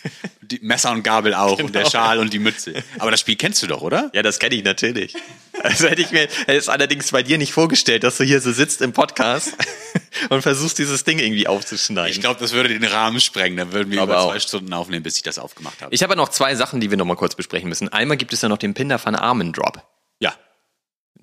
die 0.42 0.58
Messer 0.60 0.90
und 0.90 1.02
Gabel 1.04 1.32
auch 1.34 1.58
und 1.58 1.74
der 1.74 1.82
Genau. 1.82 1.90
Schal 1.90 2.18
und 2.18 2.32
die 2.32 2.38
Mütze. 2.40 2.82
Aber 2.98 3.10
das 3.12 3.20
Spiel 3.20 3.36
kennst 3.36 3.62
du 3.62 3.66
doch, 3.68 3.80
oder? 3.80 4.10
Ja, 4.12 4.22
das 4.22 4.38
kenne 4.38 4.56
ich 4.56 4.64
natürlich. 4.64 5.14
Also 5.62 5.88
hätte 5.88 6.02
ich 6.02 6.10
mir 6.10 6.20
hätte 6.22 6.52
es 6.52 6.68
allerdings 6.68 7.10
bei 7.12 7.22
dir 7.22 7.38
nicht 7.38 7.52
vorgestellt, 7.52 8.02
dass 8.04 8.16
du 8.18 8.24
hier 8.24 8.40
so 8.40 8.52
sitzt 8.52 8.82
im 8.82 8.92
Podcast 8.92 9.54
und 10.28 10.42
versuchst, 10.42 10.78
dieses 10.78 11.04
Ding 11.04 11.18
irgendwie 11.18 11.46
aufzuschneiden. 11.48 12.10
Ich 12.10 12.20
glaube, 12.20 12.40
das 12.40 12.52
würde 12.52 12.68
den 12.68 12.84
Rahmen 12.84 13.20
sprengen. 13.20 13.56
Dann 13.56 13.72
würden 13.72 13.90
wir 13.92 14.02
Aber 14.02 14.12
über 14.14 14.22
auch. 14.22 14.30
zwei 14.32 14.40
Stunden 14.40 14.72
aufnehmen, 14.72 15.02
bis 15.04 15.16
ich 15.16 15.22
das 15.22 15.38
aufgemacht 15.38 15.80
habe. 15.80 15.94
Ich 15.94 16.02
habe 16.02 16.14
noch 16.16 16.28
zwei 16.28 16.54
Sachen, 16.56 16.80
die 16.80 16.90
wir 16.90 16.98
noch 16.98 17.06
mal 17.06 17.16
kurz 17.16 17.34
besprechen 17.36 17.68
müssen. 17.68 17.88
Einmal 17.88 18.16
gibt 18.16 18.32
es 18.32 18.42
ja 18.42 18.48
noch 18.48 18.58
den 18.58 18.74
Pinder 18.74 19.02
van 19.02 19.14
Armen 19.14 19.52
Drop. 19.52 19.82
ja. 20.20 20.34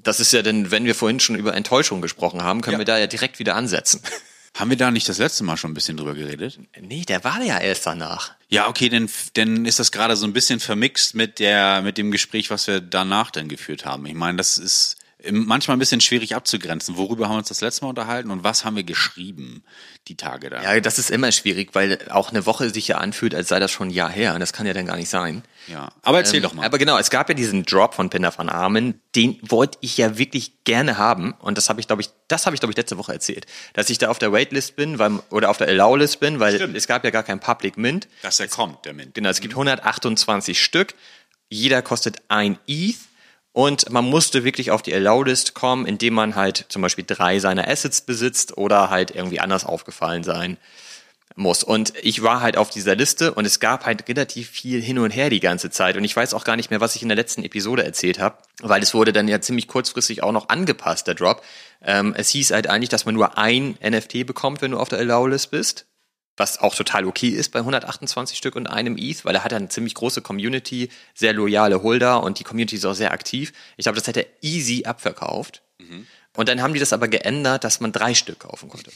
Das 0.04 0.20
ist 0.20 0.34
ja 0.34 0.41
denn, 0.41 0.70
wenn 0.72 0.86
wir 0.86 0.95
vorhin 0.95 1.20
schon 1.20 1.36
über 1.36 1.54
Enttäuschung 1.56 2.01
gesprochen 2.01 2.43
haben, 2.43 2.62
können 2.62 2.74
Ja. 2.74 2.80
wir 2.80 2.86
da 2.86 2.97
ja 2.97 3.08
direkt 3.08 3.39
wieder 3.39 3.56
ansetzen. 3.56 4.01
Haben 4.56 4.70
wir 4.70 4.78
da 4.78 4.91
nicht 4.91 5.10
das 5.10 5.18
letzte 5.18 5.43
Mal 5.43 5.58
schon 5.58 5.72
ein 5.72 5.74
bisschen 5.74 5.97
drüber 5.97 6.14
geredet? 6.14 6.60
Nee, 6.80 7.06
der 7.06 7.24
war 7.24 7.41
ja 7.41 7.58
erst 7.58 7.88
danach. 7.88 8.34
Ja, 8.49 8.68
okay, 8.68 8.88
dann, 8.88 9.10
dann 9.34 9.66
ist 9.66 9.80
das 9.80 9.91
gerade 9.91 10.16
so 10.16 10.28
ein 10.28 10.34
bisschen 10.34 10.60
vermixt 10.60 11.16
mit 11.16 11.39
der, 11.39 11.82
mit 11.82 11.97
dem 11.97 12.12
Gespräch, 12.12 12.51
was 12.51 12.68
wir 12.68 12.80
danach 12.80 13.32
dann 13.32 13.47
geführt 13.47 13.84
haben. 13.86 14.06
Ich 14.06 14.14
meine, 14.14 14.38
das 14.38 14.60
ist 14.60 14.97
manchmal 15.32 15.78
ein 15.78 15.80
bisschen 15.80 16.01
schwierig 16.01 16.36
abzugrenzen. 16.36 16.97
Worüber 16.97 17.26
haben 17.26 17.36
wir 17.36 17.38
uns 17.39 17.47
das 17.47 17.61
letzte 17.61 17.86
Mal 17.86 17.89
unterhalten 17.89 18.32
und 18.32 18.43
was 18.43 18.65
haben 18.65 18.76
wir 18.76 18.84
geschrieben 18.84 19.63
die 20.07 20.17
Tage 20.17 20.49
da? 20.49 20.61
Ja, 20.61 20.80
das 20.80 20.99
ist 20.99 21.09
immer 21.09 21.32
schwierig, 21.32 21.69
weil 21.74 21.99
auch 22.09 22.30
eine 22.32 22.45
Woche 22.45 22.69
sich 22.69 22.88
ja 22.88 22.97
anfühlt, 22.97 23.34
als 23.34 23.47
sei 23.49 23.59
das 23.59 23.71
schon 23.71 23.88
ein 23.88 23.91
Jahr 23.91 24.09
her. 24.09 24.34
Und 24.34 24.39
das 24.39 24.53
kann 24.53 24.65
ja 24.65 24.74
dann 24.74 24.86
gar 24.86 24.97
nicht 24.97 25.09
sein. 25.09 25.43
Ja. 25.67 25.91
Aber 26.01 26.17
erzähl 26.17 26.38
Ähm, 26.38 26.43
doch 26.43 26.53
mal. 26.53 26.65
Aber 26.65 26.78
genau, 26.78 26.97
es 26.97 27.09
gab 27.09 27.30
ja 27.30 27.36
diesen 27.36 27.63
Drop 27.63 27.93
von 27.93 28.09
Pinder 28.09 28.38
van 28.38 28.49
Armen, 28.49 28.99
den 29.15 29.39
wollte 29.41 29.78
ich 29.82 29.97
ja 29.97 30.17
wirklich 30.17 30.63
gerne 30.65 30.97
haben. 30.97 31.34
Und 31.39 31.57
das 31.57 31.69
habe 31.69 31.80
ich, 31.80 31.88
glaube 31.88 32.01
ich, 32.01 32.09
das 32.28 32.45
habe 32.45 32.55
ich, 32.55 32.59
glaube 32.59 32.71
ich, 32.71 32.78
letzte 32.78 32.97
Woche 32.97 33.13
erzählt. 33.13 33.45
Dass 33.74 33.89
ich 33.89 33.97
da 33.97 34.09
auf 34.09 34.19
der 34.19 34.32
Waitlist 34.34 34.76
bin, 34.76 34.99
weil, 34.99 35.19
oder 35.30 35.49
auf 35.49 35.57
der 35.57 35.67
Allow-List 35.67 36.19
bin, 36.19 36.39
weil 36.39 36.55
Stimmt. 36.55 36.76
es 36.76 36.88
gab 36.88 37.03
ja 37.05 37.11
gar 37.11 37.24
kein 37.24 37.39
Public 37.39 37.78
Mint. 37.78 38.07
Dass 38.21 38.39
er 38.39 38.47
kommt, 38.47 38.86
der 38.86 38.93
Mint. 38.93 39.13
Genau, 39.13 39.30
es 39.30 39.39
gibt 39.39 39.53
128 39.53 40.61
Stück. 40.61 40.95
Jeder 41.49 41.82
kostet 41.82 42.17
ein 42.28 42.57
ETH. 42.67 42.97
Und 43.54 43.91
man 43.91 44.06
musste 44.06 44.43
wirklich 44.43 44.72
auf 44.72 44.82
die 44.82 44.93
Allow-List 44.93 45.54
kommen, 45.54 45.86
indem 45.86 46.16
man 46.16 46.36
halt 46.36 46.66
zum 46.70 46.82
Beispiel 46.82 47.06
drei 47.08 47.38
seiner 47.38 47.68
Assets 47.68 48.01
besitzt 48.01 48.58
oder 48.58 48.89
halt 48.89 49.12
irgendwie 49.12 49.39
anders 49.39 49.64
aufgefallen 49.64 50.24
sein 50.24 50.58
muss. 51.36 51.64
Und 51.64 51.93
ich 52.01 52.24
war 52.24 52.41
halt 52.41 52.58
auf 52.58 52.72
dieser 52.72 52.95
Liste 52.95 53.34
und 53.34 53.45
es 53.45 53.60
gab 53.60 53.86
halt 53.86 54.08
relativ 54.10 54.49
viel 54.49 54.82
hin 54.82 54.99
und 54.99 55.12
her 55.12 55.30
die 55.30 55.39
ganze 55.39 55.70
Zeit. 55.70 55.97
Und 55.97 56.04
ich 56.04 56.16
weiß 56.16 56.34
auch 56.34 56.43
gar 56.43 56.56
nicht 56.56 56.72
mehr, 56.72 56.82
was 56.82 56.95
ich 56.95 57.04
in 57.04 57.10
der 57.10 57.16
letzten 57.16 57.43
Episode 57.43 57.84
erzählt 57.84 58.20
habe, 58.20 58.38
weil 58.62 58.82
es 58.82 58.93
wurde 58.95 59.14
dann 59.14 59.28
ja 59.28 59.39
ziemlich 59.39 59.68
kurzfristig 59.68 60.24
auch 60.24 60.32
noch 60.32 60.49
angepasst, 60.49 61.08
der 61.08 61.16
Drop. 61.16 61.43
Ähm, 61.84 62.14
es 62.18 62.30
hieß 62.30 62.51
halt 62.51 62.68
eigentlich, 62.68 62.89
dass 62.89 63.06
man 63.06 63.16
nur 63.16 63.38
ein 63.38 63.78
NFT 63.84 64.26
bekommt, 64.26 64.62
wenn 64.62 64.72
du 64.72 64.80
auf 64.80 64.89
der 64.89 64.99
Allow-List 64.99 65.51
bist. 65.51 65.86
Was 66.36 66.59
auch 66.59 66.73
total 66.73 67.05
okay 67.05 67.29
ist 67.29 67.51
bei 67.51 67.59
128 67.59 68.38
Stück 68.38 68.55
und 68.55 68.65
einem 68.65 68.97
ETH, 68.97 69.23
weil 69.23 69.36
er 69.36 69.43
hat 69.43 69.53
eine 69.53 69.69
ziemlich 69.69 69.93
große 69.93 70.21
Community, 70.21 70.89
sehr 71.13 71.34
loyale 71.34 71.84
Holder 71.84 72.23
und 72.23 72.39
die 72.39 72.43
Community 72.43 72.75
ist 72.75 72.86
auch 72.86 72.95
sehr 72.95 73.11
aktiv. 73.11 73.53
Ich 73.77 73.84
glaube, 73.84 73.97
das 73.97 74.07
hätte 74.07 74.21
er 74.21 74.27
easy 74.41 74.86
abverkauft. 74.86 75.61
Und 76.36 76.49
dann 76.49 76.61
haben 76.61 76.73
die 76.73 76.79
das 76.79 76.93
aber 76.93 77.07
geändert, 77.07 77.63
dass 77.63 77.79
man 77.79 77.91
drei 77.91 78.15
Stück 78.15 78.39
kaufen 78.39 78.69
konnte. 78.69 78.91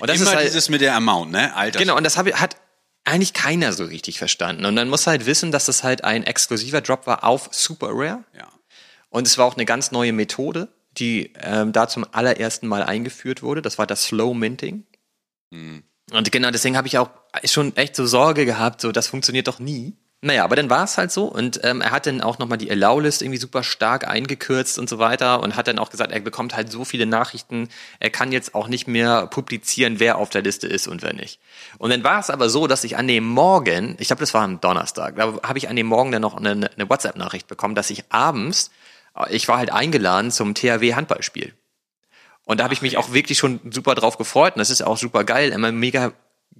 Und 0.00 0.08
das 0.08 0.16
Immer 0.16 0.30
ist 0.30 0.36
halt, 0.36 0.46
dieses 0.46 0.68
mit 0.70 0.80
der 0.80 0.94
Amount, 0.94 1.32
ne? 1.32 1.54
Alter. 1.54 1.78
Genau, 1.78 1.96
und 1.96 2.04
das 2.04 2.16
hab, 2.16 2.26
hat 2.32 2.56
eigentlich 3.04 3.34
keiner 3.34 3.72
so 3.72 3.84
richtig 3.84 4.18
verstanden. 4.18 4.64
Und 4.64 4.76
dann 4.76 4.88
muss 4.88 5.06
halt 5.06 5.26
wissen, 5.26 5.52
dass 5.52 5.66
das 5.66 5.84
halt 5.84 6.04
ein 6.04 6.24
exklusiver 6.24 6.80
Drop 6.80 7.06
war 7.06 7.24
auf 7.24 7.50
Super 7.52 7.90
Rare. 7.90 8.24
Ja. 8.36 8.48
Und 9.10 9.26
es 9.26 9.36
war 9.36 9.44
auch 9.44 9.54
eine 9.54 9.66
ganz 9.66 9.92
neue 9.92 10.12
Methode, 10.12 10.68
die 10.92 11.32
ähm, 11.40 11.72
da 11.72 11.86
zum 11.88 12.06
allerersten 12.12 12.66
Mal 12.66 12.82
eingeführt 12.82 13.42
wurde. 13.42 13.60
Das 13.60 13.78
war 13.78 13.86
das 13.86 14.04
Slow 14.04 14.34
Minting. 14.34 14.86
Und 16.12 16.30
genau 16.32 16.50
deswegen 16.50 16.76
habe 16.76 16.86
ich 16.86 16.98
auch 16.98 17.10
schon 17.44 17.76
echt 17.76 17.96
so 17.96 18.06
Sorge 18.06 18.44
gehabt, 18.44 18.80
so 18.80 18.92
das 18.92 19.06
funktioniert 19.06 19.48
doch 19.48 19.58
nie. 19.58 19.94
Naja, 20.24 20.42
aber 20.42 20.56
dann 20.56 20.70
war 20.70 20.84
es 20.84 20.96
halt 20.96 21.12
so 21.12 21.26
und 21.26 21.60
ähm, 21.64 21.82
er 21.82 21.90
hat 21.90 22.06
dann 22.06 22.22
auch 22.22 22.38
nochmal 22.38 22.56
die 22.56 22.70
Allow-List 22.70 23.20
irgendwie 23.20 23.38
super 23.38 23.62
stark 23.62 24.08
eingekürzt 24.08 24.78
und 24.78 24.88
so 24.88 24.98
weiter 24.98 25.42
und 25.42 25.54
hat 25.54 25.68
dann 25.68 25.78
auch 25.78 25.90
gesagt, 25.90 26.12
er 26.12 26.20
bekommt 26.20 26.56
halt 26.56 26.72
so 26.72 26.86
viele 26.86 27.04
Nachrichten, 27.04 27.68
er 28.00 28.08
kann 28.08 28.32
jetzt 28.32 28.54
auch 28.54 28.66
nicht 28.66 28.88
mehr 28.88 29.26
publizieren, 29.26 30.00
wer 30.00 30.16
auf 30.16 30.30
der 30.30 30.40
Liste 30.40 30.66
ist 30.66 30.88
und 30.88 31.02
wer 31.02 31.12
nicht. 31.12 31.40
Und 31.76 31.90
dann 31.90 32.04
war 32.04 32.20
es 32.20 32.30
aber 32.30 32.48
so, 32.48 32.66
dass 32.66 32.84
ich 32.84 32.96
an 32.96 33.06
dem 33.06 33.24
Morgen, 33.26 33.96
ich 33.98 34.06
glaube, 34.06 34.20
das 34.20 34.32
war 34.32 34.44
am 34.44 34.62
Donnerstag, 34.62 35.16
da 35.16 35.34
habe 35.42 35.58
ich 35.58 35.68
an 35.68 35.76
dem 35.76 35.88
Morgen 35.88 36.10
dann 36.10 36.22
noch 36.22 36.38
eine, 36.38 36.52
eine 36.52 36.88
WhatsApp-Nachricht 36.88 37.46
bekommen, 37.46 37.74
dass 37.74 37.90
ich 37.90 38.04
abends, 38.08 38.70
äh, 39.14 39.30
ich 39.30 39.46
war 39.48 39.58
halt 39.58 39.74
eingeladen 39.74 40.30
zum 40.30 40.54
THW-Handballspiel. 40.54 41.52
Und 42.44 42.60
da 42.60 42.64
habe 42.64 42.74
ich 42.74 42.82
mich 42.82 42.96
auch 42.96 43.12
wirklich 43.12 43.38
schon 43.38 43.60
super 43.70 43.94
drauf 43.94 44.18
gefreut 44.18 44.54
und 44.54 44.58
das 44.58 44.70
ist 44.70 44.82
auch 44.82 44.98
super 44.98 45.24
geil, 45.24 45.50
immer 45.50 45.72
mega 45.72 46.12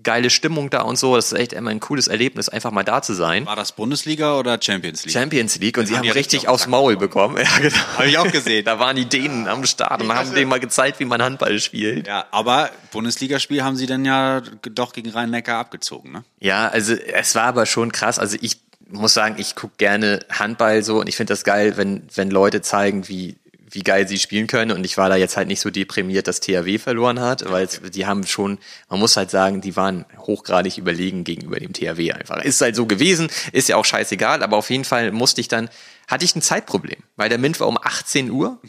geile 0.03 0.31
Stimmung 0.31 0.71
da 0.71 0.83
und 0.83 0.99
so. 0.99 1.17
Das 1.17 1.33
ist 1.33 1.39
echt 1.39 1.53
immer 1.53 1.71
ein 1.71 1.81
cooles 1.81 2.09
Erlebnis, 2.09 2.49
einfach 2.49 2.71
mal 2.71 2.83
da 2.83 3.03
zu 3.03 3.15
sein. 3.15 3.47
War 3.47 3.57
das 3.57 3.73
Bundesliga 3.73 4.39
oder 4.39 4.59
Champions 4.61 5.05
League? 5.05 5.13
Champions 5.13 5.57
League 5.59 5.79
und 5.79 5.87
sie 5.87 5.95
haben 5.95 6.01
haben 6.01 6.13
richtig 6.13 6.41
richtig 6.41 6.49
auf 6.49 6.55
aufs 6.55 6.67
Maul 6.67 6.97
bekommen. 6.97 7.37
Ja, 7.45 7.59
genau. 7.59 7.77
Habe 7.99 8.09
ich 8.09 8.19
auch 8.19 8.31
gesehen. 8.31 8.65
Da 8.65 8.79
waren 8.79 8.97
die 8.97 9.07
Dänen 9.07 9.49
am 9.49 9.65
Start 9.67 10.03
und 10.03 10.13
haben 10.13 10.33
denen 10.35 10.49
mal 10.49 10.61
gezeigt, 10.61 10.99
wie 11.01 11.05
man 11.05 11.23
Handball 11.23 11.59
spielt. 11.61 12.07
Ja, 12.07 12.27
aber 12.31 12.71
Bundesligaspiel 12.91 13.63
haben 13.63 13.77
sie 13.77 13.87
dann 13.87 14.05
ja 14.05 14.41
doch 14.63 14.93
gegen 14.93 15.11
Rhein-Neckar 15.11 15.59
abgezogen, 15.59 16.13
ne? 16.13 16.25
Ja, 16.41 16.69
also 16.69 16.95
es 16.95 17.35
war 17.35 17.45
aber 17.45 17.67
schon 17.67 17.93
krass. 17.93 18.19
Also 18.19 18.37
ich 18.41 18.61
muss 18.89 19.15
sagen, 19.15 19.37
ich 19.39 19.57
gucke 19.57 19.75
gerne 19.77 20.21
Handball 20.31 20.83
so 20.83 21.01
und 21.01 21.09
ich 21.09 21.17
finde 21.17 21.33
das 21.33 21.45
geil, 21.45 21.77
wenn, 21.77 22.03
wenn 22.15 22.31
Leute 22.31 22.63
zeigen, 22.63 23.09
wie, 23.09 23.37
wie 23.75 23.83
geil 23.83 24.07
sie 24.09 24.19
spielen 24.19 24.47
können. 24.47 24.71
Und 24.71 24.85
ich 24.85 24.97
war 24.97 25.09
da 25.09 25.17
jetzt 25.17 25.37
halt 25.37 25.49
nicht 25.49 25.61
so 25.61 25.71
deprimiert, 25.71 26.29
dass 26.29 26.41
THW 26.41 26.79
verloren 26.79 27.21
hat, 27.21 27.51
weil 27.51 27.65
es, 27.65 27.81
die 27.81 28.07
haben 28.07 28.27
schon, 28.27 28.59
man 28.89 29.01
muss 29.01 29.17
halt 29.17 29.31
sagen, 29.31 29.61
die 29.61 29.77
waren 29.77 30.05
hochgradig 30.19 30.79
überlegen 30.79 31.25
gegenüber 31.25 31.59
dem 31.59 31.73
THW 31.73 32.13
einfach. 32.13 32.43
Ist 32.43 32.61
halt 32.61 32.77
so 32.77 32.87
gewesen, 32.87 33.29
ist 33.53 33.69
ja 33.69 33.77
auch 33.77 33.85
scheißegal, 33.85 34.43
aber 34.43 34.57
auf 34.57 34.71
jeden 34.71 34.85
Fall 34.85 35.13
musste 35.13 35.41
ich 35.41 35.49
dann, 35.49 35.69
hatte 36.09 36.25
ich 36.25 36.35
ein 36.37 36.43
Zeitproblem, 36.43 37.03
weil 37.17 37.29
der 37.29 37.39
Mint 37.39 37.61
war 37.61 37.69
um 37.69 37.79
18 37.81 38.31
Uhr 38.31 38.61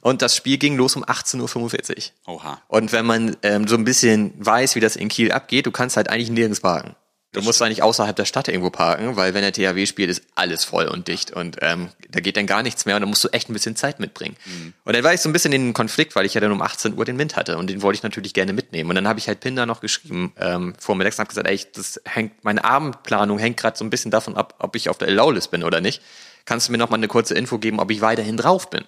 und 0.00 0.20
das 0.20 0.36
Spiel 0.36 0.58
ging 0.58 0.76
los 0.76 0.96
um 0.96 1.04
18.45 1.04 2.10
Uhr. 2.26 2.34
Oha. 2.34 2.60
Und 2.66 2.92
wenn 2.92 3.06
man 3.06 3.36
ähm, 3.42 3.68
so 3.68 3.76
ein 3.76 3.84
bisschen 3.84 4.34
weiß, 4.38 4.74
wie 4.74 4.80
das 4.80 4.96
in 4.96 5.08
Kiel 5.08 5.30
abgeht, 5.30 5.66
du 5.66 5.70
kannst 5.70 5.96
halt 5.96 6.10
eigentlich 6.10 6.30
nirgends 6.30 6.60
parken. 6.60 6.96
Du 7.32 7.40
musst 7.40 7.62
eigentlich 7.62 7.82
außerhalb 7.82 8.14
der 8.14 8.26
Stadt 8.26 8.48
irgendwo 8.48 8.68
parken, 8.68 9.16
weil 9.16 9.32
wenn 9.32 9.40
der 9.40 9.52
THW 9.52 9.86
spielt, 9.86 10.10
ist 10.10 10.22
alles 10.34 10.64
voll 10.64 10.86
und 10.86 11.08
dicht 11.08 11.30
und 11.30 11.56
ähm, 11.62 11.88
da 12.10 12.20
geht 12.20 12.36
dann 12.36 12.46
gar 12.46 12.62
nichts 12.62 12.84
mehr 12.84 12.94
und 12.96 13.00
da 13.00 13.06
musst 13.06 13.24
du 13.24 13.28
echt 13.28 13.48
ein 13.48 13.54
bisschen 13.54 13.74
Zeit 13.74 14.00
mitbringen. 14.00 14.36
Und 14.84 14.94
dann 14.94 15.02
war 15.02 15.14
ich 15.14 15.20
so 15.22 15.30
ein 15.30 15.32
bisschen 15.32 15.52
in 15.54 15.62
einem 15.62 15.72
Konflikt, 15.72 16.14
weil 16.14 16.26
ich 16.26 16.34
ja 16.34 16.42
dann 16.42 16.52
um 16.52 16.60
18 16.60 16.96
Uhr 16.98 17.06
den 17.06 17.18
Wind 17.18 17.36
hatte 17.36 17.56
und 17.56 17.70
den 17.70 17.80
wollte 17.80 17.96
ich 17.96 18.02
natürlich 18.02 18.34
gerne 18.34 18.52
mitnehmen. 18.52 18.90
Und 18.90 18.96
dann 18.96 19.08
habe 19.08 19.18
ich 19.18 19.28
halt 19.28 19.40
Pinder 19.40 19.64
noch 19.64 19.80
geschrieben 19.80 20.34
ähm, 20.38 20.74
vor 20.78 20.94
mir 20.94 21.06
und 21.06 21.18
habe 21.18 21.26
gesagt, 21.26 21.48
ey, 21.48 21.60
das 21.74 22.02
hängt, 22.04 22.44
meine 22.44 22.64
Abendplanung 22.64 23.38
hängt 23.38 23.56
gerade 23.56 23.78
so 23.78 23.84
ein 23.84 23.90
bisschen 23.90 24.10
davon 24.10 24.36
ab, 24.36 24.56
ob 24.58 24.76
ich 24.76 24.90
auf 24.90 24.98
der 24.98 25.08
Allow-List 25.08 25.50
bin 25.50 25.64
oder 25.64 25.80
nicht. 25.80 26.02
Kannst 26.44 26.68
du 26.68 26.72
mir 26.72 26.78
noch 26.78 26.90
mal 26.90 26.96
eine 26.96 27.08
kurze 27.08 27.34
Info 27.34 27.58
geben, 27.58 27.78
ob 27.80 27.90
ich 27.90 28.02
weiterhin 28.02 28.36
drauf 28.36 28.68
bin? 28.68 28.82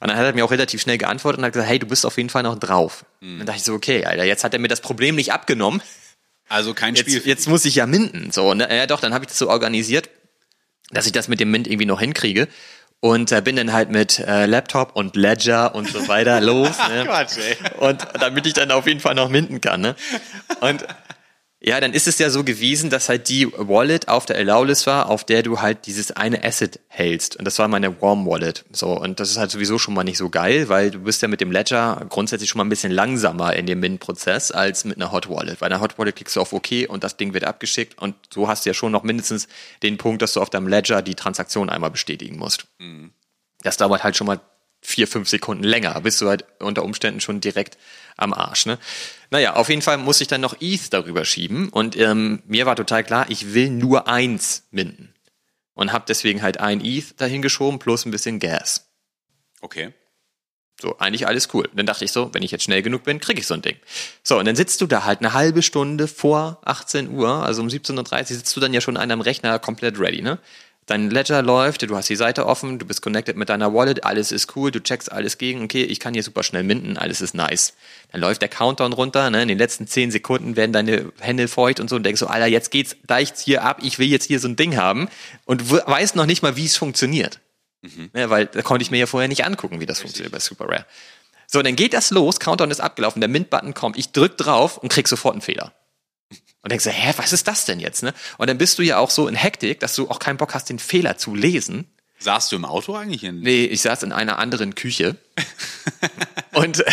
Und 0.00 0.08
dann 0.08 0.16
hat 0.18 0.24
er 0.26 0.34
mir 0.34 0.44
auch 0.44 0.50
relativ 0.50 0.82
schnell 0.82 0.98
geantwortet 0.98 1.38
und 1.38 1.46
hat 1.46 1.52
gesagt, 1.54 1.70
hey, 1.70 1.78
du 1.78 1.86
bist 1.86 2.04
auf 2.04 2.16
jeden 2.18 2.28
Fall 2.28 2.42
noch 2.42 2.58
drauf. 2.58 3.06
Dann 3.38 3.46
dachte 3.46 3.58
ich 3.58 3.64
so, 3.64 3.72
okay, 3.74 4.04
Alter, 4.04 4.24
jetzt 4.24 4.44
hat 4.44 4.52
er 4.52 4.58
mir 4.58 4.68
das 4.68 4.80
Problem 4.82 5.14
nicht 5.14 5.32
abgenommen. 5.32 5.80
Also 6.48 6.74
kein 6.74 6.96
Spiel. 6.96 7.14
Jetzt, 7.14 7.22
für 7.22 7.28
jetzt 7.28 7.48
muss 7.48 7.64
ich 7.64 7.76
ja 7.76 7.86
minden. 7.86 8.30
So, 8.30 8.54
ne? 8.54 8.68
Ja 8.74 8.86
doch, 8.86 9.00
dann 9.00 9.14
habe 9.14 9.24
ich 9.24 9.28
das 9.28 9.38
so 9.38 9.48
organisiert, 9.48 10.10
dass 10.90 11.06
ich 11.06 11.12
das 11.12 11.28
mit 11.28 11.40
dem 11.40 11.50
Mint 11.50 11.66
irgendwie 11.66 11.86
noch 11.86 12.00
hinkriege. 12.00 12.48
Und 13.00 13.30
äh, 13.30 13.42
bin 13.42 13.56
dann 13.56 13.72
halt 13.72 13.90
mit 13.90 14.18
äh, 14.20 14.46
Laptop 14.46 14.96
und 14.96 15.16
Ledger 15.16 15.74
und 15.74 15.88
so 15.88 16.08
weiter 16.08 16.40
los. 16.42 16.76
Ne? 16.88 17.04
Quatsch, 17.04 17.36
ey. 17.36 17.56
Und 17.78 18.06
damit 18.18 18.46
ich 18.46 18.54
dann 18.54 18.70
auf 18.70 18.86
jeden 18.86 19.00
Fall 19.00 19.14
noch 19.14 19.28
minden 19.28 19.60
kann. 19.60 19.82
Ne? 19.82 19.96
Und 20.60 20.84
ja, 21.66 21.80
dann 21.80 21.92
ist 21.92 22.06
es 22.06 22.20
ja 22.20 22.30
so 22.30 22.44
gewesen, 22.44 22.90
dass 22.90 23.08
halt 23.08 23.28
die 23.28 23.52
Wallet 23.52 24.06
auf 24.06 24.24
der 24.24 24.36
Allow-List 24.36 24.86
war, 24.86 25.08
auf 25.08 25.24
der 25.24 25.42
du 25.42 25.60
halt 25.60 25.86
dieses 25.86 26.12
eine 26.12 26.44
Asset 26.44 26.78
hältst. 26.86 27.34
Und 27.34 27.44
das 27.44 27.58
war 27.58 27.66
meine 27.66 28.00
Warm 28.00 28.24
Wallet. 28.24 28.64
So, 28.70 28.90
und 28.90 29.18
das 29.18 29.30
ist 29.30 29.36
halt 29.36 29.50
sowieso 29.50 29.76
schon 29.76 29.92
mal 29.92 30.04
nicht 30.04 30.16
so 30.16 30.30
geil, 30.30 30.68
weil 30.68 30.92
du 30.92 31.00
bist 31.00 31.22
ja 31.22 31.28
mit 31.28 31.40
dem 31.40 31.50
Ledger 31.50 32.06
grundsätzlich 32.08 32.50
schon 32.50 32.58
mal 32.58 32.64
ein 32.64 32.68
bisschen 32.68 32.92
langsamer 32.92 33.56
in 33.56 33.66
dem 33.66 33.80
Mint-Prozess 33.80 34.52
als 34.52 34.84
mit 34.84 34.96
einer 34.96 35.10
Hot 35.10 35.28
Wallet. 35.28 35.58
Bei 35.58 35.66
einer 35.66 35.80
Hot 35.80 35.98
Wallet 35.98 36.14
klickst 36.14 36.36
du 36.36 36.40
auf 36.40 36.52
OK 36.52 36.70
und 36.86 37.02
das 37.02 37.16
Ding 37.16 37.34
wird 37.34 37.42
abgeschickt 37.42 38.00
und 38.00 38.14
so 38.32 38.46
hast 38.46 38.64
du 38.64 38.70
ja 38.70 38.74
schon 38.74 38.92
noch 38.92 39.02
mindestens 39.02 39.48
den 39.82 39.98
Punkt, 39.98 40.22
dass 40.22 40.34
du 40.34 40.42
auf 40.42 40.50
deinem 40.50 40.68
Ledger 40.68 41.02
die 41.02 41.16
Transaktion 41.16 41.68
einmal 41.68 41.90
bestätigen 41.90 42.38
musst. 42.38 42.68
Das 43.62 43.76
dauert 43.76 44.04
halt 44.04 44.16
schon 44.16 44.28
mal 44.28 44.38
vier, 44.82 45.08
fünf 45.08 45.28
Sekunden 45.28 45.64
länger, 45.64 46.00
bist 46.00 46.20
du 46.20 46.28
halt 46.28 46.44
unter 46.60 46.84
Umständen 46.84 47.20
schon 47.20 47.40
direkt 47.40 47.76
am 48.16 48.32
Arsch. 48.32 48.66
Ne? 48.66 48.78
Naja, 49.30 49.54
auf 49.54 49.68
jeden 49.68 49.82
Fall 49.82 49.98
muss 49.98 50.20
ich 50.20 50.28
dann 50.28 50.40
noch 50.40 50.56
ETH 50.60 50.92
darüber 50.92 51.24
schieben 51.24 51.68
und 51.68 51.96
ähm, 51.96 52.42
mir 52.46 52.66
war 52.66 52.76
total 52.76 53.04
klar, 53.04 53.26
ich 53.28 53.54
will 53.54 53.70
nur 53.70 54.08
eins 54.08 54.64
minden. 54.70 55.12
Und 55.74 55.92
habe 55.92 56.06
deswegen 56.08 56.40
halt 56.40 56.58
ein 56.58 56.82
ETH 56.82 57.20
dahin 57.20 57.42
geschoben 57.42 57.78
plus 57.78 58.06
ein 58.06 58.10
bisschen 58.10 58.38
Gas. 58.38 58.88
Okay. 59.60 59.92
So, 60.80 60.98
eigentlich 60.98 61.26
alles 61.26 61.48
cool. 61.54 61.68
Dann 61.74 61.86
dachte 61.86 62.04
ich 62.04 62.12
so, 62.12 62.32
wenn 62.34 62.42
ich 62.42 62.50
jetzt 62.50 62.64
schnell 62.64 62.82
genug 62.82 63.02
bin, 63.04 63.18
krieg 63.18 63.38
ich 63.38 63.46
so 63.46 63.54
ein 63.54 63.62
Ding. 63.62 63.76
So, 64.22 64.38
und 64.38 64.44
dann 64.44 64.56
sitzt 64.56 64.80
du 64.82 64.86
da 64.86 65.04
halt 65.04 65.20
eine 65.20 65.32
halbe 65.32 65.62
Stunde 65.62 66.06
vor 66.06 66.60
18 66.64 67.10
Uhr, 67.10 67.44
also 67.44 67.62
um 67.62 67.68
17.30 67.68 68.20
Uhr 68.20 68.24
sitzt 68.26 68.54
du 68.56 68.60
dann 68.60 68.74
ja 68.74 68.82
schon 68.82 68.98
an 68.98 69.08
deinem 69.08 69.22
Rechner 69.22 69.58
komplett 69.58 69.98
ready, 69.98 70.20
ne? 70.20 70.38
Dein 70.88 71.10
Ledger 71.10 71.42
läuft, 71.42 71.82
du 71.82 71.96
hast 71.96 72.08
die 72.08 72.14
Seite 72.14 72.46
offen, 72.46 72.78
du 72.78 72.86
bist 72.86 73.02
connected 73.02 73.36
mit 73.36 73.48
deiner 73.48 73.74
Wallet, 73.74 74.04
alles 74.04 74.30
ist 74.30 74.54
cool, 74.54 74.70
du 74.70 74.80
checkst 74.80 75.10
alles 75.10 75.36
gegen, 75.36 75.64
okay, 75.64 75.82
ich 75.82 75.98
kann 75.98 76.14
hier 76.14 76.22
super 76.22 76.44
schnell 76.44 76.62
minden, 76.62 76.96
alles 76.96 77.20
ist 77.20 77.34
nice. 77.34 77.74
Dann 78.12 78.20
läuft 78.20 78.40
der 78.40 78.48
Countdown 78.48 78.92
runter, 78.92 79.28
ne? 79.30 79.42
in 79.42 79.48
den 79.48 79.58
letzten 79.58 79.88
10 79.88 80.12
Sekunden 80.12 80.54
werden 80.54 80.72
deine 80.72 81.10
Hände 81.18 81.48
feucht 81.48 81.80
und 81.80 81.90
so 81.90 81.96
und 81.96 82.04
denkst 82.04 82.20
so, 82.20 82.28
Alter, 82.28 82.46
jetzt 82.46 82.70
geht's 82.70 82.94
gleich 83.04 83.32
hier 83.36 83.64
ab, 83.64 83.80
ich 83.82 83.98
will 83.98 84.06
jetzt 84.06 84.26
hier 84.26 84.38
so 84.38 84.46
ein 84.46 84.54
Ding 84.54 84.76
haben 84.76 85.08
und 85.44 85.72
w- 85.72 85.80
weiß 85.84 86.14
noch 86.14 86.26
nicht 86.26 86.42
mal, 86.42 86.54
wie 86.56 86.66
es 86.66 86.76
funktioniert. 86.76 87.40
Ne, 88.14 88.30
weil 88.30 88.46
da 88.46 88.62
konnte 88.62 88.82
ich 88.82 88.90
mir 88.92 88.98
ja 88.98 89.06
vorher 89.06 89.28
nicht 89.28 89.44
angucken, 89.44 89.80
wie 89.80 89.86
das 89.86 90.00
funktioniert 90.00 90.32
bei 90.32 90.38
Super 90.40 90.66
Rare. 90.68 90.86
So, 91.48 91.62
dann 91.62 91.74
geht 91.76 91.94
das 91.94 92.10
los, 92.12 92.38
Countdown 92.40 92.70
ist 92.70 92.80
abgelaufen, 92.80 93.20
der 93.20 93.28
Mint-Button 93.28 93.74
kommt, 93.74 93.96
ich 93.98 94.12
drück 94.12 94.36
drauf 94.36 94.78
und 94.78 94.88
krieg 94.88 95.08
sofort 95.08 95.34
einen 95.34 95.42
Fehler. 95.42 95.72
Und 96.66 96.70
denkst 96.70 96.82
du, 96.82 96.90
hä, 96.90 97.14
was 97.16 97.32
ist 97.32 97.46
das 97.46 97.64
denn 97.64 97.78
jetzt? 97.78 98.02
Ne? 98.02 98.12
Und 98.38 98.50
dann 98.50 98.58
bist 98.58 98.76
du 98.80 98.82
ja 98.82 98.98
auch 98.98 99.10
so 99.10 99.28
in 99.28 99.36
Hektik, 99.36 99.78
dass 99.78 99.94
du 99.94 100.10
auch 100.10 100.18
keinen 100.18 100.36
Bock 100.36 100.52
hast, 100.52 100.68
den 100.68 100.80
Fehler 100.80 101.16
zu 101.16 101.36
lesen. 101.36 101.88
Saßt 102.18 102.50
du 102.50 102.56
im 102.56 102.64
Auto 102.64 102.96
eigentlich? 102.96 103.22
In 103.22 103.38
Nee, 103.38 103.66
ich 103.66 103.82
saß 103.82 104.02
in 104.02 104.10
einer 104.10 104.40
anderen 104.40 104.74
Küche 104.74 105.14
und 106.54 106.84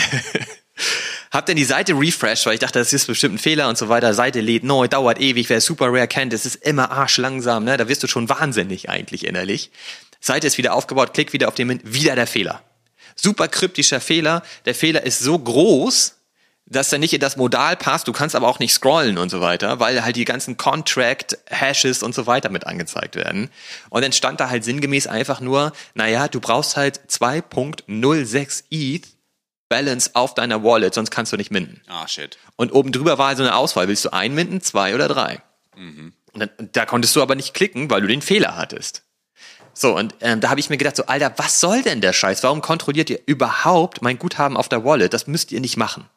hab 1.31 1.47
dann 1.47 1.55
die 1.55 1.63
Seite 1.63 1.93
refreshed, 1.93 2.45
weil 2.45 2.53
ich 2.53 2.59
dachte, 2.59 2.77
das 2.77 2.93
ist 2.93 3.07
bestimmt 3.07 3.33
ein 3.33 3.39
Fehler 3.39 3.67
und 3.67 3.75
so 3.75 3.89
weiter. 3.89 4.13
Seite 4.13 4.41
lädt 4.41 4.63
neu, 4.63 4.87
dauert 4.87 5.19
ewig, 5.19 5.49
wer 5.49 5.59
Super 5.59 5.87
Rare 5.87 6.07
kennt, 6.07 6.33
es 6.33 6.45
ist 6.45 6.57
immer 6.57 6.91
arschlangsam, 6.91 7.63
ne? 7.63 7.75
Da 7.75 7.89
wirst 7.89 8.03
du 8.03 8.07
schon 8.07 8.29
wahnsinnig 8.29 8.89
eigentlich 8.89 9.25
innerlich. 9.25 9.71
Seite 10.19 10.45
ist 10.45 10.59
wieder 10.59 10.75
aufgebaut, 10.75 11.15
klick 11.15 11.33
wieder 11.33 11.47
auf 11.47 11.55
den 11.55 11.65
Mint, 11.65 11.81
wieder 11.83 12.13
der 12.15 12.27
Fehler. 12.27 12.61
Super 13.15 13.47
kryptischer 13.47 14.01
Fehler. 14.01 14.43
Der 14.65 14.75
Fehler 14.75 15.01
ist 15.01 15.17
so 15.17 15.39
groß, 15.39 16.13
dass 16.65 16.91
er 16.91 16.99
nicht 16.99 17.13
in 17.13 17.19
das 17.19 17.37
Modal 17.37 17.75
passt. 17.75 18.07
Du 18.07 18.13
kannst 18.13 18.35
aber 18.35 18.47
auch 18.47 18.59
nicht 18.59 18.73
scrollen 18.73 19.17
und 19.17 19.29
so 19.29 19.41
weiter, 19.41 19.79
weil 19.79 20.03
halt 20.03 20.15
die 20.15 20.25
ganzen 20.25 20.57
Contract, 20.57 21.37
Hashes 21.49 22.03
und 22.03 22.15
so 22.15 22.25
weiter 22.25 22.49
mit 22.49 22.65
angezeigt 22.65 23.15
werden. 23.15 23.49
Und 23.89 24.03
dann 24.03 24.13
stand 24.13 24.39
da 24.39 24.49
halt 24.49 24.63
sinngemäß 24.63 25.07
einfach 25.07 25.41
nur, 25.41 25.73
naja, 25.93 26.27
du 26.27 26.39
brauchst 26.39 26.77
halt 26.77 26.99
2.06 27.09 28.63
ETH 28.69 29.07
Balance 29.69 30.11
auf 30.13 30.35
deiner 30.35 30.63
Wallet, 30.63 30.93
sonst 30.93 31.09
kannst 31.09 31.33
du 31.33 31.37
nicht 31.37 31.49
minden. 31.49 31.81
Ah, 31.87 32.07
shit. 32.07 32.37
Und 32.57 32.73
oben 32.73 32.91
drüber 32.91 33.17
war 33.17 33.35
so 33.35 33.41
eine 33.41 33.55
Auswahl, 33.55 33.87
willst 33.87 34.05
du 34.05 34.13
einen 34.13 34.35
minden, 34.35 34.61
zwei 34.61 34.93
oder 34.93 35.07
drei? 35.07 35.41
Und 36.31 36.39
dann, 36.39 36.49
da 36.73 36.85
konntest 36.85 37.15
du 37.15 37.21
aber 37.23 37.33
nicht 37.33 37.55
klicken, 37.55 37.89
weil 37.89 38.01
du 38.01 38.07
den 38.07 38.21
Fehler 38.21 38.55
hattest. 38.55 39.03
So, 39.73 39.97
und 39.97 40.13
ähm, 40.21 40.39
da 40.39 40.51
habe 40.51 40.59
ich 40.59 40.69
mir 40.69 40.77
gedacht, 40.77 40.95
so, 40.95 41.07
Alter, 41.07 41.33
was 41.37 41.59
soll 41.59 41.81
denn 41.81 42.01
der 42.01 42.13
Scheiß? 42.13 42.43
Warum 42.43 42.61
kontrolliert 42.61 43.09
ihr 43.09 43.19
überhaupt 43.25 44.03
mein 44.03 44.19
Guthaben 44.19 44.55
auf 44.55 44.69
der 44.69 44.85
Wallet? 44.85 45.13
Das 45.13 45.25
müsst 45.25 45.51
ihr 45.51 45.59
nicht 45.59 45.77
machen. 45.77 46.07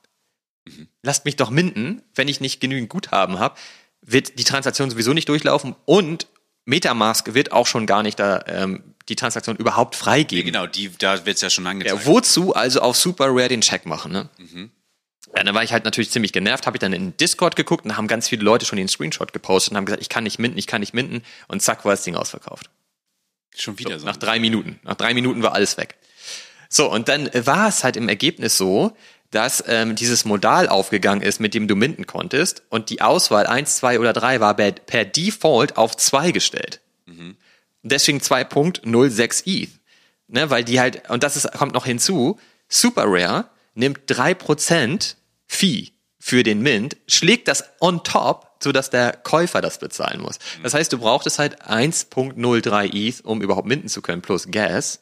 Lasst 1.02 1.24
mich 1.24 1.36
doch 1.36 1.50
minden, 1.50 2.02
wenn 2.14 2.28
ich 2.28 2.40
nicht 2.40 2.60
genügend 2.60 2.88
Guthaben 2.88 3.38
habe, 3.38 3.56
wird 4.02 4.38
die 4.38 4.44
Transaktion 4.44 4.90
sowieso 4.90 5.12
nicht 5.12 5.28
durchlaufen 5.28 5.74
und 5.84 6.26
Metamask 6.64 7.34
wird 7.34 7.52
auch 7.52 7.66
schon 7.66 7.86
gar 7.86 8.02
nicht 8.02 8.18
da 8.18 8.44
ähm, 8.46 8.94
die 9.08 9.16
Transaktion 9.16 9.56
überhaupt 9.56 9.94
freigeben. 9.94 10.52
Genau, 10.52 10.66
die, 10.66 10.90
da 10.98 11.24
wird's 11.24 11.40
ja 11.40 11.48
schon 11.48 11.66
angezeigt. 11.66 12.00
Ja, 12.00 12.06
wozu 12.06 12.54
also 12.54 12.80
auf 12.80 12.96
Super 12.96 13.26
Rare 13.28 13.48
den 13.48 13.60
Check 13.60 13.86
machen, 13.86 14.12
ne? 14.12 14.28
Ja, 15.36 15.44
dann 15.44 15.54
war 15.54 15.62
ich 15.62 15.72
halt 15.72 15.84
natürlich 15.84 16.10
ziemlich 16.10 16.32
genervt, 16.32 16.66
habe 16.66 16.76
ich 16.76 16.80
dann 16.80 16.92
in 16.92 17.16
Discord 17.16 17.56
geguckt 17.56 17.84
und 17.84 17.96
haben 17.96 18.08
ganz 18.08 18.28
viele 18.28 18.42
Leute 18.42 18.66
schon 18.66 18.78
den 18.78 18.88
Screenshot 18.88 19.32
gepostet 19.32 19.72
und 19.72 19.76
haben 19.76 19.86
gesagt, 19.86 20.02
ich 20.02 20.08
kann 20.08 20.24
nicht 20.24 20.38
minden, 20.38 20.58
ich 20.58 20.66
kann 20.66 20.80
nicht 20.80 20.94
minden 20.94 21.22
und 21.46 21.62
zack 21.62 21.84
war 21.84 21.92
das 21.92 22.02
Ding 22.02 22.16
ausverkauft. 22.16 22.70
schon 23.54 23.78
wieder 23.78 23.98
so. 23.98 24.06
Nach 24.06 24.16
drei 24.16 24.40
Minuten. 24.40 24.80
Nach 24.82 24.94
drei 24.94 25.14
Minuten 25.14 25.42
war 25.42 25.52
alles 25.52 25.76
weg. 25.76 25.96
So, 26.68 26.90
und 26.90 27.08
dann 27.08 27.30
war 27.32 27.68
es 27.68 27.84
halt 27.84 27.96
im 27.96 28.08
Ergebnis 28.08 28.56
so, 28.56 28.96
dass 29.36 29.62
ähm, 29.66 29.96
dieses 29.96 30.24
Modal 30.24 30.66
aufgegangen 30.66 31.20
ist, 31.20 31.40
mit 31.40 31.52
dem 31.52 31.68
du 31.68 31.76
minden 31.76 32.06
konntest 32.06 32.62
und 32.70 32.88
die 32.88 33.02
Auswahl 33.02 33.46
1, 33.46 33.76
2 33.76 34.00
oder 34.00 34.14
3 34.14 34.40
war 34.40 34.56
per, 34.56 34.72
per 34.72 35.04
Default 35.04 35.76
auf 35.76 35.94
2 35.94 36.30
gestellt. 36.32 36.80
Und 37.82 37.92
deswegen 37.92 38.18
2.06 38.18 39.42
ETH. 39.44 39.70
Ne, 40.28 40.48
weil 40.48 40.64
die 40.64 40.80
halt, 40.80 41.10
und 41.10 41.22
das 41.22 41.36
ist, 41.36 41.52
kommt 41.52 41.74
noch 41.74 41.84
hinzu, 41.84 42.40
Super 42.68 43.04
Rare 43.06 43.50
nimmt 43.74 44.10
3% 44.10 45.16
Fee 45.46 45.92
für 46.18 46.42
den 46.42 46.62
Mint, 46.62 46.96
schlägt 47.06 47.46
das 47.46 47.62
on 47.80 48.02
top, 48.04 48.50
sodass 48.60 48.88
der 48.88 49.12
Käufer 49.12 49.60
das 49.60 49.78
bezahlen 49.78 50.22
muss. 50.22 50.38
Das 50.62 50.72
heißt, 50.72 50.92
du 50.94 50.98
brauchtest 50.98 51.38
halt 51.38 51.62
1.03 51.62 52.94
ETH, 52.94 53.24
um 53.24 53.42
überhaupt 53.42 53.68
minten 53.68 53.88
zu 53.88 54.00
können, 54.00 54.22
plus 54.22 54.50
Gas. 54.50 55.00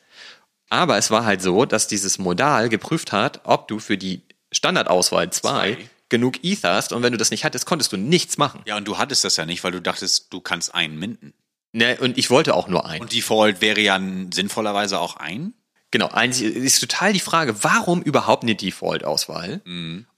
Aber 0.74 0.98
es 0.98 1.12
war 1.12 1.24
halt 1.24 1.40
so, 1.40 1.66
dass 1.66 1.86
dieses 1.86 2.18
Modal 2.18 2.68
geprüft 2.68 3.12
hat, 3.12 3.42
ob 3.44 3.68
du 3.68 3.78
für 3.78 3.96
die 3.96 4.22
Standardauswahl 4.50 5.30
2 5.30 5.40
Zwei. 5.40 5.88
genug 6.08 6.42
ETH 6.42 6.64
hast 6.64 6.92
und 6.92 7.04
wenn 7.04 7.12
du 7.12 7.16
das 7.16 7.30
nicht 7.30 7.44
hattest, 7.44 7.64
konntest 7.64 7.92
du 7.92 7.96
nichts 7.96 8.38
machen. 8.38 8.60
Ja, 8.66 8.76
und 8.76 8.88
du 8.88 8.98
hattest 8.98 9.22
das 9.22 9.36
ja 9.36 9.46
nicht, 9.46 9.62
weil 9.62 9.70
du 9.70 9.80
dachtest, 9.80 10.32
du 10.32 10.40
kannst 10.40 10.74
einen 10.74 10.98
minden. 10.98 11.32
Ne, 11.72 11.96
und 12.00 12.18
ich 12.18 12.28
wollte 12.28 12.54
auch 12.56 12.66
nur 12.66 12.86
einen. 12.86 13.02
Und 13.02 13.12
Default 13.12 13.60
wäre 13.60 13.80
ja 13.80 14.00
sinnvollerweise 14.32 14.98
auch 14.98 15.14
ein. 15.14 15.54
Genau, 15.92 16.08
eigentlich 16.08 16.56
ist 16.56 16.80
total 16.80 17.12
die 17.12 17.20
Frage, 17.20 17.62
warum 17.62 18.02
überhaupt 18.02 18.42
eine 18.42 18.56
Default-Auswahl? 18.56 19.60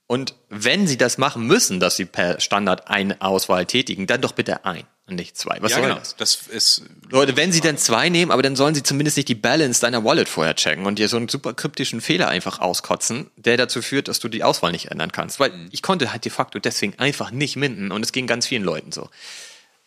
Und 0.07 0.35
wenn 0.49 0.87
sie 0.87 0.97
das 0.97 1.19
machen 1.19 1.47
müssen, 1.47 1.81
dass 1.81 1.97
sie 1.97 2.07
per 2.07 2.41
Standard 2.41 2.89
eine 2.89 3.21
Auswahl 3.21 3.67
tätigen, 3.67 4.07
dann 4.07 4.23
doch 4.23 4.33
bitte 4.33 4.65
ein 4.65 4.85
und 5.09 5.15
nicht 5.15 5.37
zwei. 5.37 5.59
Was 5.61 5.71
Ja, 5.71 5.79
soll 5.79 5.87
genau. 5.87 5.99
das? 5.99 6.17
Das 6.17 6.47
ist. 6.49 6.83
Leute, 7.11 7.37
wenn 7.37 7.53
sie 7.53 7.61
dann 7.61 7.79
zwei 7.79 8.09
nehmen, 8.09 8.33
aber 8.33 8.43
dann 8.43 8.57
sollen 8.57 8.75
sie 8.75 8.83
zumindest 8.83 9.17
nicht 9.17 9.29
die 9.29 9.35
Balance 9.37 9.81
deiner 9.81 10.05
Wallet 10.05 10.29
vorher 10.29 10.57
checken 10.57 10.85
und 10.87 10.99
dir 10.99 11.09
so 11.09 11.17
einen 11.17 11.29
super 11.29 11.55
kryptischen 11.55 12.01
Fehler 12.01 12.29
einfach 12.29 12.59
auskotzen, 12.59 13.31
der 13.37 13.57
dazu 13.57 13.83
führt, 13.83 14.09
dass 14.09 14.19
du 14.19 14.29
die 14.29 14.43
Auswahl 14.43 14.73
nicht 14.73 14.91
ändern 14.91 15.13
kannst. 15.13 15.39
Weil 15.39 15.53
ich 15.71 15.83
konnte 15.83 16.13
halt 16.13 16.25
de 16.25 16.33
facto 16.33 16.59
deswegen 16.59 16.99
einfach 16.99 17.31
nicht 17.31 17.57
minden 17.57 17.93
und 17.93 18.05
es 18.05 18.13
ging 18.13 18.27
ganz 18.27 18.47
vielen 18.47 18.65
Leuten 18.65 18.91
so. 18.91 19.09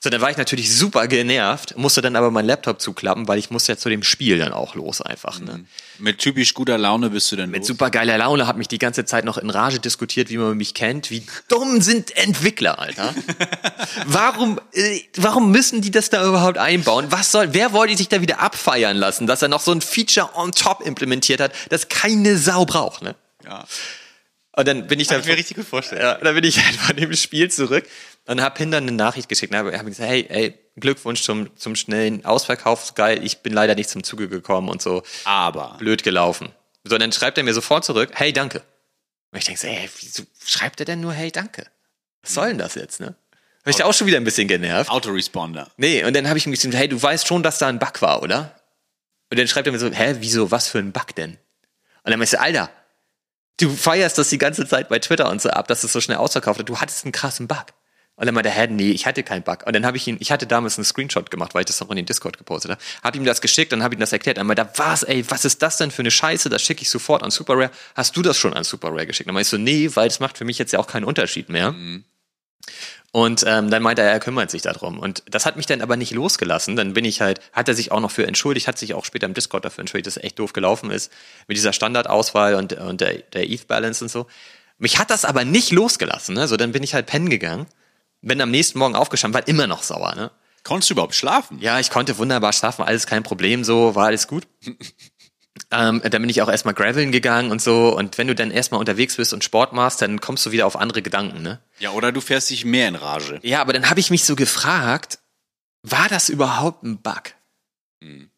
So, 0.02 0.10
dann 0.10 0.22
war 0.22 0.32
ich 0.32 0.38
natürlich 0.38 0.74
super 0.74 1.10
genervt, 1.10 1.76
musste 1.76 2.02
dann 2.02 2.16
aber 2.16 2.32
meinen 2.32 2.45
Laptop 2.45 2.80
zuklappen, 2.80 3.28
weil 3.28 3.38
ich 3.38 3.50
musste 3.50 3.74
ja 3.74 3.78
zu 3.78 3.89
dem 3.89 4.02
Spiel 4.02 4.38
dann 4.38 4.54
auch 4.54 4.74
los 4.74 5.02
einfach. 5.02 5.41
Ne? 5.41 5.66
Mit 5.97 6.20
typisch 6.20 6.54
guter 6.54 6.78
Laune 6.78 7.10
bist 7.10 7.30
du 7.34 7.36
dann 7.36 7.50
Mit 7.50 7.60
los. 7.60 7.68
super 7.68 7.89
geiler 7.89 8.18
Laune 8.18 8.47
hat 8.47 8.56
mich 8.56 8.70
die 8.70 8.78
ganze 8.78 9.04
Zeit 9.04 9.26
noch 9.26 9.38
in 9.38 9.50
Rage 9.50 9.80
diskutiert, 9.80 10.30
wie 10.30 10.38
man 10.38 10.56
mich 10.56 10.74
kennt. 10.74 11.12
Wie 11.12 11.26
dumm 11.50 11.82
sind 11.82 12.16
Entwickler, 12.16 12.80
Alter? 12.80 13.14
warum, 14.06 14.62
äh, 14.72 15.02
warum 15.18 15.52
müssen 15.52 15.82
die 15.82 15.91
das 15.91 16.10
da 16.10 16.26
überhaupt 16.26 16.58
einbauen? 16.58 17.08
Was 17.10 17.34
soll, 17.34 17.54
wer 17.54 17.74
wollte 17.74 17.97
sich 17.97 18.08
da 18.08 18.22
wieder 18.22 18.39
abfeiern 18.39 18.95
lassen, 18.95 19.28
dass 19.28 19.41
er 19.41 19.50
noch 19.50 19.60
so 19.60 19.74
ein 19.74 19.82
Feature 19.82 20.30
on 20.34 20.54
top 20.54 20.80
implementiert 20.80 21.41
hat, 21.41 21.52
das 21.68 21.89
keine 21.89 22.38
Sau 22.38 22.64
braucht, 22.64 23.02
ne? 23.02 23.16
Ja. 23.43 23.66
Und 24.54 24.68
dann 24.68 24.88
bin 24.88 25.00
ich 25.00 25.08
dann, 25.08 25.22
ich 25.22 25.26
mir 25.26 25.38
richtig 25.38 25.56
gut 25.58 25.68
vorstellen. 25.68 26.02
ja, 26.02 26.16
dann 26.16 26.36
bin 26.36 26.43
ich 26.43 26.64
halt 26.64 26.76
von 26.76 26.95
dem 26.95 27.14
Spiel 27.16 27.50
zurück 27.50 27.86
und 28.30 28.42
hab 28.42 28.58
hin 28.60 28.70
dann 28.70 28.84
eine 28.84 28.92
Nachricht 28.92 29.28
geschickt. 29.28 29.52
Und 29.52 29.58
habe 29.58 29.78
hab 29.78 29.86
gesagt, 29.86 30.08
hey, 30.08 30.26
ey, 30.30 30.60
Glückwunsch 30.80 31.24
zum, 31.24 31.56
zum 31.58 31.76
schnellen 31.76 32.24
Ausverkauf, 32.26 32.94
geil, 32.94 33.24
ich 33.24 33.40
bin 33.40 33.54
leider 33.54 33.74
nicht 33.74 33.90
zum 33.90 34.04
Zuge 34.04 34.30
gekommen 34.30 34.70
und 34.70 34.82
so 34.82 35.04
Aber. 35.26 35.76
blöd 35.80 36.04
gelaufen. 36.04 36.52
So, 36.84 36.98
dann 36.98 37.12
schreibt 37.12 37.38
er 37.38 37.44
mir 37.44 37.54
sofort 37.54 37.84
zurück, 37.84 38.12
hey, 38.14 38.32
danke. 38.32 38.62
Und 39.32 39.40
ich 39.40 39.46
denke 39.46 39.60
so, 39.60 39.68
ey, 39.68 39.90
wieso 40.00 40.24
schreibt 40.46 40.80
er 40.80 40.86
denn 40.86 41.02
nur, 41.02 41.12
hey, 41.12 41.32
danke? 41.32 41.66
Was 42.22 42.36
soll 42.36 42.50
denn 42.50 42.60
das 42.60 42.76
jetzt, 42.76 43.00
ne? 43.00 43.16
Hab 43.62 43.68
ich 43.68 43.76
da 43.76 43.86
auch 43.86 43.94
schon 43.94 44.08
wieder 44.08 44.18
ein 44.18 44.24
bisschen 44.24 44.48
genervt. 44.48 44.90
Autoresponder. 44.90 45.70
Nee, 45.78 46.04
und 46.04 46.16
dann 46.16 46.28
habe 46.30 46.38
ich 46.38 46.46
ihm 46.46 46.52
geschrieben, 46.52 46.74
hey, 46.74 46.88
du 46.88 47.02
weißt 47.02 47.28
schon, 47.28 47.42
dass 47.44 47.58
da 47.58 47.68
ein 47.68 47.80
Bug 47.80 48.02
war, 48.02 48.22
oder? 48.22 48.56
Und 49.32 49.40
dann 49.40 49.48
schreibt 49.48 49.68
er 49.68 49.74
mir 49.74 49.80
so, 49.80 49.92
hä, 49.92 50.16
wieso, 50.20 50.52
was 50.52 50.70
für 50.70 50.80
ein 50.80 50.92
Bug 50.92 51.16
denn? 51.16 51.32
Und 52.04 52.12
dann 52.12 52.20
meinte 52.20 52.36
ich, 52.36 52.40
Alter, 52.40 52.70
du 53.60 53.70
feierst 53.72 54.18
das 54.18 54.30
die 54.30 54.38
ganze 54.38 54.68
Zeit 54.68 54.88
bei 54.88 55.00
Twitter 55.00 55.30
und 55.30 55.42
so 55.42 55.50
ab, 55.50 55.68
dass 55.68 55.84
es 55.84 55.92
so 55.92 56.00
schnell 56.00 56.18
ausverkauft 56.18 56.60
hat. 56.60 56.70
Du 56.70 56.80
hattest 56.80 57.06
einen 57.06 57.12
krassen 57.12 57.48
Bug. 57.48 57.66
Und 58.20 58.26
dann 58.26 58.36
meinte 58.36 58.49
er, 58.49 58.55
hä, 58.55 58.67
nee, 58.67 58.91
ich 58.91 59.05
hatte 59.05 59.24
keinen 59.24 59.43
Bug. 59.43 59.65
Und 59.65 59.74
dann 59.74 59.86
habe 59.86 59.95
ich 59.95 60.05
ihn, 60.05 60.17
ich 60.20 60.30
hatte 60.30 60.45
damals 60.45 60.78
einen 60.78 60.84
Screenshot 60.84 61.32
gemacht, 61.32 61.55
weil 61.55 61.61
ich 61.61 61.67
das 61.67 61.80
noch 61.80 61.89
in 61.89 61.95
den 61.95 62.05
Discord 62.05 62.38
gepostet 62.38 62.72
habe. 62.72 62.82
Hab 63.01 63.15
ihm 63.15 63.24
das 63.24 63.39
geschickt 63.39 63.72
und 63.72 63.82
habe 63.82 63.95
ihm 63.95 64.01
das 64.01 64.11
erklärt. 64.11 64.38
Dann 64.38 64.45
meinte 64.45 64.63
er, 64.63 64.74
was, 64.76 65.03
ey, 65.03 65.24
was 65.32 65.45
ist 65.45 65.61
das 65.61 65.78
denn 65.78 65.89
für 65.89 66.01
eine 66.01 66.11
Scheiße? 66.11 66.49
Das 66.49 66.61
schicke 66.61 66.82
ich 66.82 66.89
sofort 66.89 67.24
an 67.24 67.32
Super 67.32 67.53
Rare. 67.53 67.72
Hast 67.95 68.17
du 68.17 68.22
das 68.22 68.38
schon 68.38 68.53
an 68.53 68.65
Super 68.65 68.89
Rare 68.89 69.07
geschickt? 69.07 69.30
Dann 69.30 69.34
meinte 69.34 69.45
ich 69.45 69.51
so, 69.51 69.57
nee, 69.57 69.89
weil 69.93 70.09
es 70.09 70.20
macht 70.20 70.38
für 70.38 70.43
mich 70.43 70.57
jetzt 70.57 70.74
ja 70.74 70.80
auch 70.80 70.88
keinen 70.88 71.05
Unterschied 71.05 71.47
mehr. 71.47 71.74
Und 73.13 73.45
ähm, 73.47 73.72
dann 73.72 73.82
meinte 73.82 74.01
er, 74.01 74.11
er 74.11 74.20
kümmert 74.20 74.51
sich 74.51 74.63
darum. 74.63 74.99
Und 74.99 75.24
das 75.30 75.45
hat 75.45 75.55
mich 75.55 75.65
dann 75.65 75.82
aber 75.82 75.95
nicht 75.95 76.11
losgelassen. 76.11 76.76
Dann 76.76 76.91
bin 76.91 77.05
ich 77.05 77.22
halt, 77.22 77.39
hat 77.53 77.70
er 77.70 77.74
sich 77.74 77.93
auch 77.93 78.01
noch 78.01 78.11
für 78.11 78.28
entschuldigt, 78.28 78.67
hat 78.67 78.78
sich 78.78 78.93
auch 78.95 79.05
später 79.05 79.28
im 79.28 79.34
Discord 79.34 79.63
dafür 79.63 79.84
entschuldigt, 79.84 80.07
dass 80.07 80.17
es 80.17 80.24
echt 80.24 80.39
doof 80.39 80.51
gelaufen 80.51 80.91
ist 80.91 81.09
mit 81.47 81.55
dieser 81.55 81.72
Standardauswahl 81.72 82.55
und, 82.55 82.74
und 82.74 82.99
der, 82.99 83.13
der 83.13 83.49
ETH-Balance 83.49 84.03
und 84.03 84.09
so. 84.09 84.28
Mich 84.78 84.99
hat 84.99 85.09
das 85.09 85.24
aber 85.26 85.45
nicht 85.45 85.72
losgelassen. 85.72 86.36
Ne? 86.36 86.49
So, 86.49 86.57
dann 86.57 86.72
bin 86.74 86.84
ich 86.84 86.93
halt 86.93 87.05
pennen 87.05 87.30
gegangen, 87.30 87.65
bin 88.22 88.41
am 88.41 88.51
nächsten 88.51 88.80
Morgen 88.80 88.95
aufgestanden, 88.95 89.39
war 89.39 89.47
immer 89.47 89.67
noch 89.67 89.84
sauer. 89.84 90.15
Ne? 90.15 90.32
Konntest 90.63 90.89
du 90.89 90.93
überhaupt 90.93 91.15
schlafen? 91.15 91.59
Ja, 91.59 91.80
ich 91.80 91.89
konnte 91.89 92.17
wunderbar 92.17 92.53
schlafen, 92.53 92.84
alles 92.84 93.07
kein 93.07 93.24
Problem, 93.24 93.63
so 93.63 93.95
war 93.95 94.07
alles 94.07 94.28
gut. 94.28 94.47
Ähm, 95.72 96.01
dann 96.01 96.22
bin 96.22 96.30
ich 96.30 96.41
auch 96.41 96.49
erstmal 96.49 96.74
graveln 96.74 97.11
gegangen 97.11 97.51
und 97.51 97.61
so. 97.61 97.95
Und 97.95 98.17
wenn 98.17 98.28
du 98.28 98.34
dann 98.34 98.49
erstmal 98.49 98.80
unterwegs 98.80 99.17
bist 99.17 99.34
und 99.34 99.43
Sport 99.43 99.74
machst, 99.74 100.01
dann 100.01 100.20
kommst 100.20 100.45
du 100.45 100.51
wieder 100.51 100.65
auf 100.65 100.76
andere 100.76 101.01
Gedanken, 101.01 101.43
ne? 101.43 101.59
Ja, 101.80 101.91
oder 101.91 102.11
du 102.11 102.22
fährst 102.22 102.49
dich 102.49 102.65
mehr 102.65 102.88
in 102.88 102.95
Rage. 102.95 103.39
Ja, 103.43 103.61
aber 103.61 103.74
dann 103.74 103.89
habe 103.89 103.99
ich 103.99 104.09
mich 104.09 104.24
so 104.24 104.36
gefragt, 104.36 105.20
war 105.84 106.07
das 106.09 106.30
überhaupt 106.30 106.84
ein 106.84 107.01
Bug? 107.01 107.34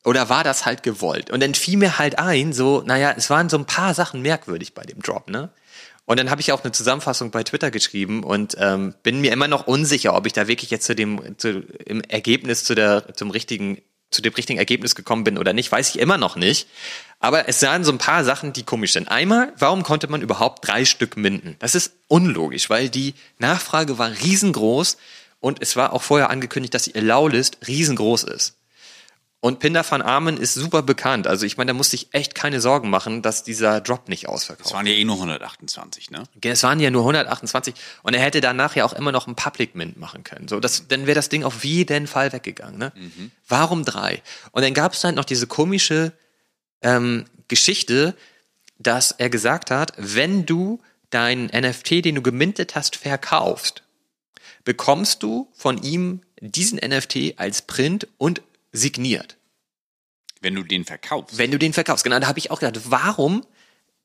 Oder 0.03 0.29
war 0.29 0.43
das 0.43 0.65
halt 0.65 0.84
gewollt? 0.84 1.29
Und 1.29 1.41
dann 1.41 1.53
fiel 1.53 1.77
mir 1.77 1.99
halt 1.99 2.17
ein, 2.17 2.51
so, 2.51 2.82
naja, 2.82 3.13
es 3.15 3.29
waren 3.29 3.47
so 3.47 3.57
ein 3.57 3.65
paar 3.65 3.93
Sachen 3.93 4.21
merkwürdig 4.21 4.73
bei 4.73 4.84
dem 4.84 5.01
Drop, 5.01 5.29
ne? 5.29 5.51
Und 6.06 6.20
dann 6.20 6.30
habe 6.30 6.41
ich 6.41 6.52
auch 6.52 6.64
eine 6.64 6.72
Zusammenfassung 6.72 7.32
bei 7.32 7.43
Twitter 7.43 7.72
geschrieben 7.72 8.24
und 8.24 8.56
ähm, 8.60 8.95
bin 9.04 9.22
mir 9.22 9.32
immer 9.32 9.47
noch 9.47 9.68
unsicher, 9.68 10.16
ob 10.16 10.26
ich 10.26 10.34
da 10.34 10.47
wirklich 10.47 10.72
jetzt 10.72 10.86
zu 10.86 10.95
dem 10.95 11.38
zu, 11.38 11.64
im 11.86 12.02
Ergebnis 12.02 12.64
zu 12.64 12.76
der 12.76 13.14
zum 13.16 13.32
richtigen 13.32 13.82
zu 14.12 14.22
dem 14.22 14.34
richtigen 14.34 14.60
Ergebnis 14.60 14.93
gekommen 14.93 15.24
bin 15.24 15.38
oder 15.38 15.54
nicht, 15.54 15.72
weiß 15.72 15.89
ich 15.89 15.99
immer 15.99 16.18
noch 16.18 16.36
nicht. 16.36 16.68
Aber 17.20 17.47
es 17.47 17.62
waren 17.62 17.86
so 17.86 17.93
ein 17.93 17.97
paar 17.97 18.26
Sachen, 18.26 18.52
die 18.52 18.64
komisch 18.64 18.91
sind. 18.91 19.08
Einmal, 19.10 19.54
warum 19.58 19.84
konnte 19.84 20.10
man 20.10 20.22
überhaupt 20.22 20.68
drei 20.68 20.84
Stück 20.84 21.16
minden? 21.16 21.56
Das 21.60 21.76
ist 21.76 21.93
unlogisch, 22.10 22.70
weil 22.70 22.89
die 22.89 23.14
Nachfrage 23.39 23.97
war 23.97 24.12
riesengroß 24.12 24.97
und 25.39 25.62
es 25.62 25.78
war 25.78 25.93
auch 25.93 26.02
vorher 26.02 26.30
angekündigt, 26.30 26.74
dass 26.74 26.84
die 26.84 26.95
Allow-List 26.95 27.60
riesengroß 27.68 28.26
ist. 28.26 28.58
Und 29.44 29.58
Pinder 29.58 29.84
van 29.89 30.04
Armen 30.04 30.38
ist 30.38 30.54
super 30.54 30.84
bekannt. 30.84 31.26
Also 31.26 31.48
ich 31.48 31.58
meine, 31.58 31.70
da 31.70 31.74
musste 31.74 31.96
ich 31.96 32.14
echt 32.14 32.36
keine 32.36 32.62
Sorgen 32.62 32.92
machen, 32.92 33.24
dass 33.24 33.44
dieser 33.44 33.82
Drop 33.82 34.08
nicht 34.08 34.30
ausverkauft. 34.30 34.68
Es 34.68 34.74
waren 34.74 34.86
ja 34.86 34.94
eh 34.94 35.04
nur 35.04 35.16
128, 35.16 36.12
ne? 36.12 36.26
Es 36.44 36.62
waren 36.62 36.80
ja 36.80 36.92
nur 36.92 37.02
128 37.02 37.74
und 38.04 38.14
er 38.14 38.22
hätte 38.22 38.39
danach 38.39 38.76
ja 38.76 38.86
auch 38.86 38.94
immer 38.94 39.12
noch 39.12 39.26
ein 39.26 39.36
Public 39.36 39.74
Mint 39.74 39.98
machen 39.98 40.24
können. 40.24 40.48
So, 40.48 40.60
das, 40.60 40.88
dann 40.88 41.08
wäre 41.08 41.16
das 41.16 41.30
Ding 41.30 41.44
auf 41.44 41.64
jeden 41.64 42.06
Fall 42.06 42.32
weggegangen. 42.32 42.78
Ne? 42.78 42.94
Warum 43.48 43.84
drei? 43.84 44.22
Und 44.52 44.64
dann 44.64 44.76
gab 44.76 44.94
es 44.94 45.02
dann 45.02 45.16
noch 45.16 45.26
diese 45.26 45.48
komische 45.48 46.14
ähm, 46.84 47.26
Geschichte, 47.48 48.16
dass 48.78 49.12
er 49.12 49.32
gesagt 49.32 49.72
hat, 49.72 49.94
wenn 49.98 50.46
du 50.46 50.80
deinen 51.10 51.48
NFT, 51.48 52.06
den 52.06 52.14
du 52.14 52.22
gemintet 52.22 52.76
hast, 52.76 52.96
verkaufst, 52.96 53.82
bekommst 54.64 55.24
du 55.24 55.50
von 55.54 55.82
ihm 55.82 56.22
diesen 56.42 56.78
NFT 56.78 57.38
als 57.38 57.64
Print 57.64 58.08
und 58.20 58.44
signiert. 58.72 59.38
Wenn 60.41 60.55
du 60.55 60.63
den 60.63 60.86
verkaufst. 60.86 61.38
Wenn 61.38 61.51
du 61.51 61.59
den 61.59 61.74
verkaufst. 61.74 62.03
Genau, 62.03 62.19
da 62.19 62.28
habe 62.28 62.39
ich 62.39 62.49
auch 62.51 62.59
gedacht, 62.59 62.86
warum, 62.89 63.45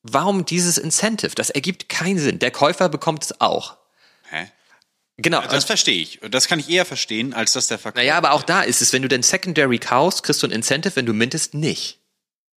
warum 0.03 0.45
dieses 0.45 0.77
Incentive? 0.79 1.35
Das 1.35 1.51
ergibt 1.51 1.89
keinen 1.89 2.19
Sinn. 2.19 2.39
Der 2.39 2.51
Käufer 2.51 2.89
bekommt 2.89 3.25
es 3.25 3.41
auch. 3.41 3.79
Hä? 4.29 4.51
Genau. 5.19 5.41
Das 5.41 5.65
verstehe 5.65 6.03
ich. 6.03 6.21
Das 6.31 6.47
kann 6.47 6.59
ich 6.59 6.69
eher 6.69 6.85
verstehen, 6.85 7.33
als 7.33 7.53
dass 7.53 7.69
der 7.69 7.79
Verkauf. 7.79 7.97
naja, 7.97 8.19
aber 8.19 8.33
auch 8.33 8.43
da 8.43 8.63
ist 8.63 8.83
es, 8.83 8.93
wenn 8.93 9.01
du 9.01 9.09
den 9.09 9.23
Secondary 9.23 9.79
kaufst, 9.79 10.23
kriegst 10.23 10.43
du 10.43 10.47
ein 10.47 10.51
Incentive, 10.51 10.95
wenn 10.95 11.07
du 11.07 11.15
mintest, 11.15 11.55
nicht. 11.55 11.99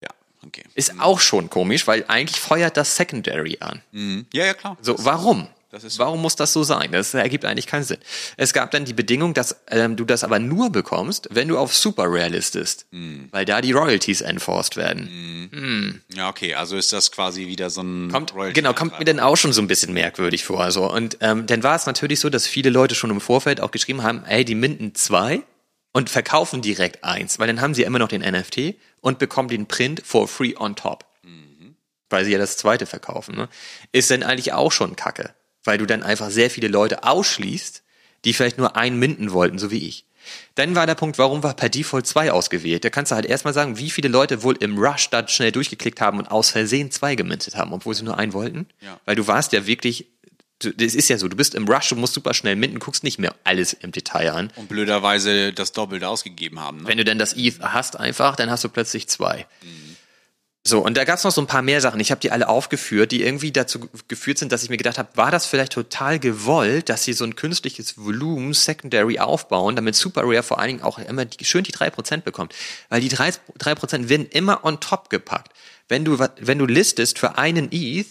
Ja, 0.03 0.09
okay. 0.45 0.63
Ist 0.75 0.99
auch 0.99 1.21
schon 1.21 1.49
komisch, 1.49 1.87
weil 1.87 2.03
eigentlich 2.09 2.39
feuert 2.39 2.75
das 2.75 2.97
Secondary 2.97 3.57
an. 3.61 3.81
Mhm. 3.91 4.25
Ja, 4.33 4.45
ja, 4.45 4.53
klar. 4.53 4.77
So, 4.81 4.95
warum? 5.05 5.47
Das 5.71 5.83
ist- 5.83 5.99
warum 5.99 6.19
muss 6.21 6.35
das 6.35 6.51
so 6.51 6.63
sein? 6.63 6.91
Das 6.91 7.13
ergibt 7.13 7.45
eigentlich 7.45 7.67
keinen 7.67 7.83
Sinn. 7.83 7.99
Es 8.37 8.53
gab 8.53 8.71
dann 8.71 8.85
die 8.85 8.93
Bedingung, 8.93 9.35
dass 9.35 9.55
ähm, 9.69 9.95
du 9.95 10.03
das 10.03 10.23
aber 10.23 10.39
nur 10.39 10.71
bekommst, 10.71 11.27
wenn 11.31 11.47
du 11.47 11.59
auf 11.59 11.75
Super 11.75 12.05
Rare 12.07 12.29
listest, 12.29 12.87
Mhm. 12.91 13.27
weil 13.31 13.45
da 13.45 13.61
die 13.61 13.71
Royalties 13.71 14.21
enforced 14.21 14.77
werden. 14.77 16.01
Ja, 16.13 16.29
okay. 16.29 16.55
Also 16.55 16.75
ist 16.75 16.91
das 16.91 17.11
quasi 17.11 17.45
wieder 17.47 17.69
so 17.69 17.81
ein 17.81 18.09
Kommt, 18.11 18.33
Royalty- 18.33 18.53
genau, 18.53 18.73
kommt 18.73 18.97
mir 18.97 19.05
dann 19.05 19.19
auch 19.19 19.35
schon 19.37 19.53
so 19.53 19.61
ein 19.61 19.67
bisschen 19.67 19.93
merkwürdig 19.93 20.43
vor. 20.43 20.61
Also. 20.63 20.91
Und 20.91 21.17
ähm, 21.21 21.45
dann 21.45 21.61
war 21.63 21.75
es 21.75 21.85
natürlich 21.85 22.19
so, 22.19 22.29
dass 22.29 22.47
viele 22.47 22.69
Leute 22.71 22.95
schon 22.95 23.11
im 23.11 23.21
Vorfeld 23.21 23.61
auch 23.61 23.71
geschrieben 23.71 24.01
haben, 24.03 24.23
ey, 24.25 24.43
die 24.45 24.55
minden 24.55 24.95
zwei 24.95 25.41
und 25.91 26.09
verkaufen 26.09 26.61
direkt 26.61 27.03
eins, 27.03 27.37
weil 27.39 27.47
dann 27.47 27.61
haben 27.61 27.73
sie 27.75 27.83
immer 27.83 27.99
noch 27.99 28.07
den 28.09 28.21
NFT 28.21 28.75
und 29.01 29.19
bekommen 29.19 29.49
den 29.49 29.67
Print 29.67 30.01
for 30.05 30.27
free 30.27 30.55
on 30.57 30.75
top. 30.75 31.05
Weil 32.11 32.25
sie 32.25 32.31
ja 32.31 32.39
das 32.39 32.57
zweite 32.57 32.87
verkaufen. 32.87 33.35
Ne? 33.35 33.49
Ist 33.91 34.09
dann 34.09 34.23
eigentlich 34.23 34.51
auch 34.53 34.71
schon 34.71 34.95
Kacke, 34.95 35.29
weil 35.69 35.77
du 35.77 35.85
dann 35.85 36.01
einfach 36.01 36.31
sehr 36.31 36.49
viele 36.49 36.67
Leute 36.67 37.03
ausschließt, 37.03 37.83
die 38.25 38.33
vielleicht 38.33 38.57
nur 38.57 38.75
einen 38.75 38.97
minden 38.97 39.33
wollten, 39.33 39.59
so 39.59 39.69
wie 39.69 39.87
ich. 39.87 40.03
Dann 40.55 40.73
war 40.73 40.87
der 40.87 40.95
Punkt, 40.95 41.19
warum 41.19 41.43
war 41.43 41.53
per 41.53 41.69
Default 41.69 42.07
zwei 42.07 42.31
ausgewählt? 42.31 42.83
Da 42.83 42.89
kannst 42.89 43.11
du 43.11 43.15
halt 43.15 43.27
erstmal 43.27 43.53
sagen, 43.53 43.77
wie 43.77 43.91
viele 43.91 44.07
Leute 44.07 44.41
wohl 44.41 44.57
im 44.61 44.79
Rush 44.79 45.11
da 45.11 45.27
schnell 45.27 45.51
durchgeklickt 45.51 46.01
haben 46.01 46.17
und 46.17 46.31
aus 46.31 46.49
Versehen 46.49 46.89
zwei 46.89 47.13
gemintet 47.13 47.55
haben, 47.55 47.71
obwohl 47.71 47.93
sie 47.93 48.03
nur 48.03 48.17
einen 48.17 48.33
wollten. 48.33 48.65
Ja. 48.81 48.99
Weil 49.05 49.15
du 49.15 49.27
warst 49.27 49.53
ja 49.53 49.67
wirklich, 49.67 50.07
das 50.57 50.95
ist 50.95 51.07
ja 51.07 51.19
so, 51.19 51.27
du 51.27 51.37
bist 51.37 51.53
im 51.53 51.67
Rush, 51.67 51.89
du 51.89 51.95
musst 51.95 52.15
super 52.15 52.33
schnell 52.33 52.55
minten, 52.55 52.79
guckst 52.79 53.03
nicht 53.03 53.19
mehr 53.19 53.35
alles 53.43 53.73
im 53.73 53.91
Detail 53.91 54.31
an. 54.31 54.51
Und 54.55 54.69
blöderweise 54.69 55.53
das 55.53 55.71
Doppelte 55.71 56.09
ausgegeben 56.09 56.59
haben. 56.59 56.77
Ne? 56.77 56.87
Wenn 56.87 56.97
du 56.97 57.05
dann 57.05 57.19
das 57.19 57.33
ETH 57.33 57.59
hast 57.61 57.95
einfach, 57.95 58.35
dann 58.35 58.49
hast 58.49 58.63
du 58.63 58.69
plötzlich 58.69 59.07
zwei. 59.07 59.45
So, 60.69 60.79
und 60.85 60.95
da 60.95 61.03
gab 61.03 61.17
es 61.17 61.23
noch 61.23 61.31
so 61.31 61.41
ein 61.41 61.47
paar 61.47 61.63
mehr 61.63 61.81
Sachen. 61.81 61.99
Ich 61.99 62.11
habe 62.11 62.21
die 62.21 62.29
alle 62.31 62.47
aufgeführt, 62.47 63.11
die 63.11 63.23
irgendwie 63.23 63.51
dazu 63.51 63.89
geführt 64.07 64.37
sind, 64.37 64.51
dass 64.51 64.61
ich 64.61 64.69
mir 64.69 64.77
gedacht 64.77 64.99
habe, 64.99 65.09
war 65.15 65.31
das 65.31 65.47
vielleicht 65.47 65.73
total 65.73 66.19
gewollt, 66.19 66.89
dass 66.89 67.03
sie 67.03 67.13
so 67.13 67.23
ein 67.23 67.35
künstliches 67.35 67.97
Volumen 67.97 68.53
Secondary 68.53 69.17
aufbauen, 69.17 69.75
damit 69.75 69.95
Super 69.95 70.21
Rare 70.25 70.43
vor 70.43 70.59
allen 70.59 70.67
Dingen 70.67 70.83
auch 70.83 70.99
immer 70.99 71.25
die, 71.25 71.43
schön 71.43 71.63
die 71.63 71.73
3% 71.73 72.21
bekommt. 72.21 72.53
Weil 72.89 73.01
die 73.01 73.09
3%, 73.09 73.39
3% 73.57 74.09
werden 74.09 74.27
immer 74.27 74.63
on 74.63 74.79
top 74.79 75.09
gepackt. 75.09 75.51
Wenn 75.87 76.05
du, 76.05 76.19
wenn 76.19 76.59
du 76.59 76.67
listest 76.67 77.17
für 77.17 77.39
einen 77.39 77.71
ETH, 77.71 78.05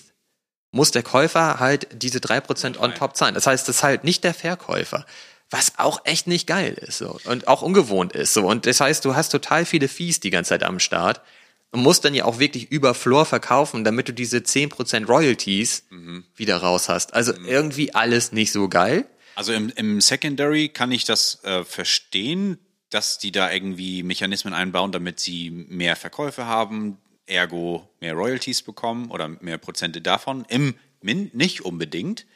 muss 0.72 0.90
der 0.90 1.04
Käufer 1.04 1.60
halt 1.60 1.86
diese 1.92 2.18
3% 2.18 2.76
on 2.76 2.92
top 2.94 3.16
zahlen. 3.16 3.34
Das 3.34 3.46
heißt, 3.46 3.68
das 3.68 3.76
ist 3.76 3.82
halt 3.84 4.02
nicht 4.02 4.24
der 4.24 4.34
Verkäufer. 4.34 5.06
Was 5.50 5.78
auch 5.78 6.00
echt 6.04 6.26
nicht 6.26 6.48
geil 6.48 6.74
ist 6.74 6.98
so. 6.98 7.20
und 7.24 7.46
auch 7.46 7.62
ungewohnt 7.62 8.12
ist. 8.14 8.34
So. 8.34 8.46
Und 8.46 8.66
das 8.66 8.80
heißt, 8.80 9.04
du 9.04 9.14
hast 9.14 9.28
total 9.28 9.64
viele 9.64 9.86
Fees 9.86 10.18
die 10.18 10.30
ganze 10.30 10.48
Zeit 10.50 10.64
am 10.64 10.80
Start 10.80 11.22
und 11.70 11.82
musst 11.82 12.04
dann 12.04 12.14
ja 12.14 12.24
auch 12.24 12.38
wirklich 12.38 12.70
über 12.70 12.94
Floor 12.94 13.26
verkaufen, 13.26 13.84
damit 13.84 14.08
du 14.08 14.12
diese 14.12 14.38
10% 14.38 15.06
Royalties 15.06 15.84
mhm. 15.90 16.24
wieder 16.34 16.58
raus 16.58 16.88
hast. 16.88 17.14
Also 17.14 17.32
mhm. 17.34 17.46
irgendwie 17.46 17.94
alles 17.94 18.32
nicht 18.32 18.52
so 18.52 18.68
geil. 18.68 19.06
Also 19.34 19.52
im, 19.52 19.70
im 19.76 20.00
Secondary 20.00 20.68
kann 20.68 20.90
ich 20.90 21.04
das 21.04 21.44
äh, 21.44 21.64
verstehen, 21.64 22.58
dass 22.90 23.18
die 23.18 23.32
da 23.32 23.52
irgendwie 23.52 24.02
Mechanismen 24.02 24.54
einbauen, 24.54 24.92
damit 24.92 25.20
sie 25.20 25.50
mehr 25.50 25.94
Verkäufe 25.94 26.46
haben, 26.46 26.98
ergo 27.26 27.88
mehr 28.00 28.14
Royalties 28.14 28.62
bekommen 28.62 29.10
oder 29.10 29.28
mehr 29.28 29.58
Prozente 29.58 30.00
davon. 30.00 30.44
Im 30.48 30.74
Mint 31.00 31.34
nicht 31.34 31.64
unbedingt 31.64 32.26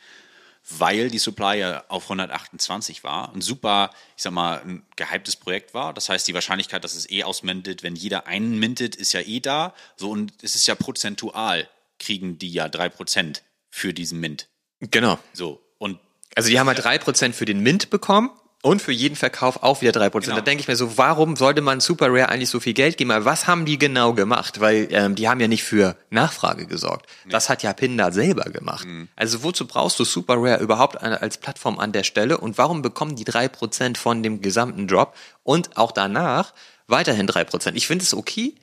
weil 0.69 1.11
die 1.11 1.19
Supply 1.19 1.59
ja 1.59 1.85
auf 1.89 2.05
128 2.05 3.05
war. 3.05 3.33
Ein 3.35 3.41
super, 3.41 3.91
ich 4.17 4.23
sag 4.23 4.33
mal, 4.33 4.61
ein 4.63 4.87
gehyptes 4.97 5.37
Projekt 5.37 5.75
war. 5.75 5.93
Das 5.93 6.09
heißt, 6.09 6.27
die 6.29 6.35
Wahrscheinlichkeit, 6.35 6.85
dass 6.85 6.95
es 6.95 7.11
eh 7.11 7.25
ausmintet, 7.25 7.83
wenn 7.83 7.97
jeder 7.97 8.27
einen 8.27 8.59
mintet, 8.59 8.95
ist 8.97 9.13
ja 9.13 9.21
eh 9.21 9.41
da. 9.41 9.75
So, 9.97 10.11
und 10.11 10.33
es 10.43 10.55
ist 10.55 10.67
ja 10.67 10.75
prozentual, 10.75 11.69
kriegen 11.99 12.39
die 12.39 12.53
ja 12.53 12.67
3% 12.67 13.41
für 13.71 13.93
diesen 13.93 14.21
Mint. 14.21 14.49
Genau. 14.81 15.19
So, 15.33 15.63
und. 15.79 15.99
Also 16.35 16.49
die 16.49 16.59
haben 16.59 16.69
halt 16.69 16.81
3% 16.81 17.33
für 17.33 17.45
den 17.45 17.61
Mint 17.61 17.91
bekommen 17.91 18.31
und 18.63 18.81
für 18.81 18.93
jeden 18.93 19.17
Verkauf 19.17 19.63
auch 19.63 19.83
wieder 19.83 19.93
drei 19.93 20.09
Prozent. 20.09 20.31
Genau. 20.31 20.37
Da 20.37 20.45
denke 20.45 20.63
ich 20.63 20.69
mir 20.69 20.77
so, 20.77 20.97
warum 20.97 21.37
sollte 21.37 21.61
man 21.61 21.81
Super 21.81 22.07
Rare 22.09 22.29
eigentlich 22.29 22.49
so 22.49 22.61
viel 22.61 22.73
Geld 22.73 22.97
geben? 22.97 23.11
Aber 23.11 23.25
was 23.25 23.49
haben 23.49 23.67
die 23.67 23.77
genau 23.77 24.15
gemacht? 24.15 24.61
Weil 24.61 24.89
ähm, 24.93 25.17
die 25.17 25.29
haben 25.29 25.41
ja 25.41 25.49
nicht 25.49 25.65
für 25.65 25.97
Nachfrage 26.11 26.67
gesorgt. 26.67 27.07
Nee. 27.25 27.33
Das 27.33 27.49
hat 27.49 27.65
ja 27.65 27.73
Pindar 27.73 28.13
selber 28.13 28.45
gemacht. 28.45 28.87
Mhm. 28.87 29.09
Also 29.17 29.43
wozu 29.43 29.67
brauchst 29.67 29.99
du 29.99 30.05
Super 30.05 30.37
Rare 30.37 30.63
überhaupt 30.63 31.03
als 31.03 31.39
Plattform 31.39 31.81
an 31.81 31.91
der 31.91 32.05
Stelle? 32.05 32.39
Und 32.39 32.57
warum 32.57 32.83
bekommen 32.83 33.17
die 33.17 33.25
drei 33.25 33.49
Prozent 33.49 33.99
von 33.99 34.23
dem 34.23 34.41
gesamten 34.41 34.87
Drop 34.87 35.15
und 35.43 35.77
auch 35.77 35.91
danach 35.91 36.55
weiterhin 36.87 37.27
drei 37.27 37.43
Prozent? 37.43 37.77
Ich 37.77 37.89
finde 37.89 38.05
es 38.05 38.15
okay, 38.15 38.55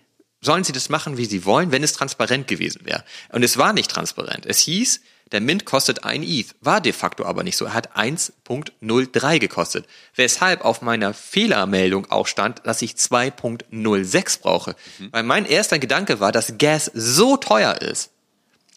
sollen 0.41 0.63
sie 0.63 0.71
das 0.71 0.87
machen, 0.87 1.17
wie 1.17 1.25
sie 1.25 1.43
wollen, 1.43 1.71
wenn 1.73 1.83
es 1.83 1.91
transparent 1.91 2.47
gewesen 2.47 2.85
wäre. 2.85 3.03
Und 3.33 3.43
es 3.43 3.57
war 3.57 3.73
nicht 3.73 3.91
transparent. 3.91 4.45
Es 4.45 4.59
hieß, 4.59 5.01
der 5.31 5.41
Mint 5.41 5.65
kostet 5.65 6.03
ein 6.03 6.23
ETH, 6.23 6.55
war 6.61 6.81
de 6.81 6.91
facto 6.91 7.25
aber 7.25 7.43
nicht 7.43 7.57
so. 7.57 7.65
Er 7.65 7.73
hat 7.73 7.95
1.03 7.95 9.39
gekostet. 9.39 9.85
Weshalb 10.15 10.65
auf 10.65 10.81
meiner 10.81 11.13
Fehlermeldung 11.13 12.09
auch 12.09 12.25
stand, 12.27 12.65
dass 12.65 12.81
ich 12.81 12.93
2.06 12.93 14.41
brauche. 14.41 14.75
Mhm. 14.97 15.09
Weil 15.11 15.21
mein 15.23 15.45
erster 15.45 15.77
Gedanke 15.77 16.19
war, 16.19 16.31
dass 16.31 16.57
Gas 16.57 16.89
so 16.93 17.37
teuer 17.37 17.79
ist, 17.81 18.09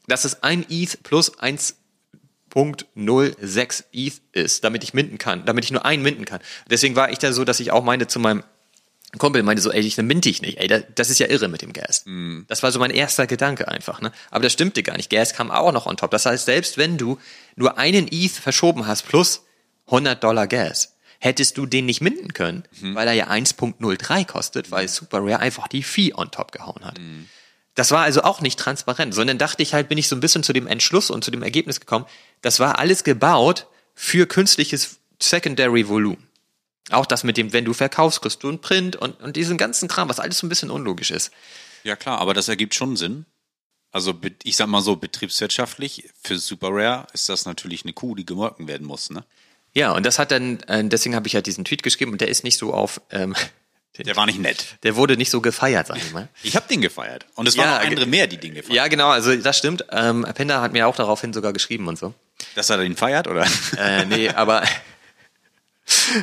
dass 0.09 0.25
es 0.25 0.43
ein 0.43 0.67
ETH 0.69 1.03
plus 1.03 1.39
1.06 1.39 3.85
ETH 3.93 4.21
ist, 4.33 4.65
damit 4.65 4.85
ich 4.85 4.93
minden 4.93 5.17
kann, 5.19 5.47
damit 5.47 5.65
ich 5.65 5.71
nur 5.71 5.87
einen 5.87 6.03
minden 6.03 6.27
kann. 6.27 6.41
Deswegen 6.69 6.97
war 6.97 7.11
ich 7.11 7.19
da 7.19 7.33
so, 7.33 7.45
dass 7.45 7.61
ich 7.61 7.71
auch 7.73 7.85
meine 7.85 8.09
zu 8.09 8.21
meinem 8.21 8.43
Kumpel 9.19 9.43
meinte 9.43 9.63
so, 9.63 9.71
ey, 9.71 9.81
ich 9.81 9.97
mint 9.99 10.25
ich 10.25 10.41
nicht. 10.41 10.59
Ey, 10.59 10.69
das 10.69 11.11
ist 11.11 11.19
ja 11.19 11.29
irre 11.29 11.49
mit 11.49 11.61
dem 11.61 11.73
Gas. 11.73 12.03
Mm. 12.07 12.43
Das 12.49 12.63
war 12.63 12.73
so 12.73 12.79
mein 12.79 12.91
erster 12.91 13.27
Gedanke 13.27 13.69
einfach. 13.69 14.01
Ne? 14.01 14.11
Aber 14.31 14.43
das 14.43 14.55
stimmte 14.55 14.83
gar 14.83 14.97
nicht. 14.97 15.11
Gas 15.11 15.35
kam 15.35 15.51
auch 15.51 15.73
noch 15.73 15.87
on 15.87 15.99
top. 15.99 16.11
Das 16.11 16.25
heißt, 16.25 16.47
selbst 16.47 16.79
wenn 16.79 16.97
du 16.97 17.19
nur 17.55 17.77
einen 17.77 18.09
ETH 18.11 18.33
verschoben 18.33 18.87
hast 18.87 19.07
plus 19.07 19.45
100 19.87 20.23
Dollar 20.25 20.47
Gas, 20.47 20.97
hättest 21.19 21.59
du 21.59 21.67
den 21.67 21.87
nicht 21.87 22.01
minden 22.01 22.33
können, 22.33 22.65
mhm. 22.81 22.95
weil 22.95 23.07
er 23.07 23.15
ja 23.15 23.29
1.03 23.29 24.27
kostet, 24.27 24.71
weil 24.71 24.89
Super 24.89 25.19
Rare 25.21 25.39
einfach 25.41 25.69
die 25.69 25.83
Fee 25.83 26.15
on 26.15 26.31
top 26.31 26.51
gehauen 26.51 26.85
hat. 26.85 26.99
Mhm. 26.99 27.29
Das 27.75 27.91
war 27.91 28.03
also 28.03 28.23
auch 28.23 28.41
nicht 28.41 28.59
transparent, 28.59 29.15
sondern 29.15 29.39
dachte 29.39 29.63
ich 29.63 29.73
halt, 29.73 29.89
bin 29.89 29.99
ich 29.99 30.09
so 30.09 30.17
ein 30.17 30.21
bisschen 30.21 30.43
zu 30.43 30.53
dem 30.53 30.67
Entschluss 30.67 31.11
und 31.11 31.23
zu 31.23 31.31
dem 31.31 31.43
Ergebnis 31.43 31.81
gekommen, 31.81 32.07
das 32.41 32.61
war 32.61 32.79
alles 32.79 33.05
gebaut 33.05 33.67
für 33.95 34.27
künstliches 34.27 34.99
Secondary 35.21 35.89
Volumen. 35.89 36.27
Auch 36.91 37.07
das 37.07 37.25
mit 37.25 37.37
dem, 37.37 37.53
wenn 37.53 37.65
du 37.65 37.75
verkaufst, 37.75 38.23
kriegst 38.23 38.43
du 38.43 38.49
einen 38.49 38.61
Print 38.61 38.97
und, 38.97 39.21
und 39.21 39.37
diesen 39.37 39.57
ganzen 39.57 39.89
Kram, 39.89 40.09
was 40.09 40.21
alles 40.21 40.39
so 40.39 40.47
ein 40.47 40.49
bisschen 40.49 40.71
unlogisch 40.71 41.11
ist. 41.11 41.31
Ja 41.85 41.97
klar, 41.97 42.19
aber 42.19 42.35
das 42.35 42.49
ergibt 42.49 42.75
schon 42.75 42.97
Sinn. 42.97 43.27
Also 43.93 44.19
ich 44.43 44.57
sag 44.57 44.69
mal 44.69 44.81
so, 44.81 44.97
betriebswirtschaftlich 44.97 46.11
für 46.23 46.39
Super 46.39 46.69
Rare 46.71 47.07
ist 47.13 47.29
das 47.29 47.45
natürlich 47.45 47.85
eine 47.85 47.93
Kuh, 47.93 48.15
die 48.15 48.25
gemolken 48.25 48.67
werden 48.67 48.87
muss, 48.87 49.11
ne? 49.11 49.25
Ja, 49.75 49.93
und 49.93 50.05
das 50.05 50.19
hat 50.19 50.31
dann, 50.31 50.61
äh, 50.61 50.85
deswegen 50.85 51.15
habe 51.15 51.27
ich 51.27 51.33
ja 51.33 51.41
diesen 51.41 51.65
Tweet 51.65 51.83
geschrieben 51.83 52.13
und 52.13 52.21
der 52.21 52.29
ist 52.29 52.45
nicht 52.45 52.59
so 52.59 52.75
auf. 52.75 53.01
Ähm, 53.11 53.35
der 53.99 54.17
war 54.17 54.27
nicht 54.27 54.39
nett. 54.39 54.77
Der 54.83 54.97
wurde 54.97 55.17
nicht 55.17 55.31
so 55.31 55.41
gefeiert, 55.41 55.87
sag 55.87 55.99
ich 55.99 56.13
mal. 56.13 56.29
Ich 56.43 56.57
habe 56.57 56.69
den 56.69 56.81
gefeiert. 56.81 57.27
Und 57.35 57.49
es 57.49 57.55
ja, 57.55 57.65
waren 57.65 57.75
noch 57.77 57.87
andere 57.87 58.07
mehr, 58.07 58.27
die 58.27 58.39
den 58.39 58.55
gefeiert 58.55 58.75
Ja, 58.75 58.89
genau, 58.89 59.09
also 59.09 59.35
das 59.35 59.57
stimmt. 59.57 59.85
Ähm, 59.91 60.27
Penda 60.35 60.61
hat 60.61 60.73
mir 60.73 60.87
auch 60.87 60.97
daraufhin 60.97 61.33
sogar 61.33 61.53
geschrieben 61.53 61.89
und 61.89 61.99
so. 61.99 62.15
Dass 62.55 62.71
er 62.71 62.79
den 62.79 62.97
feiert, 62.97 63.29
oder? 63.29 63.47
Äh, 63.79 64.05
nee, 64.07 64.29
aber 64.29 64.63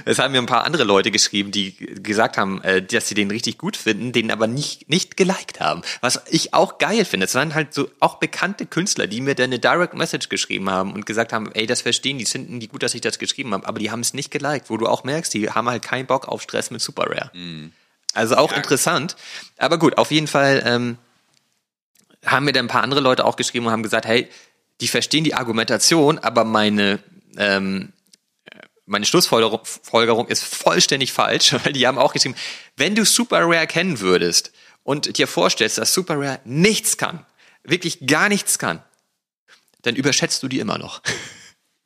es 0.06 0.20
haben 0.20 0.32
mir 0.32 0.40
ein 0.40 0.46
paar 0.46 0.66
andere 0.66 0.84
Leute 0.84 1.12
geschrieben, 1.12 1.52
die 1.52 1.76
gesagt 1.76 2.38
haben, 2.38 2.62
äh, 2.64 2.82
dass 2.82 3.08
sie 3.08 3.16
den 3.16 3.30
richtig 3.30 3.58
gut 3.58 3.76
finden, 3.76 4.12
den 4.12 4.32
aber 4.32 4.48
nicht, 4.48 4.90
nicht 4.90 5.18
geliked 5.18 5.60
haben. 5.60 5.82
Was 6.02 6.22
ich 6.30 6.54
auch 6.54 6.78
geil 6.78 7.06
finde. 7.06 7.26
Es 7.26 7.36
waren 7.36 7.54
halt 7.54 7.74
so 7.74 7.90
auch 8.00 8.16
bekannte 8.16 8.66
Künstler, 8.66 9.08
die 9.08 9.22
mir 9.22 9.36
dann 9.36 9.46
eine 9.46 9.60
Direct 9.60 9.94
Message 9.94 10.30
geschrieben 10.30 10.70
haben 10.70 10.94
und 10.94 11.06
gesagt 11.06 11.34
haben, 11.34 11.52
ey, 11.54 11.66
das 11.66 11.82
verstehen 11.82 12.18
die, 12.18 12.26
finden 12.26 12.60
die 12.60 12.68
gut, 12.68 12.84
dass 12.84 12.94
ich 12.94 13.02
das 13.02 13.20
geschrieben 13.20 13.54
habe, 13.54 13.68
aber 13.68 13.80
die 13.80 13.92
haben 13.92 14.00
es 14.00 14.14
nicht 14.14 14.32
geliked, 14.32 14.70
wo 14.70 14.78
du 14.78 14.88
auch 14.88 15.04
merkst, 15.04 15.34
die 15.34 15.50
haben 15.50 15.70
halt 15.70 15.84
keinen 15.84 16.08
Bock 16.08 16.28
auf 16.28 16.42
Stress 16.42 16.72
mit 16.72 16.82
Super 16.82 17.10
Rare. 17.10 17.32
Mhm. 17.34 17.74
Also 18.14 18.38
auch 18.38 18.52
ja. 18.52 18.58
interessant. 18.58 19.16
Aber 19.58 19.78
gut, 19.78 19.98
auf 19.98 20.12
jeden 20.12 20.28
Fall 20.28 20.64
ähm, 20.66 20.98
haben 22.26 22.46
mir 22.46 22.54
dann 22.54 22.66
ein 22.66 22.70
paar 22.70 22.84
andere 22.84 23.02
Leute 23.02 23.26
auch 23.26 23.36
geschrieben 23.36 23.66
und 23.66 23.72
haben 23.72 23.84
gesagt, 23.84 24.06
hey, 24.06 24.30
die 24.82 24.88
verstehen 24.88 25.24
die 25.24 25.36
Argumentation, 25.36 26.20
aber 26.20 26.46
meine 26.46 27.00
ähm, 27.38 27.92
meine 28.90 29.06
Schlussfolgerung 29.06 30.28
ist 30.28 30.44
vollständig 30.44 31.14
falsch, 31.14 31.54
weil 31.64 31.74
die 31.74 31.88
haben 31.88 31.98
auch 31.98 32.14
geschrieben, 32.14 32.36
wenn 32.76 32.96
du 32.96 33.06
Super 33.06 33.42
Rare 33.42 33.68
kennen 33.68 34.00
würdest 34.00 34.52
und 34.84 35.18
dir 35.18 35.28
vorstellst, 35.28 35.78
dass 35.78 35.94
Super 35.94 36.20
Rare 36.20 36.40
nichts 36.44 36.98
kann, 36.98 37.26
wirklich 37.64 38.06
gar 38.06 38.30
nichts 38.30 38.60
kann, 38.60 38.84
dann 39.84 39.96
überschätzt 39.96 40.44
du 40.44 40.48
die 40.48 40.60
immer 40.60 40.78
noch. 40.78 41.02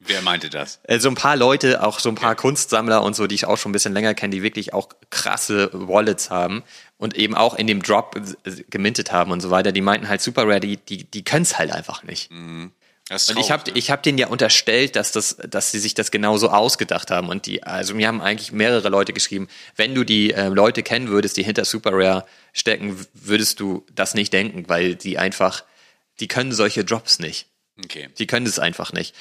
Wer 0.06 0.22
meinte 0.22 0.50
das? 0.50 0.80
Äh, 0.84 1.00
so 1.00 1.08
ein 1.08 1.16
paar 1.16 1.38
Leute, 1.38 1.82
auch 1.82 2.00
so 2.00 2.10
ein 2.10 2.16
paar 2.16 2.32
ja. 2.32 2.36
Kunstsammler 2.36 3.04
und 3.04 3.16
so, 3.16 3.26
die 3.28 3.36
ich 3.36 3.46
auch 3.46 3.58
schon 3.58 3.70
ein 3.70 3.74
bisschen 3.74 3.94
länger 3.94 4.14
kenne, 4.14 4.32
die 4.32 4.42
wirklich 4.42 4.74
auch 4.74 4.90
krasse 5.10 5.70
Wallets 5.72 6.30
haben 6.30 6.64
und 6.98 7.16
eben 7.16 7.36
auch 7.36 7.56
in 7.56 7.68
dem 7.68 7.82
Drop 7.82 8.20
gemintet 8.70 9.14
haben 9.14 9.32
und 9.32 9.40
so 9.40 9.50
weiter, 9.50 9.72
die 9.72 9.82
meinten 9.82 10.10
halt 10.10 10.22
Super 10.22 10.44
Rare, 10.44 10.60
die, 10.60 10.78
die, 10.78 11.06
die 11.06 11.24
können 11.24 11.44
es 11.44 11.58
halt 11.58 11.72
einfach 11.72 12.04
nicht. 12.04 12.32
Mhm. 12.32 12.72
Und 13.30 13.40
ich 13.40 13.52
habe 13.52 13.72
ich 13.74 13.92
hab 13.92 14.04
denen 14.04 14.18
ja 14.18 14.28
unterstellt, 14.28 14.96
dass, 14.96 15.12
das, 15.12 15.38
dass 15.48 15.72
sie 15.72 15.80
sich 15.80 15.94
das 15.94 16.12
genauso 16.12 16.50
ausgedacht 16.50 17.12
haben. 17.12 17.30
Und 17.30 17.46
die, 17.46 17.64
also 17.64 17.94
mir 17.96 18.08
haben 18.08 18.22
eigentlich 18.22 18.52
mehrere 18.52 18.90
Leute 18.90 19.14
geschrieben, 19.14 19.48
wenn 19.76 19.96
du 19.96 20.04
die 20.04 20.34
äh, 20.34 20.48
Leute 20.48 20.84
kennen 20.84 21.10
würdest, 21.10 21.38
die 21.38 21.44
hinter 21.44 21.66
Super 21.66 21.92
Rare 21.94 22.26
stecken, 22.54 23.06
würdest 23.14 23.60
du 23.60 23.86
das 23.94 24.14
nicht 24.14 24.34
denken, 24.34 24.66
weil 24.68 24.96
die 24.96 25.18
einfach, 25.18 25.64
die 26.20 26.28
können 26.28 26.52
solche 26.52 26.84
Drops 26.84 27.20
nicht. 27.20 27.48
Okay. 27.84 28.10
Die 28.18 28.28
können 28.28 28.46
es 28.46 28.60
einfach 28.60 28.94
nicht. 28.94 29.16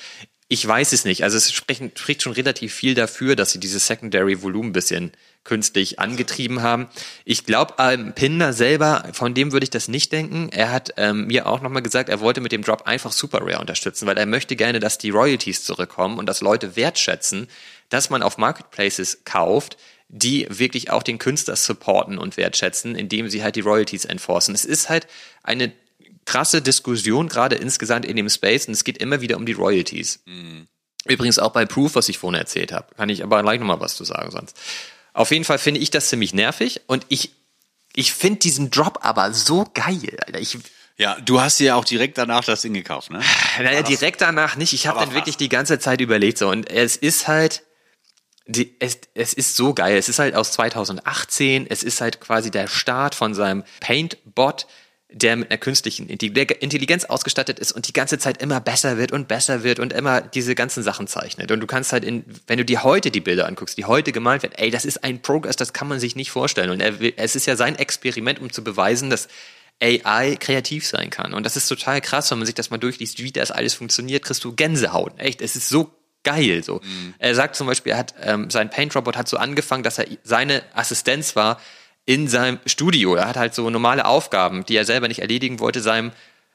Ich 0.49 0.67
weiß 0.67 0.93
es 0.93 1.05
nicht. 1.05 1.25
Also 1.25 1.39
es 1.39 1.51
spricht, 1.53 1.99
spricht 1.99 2.23
schon 2.23 2.33
relativ 2.33 2.75
viel 2.75 2.95
dafür, 2.95 3.37
dass 3.37 3.53
sie 3.53 3.61
dieses 3.61 3.87
Secondary 3.87 4.43
Volumen 4.43 4.71
ein 4.71 4.75
bisschen 4.75 5.13
künstlich 5.45 5.99
angetrieben 5.99 6.63
haben. 6.63 6.89
Ich 7.25 7.45
glaube, 7.45 7.75
ähm, 7.79 8.13
Pinder 8.13 8.53
selber, 8.53 9.09
von 9.13 9.35
dem 9.35 9.53
würde 9.53 9.65
ich 9.65 9.71
das 9.71 9.89
nicht 9.89 10.13
denken. 10.13 10.49
Er 10.51 10.71
hat 10.71 10.95
ähm, 10.97 11.27
mir 11.27 11.47
auch 11.47 11.61
nochmal 11.61 11.83
gesagt, 11.83 12.09
er 12.09 12.21
wollte 12.21 12.41
mit 12.41 12.53
dem 12.53 12.63
Drop 12.63 12.83
einfach 12.87 13.13
Super 13.13 13.41
Rare 13.41 13.59
unterstützen, 13.59 14.07
weil 14.07 14.19
er 14.19 14.27
möchte 14.27 14.57
gerne, 14.57 14.79
dass 14.79 14.99
die 14.99 15.11
Royalties 15.11 15.65
zurückkommen 15.65 16.19
und 16.19 16.27
dass 16.27 16.41
Leute 16.41 16.77
wertschätzen, 16.77 17.49
dass 17.89 18.11
man 18.11 18.23
auf 18.23 18.39
Marketplaces 18.39 19.25
kauft, 19.25 19.77
die 20.09 20.47
wirklich 20.51 20.91
auch 20.91 21.03
den 21.03 21.19
Künstler 21.19 21.57
supporten 21.57 22.19
und 22.19 22.37
wertschätzen, 22.37 22.95
indem 22.95 23.29
sie 23.29 23.43
halt 23.43 23.57
die 23.57 23.61
Royalties 23.61 24.05
enforcen. 24.05 24.55
Es 24.55 24.65
ist 24.65 24.89
halt 24.89 25.07
eine 25.43 25.73
krasse 26.25 26.63
Diskussion, 26.63 27.29
gerade 27.29 27.57
insgesamt 27.57 28.05
in 28.05 28.17
dem 28.17 28.29
Space, 28.29 28.69
und 28.69 28.75
es 28.75 28.85
geht 28.85 28.99
immer 28.99 29.21
wieder 29.21 29.37
um 29.37 29.47
die 29.47 29.53
Royalties. 29.53 30.21
Mhm. 30.27 30.69
Übrigens 31.07 31.39
auch 31.39 31.53
bei 31.53 31.65
Proof, 31.65 31.97
was 31.97 32.09
ich 32.09 32.19
vorhin 32.19 32.39
erzählt 32.39 32.73
habe. 32.73 32.95
Kann 32.95 33.09
ich 33.09 33.25
aber 33.25 33.43
gleich 33.43 33.59
nochmal 33.59 33.81
was 33.81 33.97
zu 33.97 34.05
sagen 34.05 34.31
sonst. 34.31 34.57
Auf 35.13 35.31
jeden 35.31 35.45
Fall 35.45 35.59
finde 35.59 35.81
ich 35.81 35.91
das 35.91 36.09
ziemlich 36.09 36.33
nervig 36.35 36.83
und 36.87 37.05
ich, 37.09 37.33
ich 37.95 38.13
finde 38.13 38.41
diesen 38.41 38.71
Drop 38.71 39.01
aber 39.03 39.33
so 39.33 39.67
geil, 39.75 40.17
Alter. 40.27 40.41
Ich, 40.41 40.59
ja, 40.97 41.17
du 41.21 41.41
hast 41.41 41.59
dir 41.59 41.67
ja 41.67 41.75
auch 41.75 41.85
direkt 41.85 42.19
danach 42.19 42.45
das 42.45 42.63
Ding 42.63 42.75
gekauft, 42.75 43.11
ne? 43.11 43.21
Naja, 43.59 43.83
direkt 43.83 44.21
danach 44.21 44.57
nicht. 44.57 44.73
Ich 44.73 44.87
habe 44.87 45.01
dann 45.01 45.15
wirklich 45.15 45.37
die 45.37 45.49
ganze 45.49 45.79
Zeit 45.79 46.01
überlegt 46.01 46.39
so 46.39 46.49
und 46.49 46.71
es 46.71 46.97
ist 46.97 47.29
halt, 47.29 47.63
die, 48.47 48.75
es, 48.81 48.99
es 49.15 49.33
ist 49.33 49.57
so 49.57 49.75
geil. 49.75 49.97
Es 49.97 50.09
ist 50.09 50.19
halt 50.19 50.35
aus 50.35 50.53
2018. 50.53 51.67
Es 51.69 51.83
ist 51.83 52.01
halt 52.01 52.21
quasi 52.21 52.51
der 52.51 52.67
Start 52.67 53.15
von 53.15 53.35
seinem 53.35 53.65
Paint-Bot 53.81 54.67
der 55.13 55.37
mit 55.37 55.51
einer 55.51 55.59
künstlichen 55.59 56.09
Intelligenz 56.09 57.05
ausgestattet 57.05 57.59
ist 57.59 57.73
und 57.73 57.89
die 57.89 57.93
ganze 57.93 58.19
Zeit 58.19 58.43
immer 58.43 58.61
besser 58.61 58.99
wird 58.99 59.13
und 59.13 59.29
besser 59.29 59.63
wird 59.63 59.79
und 59.79 59.93
immer 59.93 60.21
diese 60.21 60.55
ganzen 60.55 60.83
Sachen 60.83 61.07
zeichnet. 61.07 61.51
Und 61.51 61.61
du 61.61 61.67
kannst 61.67 61.93
halt 61.93 62.05
in, 62.05 62.25
wenn 62.47 62.59
du 62.59 62.65
dir 62.65 62.83
heute 62.83 63.11
die 63.11 63.21
Bilder 63.21 63.47
anguckst, 63.47 63.79
die 63.79 63.85
heute 63.85 64.13
gemalt 64.13 64.43
werden, 64.43 64.55
ey, 64.57 64.71
das 64.71 64.85
ist 64.85 65.05
ein 65.05 65.23
Progress, 65.23 65.57
das 65.57 65.73
kann 65.73 65.89
man 65.89 66.01
sich 66.01 66.17
nicht 66.17 66.31
vorstellen. 66.31 66.71
Und 66.71 66.81
er 66.81 67.01
will, 67.01 67.13
es 67.17 67.37
ist 67.37 67.47
ja 67.47 67.57
sein 67.57 67.77
Experiment, 67.77 68.41
um 68.41 68.53
zu 68.53 68.65
beweisen, 68.65 69.11
dass 69.11 69.29
AI 69.83 70.37
kreativ 70.39 70.87
sein 70.87 71.11
kann. 71.11 71.35
Und 71.35 71.45
das 71.45 71.57
ist 71.57 71.69
total 71.69 72.01
krass, 72.01 72.31
wenn 72.31 72.39
man 72.39 72.47
sich 72.47 72.55
das 72.55 72.71
mal 72.71 72.79
durchliest, 72.79 73.23
wie 73.23 73.33
das 73.33 73.51
alles 73.51 73.75
funktioniert, 73.75 74.25
kriegst 74.25 74.45
du 74.45 74.55
Gänsehaut. 74.55 75.19
Echt, 75.19 75.43
es 75.43 75.57
ist 75.57 75.69
so 75.69 75.91
geil. 76.23 76.63
So. 76.63 76.81
Mhm. 76.83 77.15
Er 77.19 77.35
sagt 77.35 77.57
zum 77.57 77.67
Beispiel, 77.67 77.93
er 77.93 77.99
hat 77.99 78.15
ähm, 78.23 78.51
sein 78.51 78.71
Paint-Robot 78.71 79.17
hat 79.17 79.29
so 79.29 79.37
angefangen, 79.37 79.83
dass 79.83 79.99
er 79.99 80.07
seine 80.23 80.63
Assistenz 80.75 81.37
war 81.37 81.61
in 82.05 82.29
seinem 82.29 82.59
Studio. 82.67 83.15
Er 83.15 83.29
hat 83.29 83.37
halt 83.37 83.55
so 83.55 83.69
normale 83.71 84.07
Aufgaben, 84.07 84.65
die 84.67 84.77
er 84.77 84.85
selber 84.85 85.09
nicht 85.09 85.21
erledigen 85.21 85.61
wollte, 85.61 85.81
seinem 85.81 86.13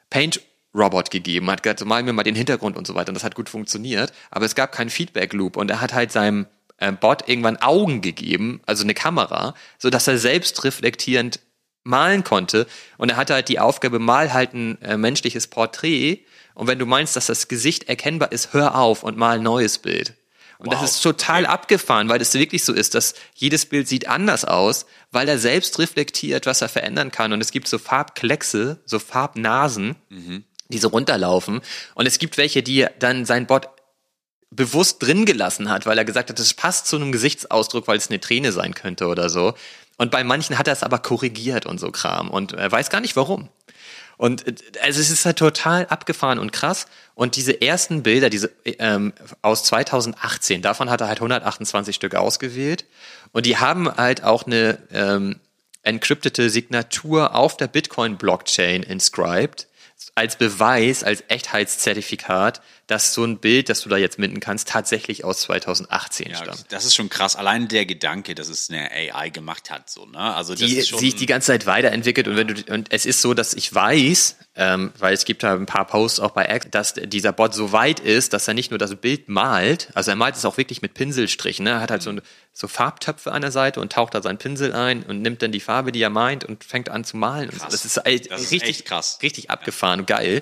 Paint-Robot 0.09 1.11
gegeben. 1.11 1.47
Er 1.47 1.53
hat 1.53 1.63
gesagt, 1.63 1.79
so 1.79 1.85
mal 1.85 2.03
mir 2.03 2.13
mal 2.13 2.23
den 2.23 2.35
Hintergrund 2.35 2.77
und 2.77 2.87
so 2.87 2.95
weiter. 2.95 3.09
Und 3.09 3.15
das 3.15 3.23
hat 3.23 3.35
gut 3.35 3.49
funktioniert. 3.49 4.11
Aber 4.29 4.45
es 4.45 4.55
gab 4.55 4.71
keinen 4.71 4.89
Feedback-Loop. 4.89 5.57
Und 5.57 5.71
er 5.71 5.81
hat 5.81 5.93
halt 5.93 6.11
seinem 6.11 6.47
äh, 6.77 6.91
Bot 6.91 7.27
irgendwann 7.27 7.57
Augen 7.57 8.01
gegeben, 8.01 8.61
also 8.65 8.83
eine 8.83 8.93
Kamera, 8.93 9.53
so 9.77 9.89
dass 9.89 10.07
er 10.07 10.17
selbst 10.17 10.63
reflektierend 10.63 11.39
malen 11.83 12.23
konnte. 12.23 12.67
Und 12.97 13.09
er 13.09 13.17
hatte 13.17 13.33
halt 13.33 13.49
die 13.49 13.59
Aufgabe, 13.59 13.99
mal 13.99 14.33
halt 14.33 14.53
ein 14.53 14.81
äh, 14.81 14.97
menschliches 14.97 15.47
Porträt. 15.47 16.19
Und 16.53 16.67
wenn 16.67 16.79
du 16.79 16.85
meinst, 16.85 17.15
dass 17.15 17.27
das 17.27 17.47
Gesicht 17.47 17.85
erkennbar 17.85 18.31
ist, 18.31 18.53
hör 18.53 18.75
auf 18.75 19.03
und 19.03 19.17
mal 19.17 19.37
ein 19.37 19.43
neues 19.43 19.77
Bild. 19.77 20.13
Und 20.59 20.67
wow. 20.67 20.79
das 20.79 20.95
ist 20.95 21.01
total 21.01 21.45
abgefahren, 21.45 22.09
weil 22.09 22.21
es 22.21 22.33
wirklich 22.33 22.63
so 22.63 22.73
ist, 22.73 22.95
dass 22.95 23.13
jedes 23.35 23.65
Bild 23.65 23.87
sieht 23.87 24.07
anders 24.07 24.43
aus, 24.45 24.85
weil 25.11 25.27
er 25.29 25.37
selbst 25.37 25.77
reflektiert, 25.79 26.45
was 26.45 26.61
er 26.61 26.69
verändern 26.69 27.11
kann. 27.11 27.33
Und 27.33 27.41
es 27.41 27.51
gibt 27.51 27.67
so 27.67 27.77
Farbkleckse, 27.77 28.81
so 28.85 28.99
Farbnasen, 28.99 29.95
mhm. 30.09 30.43
die 30.69 30.79
so 30.79 30.87
runterlaufen. 30.87 31.61
Und 31.93 32.05
es 32.07 32.17
gibt 32.17 32.37
welche, 32.37 32.63
die 32.63 32.87
dann 32.99 33.25
sein 33.25 33.45
Bot 33.45 33.69
bewusst 34.49 35.03
drin 35.03 35.25
gelassen 35.25 35.69
hat, 35.69 35.85
weil 35.85 35.97
er 35.97 36.05
gesagt 36.05 36.29
hat, 36.29 36.39
das 36.39 36.53
passt 36.53 36.87
zu 36.87 36.95
einem 36.95 37.11
Gesichtsausdruck, 37.11 37.87
weil 37.87 37.97
es 37.97 38.09
eine 38.09 38.19
Träne 38.19 38.51
sein 38.51 38.73
könnte 38.73 39.07
oder 39.07 39.29
so. 39.29 39.53
Und 39.97 40.11
bei 40.11 40.23
manchen 40.23 40.57
hat 40.57 40.67
er 40.67 40.73
es 40.73 40.83
aber 40.83 40.99
korrigiert 40.99 41.65
und 41.65 41.79
so 41.79 41.91
Kram 41.91 42.29
und 42.29 42.53
er 42.53 42.71
weiß 42.71 42.89
gar 42.89 43.01
nicht 43.01 43.15
warum. 43.15 43.49
Und 44.17 44.45
also 44.81 44.99
es 44.99 45.11
ist 45.11 45.25
halt 45.25 45.37
total 45.37 45.85
abgefahren 45.85 46.39
und 46.39 46.51
krass. 46.51 46.87
Und 47.13 47.35
diese 47.35 47.61
ersten 47.61 48.01
Bilder, 48.01 48.29
diese 48.29 48.51
ähm, 48.65 49.13
aus 49.43 49.63
2018, 49.65 50.63
davon 50.63 50.89
hat 50.89 51.01
er 51.01 51.07
halt 51.07 51.19
128 51.19 51.95
Stück 51.95 52.15
ausgewählt. 52.15 52.85
Und 53.31 53.45
die 53.45 53.57
haben 53.57 53.95
halt 53.95 54.23
auch 54.23 54.47
eine 54.47 54.79
ähm, 54.91 55.39
encryptete 55.83 56.49
Signatur 56.49 57.35
auf 57.35 57.57
der 57.57 57.67
Bitcoin-Blockchain 57.67 58.83
inscribed 58.83 59.67
als 60.15 60.35
Beweis, 60.37 61.03
als 61.03 61.23
Echtheitszertifikat, 61.27 62.61
dass 62.87 63.13
so 63.13 63.23
ein 63.23 63.39
Bild, 63.39 63.69
das 63.69 63.81
du 63.81 63.89
da 63.89 63.97
jetzt 63.97 64.17
minden 64.17 64.39
kannst, 64.39 64.69
tatsächlich 64.69 65.23
aus 65.25 65.41
2018 65.41 66.29
ja, 66.29 66.37
stammt. 66.37 66.65
Das 66.69 66.85
ist 66.85 66.95
schon 66.95 67.09
krass. 67.09 67.35
Allein 67.35 67.67
der 67.67 67.85
Gedanke, 67.85 68.33
dass 68.33 68.47
es 68.47 68.69
eine 68.69 68.89
AI 68.91 69.29
gemacht 69.29 69.69
hat, 69.69 69.89
so, 69.89 70.05
ne? 70.05 70.17
Also 70.17 70.55
die 70.55 70.81
sich 70.81 71.15
die 71.15 71.25
ganze 71.25 71.47
Zeit 71.47 71.65
weiterentwickelt 71.65 72.27
und 72.27 72.37
wenn 72.37 72.47
du 72.47 72.73
und 72.73 72.91
es 72.91 73.05
ist 73.05 73.21
so, 73.21 73.33
dass 73.33 73.53
ich 73.53 73.73
weiß, 73.73 74.37
ähm, 74.55 74.91
weil 74.97 75.13
es 75.13 75.25
gibt 75.25 75.43
da 75.43 75.53
ein 75.53 75.65
paar 75.65 75.85
Posts 75.85 76.19
auch 76.19 76.31
bei 76.31 76.47
X, 76.55 76.67
dass 76.71 76.93
dieser 76.93 77.33
Bot 77.33 77.53
so 77.53 77.71
weit 77.71 77.99
ist, 77.99 78.33
dass 78.33 78.47
er 78.47 78.53
nicht 78.53 78.71
nur 78.71 78.77
das 78.77 78.95
Bild 78.95 79.29
malt, 79.29 79.89
also 79.93 80.11
er 80.11 80.15
malt 80.15 80.35
es 80.35 80.45
auch 80.45 80.57
wirklich 80.57 80.81
mit 80.81 80.93
Pinselstrichen. 80.93 81.65
Ne? 81.65 81.71
Er 81.71 81.81
hat 81.81 81.91
halt 81.91 82.01
so, 82.01 82.13
so 82.57 82.67
Farbtöpfe 82.67 83.31
an 83.31 83.43
der 83.43 83.51
Seite 83.51 83.79
und 83.79 83.91
taucht 83.91 84.15
da 84.15 84.23
seinen 84.23 84.39
Pinsel 84.39 84.73
ein 84.73 85.03
und 85.03 85.21
nimmt 85.21 85.43
dann 85.43 85.51
die 85.51 85.59
Farbe, 85.59 85.91
die 85.91 86.01
er 86.01 86.09
meint 86.09 86.43
und 86.43 86.63
fängt 86.63 86.89
an 86.89 87.03
zu 87.03 87.15
malen. 87.15 87.51
Krass. 87.51 87.67
Das 87.69 87.85
ist, 87.85 87.97
halt 87.97 88.31
das 88.31 88.49
richtig, 88.49 88.83
krass. 88.83 89.19
richtig 89.21 89.51
abgefahren 89.51 89.99
und 89.99 90.07
geil. 90.07 90.41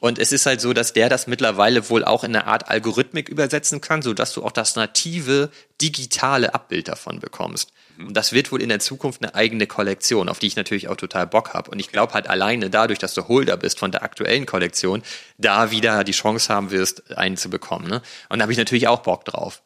Und 0.00 0.18
es 0.18 0.32
ist 0.32 0.46
halt 0.46 0.60
so, 0.60 0.72
dass 0.72 0.92
der 0.92 1.08
das 1.08 1.28
mittlerweile 1.28 1.88
wohl 1.88 2.04
auch 2.04 2.24
in 2.24 2.34
eine 2.34 2.48
Art 2.48 2.68
Algorithmik 2.68 3.28
übersetzen 3.28 3.80
kann, 3.80 4.02
so 4.02 4.12
dass 4.12 4.32
du 4.32 4.42
auch 4.42 4.50
das 4.50 4.74
native 4.74 5.50
digitale 5.80 6.52
Abbild 6.52 6.88
davon 6.88 7.20
bekommst. 7.20 7.72
Mhm. 7.96 8.08
Und 8.08 8.16
das 8.16 8.32
wird 8.32 8.50
wohl 8.50 8.60
in 8.60 8.68
der 8.68 8.80
Zukunft 8.80 9.22
eine 9.22 9.36
eigene 9.36 9.68
Kollektion, 9.68 10.28
auf 10.28 10.40
die 10.40 10.48
ich 10.48 10.56
natürlich 10.56 10.88
auch 10.88 10.96
total 10.96 11.28
Bock 11.28 11.54
habe. 11.54 11.70
Und 11.70 11.78
ich 11.78 11.92
glaube 11.92 12.14
halt 12.14 12.28
alleine 12.28 12.70
dadurch, 12.70 12.98
dass 12.98 13.14
du 13.14 13.28
Holder 13.28 13.56
bist 13.56 13.78
von 13.78 13.92
der 13.92 14.02
aktuellen 14.02 14.46
Kollektion, 14.46 15.04
da 15.38 15.70
wieder 15.70 16.02
die 16.02 16.10
Chance 16.10 16.52
haben 16.52 16.72
wirst, 16.72 17.16
einen 17.16 17.36
zu 17.36 17.48
bekommen. 17.48 17.86
Ne? 17.86 18.02
Und 18.28 18.40
da 18.40 18.42
habe 18.42 18.50
ich 18.50 18.58
natürlich 18.58 18.88
auch 18.88 19.04
Bock 19.04 19.24
drauf. 19.24 19.62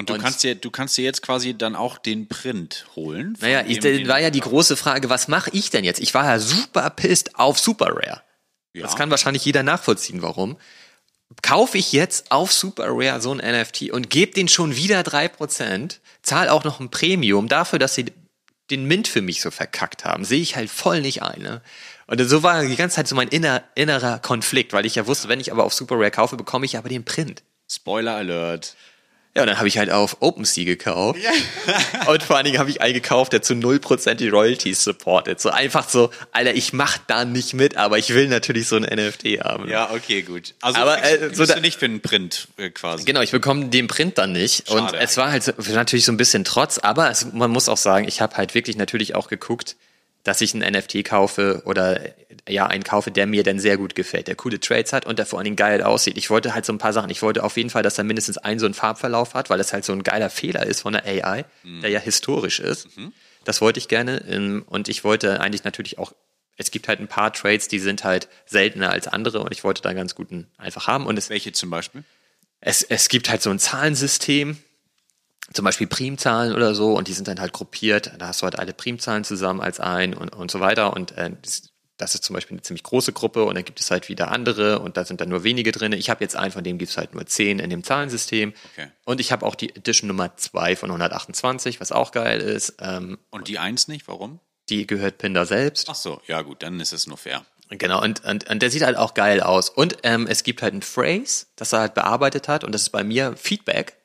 Und 0.00 0.08
du 0.08 0.14
und 0.14 0.22
kannst 0.22 0.42
dir, 0.42 0.54
du 0.54 0.70
kannst 0.70 0.96
dir 0.96 1.04
jetzt 1.04 1.20
quasi 1.20 1.52
dann 1.52 1.76
auch 1.76 1.98
den 1.98 2.26
Print 2.26 2.86
holen. 2.96 3.36
Naja, 3.40 3.64
ich, 3.66 3.80
dann 3.80 4.08
war 4.08 4.18
ja 4.18 4.30
die 4.30 4.40
große 4.40 4.78
Frage, 4.78 5.10
was 5.10 5.28
mache 5.28 5.50
ich 5.52 5.68
denn 5.68 5.84
jetzt? 5.84 6.00
Ich 6.00 6.14
war 6.14 6.24
ja 6.24 6.38
super 6.38 6.88
pissed 6.88 7.36
auf 7.36 7.58
Super 7.58 7.88
Rare. 7.88 8.22
Ja. 8.72 8.82
Das 8.82 8.96
kann 8.96 9.10
wahrscheinlich 9.10 9.44
jeder 9.44 9.62
nachvollziehen, 9.62 10.22
warum. 10.22 10.56
Kaufe 11.42 11.76
ich 11.76 11.92
jetzt 11.92 12.32
auf 12.32 12.50
Super 12.50 12.86
Rare 12.88 13.20
so 13.20 13.30
ein 13.34 13.38
NFT 13.38 13.90
und 13.90 14.08
gebe 14.08 14.32
den 14.32 14.48
schon 14.48 14.74
wieder 14.74 15.02
drei 15.02 15.28
Prozent, 15.28 16.00
zahle 16.22 16.50
auch 16.50 16.64
noch 16.64 16.80
ein 16.80 16.90
Premium 16.90 17.48
dafür, 17.48 17.78
dass 17.78 17.94
sie 17.94 18.06
den 18.70 18.86
Mint 18.86 19.06
für 19.06 19.20
mich 19.20 19.42
so 19.42 19.50
verkackt 19.50 20.06
haben, 20.06 20.24
sehe 20.24 20.40
ich 20.40 20.56
halt 20.56 20.70
voll 20.70 21.02
nicht 21.02 21.22
ein. 21.22 21.42
Ne? 21.42 21.60
Und 22.06 22.26
so 22.26 22.42
war 22.42 22.64
die 22.64 22.76
ganze 22.76 22.96
Zeit 22.96 23.06
so 23.06 23.14
mein 23.14 23.28
inner, 23.28 23.64
innerer 23.74 24.18
Konflikt, 24.18 24.72
weil 24.72 24.86
ich 24.86 24.94
ja 24.94 25.06
wusste, 25.06 25.28
wenn 25.28 25.40
ich 25.40 25.52
aber 25.52 25.64
auf 25.64 25.74
Super 25.74 25.96
Rare 25.96 26.10
kaufe, 26.10 26.36
bekomme 26.36 26.64
ich 26.64 26.78
aber 26.78 26.88
den 26.88 27.04
Print. 27.04 27.42
Spoiler 27.68 28.16
Alert. 28.16 28.76
Ja, 29.36 29.42
und 29.42 29.48
dann 29.48 29.58
habe 29.58 29.68
ich 29.68 29.78
halt 29.78 29.90
auf 29.90 30.16
OpenSea 30.20 30.64
gekauft. 30.64 31.20
Ja. 31.22 31.30
und 32.12 32.22
vor 32.22 32.36
allen 32.36 32.46
Dingen 32.46 32.58
habe 32.58 32.68
ich 32.68 32.80
einen 32.80 32.94
gekauft, 32.94 33.32
der 33.32 33.42
zu 33.42 33.54
0% 33.54 34.14
die 34.14 34.28
Royalties 34.28 34.82
supportet. 34.82 35.40
So 35.40 35.50
einfach 35.50 35.88
so, 35.88 36.10
Alter, 36.32 36.54
ich 36.54 36.72
mach 36.72 36.98
da 37.06 37.24
nicht 37.24 37.54
mit, 37.54 37.76
aber 37.76 37.98
ich 37.98 38.12
will 38.12 38.26
natürlich 38.26 38.66
so 38.66 38.74
ein 38.74 38.82
NFT 38.82 39.44
haben. 39.44 39.68
Ja, 39.68 39.92
okay, 39.92 40.22
gut. 40.22 40.54
Also 40.60 40.80
aber, 40.80 41.02
äh, 41.04 41.32
so 41.32 41.46
du 41.46 41.60
nicht 41.60 41.78
für 41.78 41.84
einen 41.84 42.00
Print 42.00 42.48
äh, 42.56 42.70
quasi. 42.70 43.04
Genau, 43.04 43.20
ich 43.20 43.30
bekomme 43.30 43.66
den 43.66 43.86
Print 43.86 44.18
dann 44.18 44.32
nicht. 44.32 44.66
Schade 44.66 44.80
und 44.80 44.94
es 44.94 45.16
war 45.16 45.30
halt 45.30 45.44
so, 45.44 45.52
natürlich 45.72 46.04
so 46.04 46.12
ein 46.12 46.16
bisschen 46.16 46.44
Trotz, 46.44 46.78
aber 46.78 47.08
es, 47.10 47.32
man 47.32 47.52
muss 47.52 47.68
auch 47.68 47.76
sagen, 47.76 48.08
ich 48.08 48.20
habe 48.20 48.36
halt 48.36 48.54
wirklich 48.54 48.76
natürlich 48.76 49.14
auch 49.14 49.28
geguckt, 49.28 49.76
dass 50.22 50.40
ich 50.40 50.54
einen 50.54 50.70
NFT 50.72 51.04
kaufe 51.04 51.62
oder 51.64 52.00
ja, 52.48 52.66
einen 52.66 52.84
kaufe, 52.84 53.10
der 53.10 53.26
mir 53.26 53.42
dann 53.42 53.58
sehr 53.58 53.76
gut 53.76 53.94
gefällt, 53.94 54.28
der 54.28 54.34
coole 54.34 54.60
Trades 54.60 54.92
hat 54.92 55.06
und 55.06 55.18
der 55.18 55.26
vor 55.26 55.38
allen 55.38 55.44
Dingen 55.44 55.56
geil 55.56 55.82
aussieht. 55.82 56.18
Ich 56.18 56.30
wollte 56.30 56.54
halt 56.54 56.66
so 56.66 56.72
ein 56.72 56.78
paar 56.78 56.92
Sachen. 56.92 57.10
Ich 57.10 57.22
wollte 57.22 57.42
auf 57.42 57.56
jeden 57.56 57.70
Fall, 57.70 57.82
dass 57.82 57.98
er 57.98 58.04
mindestens 58.04 58.38
einen 58.38 58.58
so 58.58 58.66
einen 58.66 58.74
Farbverlauf 58.74 59.34
hat, 59.34 59.50
weil 59.50 59.58
das 59.58 59.72
halt 59.72 59.84
so 59.84 59.92
ein 59.92 60.02
geiler 60.02 60.30
Fehler 60.30 60.66
ist 60.66 60.82
von 60.82 60.92
der 60.92 61.04
AI, 61.04 61.44
mhm. 61.62 61.80
der 61.80 61.90
ja 61.90 62.00
historisch 62.00 62.60
ist. 62.60 62.96
Mhm. 62.96 63.12
Das 63.44 63.60
wollte 63.60 63.78
ich 63.78 63.88
gerne. 63.88 64.22
Ähm, 64.28 64.64
und 64.66 64.88
ich 64.88 65.04
wollte 65.04 65.40
eigentlich 65.40 65.64
natürlich 65.64 65.98
auch, 65.98 66.12
es 66.56 66.70
gibt 66.70 66.88
halt 66.88 67.00
ein 67.00 67.08
paar 67.08 67.32
Trades, 67.32 67.68
die 67.68 67.78
sind 67.78 68.04
halt 68.04 68.28
seltener 68.46 68.90
als 68.90 69.08
andere 69.08 69.40
und 69.40 69.52
ich 69.52 69.64
wollte 69.64 69.80
da 69.80 69.88
einen 69.88 69.98
ganz 69.98 70.14
guten 70.14 70.48
einfach 70.58 70.86
haben. 70.86 71.06
Und 71.06 71.18
es, 71.18 71.30
Welche 71.30 71.52
zum 71.52 71.70
Beispiel? 71.70 72.04
Es, 72.60 72.82
es 72.82 73.08
gibt 73.08 73.30
halt 73.30 73.40
so 73.42 73.50
ein 73.50 73.58
Zahlensystem, 73.58 74.58
zum 75.52 75.64
Beispiel 75.64 75.86
Primzahlen 75.86 76.54
oder 76.54 76.74
so 76.74 76.96
und 76.96 77.08
die 77.08 77.12
sind 77.12 77.28
dann 77.28 77.40
halt 77.40 77.52
gruppiert. 77.52 78.12
Da 78.18 78.28
hast 78.28 78.42
du 78.42 78.44
halt 78.44 78.58
alle 78.58 78.72
Primzahlen 78.72 79.24
zusammen 79.24 79.60
als 79.60 79.80
ein 79.80 80.14
und, 80.14 80.34
und 80.34 80.50
so 80.50 80.60
weiter. 80.60 80.92
Und 80.92 81.12
äh, 81.12 81.30
das 82.00 82.14
ist 82.14 82.24
zum 82.24 82.34
Beispiel 82.34 82.56
eine 82.56 82.62
ziemlich 82.62 82.82
große 82.82 83.12
Gruppe 83.12 83.44
und 83.44 83.54
dann 83.54 83.64
gibt 83.64 83.80
es 83.80 83.90
halt 83.90 84.08
wieder 84.08 84.30
andere 84.30 84.78
und 84.80 84.96
da 84.96 85.04
sind 85.04 85.20
dann 85.20 85.28
nur 85.28 85.44
wenige 85.44 85.72
drin. 85.72 85.92
Ich 85.92 86.08
habe 86.08 86.22
jetzt 86.24 86.36
einen, 86.36 86.52
von 86.52 86.64
dem 86.64 86.78
gibt 86.78 86.90
es 86.90 86.96
halt 86.96 87.14
nur 87.14 87.26
zehn 87.26 87.58
in 87.58 87.68
dem 87.68 87.84
Zahlensystem. 87.84 88.54
Okay. 88.72 88.88
Und 89.04 89.20
ich 89.20 89.32
habe 89.32 89.44
auch 89.44 89.54
die 89.54 89.74
Edition 89.74 90.08
Nummer 90.08 90.36
zwei 90.36 90.76
von 90.76 90.90
128, 90.90 91.80
was 91.80 91.92
auch 91.92 92.12
geil 92.12 92.40
ist. 92.40 92.76
Ähm, 92.80 93.18
und 93.30 93.48
die 93.48 93.58
eins 93.58 93.88
nicht, 93.88 94.08
warum? 94.08 94.40
Die 94.68 94.86
gehört 94.86 95.18
Pinder 95.18 95.46
selbst. 95.46 95.88
Ach 95.90 95.94
so, 95.94 96.20
ja 96.26 96.42
gut, 96.42 96.62
dann 96.62 96.80
ist 96.80 96.92
es 96.92 97.06
nur 97.06 97.18
fair. 97.18 97.44
Genau, 97.70 98.02
und, 98.02 98.24
und, 98.24 98.50
und 98.50 98.62
der 98.62 98.70
sieht 98.70 98.82
halt 98.82 98.96
auch 98.96 99.14
geil 99.14 99.40
aus. 99.40 99.70
Und 99.70 99.98
ähm, 100.02 100.26
es 100.26 100.42
gibt 100.42 100.62
halt 100.62 100.74
ein 100.74 100.82
Phrase, 100.82 101.46
das 101.54 101.72
er 101.72 101.80
halt 101.80 101.94
bearbeitet 101.94 102.48
hat 102.48 102.64
und 102.64 102.72
das 102.72 102.82
ist 102.82 102.90
bei 102.90 103.04
mir 103.04 103.36
Feedback. 103.36 103.96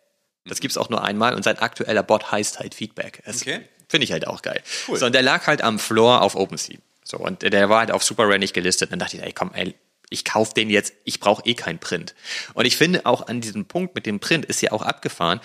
Das 0.47 0.59
gibt's 0.59 0.77
auch 0.77 0.89
nur 0.89 1.03
einmal 1.03 1.33
und 1.33 1.43
sein 1.43 1.57
aktueller 1.57 2.03
Bot 2.03 2.31
heißt 2.31 2.59
halt 2.59 2.75
Feedback. 2.75 3.21
Das 3.25 3.41
okay. 3.41 3.61
Finde 3.87 4.05
ich 4.05 4.11
halt 4.11 4.27
auch 4.27 4.41
geil. 4.41 4.61
Cool. 4.87 4.97
So, 4.97 5.05
und 5.05 5.13
der 5.13 5.21
lag 5.21 5.47
halt 5.47 5.61
am 5.61 5.79
Floor 5.79 6.21
auf 6.21 6.35
OpenSea. 6.35 6.77
So, 7.03 7.17
und 7.17 7.43
der 7.43 7.69
war 7.69 7.79
halt 7.79 7.91
auf 7.91 8.03
Super 8.03 8.23
Rare 8.23 8.39
nicht 8.39 8.53
gelistet. 8.53 8.87
Und 8.87 8.93
dann 8.93 8.99
dachte 8.99 9.17
ich, 9.17 9.23
ey, 9.23 9.31
komm, 9.31 9.51
ey, 9.53 9.75
ich 10.09 10.25
kauf 10.25 10.53
den 10.53 10.69
jetzt, 10.69 10.93
ich 11.03 11.19
brauche 11.19 11.45
eh 11.45 11.53
keinen 11.53 11.79
Print. 11.79 12.15
Und 12.53 12.65
ich 12.65 12.77
finde 12.77 13.05
auch 13.05 13.27
an 13.27 13.41
diesem 13.41 13.65
Punkt 13.65 13.95
mit 13.95 14.05
dem 14.05 14.19
Print 14.19 14.45
ist 14.45 14.61
ja 14.61 14.71
auch 14.71 14.81
abgefahren. 14.81 15.39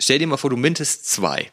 Stell 0.00 0.18
dir 0.18 0.26
mal 0.26 0.36
vor, 0.36 0.50
du 0.50 0.56
mintest 0.56 1.10
zwei. 1.10 1.50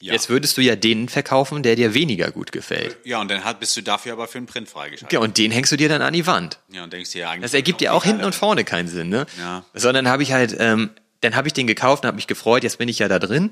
Ja. 0.00 0.12
Jetzt 0.12 0.28
würdest 0.28 0.56
du 0.56 0.60
ja 0.60 0.76
den 0.76 1.08
verkaufen, 1.08 1.64
der 1.64 1.74
dir 1.74 1.92
weniger 1.92 2.30
gut 2.30 2.52
gefällt. 2.52 2.96
Ja, 3.04 3.20
und 3.20 3.28
dann 3.28 3.44
hat, 3.44 3.58
bist 3.58 3.76
du 3.76 3.82
dafür 3.82 4.12
aber 4.12 4.28
für 4.28 4.38
einen 4.38 4.46
Print 4.46 4.68
freigeschaltet. 4.68 5.12
Ja, 5.12 5.18
und 5.18 5.38
den 5.38 5.50
hängst 5.50 5.72
du 5.72 5.76
dir 5.76 5.88
dann 5.88 6.02
an 6.02 6.12
die 6.12 6.24
Wand. 6.26 6.60
Ja, 6.70 6.84
und 6.84 6.92
denkst 6.92 7.10
dir 7.10 7.22
ja 7.22 7.30
eigentlich. 7.30 7.42
Das 7.42 7.54
ergibt 7.54 7.80
ja 7.80 7.92
auch 7.92 8.04
hinten 8.04 8.24
und 8.24 8.34
vorne 8.34 8.62
keinen 8.62 8.86
Sinn, 8.86 9.08
ne? 9.08 9.26
Ja. 9.38 9.64
Sondern 9.74 10.06
habe 10.06 10.22
ich 10.22 10.32
halt 10.32 10.54
ähm, 10.56 10.90
dann 11.20 11.36
habe 11.36 11.48
ich 11.48 11.54
den 11.54 11.66
gekauft 11.66 12.04
und 12.04 12.08
habe 12.08 12.16
mich 12.16 12.26
gefreut, 12.26 12.62
jetzt 12.62 12.78
bin 12.78 12.88
ich 12.88 12.98
ja 12.98 13.08
da 13.08 13.18
drin. 13.18 13.50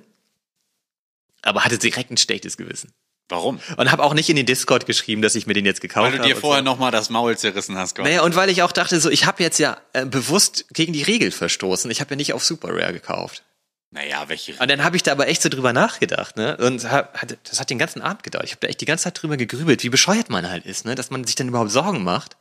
Aber 1.43 1.65
hatte 1.65 1.79
direkt 1.79 2.11
ein 2.11 2.17
schlechtes 2.17 2.57
Gewissen. 2.57 2.93
Warum? 3.29 3.59
Und 3.77 3.91
habe 3.91 4.05
auch 4.05 4.15
nicht 4.15 4.29
in 4.31 4.37
den 4.37 4.47
Discord 4.47 4.87
geschrieben, 4.87 5.21
dass 5.21 5.35
ich 5.35 5.47
mir 5.47 5.55
den 5.55 5.67
jetzt 5.67 5.81
gekauft 5.81 6.07
habe. 6.07 6.19
Weil 6.19 6.29
du 6.29 6.35
dir 6.35 6.41
vorher 6.41 6.63
so. 6.63 6.71
nochmal 6.71 6.93
das 6.93 7.11
Maul 7.11 7.37
zerrissen 7.37 7.77
hast. 7.77 7.97
Gott. 7.97 8.05
Naja, 8.05 8.23
und 8.23 8.37
weil 8.37 8.51
ich 8.51 8.63
auch 8.63 8.73
dachte, 8.73 9.01
so 9.01 9.11
ich 9.11 9.27
habe 9.27 9.43
jetzt 9.43 9.59
ja 9.59 9.79
äh, 9.93 10.07
bewusst 10.07 10.67
gegen 10.73 10.93
die 10.93 11.03
Regel 11.03 11.33
verstoßen. 11.33 11.91
Ich 11.91 12.01
habe 12.01 12.11
ja 12.11 12.17
nicht 12.17 12.33
auf 12.35 12.45
Super 12.45 12.69
Rare 12.69 12.93
gekauft. 12.93 13.43
Naja, 13.91 14.29
welche. 14.29 14.53
Und 14.55 14.71
dann 14.71 14.85
habe 14.85 14.97
ich 14.97 15.03
da 15.03 15.13
aber 15.13 15.29
echt 15.29 15.43
so 15.43 15.49
drüber 15.49 15.73
nachgedacht, 15.73 16.37
ne? 16.37 16.57
Und 16.59 16.91
hab, 16.91 17.21
hat, 17.21 17.37
das 17.45 17.61
hat 17.61 17.71
den 17.71 17.79
ganzen 17.79 18.03
Abend 18.03 18.23
gedauert. 18.23 18.45
Ich 18.45 18.51
habe 18.51 18.61
da 18.61 18.69
echt 18.69 18.81
die 18.81 18.85
ganze 18.85 19.05
Zeit 19.05 19.21
drüber 19.21 19.37
gegrübelt, 19.37 19.83
wie 19.83 19.89
bescheuert 19.89 20.29
man 20.29 20.49
halt 20.49 20.67
ist, 20.67 20.85
ne? 20.85 20.95
Dass 20.95 21.11
man 21.11 21.25
sich 21.25 21.35
dann 21.35 21.49
überhaupt 21.49 21.71
Sorgen 21.71 22.05
macht. 22.05 22.37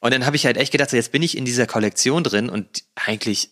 Und 0.00 0.12
dann 0.12 0.26
habe 0.26 0.36
ich 0.36 0.44
halt 0.44 0.56
echt 0.56 0.70
gedacht, 0.70 0.90
so 0.90 0.96
jetzt 0.96 1.12
bin 1.12 1.22
ich 1.22 1.36
in 1.36 1.44
dieser 1.44 1.66
Kollektion 1.66 2.24
drin 2.24 2.48
und 2.48 2.84
eigentlich 2.94 3.50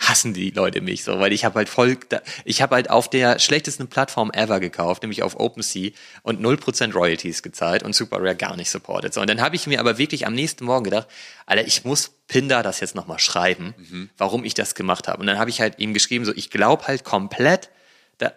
hassen 0.00 0.32
die 0.32 0.50
Leute 0.50 0.80
mich 0.80 1.04
so, 1.04 1.20
weil 1.20 1.32
ich 1.32 1.44
habe 1.44 1.56
halt 1.56 1.68
voll, 1.68 1.98
ich 2.44 2.62
habe 2.62 2.74
halt 2.74 2.90
auf 2.90 3.08
der 3.08 3.38
schlechtesten 3.38 3.86
Plattform 3.86 4.30
ever 4.32 4.58
gekauft, 4.58 5.02
nämlich 5.02 5.22
auf 5.22 5.38
OpenSea 5.38 5.90
und 6.22 6.40
0% 6.40 6.94
Royalties 6.94 7.42
gezahlt 7.42 7.82
und 7.82 7.94
Super 7.94 8.16
Rare 8.18 8.34
gar 8.34 8.56
nicht 8.56 8.70
supported. 8.70 9.12
So, 9.12 9.20
und 9.20 9.28
dann 9.28 9.42
habe 9.42 9.56
ich 9.56 9.66
mir 9.66 9.78
aber 9.78 9.98
wirklich 9.98 10.26
am 10.26 10.34
nächsten 10.34 10.64
Morgen 10.64 10.84
gedacht, 10.84 11.06
Alter, 11.46 11.66
ich 11.66 11.84
muss 11.84 12.14
Pinder 12.28 12.62
das 12.62 12.80
jetzt 12.80 12.94
nochmal 12.94 13.18
schreiben, 13.18 13.74
mhm. 13.76 14.10
warum 14.16 14.44
ich 14.44 14.54
das 14.54 14.74
gemacht 14.74 15.06
habe. 15.06 15.20
Und 15.20 15.26
dann 15.26 15.38
habe 15.38 15.50
ich 15.50 15.60
halt 15.60 15.78
ihm 15.78 15.92
geschrieben, 15.92 16.24
so, 16.24 16.32
ich 16.34 16.50
glaube 16.50 16.86
halt 16.86 17.04
komplett 17.04 17.70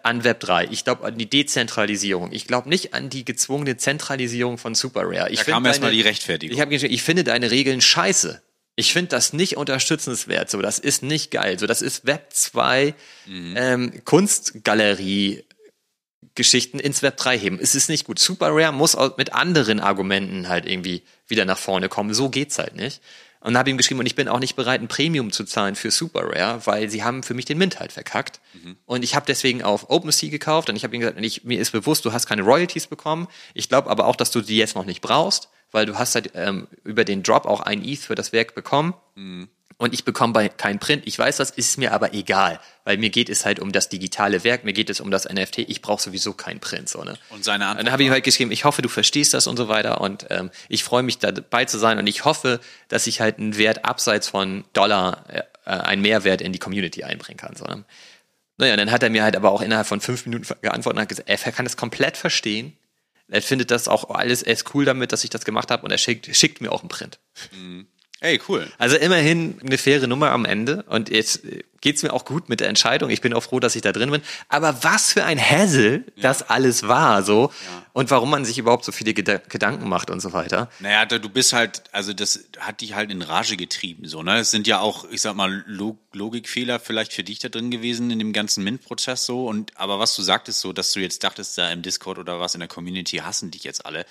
an 0.02 0.24
Web 0.24 0.40
3. 0.40 0.68
Ich 0.70 0.84
glaube 0.84 1.04
an 1.04 1.18
die 1.18 1.28
Dezentralisierung. 1.28 2.32
Ich 2.32 2.46
glaube 2.46 2.68
nicht 2.68 2.94
an 2.94 3.10
die 3.10 3.24
gezwungene 3.24 3.76
Zentralisierung 3.76 4.58
von 4.58 4.74
Super 4.74 5.02
Rare. 5.04 5.30
Ich 5.30 5.40
da 5.40 5.52
kam 5.52 5.66
erstmal 5.66 5.92
die 5.92 6.00
Rechtfertigung. 6.00 6.56
Ich 6.56 6.68
geschrieben, 6.68 6.94
ich 6.94 7.02
finde 7.02 7.24
deine 7.24 7.50
Regeln 7.50 7.80
scheiße. 7.80 8.42
Ich 8.76 8.92
finde 8.92 9.10
das 9.10 9.32
nicht 9.32 9.56
unterstützenswert. 9.56 10.50
So, 10.50 10.60
das 10.60 10.78
ist 10.78 11.02
nicht 11.02 11.30
geil. 11.30 11.58
So, 11.58 11.66
das 11.66 11.82
ist 11.82 12.06
Web 12.06 12.32
2 12.32 12.94
mhm. 13.26 13.54
ähm, 13.56 14.04
Kunstgalerie. 14.04 15.44
Geschichten 16.34 16.80
ins 16.80 17.02
Web 17.02 17.16
3 17.16 17.38
heben. 17.38 17.58
Es 17.60 17.76
ist 17.76 17.88
nicht 17.88 18.06
gut. 18.06 18.18
Super 18.18 18.48
Rare 18.50 18.72
muss 18.72 18.96
mit 19.16 19.34
anderen 19.34 19.78
Argumenten 19.78 20.48
halt 20.48 20.66
irgendwie 20.66 21.02
wieder 21.28 21.44
nach 21.44 21.58
vorne 21.58 21.88
kommen. 21.88 22.12
So 22.12 22.28
geht's 22.28 22.58
halt 22.58 22.74
nicht. 22.74 23.00
Und 23.40 23.58
habe 23.58 23.68
ihm 23.68 23.76
geschrieben, 23.76 24.00
und 24.00 24.06
ich 24.06 24.14
bin 24.14 24.26
auch 24.26 24.40
nicht 24.40 24.56
bereit, 24.56 24.80
ein 24.80 24.88
Premium 24.88 25.30
zu 25.30 25.44
zahlen 25.44 25.76
für 25.76 25.90
Super 25.90 26.22
Rare, 26.24 26.62
weil 26.64 26.88
sie 26.88 27.04
haben 27.04 27.22
für 27.22 27.34
mich 27.34 27.44
den 27.44 27.58
Mint 27.58 27.78
halt 27.78 27.92
verkackt. 27.92 28.40
Mhm. 28.54 28.76
Und 28.86 29.04
ich 29.04 29.14
habe 29.14 29.26
deswegen 29.26 29.62
auf 29.62 29.90
OpenSea 29.90 30.30
gekauft 30.30 30.70
und 30.70 30.76
ich 30.76 30.82
habe 30.82 30.96
ihm 30.96 31.00
gesagt, 31.00 31.20
ich, 31.20 31.44
mir 31.44 31.60
ist 31.60 31.70
bewusst, 31.70 32.06
du 32.06 32.12
hast 32.12 32.26
keine 32.26 32.42
Royalties 32.42 32.86
bekommen. 32.86 33.28
Ich 33.52 33.68
glaube 33.68 33.90
aber 33.90 34.06
auch, 34.06 34.16
dass 34.16 34.30
du 34.30 34.40
die 34.40 34.56
jetzt 34.56 34.74
noch 34.74 34.86
nicht 34.86 35.02
brauchst 35.02 35.50
weil 35.74 35.86
du 35.86 35.98
hast 35.98 36.14
halt 36.14 36.30
ähm, 36.34 36.68
über 36.84 37.04
den 37.04 37.24
Drop 37.24 37.46
auch 37.46 37.60
ein 37.60 37.84
ETH 37.84 37.98
für 37.98 38.14
das 38.14 38.32
Werk 38.32 38.54
bekommen. 38.54 38.94
Mhm. 39.16 39.48
Und 39.76 39.92
ich 39.92 40.04
bekomme 40.04 40.32
bei 40.32 40.48
kein 40.48 40.78
Print. 40.78 41.02
Ich 41.04 41.18
weiß, 41.18 41.38
das 41.38 41.50
ist 41.50 41.78
mir 41.78 41.92
aber 41.92 42.14
egal, 42.14 42.60
weil 42.84 42.96
mir 42.96 43.10
geht 43.10 43.28
es 43.28 43.44
halt 43.44 43.58
um 43.58 43.72
das 43.72 43.88
digitale 43.88 44.44
Werk, 44.44 44.64
mir 44.64 44.72
geht 44.72 44.88
es 44.88 45.00
um 45.00 45.10
das 45.10 45.28
NFT. 45.28 45.58
Ich 45.58 45.82
brauche 45.82 46.00
sowieso 46.00 46.32
keinen 46.32 46.60
Print. 46.60 46.88
So, 46.88 47.02
ne? 47.02 47.14
Und 47.30 47.44
seine 47.44 47.66
Antwort. 47.66 47.86
dann 47.86 47.92
habe 47.92 48.04
ich 48.04 48.10
halt 48.10 48.22
geschrieben, 48.22 48.52
ich 48.52 48.64
hoffe, 48.64 48.82
du 48.82 48.88
verstehst 48.88 49.34
das 49.34 49.48
und 49.48 49.56
so 49.56 49.66
weiter. 49.66 50.00
Und 50.00 50.28
ähm, 50.30 50.52
ich 50.68 50.84
freue 50.84 51.02
mich 51.02 51.18
dabei 51.18 51.64
zu 51.64 51.76
sein 51.76 51.98
und 51.98 52.06
ich 52.06 52.24
hoffe, 52.24 52.60
dass 52.86 53.08
ich 53.08 53.20
halt 53.20 53.40
einen 53.40 53.58
Wert 53.58 53.84
abseits 53.84 54.28
von 54.28 54.64
Dollar, 54.74 55.24
äh, 55.28 55.42
einen 55.70 56.02
Mehrwert 56.02 56.40
in 56.40 56.52
die 56.52 56.60
Community 56.60 57.02
einbringen 57.02 57.38
kann. 57.38 57.56
So, 57.56 57.64
ne? 57.64 57.84
Naja, 58.58 58.76
dann 58.76 58.92
hat 58.92 59.02
er 59.02 59.10
mir 59.10 59.24
halt 59.24 59.34
aber 59.34 59.50
auch 59.50 59.60
innerhalb 59.60 59.88
von 59.88 60.00
fünf 60.00 60.24
Minuten 60.24 60.46
geantwortet 60.62 60.98
und 60.98 61.02
hat 61.02 61.08
gesagt, 61.08 61.28
er 61.28 61.52
kann 61.52 61.66
es 61.66 61.76
komplett 61.76 62.16
verstehen 62.16 62.78
er 63.28 63.42
findet 63.42 63.70
das 63.70 63.88
auch 63.88 64.10
alles, 64.10 64.42
er 64.42 64.52
ist 64.52 64.74
cool 64.74 64.84
damit, 64.84 65.12
dass 65.12 65.24
ich 65.24 65.30
das 65.30 65.44
gemacht 65.44 65.70
habe 65.70 65.84
und 65.84 65.90
er 65.90 65.98
schickt, 65.98 66.34
schickt 66.34 66.60
mir 66.60 66.72
auch 66.72 66.80
einen 66.80 66.88
Print. 66.88 67.20
Mhm. 67.52 67.86
Ey, 68.24 68.40
cool. 68.48 68.66
Also 68.78 68.96
immerhin 68.96 69.58
eine 69.60 69.76
faire 69.76 70.06
Nummer 70.06 70.30
am 70.30 70.46
Ende 70.46 70.82
und 70.88 71.10
jetzt 71.10 71.42
geht's 71.82 72.02
mir 72.02 72.14
auch 72.14 72.24
gut 72.24 72.48
mit 72.48 72.60
der 72.60 72.70
Entscheidung. 72.70 73.10
Ich 73.10 73.20
bin 73.20 73.34
auch 73.34 73.42
froh, 73.42 73.60
dass 73.60 73.76
ich 73.76 73.82
da 73.82 73.92
drin 73.92 74.10
bin. 74.10 74.22
Aber 74.48 74.82
was 74.82 75.12
für 75.12 75.24
ein 75.24 75.38
Hassel 75.38 76.04
ja. 76.16 76.22
das 76.22 76.48
alles 76.48 76.88
war, 76.88 77.22
so. 77.22 77.50
Ja. 77.50 77.86
Und 77.92 78.10
warum 78.10 78.30
man 78.30 78.46
sich 78.46 78.56
überhaupt 78.56 78.86
so 78.86 78.92
viele 78.92 79.12
Geda 79.12 79.42
Gedanken 79.50 79.90
macht 79.90 80.10
und 80.10 80.20
so 80.20 80.32
weiter. 80.32 80.70
Naja, 80.80 81.04
du 81.04 81.28
bist 81.28 81.52
halt, 81.52 81.82
also 81.92 82.14
das 82.14 82.44
hat 82.58 82.80
dich 82.80 82.94
halt 82.94 83.10
in 83.10 83.20
Rage 83.20 83.58
getrieben, 83.58 84.08
so, 84.08 84.22
ne? 84.22 84.38
Es 84.38 84.50
sind 84.50 84.66
ja 84.66 84.80
auch, 84.80 85.04
ich 85.10 85.20
sag 85.20 85.36
mal, 85.36 85.62
Log 85.66 85.98
Logikfehler 86.14 86.80
vielleicht 86.80 87.12
für 87.12 87.24
dich 87.24 87.40
da 87.40 87.50
drin 87.50 87.70
gewesen 87.70 88.10
in 88.10 88.18
dem 88.18 88.32
ganzen 88.32 88.64
Mint-Prozess 88.64 89.26
so. 89.26 89.46
Und, 89.46 89.76
aber 89.76 89.98
was 89.98 90.16
du 90.16 90.22
sagtest 90.22 90.60
so, 90.60 90.72
dass 90.72 90.92
du 90.92 91.00
jetzt 91.00 91.22
dachtest, 91.24 91.58
da 91.58 91.70
im 91.70 91.82
Discord 91.82 92.18
oder 92.18 92.40
was 92.40 92.54
in 92.54 92.60
der 92.60 92.68
Community 92.68 93.18
hassen 93.18 93.50
dich 93.50 93.64
jetzt 93.64 93.84
alle, 93.84 94.06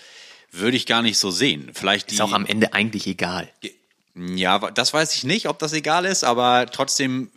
würde 0.52 0.77
ich 0.77 0.85
gar 0.85 1.02
nicht 1.02 1.18
so 1.18 1.31
sehen. 1.31 1.72
Vielleicht 1.73 2.11
die, 2.11 2.15
Ist 2.15 2.22
auch 2.22 2.34
am 2.34 2.45
Ende 2.45 2.73
eigentlich 2.73 3.07
egal. 3.07 3.49
Ja, 4.15 4.60
das 4.60 4.94
weiß 4.94 5.15
ich 5.15 5.23
nicht, 5.23 5.48
ob 5.48 5.57
das 5.60 5.73
egal 5.73 6.06
ist, 6.06 6.23
aber 6.23 6.68
trotzdem 6.68 7.31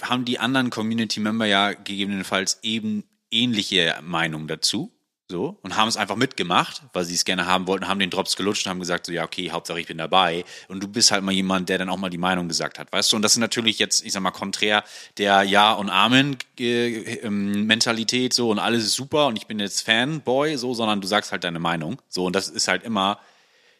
haben 0.00 0.24
die 0.24 0.38
anderen 0.38 0.70
Community-Member 0.70 1.46
ja 1.46 1.72
gegebenenfalls 1.72 2.60
eben 2.62 3.02
ähnliche 3.30 3.98
Meinungen 4.02 4.48
dazu. 4.48 4.90
So, 5.28 5.58
und 5.62 5.76
haben 5.76 5.88
es 5.88 5.96
einfach 5.96 6.16
mitgemacht, 6.16 6.82
weil 6.92 7.04
sie 7.04 7.14
es 7.14 7.24
gerne 7.24 7.46
haben 7.46 7.68
wollten, 7.68 7.86
haben 7.86 8.00
den 8.00 8.10
Drops 8.10 8.34
gelutscht 8.34 8.66
und 8.66 8.70
haben 8.70 8.80
gesagt, 8.80 9.06
so, 9.06 9.12
ja, 9.12 9.22
okay, 9.22 9.52
Hauptsache 9.52 9.78
ich 9.78 9.86
bin 9.86 9.96
dabei. 9.96 10.44
Und 10.66 10.82
du 10.82 10.88
bist 10.88 11.12
halt 11.12 11.22
mal 11.22 11.30
jemand, 11.30 11.68
der 11.68 11.78
dann 11.78 11.88
auch 11.88 11.98
mal 11.98 12.10
die 12.10 12.18
Meinung 12.18 12.48
gesagt 12.48 12.80
hat, 12.80 12.92
weißt 12.92 13.12
du? 13.12 13.16
Und 13.16 13.22
das 13.22 13.34
ist 13.34 13.38
natürlich 13.38 13.78
jetzt, 13.78 14.04
ich 14.04 14.12
sag 14.12 14.22
mal, 14.22 14.32
konträr 14.32 14.82
der 15.18 15.44
Ja- 15.44 15.74
und 15.74 15.88
Amen-Mentalität, 15.88 18.34
so, 18.34 18.50
und 18.50 18.58
alles 18.58 18.82
ist 18.82 18.94
super 18.94 19.28
und 19.28 19.36
ich 19.36 19.46
bin 19.46 19.60
jetzt 19.60 19.82
Fanboy, 19.82 20.56
so, 20.56 20.74
sondern 20.74 21.00
du 21.00 21.06
sagst 21.06 21.30
halt 21.30 21.44
deine 21.44 21.60
Meinung. 21.60 22.02
So, 22.08 22.24
und 22.24 22.34
das 22.34 22.48
ist 22.48 22.66
halt 22.66 22.82
immer, 22.82 23.20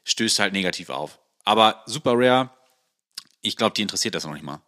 stößt 0.04 0.38
halt 0.38 0.52
negativ 0.52 0.88
auf. 0.88 1.18
Aber 1.44 1.82
Super 1.86 2.12
Rare, 2.14 2.50
ich 3.40 3.56
glaube, 3.56 3.74
die 3.74 3.82
interessiert 3.82 4.14
das 4.14 4.24
noch 4.24 4.34
nicht 4.34 4.44
mal. 4.44 4.60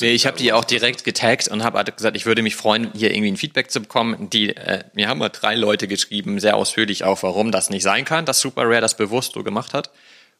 Nee, 0.00 0.12
ich 0.12 0.26
habe 0.26 0.38
die 0.38 0.52
auch 0.52 0.64
direkt 0.64 1.04
getaggt 1.04 1.48
und 1.48 1.62
habe 1.62 1.78
halt 1.78 1.94
gesagt, 1.94 2.16
ich 2.16 2.24
würde 2.24 2.42
mich 2.42 2.56
freuen, 2.56 2.90
hier 2.94 3.10
irgendwie 3.10 3.32
ein 3.32 3.36
Feedback 3.36 3.70
zu 3.70 3.80
bekommen. 3.80 4.30
Die, 4.30 4.56
äh, 4.56 4.84
mir 4.94 5.08
haben 5.08 5.18
mal 5.18 5.28
drei 5.28 5.54
Leute 5.54 5.88
geschrieben, 5.88 6.40
sehr 6.40 6.56
ausführlich 6.56 7.04
auch, 7.04 7.22
warum 7.22 7.52
das 7.52 7.68
nicht 7.68 7.82
sein 7.82 8.04
kann, 8.04 8.24
dass 8.24 8.40
Super 8.40 8.62
Rare 8.62 8.80
das 8.80 8.96
bewusst 8.96 9.34
so 9.34 9.42
gemacht 9.42 9.74
hat. 9.74 9.90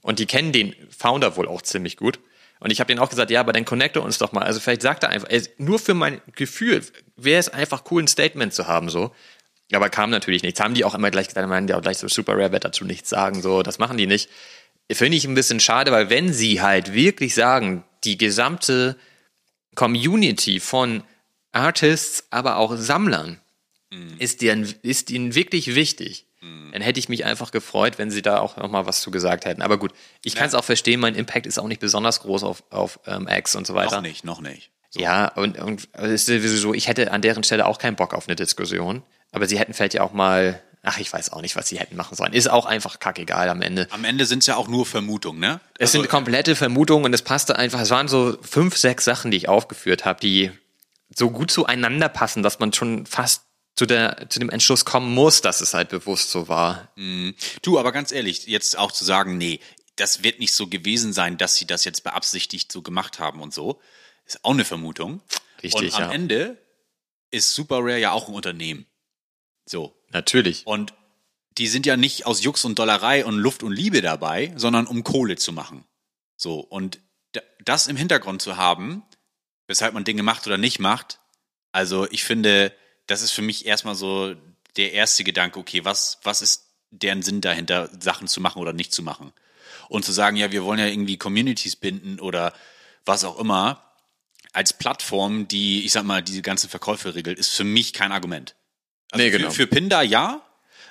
Und 0.01 0.19
die 0.19 0.27
kennen 0.27 0.53
den 0.53 0.75
Founder 0.97 1.37
wohl 1.37 1.49
auch 1.49 1.63
ziemlich 1.63 1.97
gut. 1.97 2.21
Und 2.61 2.71
ich 2.71 2.81
habe 2.81 2.89
denen 2.89 3.01
auch 3.01 3.11
gesagt, 3.11 3.31
ja, 3.31 3.41
aber 3.41 3.53
dann 3.53 3.67
connecte 3.67 4.01
uns 4.01 4.17
doch 4.17 4.33
mal. 4.33 4.43
Also 4.43 4.61
vielleicht 4.61 4.83
sagt 4.83 5.03
er 5.03 5.11
einfach, 5.11 5.29
ey, 5.31 5.43
nur 5.59 5.79
für 5.79 5.95
mein 5.95 6.23
Gefühl 6.35 6.83
wäre 7.17 7.41
es 7.41 7.51
einfach 7.51 7.85
cool, 7.91 8.03
ein 8.03 8.09
Statement 8.09 8.55
zu 8.55 8.67
haben, 8.67 8.89
so. 8.89 9.13
Aber 9.73 9.91
kam 9.91 10.11
natürlich 10.11 10.43
nichts. 10.43 10.61
Haben 10.61 10.75
die 10.75 10.85
auch 10.85 10.95
immer 10.95 11.11
gleich 11.11 11.29
gesagt, 11.29 11.47
meinen 11.49 11.67
die 11.67 11.75
auch 11.75 11.83
gleich 11.83 11.99
so, 11.99 12.09
Super 12.09 12.35
Rare 12.35 12.53
wird 12.53 12.65
dazu 12.65 12.85
nichts 12.85 13.11
sagen, 13.11 13.43
so, 13.43 13.63
das 13.63 13.79
machen 13.79 13.97
die 13.97 14.07
nicht. 14.07 14.31
Finde 14.93 15.17
ich 15.17 15.25
ein 15.25 15.35
bisschen 15.35 15.61
schade, 15.61 15.93
weil 15.93 16.11
wenn 16.11 16.33
sie 16.33 16.61
halt 16.61 16.93
wirklich 16.93 17.35
sagen, 17.35 17.85
die 18.05 18.19
gesamte 18.19 18.97
Community 19.75 20.61
von 20.61 21.03
Artists, 21.53 22.27
aber 22.31 22.57
auch 22.57 22.77
Sammlern 22.77 23.41
mhm. 23.91 24.17
ist, 24.19 24.43
deren, 24.43 24.63
ist 24.83 25.11
ihnen 25.11 25.35
wirklich 25.35 25.75
wichtig. 25.75 26.27
Mhm. 26.41 26.71
Dann 26.73 26.83
hätte 26.83 27.01
ich 27.01 27.09
mich 27.09 27.25
einfach 27.25 27.51
gefreut, 27.51 27.99
wenn 27.99 28.11
sie 28.11 28.23
da 28.23 28.39
auch 28.41 28.57
nochmal 28.57 28.87
was 28.87 29.01
zu 29.01 29.11
gesagt 29.11 29.47
hätten. 29.47 29.63
Aber 29.63 29.79
gut, 29.79 29.93
ich 30.23 30.35
kann 30.35 30.49
es 30.49 30.55
auch 30.55 30.65
verstehen, 30.65 31.01
mein 31.01 31.15
Impact 31.15 31.47
ist 31.47 31.59
auch 31.59 31.69
nicht 31.69 31.81
besonders 31.81 32.21
groß 32.21 32.45
auf, 32.45 32.65
auf 32.71 33.01
ähm, 33.07 33.27
X 33.29 33.55
und 33.55 33.67
so 33.67 33.75
weiter. 33.75 33.97
Noch 33.97 34.03
nicht, 34.03 34.25
noch 34.25 34.41
nicht. 34.41 34.71
So. 34.91 35.01
Ja, 35.01 35.29
und, 35.29 35.59
und 35.59 35.89
es 35.93 36.13
ist 36.13 36.27
sowieso, 36.27 36.75
ich 36.75 36.89
hätte 36.89 37.11
an 37.11 37.23
deren 37.23 37.43
Stelle 37.43 37.67
auch 37.67 37.79
keinen 37.79 37.97
Bock 37.97 38.15
auf 38.15 38.29
eine 38.29 38.37
Diskussion. 38.37 39.03
Aber 39.33 39.47
sie 39.47 39.59
hätten 39.59 39.75
vielleicht 39.75 39.95
ja 39.95 40.03
auch 40.03 40.13
mal 40.13 40.63
Ach, 40.85 40.99
ich 40.99 41.13
weiß 41.13 41.33
auch 41.33 41.41
nicht, 41.41 41.57
was 41.57 41.69
sie 41.69 41.79
hätten 41.79 41.97
machen 41.97 42.15
sollen. 42.15 42.35
Ist 42.35 42.51
auch 42.51 42.67
einfach 42.67 42.99
kackegal 42.99 43.49
am 43.49 43.63
Ende. 43.63 43.89
Am 43.91 44.05
Ende 44.05 44.27
sind 44.27 44.41
es 44.41 44.47
ja 44.47 44.57
auch 44.57 44.69
nur 44.69 44.85
Vermutungen, 44.85 45.41
ne? 45.41 45.61
Es 45.79 45.91
also, 45.91 46.01
sind 46.01 46.11
komplette 46.11 46.57
Vermutungen 46.57 47.07
und 47.07 47.15
es 47.15 47.23
passte 47.23 47.57
einfach. 47.57 47.81
Es 47.81 47.91
waren 47.91 48.07
so 48.07 48.37
fünf, 48.43 48.77
sechs 48.77 49.05
Sachen, 49.05 49.31
die 49.31 49.39
ich 49.39 49.49
aufgeführt 49.49 50.05
habe, 50.05 50.21
die 50.21 50.51
so 51.15 51.31
gut 51.31 51.51
zueinander 51.51 52.09
passen, 52.09 52.43
dass 52.43 52.59
man 52.59 52.73
schon 52.73 53.07
fast 53.07 53.45
zu, 53.77 53.87
der, 53.87 54.29
zu 54.29 54.39
dem 54.39 54.51
Entschluss 54.51 54.85
kommen 54.85 55.15
muss, 55.15 55.41
dass 55.41 55.61
es 55.61 55.75
halt 55.75 55.89
bewusst 55.89 56.31
so 56.31 56.49
war. 56.49 56.93
Mhm. 56.97 57.35
Du, 57.63 57.79
aber 57.79 57.91
ganz 57.91 58.13
ehrlich, 58.13 58.47
jetzt 58.47 58.79
auch 58.79 58.93
zu 58.93 59.05
sagen, 59.05 59.39
nee, 59.39 59.61
das 59.97 60.23
wird 60.23 60.39
nicht 60.39 60.55
so 60.55 60.67
gewesen 60.67 61.13
sein, 61.13 61.39
dass 61.39 61.57
sie 61.57 61.67
das 61.67 61.85
jetzt 61.85 62.05
beabsichtigt 62.05 62.71
so 62.71 62.83
gemacht 62.83 63.19
haben 63.19 63.41
und 63.41 63.55
so, 63.55 63.81
ist 64.27 64.45
auch 64.45 64.53
eine 64.53 64.65
Vermutung. 64.65 65.23
Richtig. 65.63 65.95
Und 65.95 65.95
am 65.95 66.03
ja. 66.03 66.13
Ende 66.13 66.59
ist 67.31 67.55
Super 67.55 67.79
Rare 67.79 67.99
ja 67.99 68.13
auch 68.13 68.29
ein 68.29 68.35
Unternehmen. 68.35 68.87
So. 69.67 69.97
Natürlich. 70.15 70.67
Und 70.67 70.95
die 71.59 71.67
sind 71.67 71.87
ja 71.87 71.97
nicht 71.97 72.25
aus 72.25 72.43
Jux 72.43 72.65
und 72.65 72.79
Dollerei 72.79 73.25
und 73.25 73.37
Luft 73.37 73.63
und 73.63 73.73
Liebe 73.73 74.01
dabei, 74.01 74.53
sondern 74.57 74.87
um 74.87 75.05
Kohle 75.05 75.37
zu 75.37 75.53
machen. 75.53 75.85
So. 76.37 76.61
Und 76.61 77.01
das 77.65 77.89
im 77.89 77.97
Hintergrund 77.97 78.41
zu 78.41 78.57
haben, 78.57 79.03
weshalb 79.67 79.93
man 79.93 80.05
Dinge 80.05 80.23
macht 80.23 80.47
oder 80.47 80.57
nicht 80.57 80.79
macht, 80.79 81.19
also 81.73 82.09
ich 82.11 82.25
finde, 82.25 82.73
das 83.07 83.23
ist 83.23 83.33
für 83.33 83.43
mich 83.43 83.67
erstmal 83.67 83.97
so 83.97 84.35
der 84.77 84.93
erste 84.93 85.25
Gedanke, 85.25 85.59
okay, 85.59 85.85
was, 85.85 86.19
was 86.23 86.43
ist 86.43 86.71
deren 86.91 87.23
Sinn 87.23 87.41
dahinter, 87.41 87.91
Sachen 88.01 88.29
zu 88.29 88.41
machen 88.41 88.61
oder 88.63 88.73
nicht 88.73 88.95
zu 88.95 89.03
machen? 89.03 89.33
Und 89.89 90.05
zu 90.05 90.13
sagen, 90.13 90.37
ja, 90.37 90.53
wir 90.53 90.65
wollen 90.65 90.79
ja 90.79 90.87
irgendwie 90.87 91.19
Communities 91.19 91.77
binden 91.77 92.21
oder 92.21 92.53
was 93.05 93.25
auch 93.25 93.39
immer, 93.39 93.83
als 94.53 94.73
Plattform, 94.73 95.49
die, 95.49 95.85
ich 95.85 95.93
sag 95.93 96.05
mal, 96.05 96.23
diese 96.23 96.43
ganzen 96.43 96.71
Verkäufe 96.71 97.17
regelt, 97.17 97.39
ist 97.39 97.51
für 97.51 97.65
mich 97.65 97.93
kein 97.93 98.13
Argument. 98.13 98.55
Also 99.15 99.25
nee, 99.25 99.31
genau. 99.31 99.51
Für, 99.51 99.55
für 99.55 99.67
Pinda 99.69 100.03
ja, 100.03 100.43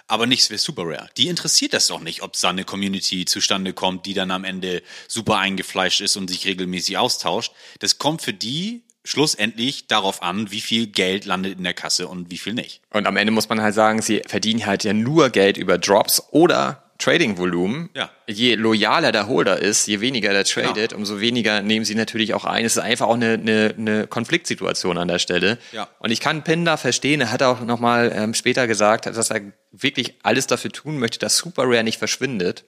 aber 0.07 0.27
nichts 0.27 0.47
für 0.47 0.57
Super 0.57 0.83
Rare. 0.85 1.09
Die 1.17 1.27
interessiert 1.27 1.73
das 1.73 1.87
doch 1.87 1.99
nicht, 1.99 2.21
ob 2.21 2.33
da 2.39 2.49
eine 2.49 2.63
Community 2.63 3.25
zustande 3.25 3.73
kommt, 3.73 4.05
die 4.05 4.13
dann 4.13 4.31
am 4.31 4.43
Ende 4.43 4.81
super 5.07 5.37
eingefleischt 5.37 6.01
ist 6.01 6.15
und 6.15 6.29
sich 6.29 6.45
regelmäßig 6.45 6.97
austauscht. 6.97 7.51
Das 7.79 7.97
kommt 7.97 8.21
für 8.21 8.33
die 8.33 8.83
schlussendlich 9.03 9.87
darauf 9.87 10.21
an, 10.21 10.51
wie 10.51 10.61
viel 10.61 10.87
Geld 10.87 11.25
landet 11.25 11.57
in 11.57 11.63
der 11.63 11.73
Kasse 11.73 12.07
und 12.07 12.31
wie 12.31 12.37
viel 12.37 12.53
nicht. 12.53 12.81
Und 12.91 13.05
am 13.05 13.17
Ende 13.17 13.31
muss 13.31 13.49
man 13.49 13.61
halt 13.61 13.75
sagen, 13.75 14.01
sie 14.01 14.21
verdienen 14.25 14.65
halt 14.65 14.85
ja 14.85 14.93
nur 14.93 15.29
Geld 15.29 15.57
über 15.57 15.77
Drops 15.77 16.23
oder 16.31 16.82
Trading-Volumen. 16.98 17.90
Ja. 17.95 18.10
Je 18.28 18.56
loyaler 18.56 19.11
der 19.11 19.28
Holder 19.28 19.60
ist, 19.60 19.88
je 19.88 19.99
weniger 19.99 20.32
der 20.32 20.45
tradet, 20.45 20.94
umso 20.94 21.20
weniger 21.20 21.61
nehmen 21.61 21.86
sie 21.86 21.95
natürlich 21.95 22.34
auch 22.34 22.45
ein. 22.45 22.65
Es 22.65 22.78
ist 22.78 22.84
einfach 22.84 23.07
auch 23.07 23.15
eine, 23.15 23.34
eine, 23.34 23.76
eine 23.78 24.07
Konfliktsituation 24.07 24.98
an 24.98 25.07
der 25.07 25.20
Stelle. 25.20 25.57
Ja. 25.72 25.90
Und 25.99 26.11
ich 26.11 26.20
kann 26.20 26.44
Pinder 26.44 26.78
verstehen. 26.78 27.22
Er 27.22 27.32
hat 27.32 27.44
auch 27.44 27.61
nochmal 27.61 28.11
ähm, 28.15 28.34
später 28.34 28.68
gesagt, 28.68 29.06
dass 29.06 29.30
er 29.30 29.41
wirklich 29.72 30.15
alles 30.24 30.48
dafür 30.48 30.72
tun 30.72 30.99
möchte, 30.99 31.20
dass 31.20 31.38
Super 31.38 31.64
Rare 31.65 31.84
nicht 31.84 31.98
verschwindet. 31.98 32.64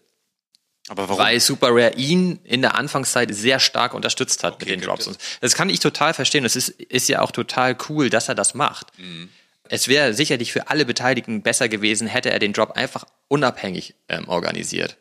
Aber 0.88 1.10
warum? 1.10 1.24
Weil 1.24 1.40
Super 1.40 1.70
Rare 1.70 1.94
ihn 1.96 2.40
in 2.44 2.62
der 2.62 2.76
Anfangszeit 2.76 3.34
sehr 3.34 3.60
stark 3.60 3.94
unterstützt 3.94 4.44
hat 4.44 4.60
mit 4.60 4.70
den. 4.70 4.82
Drops. 4.82 5.10
Das 5.42 5.56
kann 5.56 5.70
ich 5.70 5.80
total 5.80 6.14
verstehen. 6.14 6.44
Das 6.44 6.56
ist, 6.56 6.70
ist 6.70 7.10
ja 7.10 7.22
auch 7.22 7.32
total 7.32 7.76
cool, 7.90 8.10
dass 8.10 8.30
er 8.30 8.36
das 8.36 8.54
macht. 8.54 8.88
Es 9.70 9.88
wäre 9.88 10.14
sicherlich 10.14 10.52
für 10.52 10.70
alle 10.70 10.86
Beteiligten 10.86 11.42
besser 11.42 11.70
gewesen, 11.70 12.08
hätte 12.08 12.32
er 12.32 12.40
den 12.40 12.54
Drop 12.54 12.72
einfach 12.72 13.06
unabhängig 13.28 13.96
ähm, 14.10 14.28
organisiert. 14.28 14.98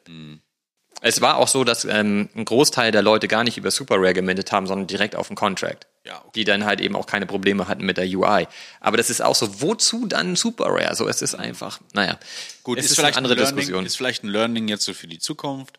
Es 1.07 1.20
war 1.20 1.36
auch 1.36 1.49
so, 1.49 1.65
dass 1.65 1.85
ähm, 1.85 2.31
ein 2.35 2.47
Großteil 2.47 2.91
der 2.91 3.03
Leute 3.03 3.28
gar 3.28 3.45
nicht 3.45 3.59
über 3.59 3.70
Super 3.70 3.97
Rare 3.97 4.15
gemintet 4.15 4.53
haben, 4.53 4.66
sondern 4.66 4.86
direkt 4.86 5.16
auf 5.16 5.27
den 5.27 5.36
Contract. 5.36 5.86
Ja, 6.07 6.19
okay. 6.20 6.31
Die 6.35 6.45
dann 6.45 6.65
halt 6.65 6.81
eben 6.81 6.97
auch 6.97 7.07
keine 7.07 7.27
Probleme 7.27 7.69
hatten 7.69 7.85
mit 7.85 7.99
der 7.99 8.07
UI. 8.07 8.47
Aber 8.81 8.97
das 8.97 9.11
ist 9.11 9.20
auch 9.20 9.35
so, 9.35 9.61
wozu 9.61 10.07
dann 10.07 10.35
Super 10.35 10.66
Rare? 10.69 10.95
So, 10.95 11.07
es 11.07 11.20
ist 11.20 11.35
einfach, 11.35 11.81
naja. 11.93 12.19
Gut, 12.62 12.78
es 12.78 12.86
ist, 12.86 12.93
ist, 12.93 12.97
vielleicht 12.97 13.19
eine 13.19 13.27
andere 13.27 13.35
ein 13.35 13.39
Learning, 13.39 13.57
Diskussion. 13.57 13.86
Ist 13.86 13.97
vielleicht 13.97 14.24
ein 14.24 14.28
Learning 14.28 14.69
jetzt 14.69 14.85
so 14.85 14.95
für 14.95 15.07
die 15.07 15.19
Zukunft. 15.19 15.78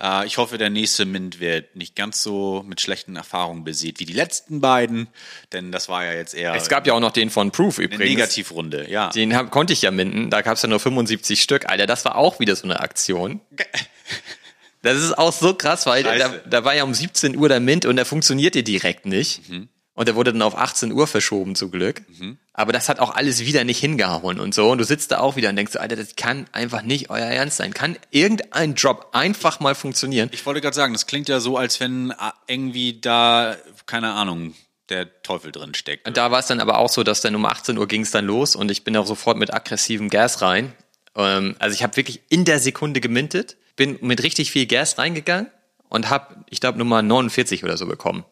Äh, 0.00 0.26
ich 0.26 0.38
hoffe, 0.38 0.58
der 0.58 0.70
nächste 0.70 1.04
Mint 1.04 1.40
wird 1.40 1.76
nicht 1.76 1.96
ganz 1.96 2.22
so 2.22 2.64
mit 2.66 2.80
schlechten 2.80 3.16
Erfahrungen 3.16 3.64
besät 3.64 4.00
wie 4.00 4.04
die 4.04 4.12
letzten 4.12 4.60
beiden, 4.60 5.08
denn 5.52 5.72
das 5.72 5.88
war 5.88 6.04
ja 6.04 6.12
jetzt 6.12 6.34
eher 6.34 6.54
Es 6.54 6.68
gab 6.68 6.86
ja 6.86 6.94
auch 6.94 7.00
noch 7.00 7.12
den 7.12 7.30
von 7.30 7.50
Proof 7.50 7.78
eine 7.78 7.86
übrigens. 7.86 8.10
Negativrunde. 8.10 8.90
Ja, 8.90 9.10
Den 9.10 9.34
hab, 9.36 9.50
konnte 9.50 9.72
ich 9.72 9.82
ja 9.82 9.90
minden. 9.90 10.30
Da 10.30 10.42
gab 10.42 10.56
es 10.56 10.62
ja 10.62 10.68
nur 10.68 10.80
75 10.80 11.42
Stück. 11.42 11.68
Alter, 11.68 11.86
das 11.86 12.04
war 12.04 12.16
auch 12.16 12.40
wieder 12.40 12.56
so 12.56 12.64
eine 12.64 12.80
Aktion. 12.80 13.40
Das 14.82 14.98
ist 14.98 15.16
auch 15.16 15.32
so 15.32 15.54
krass, 15.54 15.86
weil 15.86 16.02
da, 16.02 16.28
da 16.28 16.64
war 16.66 16.74
ja 16.74 16.84
um 16.84 16.92
17 16.92 17.38
Uhr 17.38 17.48
der 17.48 17.58
Mint 17.58 17.86
und 17.86 17.96
der 17.96 18.04
funktionierte 18.04 18.62
direkt 18.62 19.06
nicht. 19.06 19.40
Und 19.94 20.08
der 20.08 20.16
wurde 20.16 20.32
dann 20.32 20.42
auf 20.42 20.58
18 20.58 20.92
Uhr 20.92 21.06
verschoben, 21.06 21.54
zum 21.54 21.70
Glück. 21.70 22.02
Aber 22.52 22.72
das 22.72 22.88
hat 22.88 22.98
auch 22.98 23.14
alles 23.14 23.40
wieder 23.40 23.62
nicht 23.62 23.78
hingehauen 23.78 24.40
und 24.40 24.52
so. 24.52 24.70
Und 24.70 24.78
du 24.78 24.84
sitzt 24.84 25.12
da 25.12 25.18
auch 25.18 25.36
wieder 25.36 25.50
und 25.50 25.56
denkst, 25.56 25.72
so, 25.72 25.78
Alter, 25.78 25.94
das 25.94 26.16
kann 26.16 26.46
einfach 26.50 26.82
nicht 26.82 27.10
euer 27.10 27.26
Ernst 27.26 27.58
sein. 27.58 27.72
Kann 27.72 27.96
irgendein 28.10 28.74
Job 28.74 29.10
einfach 29.12 29.60
mal 29.60 29.76
funktionieren? 29.76 30.30
Ich 30.32 30.44
wollte 30.46 30.60
gerade 30.60 30.74
sagen, 30.74 30.94
das 30.94 31.06
klingt 31.06 31.28
ja 31.28 31.38
so, 31.38 31.56
als 31.56 31.78
wenn 31.78 32.10
äh, 32.10 32.14
irgendwie 32.48 33.00
da, 33.00 33.56
keine 33.86 34.12
Ahnung, 34.12 34.54
der 34.88 35.22
Teufel 35.22 35.52
drin 35.52 35.74
steckt. 35.74 36.06
Und 36.06 36.16
da 36.16 36.30
war 36.30 36.40
es 36.40 36.46
dann 36.46 36.60
aber 36.60 36.78
auch 36.78 36.88
so, 36.88 37.04
dass 37.04 37.20
dann 37.20 37.34
um 37.34 37.46
18 37.46 37.78
Uhr 37.78 37.88
ging 37.88 38.02
es 38.02 38.10
dann 38.10 38.26
los 38.26 38.56
und 38.56 38.70
ich 38.70 38.84
bin 38.84 38.96
auch 38.96 39.06
sofort 39.06 39.38
mit 39.38 39.54
aggressivem 39.54 40.10
Gas 40.10 40.42
rein. 40.42 40.74
Ähm, 41.16 41.56
also 41.58 41.74
ich 41.74 41.82
habe 41.82 41.96
wirklich 41.96 42.20
in 42.28 42.44
der 42.44 42.58
Sekunde 42.58 43.00
gemintet, 43.00 43.56
bin 43.76 43.98
mit 44.02 44.22
richtig 44.22 44.50
viel 44.50 44.66
Gas 44.66 44.98
reingegangen 44.98 45.50
und 45.88 46.10
habe, 46.10 46.44
ich 46.50 46.60
glaube, 46.60 46.78
Nummer 46.78 47.02
49 47.02 47.64
oder 47.64 47.76
so 47.76 47.86
bekommen. 47.86 48.24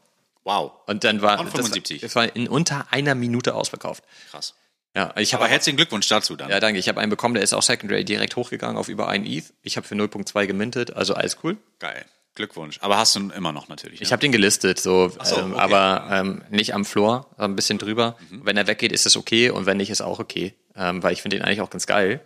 Wow, 0.45 0.73
Und 0.87 1.05
dann 1.05 1.23
war 1.23 1.39
Und 1.39 1.47
das, 1.47 1.55
75. 1.55 2.01
das 2.01 2.17
war 2.17 2.35
in 2.35 2.49
unter 2.49 2.87
einer 2.91 3.15
Minute 3.15 3.55
ausverkauft. 3.55 4.03
krass. 4.31 4.55
Ja, 4.95 5.15
ich 5.17 5.33
Aber 5.35 5.45
habe 5.45 5.53
herzlichen 5.53 5.77
Glückwunsch 5.77 6.07
dazu 6.09 6.37
dann. 6.37 6.51
ja, 6.51 6.61
danke. 6.61 6.79
Ich 6.79 6.87
habe 6.89 7.01
einen 7.01 7.09
bekommen, 7.09 7.35
der 7.35 7.43
ist 7.43 7.55
auch 7.55 7.63
Secondary 7.63 8.05
direkt 8.05 8.37
hochgegangen 8.37 8.77
auf 8.77 8.89
über 8.89 9.09
einen 9.09 9.25
ETH. 9.25 9.55
Ich 9.63 9.79
habe 9.79 9.87
für 9.87 9.95
0.2 9.95 10.47
gemintet, 10.47 10.95
also 10.95 11.15
alles 11.15 11.39
cool. 11.43 11.57
Geil. 11.79 12.05
Glückwunsch. 12.35 12.79
Aber 12.81 12.99
hast 12.99 13.15
du 13.15 13.31
immer 13.31 13.53
noch 13.53 13.69
natürlich. 13.69 14.01
Ich 14.01 14.09
ne? 14.09 14.13
habe 14.13 14.21
den 14.21 14.33
gelistet, 14.33 14.81
so, 14.81 15.11
so, 15.23 15.37
ähm, 15.37 15.53
okay. 15.53 15.61
aber 15.61 16.09
ähm, 16.11 16.43
nicht 16.51 16.75
am 16.75 16.85
Floor, 16.85 17.27
ein 17.37 17.57
bisschen 17.57 17.79
drüber. 17.79 18.17
Wenn 18.31 18.57
er 18.57 18.67
weggeht, 18.67 18.93
ist 18.93 19.07
es 19.07 19.17
okay 19.17 19.51
und 19.51 19.67
wenn 19.67 19.77
nicht, 19.77 19.91
ist 19.91 20.01
auch 20.01 20.19
okay, 20.19 20.55
ähm, 20.75 21.03
weil 21.03 21.13
ich 21.13 21.23
finde 21.23 21.37
den 21.37 21.45
eigentlich 21.45 21.61
auch 21.61 21.71
ganz 21.71 21.87
geil. 21.87 22.21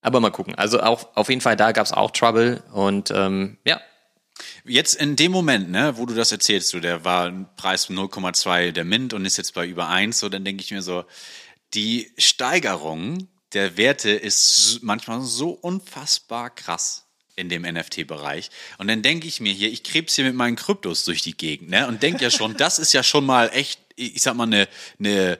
Aber 0.00 0.20
mal 0.20 0.30
gucken. 0.30 0.54
Also 0.54 0.80
auch 0.80 1.08
auf 1.16 1.28
jeden 1.28 1.40
Fall 1.40 1.56
da 1.56 1.72
gab 1.72 1.84
es 1.84 1.92
auch 1.92 2.12
Trouble 2.12 2.62
und 2.72 3.10
ähm, 3.10 3.58
ja, 3.64 3.80
Jetzt 4.68 4.94
in 4.94 5.16
dem 5.16 5.32
Moment, 5.32 5.70
ne, 5.70 5.96
wo 5.96 6.06
du 6.06 6.14
das 6.14 6.30
erzählst, 6.30 6.68
so, 6.68 6.80
der 6.80 7.04
war 7.04 7.26
ein 7.26 7.48
Preis 7.56 7.86
von 7.86 7.96
0,2 7.96 8.72
der 8.72 8.84
Mint 8.84 9.14
und 9.14 9.24
ist 9.24 9.38
jetzt 9.38 9.54
bei 9.54 9.66
über 9.66 9.88
1, 9.88 10.18
so, 10.18 10.28
dann 10.28 10.44
denke 10.44 10.62
ich 10.62 10.70
mir 10.70 10.82
so, 10.82 11.04
die 11.74 12.12
Steigerung 12.18 13.28
der 13.54 13.76
Werte 13.76 14.10
ist 14.10 14.80
manchmal 14.82 15.22
so 15.22 15.50
unfassbar 15.50 16.50
krass 16.50 17.06
in 17.34 17.48
dem 17.48 17.62
NFT-Bereich. 17.62 18.50
Und 18.78 18.88
dann 18.88 19.00
denke 19.00 19.26
ich 19.26 19.40
mir 19.40 19.52
hier, 19.52 19.70
ich 19.70 19.82
krebs 19.82 20.16
hier 20.16 20.24
mit 20.24 20.34
meinen 20.34 20.56
Kryptos 20.56 21.04
durch 21.04 21.22
die 21.22 21.36
Gegend, 21.36 21.70
ne, 21.70 21.88
und 21.88 22.02
denke 22.02 22.22
ja 22.22 22.30
schon, 22.30 22.56
das 22.56 22.78
ist 22.78 22.92
ja 22.92 23.02
schon 23.02 23.24
mal 23.24 23.50
echt, 23.54 23.80
ich 23.96 24.20
sag 24.20 24.34
mal, 24.34 24.44
eine, 24.44 24.68
eine 24.98 25.38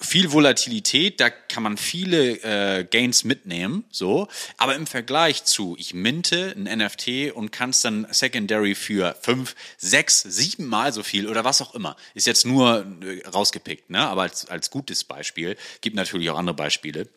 viel 0.00 0.32
Volatilität, 0.32 1.20
da 1.20 1.30
kann 1.30 1.62
man 1.62 1.76
viele 1.76 2.38
äh, 2.42 2.84
Gains 2.84 3.24
mitnehmen, 3.24 3.84
so. 3.90 4.28
Aber 4.56 4.74
im 4.76 4.86
Vergleich 4.86 5.44
zu, 5.44 5.76
ich 5.78 5.94
minte 5.94 6.54
ein 6.56 6.64
NFT 6.64 7.32
und 7.34 7.50
kann 7.50 7.70
es 7.70 7.82
dann 7.82 8.06
Secondary 8.10 8.74
für 8.74 9.16
fünf, 9.20 9.54
sechs, 9.76 10.22
sieben 10.22 10.66
Mal 10.66 10.92
so 10.92 11.02
viel 11.02 11.28
oder 11.28 11.44
was 11.44 11.60
auch 11.60 11.74
immer. 11.74 11.96
Ist 12.14 12.26
jetzt 12.26 12.46
nur 12.46 12.86
äh, 13.02 13.26
rausgepickt, 13.26 13.90
ne? 13.90 14.06
Aber 14.06 14.22
als, 14.22 14.46
als 14.46 14.70
gutes 14.70 15.04
Beispiel. 15.04 15.56
Gibt 15.80 15.96
natürlich 15.96 16.30
auch 16.30 16.38
andere 16.38 16.56
Beispiele, 16.56 17.08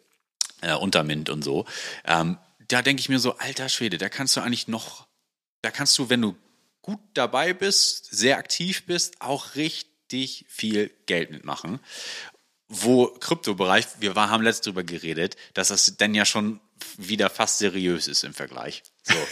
äh, 0.61 0.73
unter 0.73 1.03
Mint 1.03 1.29
und 1.29 1.43
so. 1.43 1.65
Ähm, 2.05 2.37
da 2.67 2.81
denke 2.81 3.01
ich 3.01 3.09
mir 3.09 3.19
so, 3.19 3.37
alter 3.37 3.69
Schwede, 3.69 3.97
da 3.97 4.09
kannst 4.09 4.35
du 4.35 4.41
eigentlich 4.41 4.67
noch, 4.67 5.07
da 5.61 5.71
kannst 5.71 5.97
du, 5.97 6.09
wenn 6.09 6.21
du 6.21 6.35
gut 6.81 6.99
dabei 7.13 7.53
bist, 7.53 8.07
sehr 8.11 8.37
aktiv 8.37 8.85
bist, 8.85 9.21
auch 9.21 9.55
richtig 9.55 10.45
viel 10.47 10.91
Geld 11.05 11.31
mitmachen 11.31 11.79
wo 12.71 13.07
Kryptobereich, 13.07 13.85
wir 13.99 14.15
war, 14.15 14.29
haben 14.29 14.43
letztes 14.43 14.65
drüber 14.65 14.83
geredet, 14.83 15.35
dass 15.53 15.67
das 15.67 15.97
dann 15.97 16.15
ja 16.15 16.25
schon 16.25 16.59
wieder 16.97 17.29
fast 17.29 17.57
seriös 17.59 18.07
ist 18.07 18.23
im 18.23 18.33
Vergleich. 18.33 18.81
So. 19.03 19.13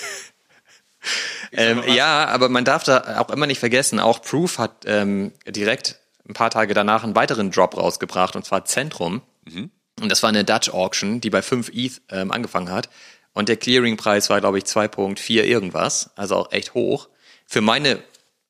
ähm, 1.51 1.83
ja, 1.87 2.25
aber 2.25 2.49
man 2.49 2.65
darf 2.65 2.83
da 2.83 3.21
auch 3.21 3.29
immer 3.29 3.47
nicht 3.47 3.59
vergessen, 3.59 3.99
auch 3.99 4.21
Proof 4.21 4.57
hat 4.57 4.83
ähm, 4.85 5.31
direkt 5.47 5.99
ein 6.27 6.33
paar 6.33 6.49
Tage 6.49 6.73
danach 6.73 7.03
einen 7.03 7.15
weiteren 7.15 7.51
Drop 7.51 7.75
rausgebracht 7.77 8.35
und 8.35 8.45
zwar 8.45 8.65
Zentrum. 8.65 9.21
Und 9.99 10.09
das 10.09 10.21
war 10.21 10.29
eine 10.29 10.43
Dutch 10.43 10.69
Auction, 10.69 11.21
die 11.21 11.29
bei 11.29 11.41
5 11.41 11.69
ETH 11.73 12.01
ähm, 12.09 12.31
angefangen 12.31 12.71
hat. 12.71 12.89
Und 13.33 13.49
der 13.49 13.57
Clearingpreis 13.57 14.29
war, 14.29 14.39
glaube 14.39 14.57
ich, 14.57 14.65
2.4 14.65 15.43
irgendwas, 15.43 16.11
also 16.15 16.35
auch 16.35 16.51
echt 16.51 16.73
hoch. 16.73 17.09
Für 17.45 17.61
meine, 17.61 17.99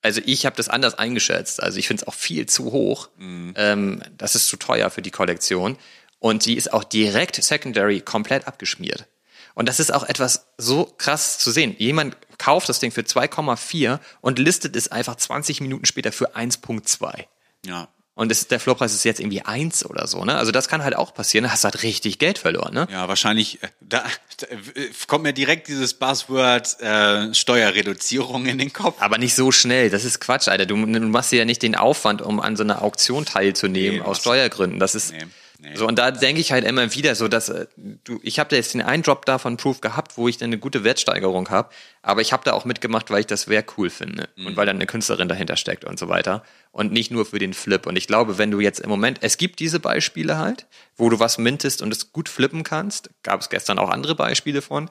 also 0.02 0.22
ich 0.26 0.46
habe 0.46 0.56
das 0.56 0.70
anders 0.70 0.96
eingeschätzt. 0.96 1.62
Also 1.62 1.78
ich 1.78 1.88
finde 1.88 2.04
es 2.04 2.08
auch 2.08 2.14
viel 2.14 2.46
zu 2.46 2.72
hoch. 2.72 3.10
Ähm, 3.56 4.02
das 4.18 4.36
ist 4.36 4.48
zu 4.48 4.58
teuer 4.58 4.90
für 4.90 5.02
die 5.02 5.12
Kollektion. 5.12 5.78
Und 6.20 6.46
die 6.46 6.56
ist 6.56 6.74
auch 6.74 6.84
direkt 6.84 7.42
Secondary 7.42 8.02
komplett 8.02 8.48
abgeschmiert. 8.48 9.08
Und 9.56 9.68
das 9.68 9.80
ist 9.80 9.94
auch 9.94 10.04
etwas 10.04 10.48
so 10.58 10.86
krass 10.98 11.40
zu 11.40 11.52
sehen. 11.52 11.76
Jemand 11.78 12.16
kauft 12.38 12.70
das 12.70 12.80
Ding 12.80 12.92
für 12.92 13.02
2,4 13.02 14.00
und 14.22 14.40
listet 14.40 14.76
es 14.76 14.90
einfach 14.90 15.16
20 15.16 15.62
Minuten 15.62 15.86
später 15.86 16.12
für 16.12 16.36
1,2. 16.36 17.26
Ja. 17.66 17.90
Und 18.20 18.34
es, 18.34 18.50
der 18.50 18.60
Floorpreis 18.60 18.94
ist 18.94 19.06
jetzt 19.06 19.22
irgendwie 19.22 19.44
1 19.44 19.86
oder 19.86 20.06
so, 20.06 20.26
ne? 20.26 20.36
Also 20.36 20.52
das 20.52 20.68
kann 20.68 20.84
halt 20.84 20.94
auch 20.94 21.14
passieren. 21.14 21.46
Da 21.46 21.52
hast 21.52 21.64
du 21.64 21.70
halt 21.70 21.84
richtig 21.84 22.20
Geld 22.20 22.38
verloren, 22.38 22.74
ne? 22.74 22.86
Ja, 22.92 23.08
wahrscheinlich, 23.08 23.64
äh, 23.64 23.68
da, 23.80 24.04
da 24.42 24.48
äh, 24.48 24.90
kommt 25.08 25.24
mir 25.24 25.32
direkt 25.32 25.70
dieses 25.70 25.94
Buzzword 25.94 26.82
äh, 26.82 27.34
Steuerreduzierung 27.34 28.46
in 28.46 28.58
den 28.58 28.74
Kopf. 28.74 28.98
Aber 29.02 29.18
nicht 29.18 29.36
so 29.36 29.54
schnell. 29.54 29.90
Das 29.90 30.04
ist 30.04 30.20
Quatsch, 30.20 30.50
Alter. 30.50 30.66
Du, 30.66 30.76
du 30.76 31.00
machst 31.00 31.32
dir 31.32 31.38
ja 31.38 31.46
nicht 31.46 31.62
den 31.62 31.76
Aufwand, 31.76 32.22
um 32.22 32.42
an 32.42 32.58
so 32.58 32.64
einer 32.64 32.82
Auktion 32.82 33.24
teilzunehmen 33.24 34.00
Nee, 34.00 34.06
aus 34.06 34.18
Steuergründen. 34.18 34.82
Das 34.82 34.96
ist 34.96 35.14
Nee, 35.14 35.24
nee. 35.60 35.76
so. 35.76 35.88
Und 35.88 36.00
da 36.00 36.12
denke 36.12 36.42
ich 36.42 36.52
halt 36.52 36.66
immer 36.66 36.94
wieder 36.96 37.16
so, 37.16 37.28
dass 37.28 37.50
äh, 37.50 37.68
du, 38.04 38.20
ich 38.24 38.40
habe 38.40 38.50
da 38.50 38.56
jetzt 38.56 38.74
den 38.74 38.82
einen 38.82 39.04
Drop 39.04 39.26
da 39.26 39.38
von 39.38 39.58
Proof 39.58 39.82
gehabt, 39.82 40.18
wo 40.18 40.28
ich 40.28 40.38
dann 40.38 40.48
eine 40.50 40.58
gute 40.58 40.84
Wertsteigerung 40.84 41.50
habe. 41.50 41.70
Aber 42.02 42.22
ich 42.22 42.34
habe 42.34 42.44
da 42.44 42.54
auch 42.54 42.66
mitgemacht, 42.66 43.12
weil 43.12 43.22
ich 43.22 43.28
das 43.28 43.48
Wert 43.48 43.74
cool 43.78 43.90
finde 43.90 44.30
Mhm. 44.36 44.48
und 44.48 44.58
weil 44.58 44.66
dann 44.66 44.78
eine 44.78 44.88
Künstlerin 44.88 45.28
dahinter 45.28 45.56
steckt 45.58 45.86
und 45.86 46.00
so 46.00 46.10
weiter. 46.10 46.44
Und 46.72 46.92
nicht 46.92 47.12
nur 47.12 47.26
für 47.26 47.40
den 47.40 47.54
Flip. 47.54 47.86
Und 47.86 47.98
ich 47.98 48.08
glaube, 48.08 48.38
wenn 48.38 48.52
du 48.52 48.60
jetzt 48.60 48.80
im 48.80 48.90
Moment, 48.90 49.20
es 49.22 49.38
gibt 49.38 49.60
diese 49.60 49.80
Beispiele 49.80 50.38
halt, 50.38 50.66
wo 50.96 51.10
du 51.10 51.20
was 51.20 51.38
mintest 51.38 51.82
und 51.82 51.92
es 51.92 52.12
gut 52.12 52.30
flippen 52.30 52.64
kannst. 52.64 53.10
Gab 53.24 53.42
es 53.42 53.50
gestern 53.50 53.80
auch 53.80 53.90
andere 53.90 54.16
Beispiele 54.16 54.62
von. 54.62 54.90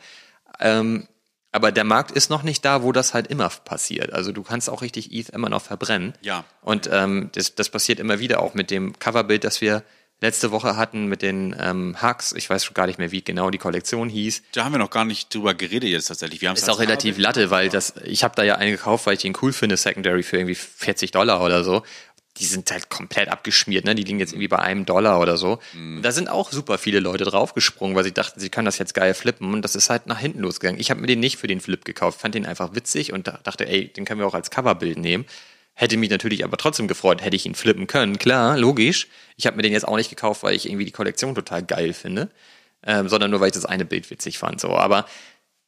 Ähm, 0.61 1.07
aber 1.51 1.73
der 1.73 1.85
Markt 1.85 2.11
ist 2.11 2.29
noch 2.29 2.43
nicht 2.43 2.63
da, 2.65 2.83
wo 2.83 2.93
das 2.93 3.15
halt 3.15 3.29
immer 3.29 3.49
passiert. 3.49 4.13
Also 4.13 4.33
du 4.33 4.43
kannst 4.43 4.69
auch 4.69 4.83
richtig 4.83 5.13
ETH 5.13 5.31
immer 5.31 5.49
noch 5.49 5.63
verbrennen. 5.63 6.13
Ja. 6.21 6.45
Und 6.61 6.91
ähm, 6.93 7.31
das, 7.33 7.55
das 7.55 7.71
passiert 7.71 8.01
immer 8.01 8.19
wieder 8.19 8.43
auch 8.43 8.53
mit 8.53 8.71
dem 8.71 8.99
Coverbild, 8.99 9.45
das 9.45 9.63
wir 9.63 9.83
letzte 10.21 10.51
Woche 10.51 10.77
hatten 10.77 11.07
mit 11.07 11.23
den 11.23 11.55
ähm, 11.61 11.97
Hugs. 12.03 12.33
Ich 12.33 12.49
weiß 12.51 12.65
schon 12.65 12.75
gar 12.75 12.87
nicht 12.87 12.99
mehr, 12.99 13.13
wie 13.13 13.23
genau 13.23 13.51
die 13.51 13.59
Kollektion 13.59 14.09
hieß. 14.09 14.43
Da 14.53 14.65
haben 14.65 14.73
wir 14.73 14.79
noch 14.79 14.91
gar 14.91 15.05
nicht 15.05 15.33
drüber 15.35 15.55
geredet 15.55 15.91
jetzt 15.91 16.07
tatsächlich. 16.07 16.41
Wir 16.41 16.53
Ist 16.53 16.69
auch 16.69 16.81
relativ 16.81 17.19
latte, 17.19 17.51
weil 17.51 17.69
das, 17.69 17.95
ich 18.05 18.25
habe 18.25 18.35
da 18.37 18.43
ja 18.43 18.57
einen 18.57 18.73
gekauft, 18.73 19.07
weil 19.07 19.15
ich 19.15 19.21
den 19.23 19.37
cool 19.43 19.53
finde, 19.53 19.77
Secondary 19.77 20.23
für 20.23 20.37
irgendwie 20.39 20.55
40 20.57 21.11
Dollar 21.13 21.43
oder 21.43 21.63
so. 21.65 21.83
Die 22.39 22.45
sind 22.45 22.71
halt 22.71 22.89
komplett 22.89 23.29
abgeschmiert, 23.31 23.85
ne? 23.85 23.97
Die 23.97 24.05
liegen 24.05 24.21
jetzt 24.21 24.33
irgendwie 24.33 24.47
bei 24.47 24.61
einem 24.61 24.87
Dollar 24.87 25.19
oder 25.19 25.37
so. 25.37 25.59
Und 25.75 26.03
Da 26.03 26.13
sind 26.13 26.29
auch 26.29 26.53
super 26.53 26.79
viele 26.79 27.01
Leute 27.01 27.25
draufgesprungen, 27.25 27.97
weil 27.97 28.05
sie 28.05 28.13
dachten, 28.13 28.39
sie 28.39 28.49
können 28.49 28.67
das 28.67 28.79
jetzt 28.79 28.95
geil 28.95 29.13
flippen. 29.15 29.53
Und 29.55 29.63
das 29.63 29.75
ist 29.75 29.91
halt 29.91 30.07
nach 30.07 30.21
hinten 30.21 30.41
losgegangen. 30.41 30.81
Ich 30.81 30.91
habe 30.93 31.01
mir 31.01 31.09
den 31.09 31.19
nicht 31.19 31.37
für 31.37 31.49
den 31.49 31.61
Flip 31.61 31.85
gekauft, 31.85 32.21
fand 32.21 32.37
den 32.37 32.47
einfach 32.47 32.77
witzig 32.77 33.13
und 33.13 33.27
da- 33.27 33.41
dachte, 33.43 33.67
ey, 33.67 33.89
den 33.89 34.05
können 34.05 34.21
wir 34.21 34.27
auch 34.29 34.35
als 34.35 34.53
Coverbild 34.53 34.99
nehmen. 34.99 35.25
Hätte 35.81 35.97
mich 35.97 36.11
natürlich 36.11 36.43
aber 36.43 36.57
trotzdem 36.57 36.89
gefreut, 36.89 37.23
hätte 37.23 37.37
ich 37.37 37.47
ihn 37.47 37.55
flippen 37.55 37.87
können. 37.87 38.19
Klar, 38.19 38.59
logisch. 38.59 39.07
Ich 39.37 39.47
habe 39.47 39.57
mir 39.57 39.63
den 39.63 39.73
jetzt 39.73 39.87
auch 39.87 39.97
nicht 39.97 40.11
gekauft, 40.11 40.43
weil 40.43 40.57
ich 40.57 40.67
irgendwie 40.67 40.85
die 40.85 40.91
Kollektion 40.91 41.37
total 41.37 41.63
geil 41.63 41.93
finde. 41.93 42.31
ähm, 42.85 43.09
sondern 43.09 43.31
nur 43.31 43.39
weil 43.41 43.47
ich 43.49 43.55
das 43.55 43.65
eine 43.65 43.85
Bild 43.85 44.11
witzig 44.11 44.39
fand. 44.39 44.61
So, 44.61 44.71
aber 44.71 45.07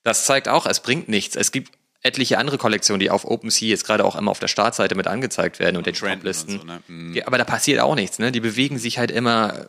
das 0.03 0.25
zeigt 0.25 0.49
auch, 0.49 0.67
es 0.67 0.81
bringt 0.81 1.09
nichts. 1.09 1.37
Es 1.37 1.53
gibt 1.53 1.73
etliche 2.03 2.39
andere 2.39 2.59
Kollektionen, 2.59 2.99
die 2.99 3.11
auf 3.11 3.25
OpenSea 3.25 3.69
jetzt 3.69 3.85
gerade 3.87 4.05
auch 4.05 4.17
immer 4.17 4.33
auf 4.33 4.41
der 4.41 4.49
Startseite 4.49 4.97
mit 4.97 5.07
angezeigt 5.07 5.61
werden 5.61 5.77
und, 5.77 5.87
den 5.87 5.95
Trenden 5.95 6.19
Toplisten. 6.21 6.55
und 6.55 6.61
so, 6.61 6.67
ne? 6.67 6.83
Mhm. 6.89 7.15
Ja, 7.15 7.27
aber 7.29 7.39
da 7.39 7.45
passiert 7.45 7.79
auch 7.81 7.95
nichts, 7.95 8.19
ne? 8.19 8.33
Die 8.33 8.41
bewegen 8.41 8.79
sich 8.79 8.99
halt 8.99 9.11
immer 9.13 9.67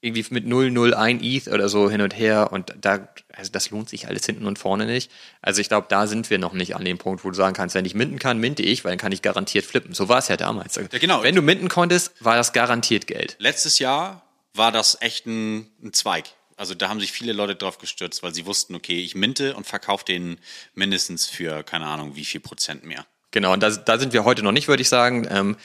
irgendwie 0.00 0.24
mit 0.30 0.44
001 0.46 1.22
ETH 1.22 1.48
oder 1.48 1.68
so 1.68 1.90
hin 1.90 2.00
und 2.00 2.16
her 2.16 2.52
und 2.52 2.74
da, 2.80 3.08
also 3.34 3.50
das 3.50 3.70
lohnt 3.70 3.88
sich 3.88 4.08
alles 4.08 4.26
hinten 4.26 4.46
und 4.46 4.58
vorne 4.58 4.86
nicht. 4.86 5.10
Also 5.42 5.60
ich 5.60 5.68
glaube, 5.68 5.86
da 5.88 6.06
sind 6.06 6.30
wir 6.30 6.38
noch 6.38 6.52
nicht 6.52 6.76
an 6.76 6.84
dem 6.84 6.98
Punkt, 6.98 7.24
wo 7.24 7.30
du 7.30 7.36
sagen 7.36 7.54
kannst, 7.54 7.74
wenn 7.74 7.84
ich 7.84 7.94
minden 7.94 8.18
kann, 8.18 8.38
minte 8.38 8.62
ich, 8.62 8.84
weil 8.84 8.92
dann 8.92 8.98
kann 8.98 9.12
ich 9.12 9.22
garantiert 9.22 9.64
flippen. 9.64 9.94
So 9.94 10.08
war 10.08 10.18
es 10.18 10.28
ja 10.28 10.36
damals. 10.36 10.76
Ja, 10.76 10.86
genau. 10.98 11.22
Wenn 11.22 11.34
du 11.34 11.42
minden 11.42 11.68
konntest, 11.68 12.12
war 12.24 12.36
das 12.36 12.52
garantiert 12.52 13.06
Geld. 13.06 13.36
Letztes 13.38 13.78
Jahr 13.78 14.22
war 14.54 14.72
das 14.72 14.98
echt 15.00 15.26
ein, 15.26 15.70
ein 15.82 15.92
Zweig. 15.92 16.24
Also 16.56 16.74
da 16.74 16.88
haben 16.88 16.98
sich 16.98 17.12
viele 17.12 17.32
Leute 17.32 17.54
drauf 17.54 17.78
gestürzt, 17.78 18.22
weil 18.22 18.34
sie 18.34 18.44
wussten, 18.44 18.74
okay, 18.74 19.00
ich 19.00 19.14
minte 19.14 19.54
und 19.54 19.66
verkaufe 19.66 20.04
den 20.04 20.38
mindestens 20.74 21.26
für, 21.26 21.62
keine 21.62 21.86
Ahnung, 21.86 22.16
wie 22.16 22.24
viel 22.24 22.40
Prozent 22.40 22.84
mehr. 22.84 23.06
Genau, 23.30 23.52
und 23.52 23.62
da, 23.62 23.70
da 23.70 23.98
sind 23.98 24.12
wir 24.12 24.24
heute 24.24 24.42
noch 24.42 24.52
nicht, 24.52 24.68
würde 24.68 24.80
ich 24.80 24.88
sagen. 24.88 25.26
Ähm, 25.30 25.56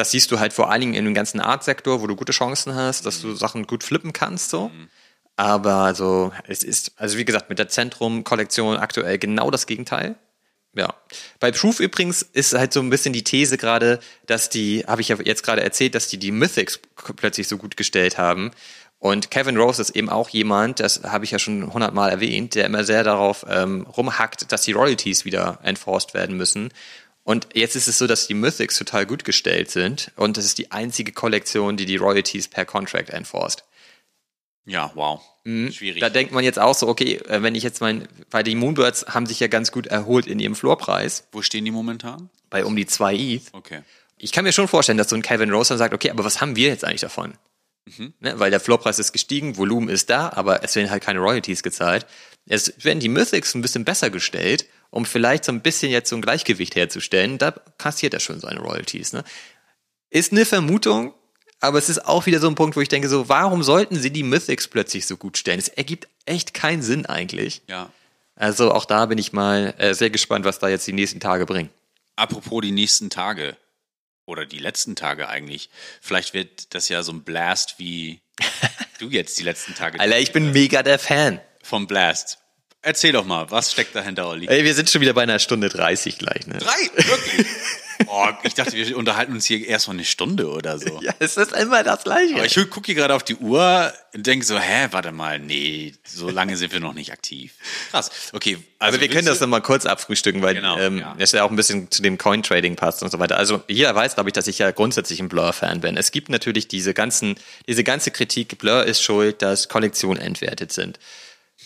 das 0.00 0.10
siehst 0.10 0.30
du 0.32 0.40
halt 0.40 0.54
vor 0.54 0.70
allen 0.70 0.80
Dingen 0.80 0.94
in 0.94 1.04
dem 1.04 1.14
ganzen 1.14 1.40
Art-Sektor, 1.40 2.00
wo 2.00 2.06
du 2.06 2.16
gute 2.16 2.32
Chancen 2.32 2.74
hast, 2.74 3.04
dass 3.04 3.20
du 3.20 3.34
Sachen 3.34 3.66
gut 3.66 3.84
flippen 3.84 4.14
kannst, 4.14 4.48
so. 4.48 4.70
Aber 5.36 5.74
also, 5.74 6.32
es 6.48 6.62
ist, 6.62 6.92
also 6.96 7.18
wie 7.18 7.24
gesagt, 7.26 7.50
mit 7.50 7.58
der 7.58 7.68
Zentrum-Kollektion 7.68 8.78
aktuell 8.78 9.18
genau 9.18 9.50
das 9.50 9.66
Gegenteil. 9.66 10.16
Ja. 10.74 10.94
Bei 11.38 11.50
Proof 11.50 11.80
übrigens 11.80 12.22
ist 12.22 12.54
halt 12.54 12.72
so 12.72 12.80
ein 12.80 12.88
bisschen 12.88 13.12
die 13.12 13.24
These 13.24 13.58
gerade, 13.58 14.00
dass 14.24 14.48
die, 14.48 14.84
habe 14.86 15.02
ich 15.02 15.08
ja 15.08 15.16
jetzt 15.22 15.42
gerade 15.42 15.62
erzählt, 15.62 15.94
dass 15.94 16.08
die 16.08 16.18
die 16.18 16.30
Mythics 16.32 16.80
plötzlich 17.16 17.46
so 17.46 17.58
gut 17.58 17.76
gestellt 17.76 18.16
haben. 18.16 18.52
Und 18.98 19.30
Kevin 19.30 19.56
Rose 19.56 19.82
ist 19.82 19.90
eben 19.90 20.08
auch 20.08 20.28
jemand, 20.30 20.80
das 20.80 21.02
habe 21.04 21.24
ich 21.24 21.30
ja 21.30 21.38
schon 21.38 21.72
hundertmal 21.72 22.10
erwähnt, 22.10 22.54
der 22.54 22.66
immer 22.66 22.84
sehr 22.84 23.02
darauf 23.02 23.44
ähm, 23.48 23.86
rumhackt, 23.86 24.52
dass 24.52 24.62
die 24.62 24.72
Royalties 24.72 25.24
wieder 25.24 25.58
enforced 25.62 26.14
werden 26.14 26.36
müssen. 26.36 26.70
Und 27.30 27.46
jetzt 27.54 27.76
ist 27.76 27.86
es 27.86 27.96
so, 27.96 28.08
dass 28.08 28.26
die 28.26 28.34
Mythics 28.34 28.76
total 28.76 29.06
gut 29.06 29.24
gestellt 29.24 29.70
sind 29.70 30.10
und 30.16 30.36
das 30.36 30.44
ist 30.44 30.58
die 30.58 30.72
einzige 30.72 31.12
Kollektion, 31.12 31.76
die 31.76 31.86
die 31.86 31.94
Royalties 31.94 32.48
per 32.48 32.64
Contract 32.64 33.10
enforced. 33.10 33.62
Ja, 34.66 34.90
wow. 34.96 35.22
Schwierig. 35.44 35.96
Mhm. 35.96 36.00
Da 36.00 36.10
denkt 36.10 36.32
man 36.32 36.42
jetzt 36.42 36.58
auch 36.58 36.74
so, 36.74 36.88
okay, 36.88 37.20
äh, 37.28 37.40
wenn 37.40 37.54
ich 37.54 37.62
jetzt 37.62 37.80
mein, 37.80 38.08
weil 38.32 38.42
die 38.42 38.56
Moonbirds 38.56 39.06
haben 39.06 39.26
sich 39.26 39.38
ja 39.38 39.46
ganz 39.46 39.70
gut 39.70 39.86
erholt 39.86 40.26
in 40.26 40.40
ihrem 40.40 40.56
Floorpreis, 40.56 41.28
Wo 41.30 41.40
stehen 41.40 41.64
die 41.64 41.70
momentan? 41.70 42.30
bei 42.50 42.64
um 42.64 42.74
die 42.74 42.86
2 42.86 43.14
ETH. 43.14 43.42
Okay. 43.52 43.82
Ich 44.18 44.32
kann 44.32 44.42
mir 44.42 44.52
schon 44.52 44.66
vorstellen, 44.66 44.98
dass 44.98 45.08
so 45.08 45.14
ein 45.14 45.22
Kevin 45.22 45.52
Rose 45.52 45.68
dann 45.68 45.78
sagt, 45.78 45.94
okay, 45.94 46.10
aber 46.10 46.24
was 46.24 46.40
haben 46.40 46.56
wir 46.56 46.66
jetzt 46.66 46.84
eigentlich 46.84 47.02
davon? 47.02 47.34
Ne, 47.96 48.38
weil 48.38 48.50
der 48.50 48.60
Floorpreis 48.60 48.98
ist 48.98 49.12
gestiegen, 49.12 49.56
Volumen 49.56 49.88
ist 49.88 50.10
da, 50.10 50.30
aber 50.30 50.64
es 50.64 50.74
werden 50.74 50.90
halt 50.90 51.02
keine 51.02 51.20
Royalties 51.20 51.62
gezahlt. 51.62 52.06
Es 52.46 52.84
werden 52.84 52.98
die 52.98 53.08
Mythics 53.08 53.54
ein 53.54 53.62
bisschen 53.62 53.84
besser 53.84 54.10
gestellt, 54.10 54.66
um 54.90 55.04
vielleicht 55.04 55.44
so 55.44 55.52
ein 55.52 55.62
bisschen 55.62 55.90
jetzt 55.90 56.10
so 56.10 56.16
ein 56.16 56.22
Gleichgewicht 56.22 56.76
herzustellen. 56.76 57.38
Da 57.38 57.52
kassiert 57.78 58.14
er 58.14 58.20
schon 58.20 58.40
seine 58.40 58.60
Royalties. 58.60 59.12
Ne? 59.12 59.24
Ist 60.10 60.32
eine 60.32 60.44
Vermutung, 60.44 61.14
aber 61.60 61.78
es 61.78 61.88
ist 61.88 62.06
auch 62.06 62.26
wieder 62.26 62.40
so 62.40 62.48
ein 62.48 62.54
Punkt, 62.54 62.76
wo 62.76 62.80
ich 62.80 62.88
denke, 62.88 63.08
so, 63.08 63.28
warum 63.28 63.62
sollten 63.62 63.96
sie 63.96 64.10
die 64.10 64.22
Mythics 64.22 64.68
plötzlich 64.68 65.06
so 65.06 65.16
gut 65.16 65.38
stellen? 65.38 65.58
Es 65.58 65.68
ergibt 65.68 66.08
echt 66.26 66.54
keinen 66.54 66.82
Sinn 66.82 67.06
eigentlich. 67.06 67.62
Ja. 67.68 67.90
Also 68.34 68.72
auch 68.72 68.86
da 68.86 69.06
bin 69.06 69.18
ich 69.18 69.32
mal 69.32 69.74
äh, 69.78 69.94
sehr 69.94 70.10
gespannt, 70.10 70.44
was 70.44 70.58
da 70.58 70.68
jetzt 70.68 70.86
die 70.86 70.94
nächsten 70.94 71.20
Tage 71.20 71.46
bringen. 71.46 71.68
Apropos 72.16 72.62
die 72.62 72.72
nächsten 72.72 73.10
Tage 73.10 73.56
oder 74.24 74.46
die 74.46 74.58
letzten 74.58 74.96
Tage 74.96 75.28
eigentlich. 75.28 75.68
Vielleicht 76.00 76.34
wird 76.34 76.74
das 76.74 76.88
ja 76.88 77.02
so 77.02 77.12
ein 77.12 77.22
Blast 77.22 77.74
wie 77.78 78.20
du 78.98 79.08
jetzt 79.10 79.38
die 79.38 79.42
letzten 79.42 79.74
Tage 79.74 80.00
Alter, 80.00 80.18
ich 80.18 80.32
bin 80.32 80.52
mega 80.52 80.82
der 80.82 80.98
Fan. 80.98 81.40
vom 81.62 81.86
Blast. 81.86 82.38
Erzähl 82.82 83.12
doch 83.12 83.26
mal, 83.26 83.50
was 83.50 83.72
steckt 83.72 83.94
dahinter, 83.94 84.26
Olli? 84.26 84.46
Ey, 84.48 84.64
wir 84.64 84.74
sind 84.74 84.88
schon 84.88 85.02
wieder 85.02 85.12
bei 85.12 85.22
einer 85.22 85.38
Stunde 85.38 85.68
30 85.68 86.16
gleich, 86.16 86.46
ne? 86.46 86.56
Drei? 86.58 86.90
Wirklich? 86.94 87.46
oh, 88.06 88.26
ich 88.42 88.54
dachte, 88.54 88.72
wir 88.72 88.96
unterhalten 88.96 89.34
uns 89.34 89.44
hier 89.44 89.66
erst 89.68 89.86
mal 89.86 89.92
eine 89.92 90.06
Stunde 90.06 90.48
oder 90.48 90.78
so. 90.78 90.98
Ja, 91.02 91.12
es 91.18 91.36
ist 91.36 91.52
immer 91.52 91.82
das 91.84 92.04
Gleiche. 92.04 92.36
Aber 92.36 92.46
ich 92.46 92.54
gucke 92.70 92.86
hier 92.86 92.94
gerade 92.94 93.14
auf 93.14 93.22
die 93.22 93.36
Uhr 93.36 93.92
und 94.14 94.26
denke 94.26 94.46
so, 94.46 94.58
hä, 94.58 94.88
warte 94.92 95.12
mal, 95.12 95.38
nee, 95.38 95.92
so 96.06 96.30
lange 96.30 96.56
sind 96.56 96.72
wir 96.72 96.80
noch 96.80 96.94
nicht 96.94 97.12
aktiv. 97.12 97.52
Krass. 97.90 98.30
Okay, 98.32 98.54
also 98.78 98.96
Also 98.96 99.00
wir 99.02 99.08
können 99.08 99.26
das 99.26 99.40
nochmal 99.40 99.60
kurz 99.60 99.84
abfrühstücken, 99.84 100.40
weil 100.40 100.54
Genau, 100.54 100.78
ähm, 100.78 100.98
ja. 101.00 101.14
das 101.18 101.32
ja 101.32 101.44
auch 101.44 101.50
ein 101.50 101.56
bisschen 101.56 101.90
zu 101.90 102.00
dem 102.00 102.16
Coin-Trading 102.16 102.76
passt 102.76 103.02
und 103.02 103.10
so 103.10 103.18
weiter. 103.18 103.36
Also 103.36 103.62
jeder 103.68 103.94
weiß, 103.94 104.14
glaube 104.14 104.30
ich, 104.30 104.32
dass 104.32 104.46
ich 104.46 104.58
ja 104.58 104.70
grundsätzlich 104.70 105.20
ein 105.20 105.28
Blur-Fan 105.28 105.82
bin. 105.82 105.98
Es 105.98 106.12
gibt 106.12 106.30
natürlich 106.30 106.66
diese 106.66 106.94
ganzen, 106.94 107.34
diese 107.68 107.84
ganze 107.84 108.10
Kritik, 108.10 108.56
Blur 108.56 108.84
ist 108.84 109.02
schuld, 109.02 109.42
dass 109.42 109.68
Kollektionen 109.68 110.22
entwertet 110.22 110.72
sind. 110.72 110.98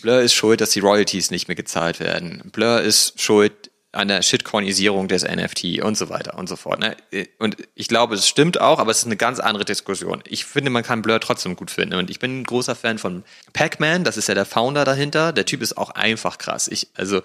Blur 0.01 0.21
ist 0.21 0.33
schuld, 0.33 0.61
dass 0.61 0.71
die 0.71 0.79
Royalties 0.79 1.31
nicht 1.31 1.47
mehr 1.47 1.55
gezahlt 1.55 1.99
werden. 1.99 2.49
Blur 2.51 2.81
ist 2.81 3.19
schuld 3.19 3.71
an 3.95 4.09
der 4.09 4.21
Shitcoinisierung 4.21 5.07
des 5.07 5.23
NFT 5.23 5.81
und 5.81 5.97
so 5.97 6.09
weiter 6.09 6.37
und 6.37 6.47
so 6.47 6.57
fort. 6.57 6.79
Ne? 6.79 6.97
Und 7.39 7.57
ich 7.75 7.87
glaube, 7.87 8.15
es 8.15 8.27
stimmt 8.27 8.59
auch, 8.59 8.79
aber 8.79 8.91
es 8.91 8.99
ist 8.99 9.05
eine 9.05 9.15
ganz 9.15 9.39
andere 9.39 9.63
Diskussion. 9.63 10.21
Ich 10.27 10.43
finde, 10.45 10.69
man 10.69 10.83
kann 10.83 11.01
Blur 11.01 11.19
trotzdem 11.21 11.55
gut 11.55 11.71
finden. 11.71 11.95
Und 11.95 12.09
ich 12.09 12.19
bin 12.19 12.41
ein 12.41 12.43
großer 12.43 12.75
Fan 12.75 12.97
von 12.97 13.23
Pac-Man, 13.53 14.03
das 14.03 14.17
ist 14.17 14.27
ja 14.27 14.35
der 14.35 14.45
Founder 14.45 14.83
dahinter. 14.83 15.31
Der 15.31 15.45
Typ 15.45 15.61
ist 15.61 15.77
auch 15.77 15.91
einfach 15.91 16.37
krass. 16.37 16.67
Ich, 16.67 16.89
also, 16.95 17.21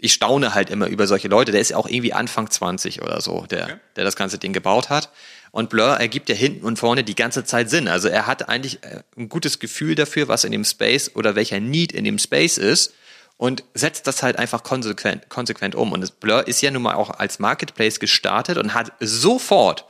ich 0.00 0.12
staune 0.12 0.54
halt 0.54 0.70
immer 0.70 0.88
über 0.88 1.06
solche 1.06 1.28
Leute. 1.28 1.52
Der 1.52 1.60
ist 1.60 1.70
ja 1.70 1.76
auch 1.76 1.88
irgendwie 1.88 2.12
Anfang 2.12 2.50
20 2.50 3.02
oder 3.02 3.20
so, 3.20 3.46
der, 3.48 3.78
der 3.94 4.04
das 4.04 4.16
ganze 4.16 4.38
Ding 4.38 4.52
gebaut 4.52 4.90
hat. 4.90 5.10
Und 5.50 5.70
Blur 5.70 5.96
ergibt 5.96 6.28
ja 6.28 6.34
hinten 6.34 6.64
und 6.64 6.78
vorne 6.78 7.02
die 7.02 7.16
ganze 7.16 7.44
Zeit 7.44 7.70
Sinn. 7.70 7.88
Also 7.88 8.08
er 8.08 8.26
hat 8.26 8.48
eigentlich 8.48 8.84
äh, 8.84 9.02
ein 9.16 9.28
gutes 9.28 9.58
Gefühl 9.58 9.94
dafür, 9.94 10.28
was 10.28 10.44
in 10.44 10.52
dem 10.52 10.64
Space 10.64 11.10
oder 11.14 11.34
welcher 11.34 11.60
Need 11.60 11.92
in 11.92 12.04
dem 12.04 12.18
Space 12.18 12.56
ist 12.56 12.94
und 13.36 13.64
setzt 13.74 14.06
das 14.06 14.22
halt 14.22 14.38
einfach 14.38 14.62
konsequent, 14.62 15.28
konsequent 15.28 15.74
um. 15.74 15.92
Und 15.92 16.20
Blur 16.20 16.46
ist 16.46 16.60
ja 16.60 16.70
nun 16.70 16.82
mal 16.82 16.94
auch 16.94 17.10
als 17.10 17.38
Marketplace 17.38 17.98
gestartet 17.98 18.58
und 18.58 18.74
hat 18.74 18.92
sofort 19.00 19.86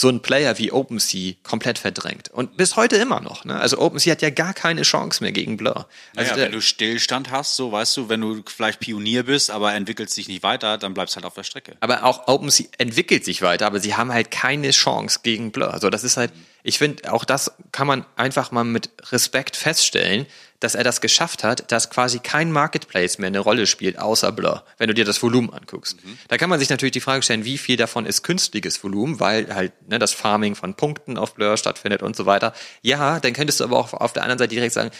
so 0.00 0.08
einen 0.08 0.22
Player 0.22 0.56
wie 0.56 0.72
OpenSea 0.72 1.34
komplett 1.42 1.78
verdrängt. 1.78 2.30
Und 2.30 2.56
bis 2.56 2.76
heute 2.76 2.96
immer 2.96 3.20
noch. 3.20 3.44
Ne? 3.44 3.60
Also 3.60 3.78
OpenSea 3.78 4.12
hat 4.12 4.22
ja 4.22 4.30
gar 4.30 4.54
keine 4.54 4.80
Chance 4.80 5.22
mehr 5.22 5.30
gegen 5.30 5.58
Blur. 5.58 5.86
Also 6.16 6.32
Naja, 6.32 6.44
wenn 6.46 6.52
du 6.52 6.62
Stillstand 6.62 7.30
hast, 7.30 7.56
so 7.56 7.70
weißt 7.70 7.98
du, 7.98 8.08
wenn 8.08 8.22
du 8.22 8.42
vielleicht 8.46 8.80
Pionier 8.80 9.24
bist, 9.24 9.50
aber 9.50 9.74
entwickelst 9.74 10.16
dich 10.16 10.26
nicht 10.26 10.42
weiter, 10.42 10.78
dann 10.78 10.94
bleibst 10.94 11.16
halt 11.16 11.26
auf 11.26 11.34
der 11.34 11.42
Strecke. 11.42 11.76
Aber 11.80 12.04
auch 12.04 12.28
OpenSea 12.28 12.66
entwickelt 12.78 13.26
sich 13.26 13.42
weiter, 13.42 13.66
aber 13.66 13.78
sie 13.78 13.94
haben 13.94 14.10
halt 14.10 14.30
keine 14.30 14.70
Chance 14.70 15.20
gegen 15.22 15.52
Blur. 15.52 15.74
Also 15.74 15.90
das 15.90 16.02
ist 16.02 16.16
halt, 16.16 16.32
ich 16.62 16.78
finde, 16.78 17.12
auch 17.12 17.26
das 17.26 17.52
kann 17.70 17.86
man 17.86 18.06
einfach 18.16 18.52
mal 18.52 18.64
mit 18.64 18.88
Respekt 19.12 19.54
feststellen, 19.54 20.24
dass 20.60 20.74
er 20.74 20.84
das 20.84 21.00
geschafft 21.00 21.42
hat, 21.42 21.72
dass 21.72 21.90
quasi 21.90 22.18
kein 22.18 22.52
Marketplace 22.52 23.18
mehr 23.18 23.28
eine 23.28 23.40
Rolle 23.40 23.66
spielt, 23.66 23.98
außer 23.98 24.30
Blur, 24.32 24.64
wenn 24.78 24.88
du 24.88 24.94
dir 24.94 25.04
das 25.04 25.22
Volumen 25.22 25.50
anguckst. 25.50 25.96
Da 26.28 26.36
kann 26.36 26.50
man 26.50 26.58
sich 26.58 26.70
natürlich 26.70 26.92
die 26.92 27.00
Frage 27.00 27.22
stellen, 27.22 27.44
wie 27.44 27.58
viel 27.58 27.76
davon 27.76 28.06
ist 28.06 28.22
künstliches 28.22 28.82
Volumen, 28.84 29.20
weil 29.20 29.54
halt 29.54 29.72
ne, 29.88 29.98
das 29.98 30.12
Farming 30.12 30.54
von 30.54 30.74
Punkten 30.74 31.16
auf 31.16 31.34
Blur 31.34 31.56
stattfindet 31.56 32.02
und 32.02 32.14
so 32.14 32.26
weiter. 32.26 32.52
Ja, 32.82 33.20
dann 33.20 33.32
könntest 33.32 33.60
du 33.60 33.64
aber 33.64 33.78
auch 33.78 33.94
auf 33.94 34.12
der 34.12 34.22
anderen 34.22 34.38
Seite 34.38 34.54
direkt 34.54 34.74
sagen, 34.74 34.90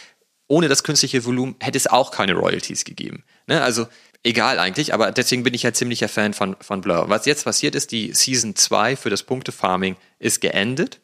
ohne 0.49 0.69
das 0.69 0.83
künstliche 0.83 1.25
Volumen 1.25 1.55
hätte 1.61 1.79
es 1.79 1.87
auch 1.87 2.11
keine 2.11 2.35
Royalties 2.35 2.85
gegeben. 2.85 3.23
Ne? 3.47 3.63
Also 3.63 3.87
egal 4.25 4.59
eigentlich, 4.59 4.93
aber 4.93 5.13
deswegen 5.13 5.45
bin 5.45 5.55
ich 5.55 5.63
ja 5.63 5.73
ziemlicher 5.73 6.09
Fan 6.09 6.35
von, 6.35 6.57
von 6.61 6.81
Blur. 6.81 7.09
Was 7.09 7.27
jetzt 7.27 7.45
passiert 7.45 7.75
ist, 7.75 7.93
die 7.93 8.13
Season 8.15 8.57
2 8.57 8.97
für 8.97 9.11
das 9.11 9.23
Punktefarming 9.23 9.97
ist 10.19 10.41
geendet. 10.41 11.01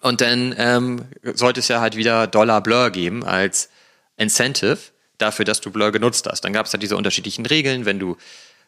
Und 0.00 0.20
dann 0.20 0.54
ähm, 0.58 1.04
sollte 1.22 1.60
es 1.60 1.68
ja 1.68 1.80
halt 1.80 1.96
wieder 1.96 2.26
Dollar 2.26 2.60
Blur 2.60 2.90
geben 2.90 3.24
als 3.24 3.70
Incentive 4.16 4.78
dafür, 5.18 5.44
dass 5.44 5.60
du 5.60 5.70
Blur 5.70 5.90
genutzt 5.92 6.26
hast. 6.30 6.42
Dann 6.42 6.52
gab 6.52 6.66
es 6.66 6.72
halt 6.72 6.82
diese 6.82 6.96
unterschiedlichen 6.96 7.46
Regeln, 7.46 7.86
wenn 7.86 7.98
du 7.98 8.16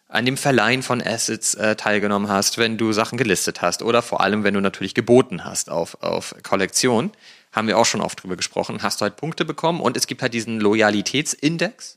an 0.08 0.24
dem 0.24 0.38
Verleihen 0.38 0.82
von 0.82 1.02
Assets 1.02 1.54
äh, 1.54 1.76
teilgenommen 1.76 2.30
hast, 2.30 2.56
wenn 2.56 2.78
du 2.78 2.92
Sachen 2.92 3.18
gelistet 3.18 3.60
hast 3.60 3.82
oder 3.82 4.00
vor 4.00 4.22
allem, 4.22 4.42
wenn 4.42 4.54
du 4.54 4.60
natürlich 4.60 4.94
geboten 4.94 5.44
hast 5.44 5.68
auf, 5.70 6.02
auf 6.02 6.34
Kollektion. 6.42 7.12
Haben 7.52 7.66
wir 7.68 7.78
auch 7.78 7.84
schon 7.86 8.00
oft 8.02 8.22
drüber 8.22 8.36
gesprochen, 8.36 8.82
hast 8.82 9.00
du 9.00 9.02
halt 9.04 9.16
Punkte 9.16 9.44
bekommen 9.44 9.80
und 9.80 9.96
es 9.96 10.06
gibt 10.06 10.22
halt 10.22 10.32
diesen 10.34 10.60
Loyalitätsindex. 10.60 11.96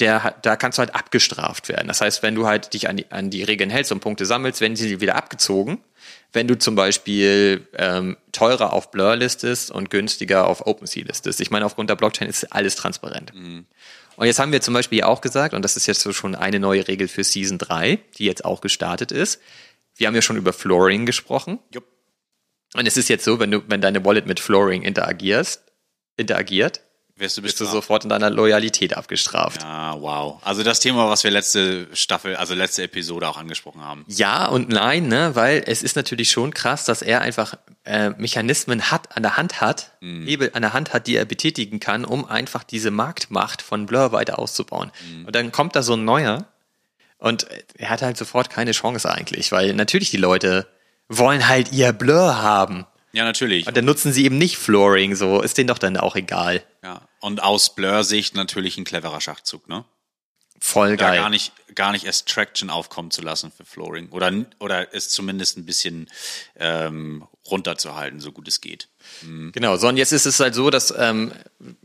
Der, 0.00 0.22
hat- 0.22 0.46
da 0.46 0.56
kannst 0.56 0.78
du 0.78 0.80
halt 0.80 0.94
abgestraft 0.94 1.68
werden. 1.68 1.88
Das 1.88 2.00
heißt, 2.00 2.22
wenn 2.22 2.34
du 2.36 2.46
halt 2.46 2.72
dich 2.74 2.88
an 2.88 2.96
die, 2.96 3.10
an 3.10 3.30
die 3.30 3.42
Regeln 3.42 3.70
hältst 3.70 3.90
und 3.92 4.00
Punkte 4.00 4.24
sammelst, 4.26 4.60
werden 4.60 4.76
sie 4.76 5.00
wieder 5.00 5.16
abgezogen. 5.16 5.78
Wenn 6.32 6.46
du 6.46 6.58
zum 6.58 6.74
Beispiel 6.74 7.66
ähm, 7.74 8.16
teurer 8.32 8.72
auf 8.72 8.90
Blur 8.90 9.16
listest 9.16 9.70
und 9.70 9.90
günstiger 9.90 10.46
auf 10.46 10.66
OpenSea 10.66 11.04
listest. 11.04 11.40
Ich 11.40 11.50
meine, 11.50 11.64
aufgrund 11.64 11.90
der 11.90 11.96
Blockchain 11.96 12.28
ist 12.28 12.52
alles 12.52 12.76
transparent. 12.76 13.32
Und 14.16 14.26
jetzt 14.26 14.38
haben 14.38 14.52
wir 14.52 14.60
zum 14.60 14.74
Beispiel 14.74 15.02
auch 15.02 15.20
gesagt, 15.20 15.54
und 15.54 15.62
das 15.62 15.76
ist 15.76 15.86
jetzt 15.86 16.00
so 16.00 16.12
schon 16.12 16.34
eine 16.34 16.58
neue 16.60 16.86
Regel 16.86 17.08
für 17.08 17.24
Season 17.24 17.56
3, 17.56 17.98
die 18.18 18.24
jetzt 18.24 18.44
auch 18.44 18.60
gestartet 18.60 19.12
ist. 19.12 19.40
Wir 19.96 20.06
haben 20.06 20.14
ja 20.14 20.22
schon 20.22 20.36
über 20.36 20.52
Flooring 20.52 21.06
gesprochen. 21.06 21.58
Jupp. 21.72 21.84
Und 22.74 22.86
es 22.86 22.96
ist 22.96 23.08
jetzt 23.08 23.24
so, 23.24 23.40
wenn 23.40 23.50
du, 23.50 23.62
wenn 23.68 23.80
deine 23.80 24.04
Wallet 24.04 24.26
mit 24.26 24.40
Flooring 24.40 24.82
interagierst, 24.82 25.62
interagiert, 26.16 26.82
Wirst 27.18 27.36
du 27.36 27.42
bist 27.42 27.60
du 27.60 27.64
sofort 27.64 28.04
in 28.04 28.10
deiner 28.10 28.30
Loyalität 28.30 28.96
abgestraft. 28.96 29.64
Ah, 29.64 29.96
wow. 29.98 30.40
Also 30.44 30.62
das 30.62 30.78
Thema, 30.78 31.08
was 31.08 31.24
wir 31.24 31.32
letzte 31.32 31.88
Staffel, 31.92 32.36
also 32.36 32.54
letzte 32.54 32.84
Episode 32.84 33.28
auch 33.28 33.36
angesprochen 33.36 33.84
haben. 33.84 34.04
Ja 34.06 34.46
und 34.46 34.68
nein, 34.68 35.08
ne, 35.08 35.34
weil 35.34 35.64
es 35.66 35.82
ist 35.82 35.96
natürlich 35.96 36.30
schon 36.30 36.54
krass, 36.54 36.84
dass 36.84 37.02
er 37.02 37.20
einfach 37.20 37.54
äh, 37.84 38.10
Mechanismen 38.10 38.92
hat, 38.92 39.16
an 39.16 39.24
der 39.24 39.36
Hand 39.36 39.60
hat, 39.60 39.92
Hebel 40.00 40.50
an 40.54 40.62
der 40.62 40.74
Hand 40.74 40.92
hat, 40.92 41.08
die 41.08 41.16
er 41.16 41.24
betätigen 41.24 41.80
kann, 41.80 42.04
um 42.04 42.24
einfach 42.24 42.62
diese 42.62 42.92
Marktmacht 42.92 43.62
von 43.62 43.86
Blur 43.86 44.12
weiter 44.12 44.38
auszubauen. 44.38 44.92
Und 45.26 45.34
dann 45.34 45.50
kommt 45.50 45.74
da 45.74 45.82
so 45.82 45.94
ein 45.94 46.04
neuer 46.04 46.46
und 47.18 47.46
er 47.76 47.90
hat 47.90 48.02
halt 48.02 48.16
sofort 48.16 48.48
keine 48.48 48.70
Chance 48.70 49.10
eigentlich, 49.10 49.50
weil 49.50 49.74
natürlich 49.74 50.10
die 50.10 50.18
Leute 50.18 50.68
wollen 51.08 51.48
halt 51.48 51.72
ihr 51.72 51.92
Blur 51.92 52.40
haben. 52.40 52.86
Ja, 53.12 53.24
natürlich. 53.24 53.66
Und 53.66 53.76
dann 53.76 53.84
nutzen 53.84 54.12
sie 54.12 54.24
eben 54.24 54.38
nicht 54.38 54.58
Flooring, 54.58 55.16
so 55.16 55.40
ist 55.42 55.58
denen 55.58 55.68
doch 55.68 55.78
dann 55.78 55.96
auch 55.96 56.14
egal. 56.14 56.62
Ja. 56.82 57.02
Und 57.20 57.42
aus 57.42 57.74
Blur-Sicht 57.74 58.34
natürlich 58.34 58.78
ein 58.78 58.84
cleverer 58.84 59.20
Schachzug, 59.20 59.68
ne? 59.68 59.84
Voll 60.60 60.96
Da 60.96 61.10
geil. 61.10 61.20
gar 61.20 61.30
nicht, 61.30 61.52
gar 61.76 61.92
nicht 61.92 62.04
erst 62.04 62.28
Traction 62.28 62.68
aufkommen 62.68 63.12
zu 63.12 63.22
lassen 63.22 63.52
für 63.56 63.64
Flooring. 63.64 64.08
Oder, 64.10 64.32
oder 64.58 64.92
es 64.92 65.08
zumindest 65.08 65.56
ein 65.56 65.64
bisschen 65.64 66.08
ähm, 66.56 67.24
runterzuhalten, 67.48 68.18
so 68.18 68.32
gut 68.32 68.48
es 68.48 68.60
geht. 68.60 68.88
Genau, 69.52 69.76
so 69.76 69.88
und 69.88 69.96
jetzt 69.96 70.12
ist 70.12 70.26
es 70.26 70.40
halt 70.40 70.54
so, 70.54 70.70
dass 70.70 70.92
ähm, 70.96 71.32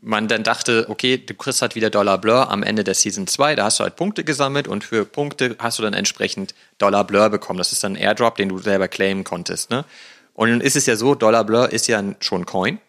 man 0.02 0.28
dann 0.28 0.44
dachte, 0.44 0.88
okay, 0.90 1.18
du 1.18 1.36
kriegst 1.36 1.62
halt 1.62 1.76
wieder 1.76 1.90
Dollar 1.92 2.18
Blur 2.18 2.50
am 2.50 2.64
Ende 2.64 2.84
der 2.84 2.96
Season 2.96 3.28
2, 3.28 3.56
da 3.56 3.66
hast 3.66 3.80
du 3.80 3.84
halt 3.84 3.96
Punkte 3.96 4.24
gesammelt 4.24 4.68
und 4.68 4.84
für 4.84 5.06
Punkte 5.06 5.56
hast 5.60 5.78
du 5.78 5.84
dann 5.84 5.94
entsprechend 5.94 6.56
Dollar 6.80 7.06
Blur 7.06 7.30
bekommen. 7.30 7.60
Das 7.60 7.72
ist 7.72 7.84
dann 7.84 7.94
ein 7.94 8.02
Airdrop, 8.02 8.36
den 8.38 8.50
du 8.50 8.58
selber 8.58 8.88
claimen 8.88 9.24
konntest. 9.24 9.70
Ne? 9.70 9.86
Und 10.34 10.50
nun 10.50 10.62
ist 10.62 10.76
es 10.76 10.88
ja 10.88 10.96
so, 10.96 11.14
Dollar 11.14 11.44
Blur 11.44 11.72
ist 11.72 11.88
ja 11.88 12.04
schon 12.20 12.46
Coin. 12.46 12.80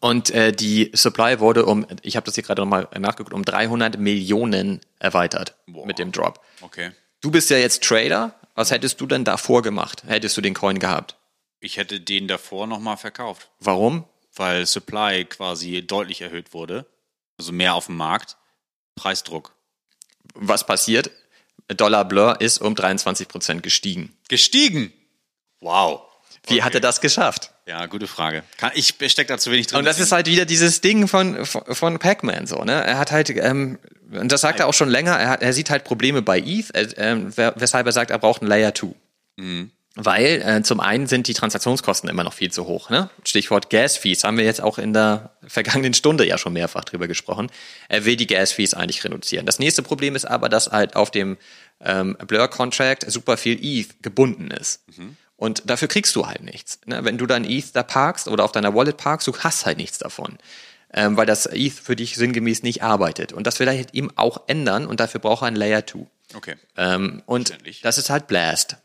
Und 0.00 0.30
äh, 0.30 0.52
die 0.52 0.90
Supply 0.94 1.40
wurde 1.40 1.64
um, 1.64 1.86
ich 2.02 2.16
habe 2.16 2.26
das 2.26 2.34
hier 2.34 2.44
gerade 2.44 2.60
nochmal 2.60 2.88
nachgeguckt, 2.98 3.32
um 3.32 3.44
300 3.44 3.98
Millionen 3.98 4.80
erweitert 4.98 5.56
mit 5.66 5.98
dem 5.98 6.12
Drop. 6.12 6.40
Okay. 6.60 6.92
Du 7.20 7.30
bist 7.30 7.50
ja 7.50 7.56
jetzt 7.56 7.82
Trader. 7.82 8.34
Was 8.54 8.70
hättest 8.70 9.00
du 9.00 9.06
denn 9.06 9.24
davor 9.24 9.62
gemacht? 9.62 10.02
Hättest 10.06 10.36
du 10.36 10.40
den 10.40 10.54
Coin 10.54 10.78
gehabt? 10.78 11.16
Ich 11.60 11.76
hätte 11.76 12.00
den 12.00 12.28
davor 12.28 12.66
nochmal 12.66 12.96
verkauft, 12.96 13.50
Warum? 13.60 14.04
weil 14.36 14.66
Supply 14.66 15.24
quasi 15.24 15.84
deutlich 15.84 16.20
erhöht 16.20 16.52
wurde. 16.52 16.86
Also 17.38 17.52
mehr 17.52 17.74
auf 17.74 17.86
dem 17.86 17.96
Markt. 17.96 18.36
Preisdruck. 18.94 19.52
was 20.34 20.66
passiert? 20.66 21.10
Dollar 21.68 22.04
Blur 22.04 22.40
ist 22.40 22.58
um 22.60 22.74
23% 22.74 23.60
gestiegen. 23.60 24.16
Gestiegen! 24.28 24.92
Wow. 25.60 26.02
Wie 26.48 26.62
hat 26.62 26.74
er 26.74 26.80
das 26.80 27.00
geschafft? 27.00 27.52
Ja, 27.66 27.86
gute 27.86 28.06
Frage. 28.06 28.42
Ich 28.74 28.94
stecke 29.06 29.26
da 29.26 29.38
zu 29.38 29.50
wenig 29.50 29.66
drin. 29.66 29.80
Und 29.80 29.84
das 29.84 30.00
ist 30.00 30.12
halt 30.12 30.26
wieder 30.26 30.44
dieses 30.44 30.80
Ding 30.80 31.08
von, 31.08 31.44
von, 31.44 31.98
Pac-Man 31.98 32.46
so, 32.46 32.64
ne? 32.64 32.72
Er 32.84 32.98
hat 32.98 33.12
halt, 33.12 33.30
ähm, 33.30 33.78
und 34.10 34.32
das 34.32 34.40
sagt 34.40 34.60
er 34.60 34.66
auch 34.68 34.74
schon 34.74 34.88
länger, 34.88 35.12
er, 35.12 35.28
hat, 35.28 35.42
er 35.42 35.52
sieht 35.52 35.70
halt 35.70 35.84
Probleme 35.84 36.22
bei 36.22 36.38
ETH, 36.38 36.74
äh, 36.74 36.88
ähm, 36.96 37.32
weshalb 37.36 37.86
er 37.86 37.92
sagt, 37.92 38.10
er 38.10 38.18
braucht 38.18 38.42
ein 38.42 38.46
Layer 38.46 38.74
2. 38.74 38.88
Weil 40.00 40.42
äh, 40.42 40.62
zum 40.62 40.78
einen 40.78 41.08
sind 41.08 41.26
die 41.26 41.34
Transaktionskosten 41.34 42.08
immer 42.08 42.22
noch 42.22 42.32
viel 42.32 42.52
zu 42.52 42.66
hoch. 42.66 42.88
Ne? 42.88 43.10
Stichwort 43.24 43.68
Gas-Fees 43.68 44.22
haben 44.22 44.36
wir 44.36 44.44
jetzt 44.44 44.60
auch 44.60 44.78
in 44.78 44.92
der 44.92 45.32
vergangenen 45.44 45.92
Stunde 45.92 46.24
ja 46.24 46.38
schon 46.38 46.52
mehrfach 46.52 46.84
drüber 46.84 47.08
gesprochen. 47.08 47.50
Er 47.88 48.04
will 48.04 48.14
die 48.14 48.28
Gas-Fees 48.28 48.74
eigentlich 48.74 49.02
reduzieren. 49.02 49.44
Das 49.44 49.58
nächste 49.58 49.82
Problem 49.82 50.14
ist 50.14 50.24
aber, 50.24 50.48
dass 50.48 50.70
halt 50.70 50.94
auf 50.94 51.10
dem 51.10 51.36
ähm, 51.80 52.16
Blur-Contract 52.24 53.10
super 53.10 53.36
viel 53.36 53.58
ETH 53.60 54.00
gebunden 54.00 54.52
ist. 54.52 54.84
Und 55.38 55.70
dafür 55.70 55.86
kriegst 55.86 56.14
du 56.16 56.26
halt 56.26 56.42
nichts. 56.42 56.80
Ne? 56.84 57.04
Wenn 57.04 57.16
du 57.16 57.24
dein 57.24 57.44
ETH 57.44 57.74
da 57.74 57.84
parkst 57.84 58.26
oder 58.26 58.44
auf 58.44 58.52
deiner 58.52 58.74
Wallet 58.74 58.96
parkst, 58.96 59.26
du 59.26 59.38
hast 59.38 59.64
halt 59.64 59.78
nichts 59.78 59.98
davon. 59.98 60.36
Ähm, 60.92 61.16
weil 61.16 61.26
das 61.26 61.46
ETH 61.46 61.74
für 61.74 61.94
dich 61.94 62.16
sinngemäß 62.16 62.64
nicht 62.64 62.82
arbeitet. 62.82 63.32
Und 63.32 63.46
das 63.46 63.60
will 63.60 63.68
er 63.68 63.76
halt 63.76 63.94
eben 63.94 64.10
auch 64.16 64.42
ändern 64.48 64.86
und 64.86 65.00
dafür 65.00 65.20
braucht 65.20 65.42
er 65.42 65.46
ein 65.46 65.56
Layer 65.56 65.86
2. 65.86 66.06
Okay. 66.34 66.56
Ähm, 66.76 67.22
und 67.26 67.56
das 67.82 67.98
ist 67.98 68.10
halt 68.10 68.26
Blast. 68.26 68.78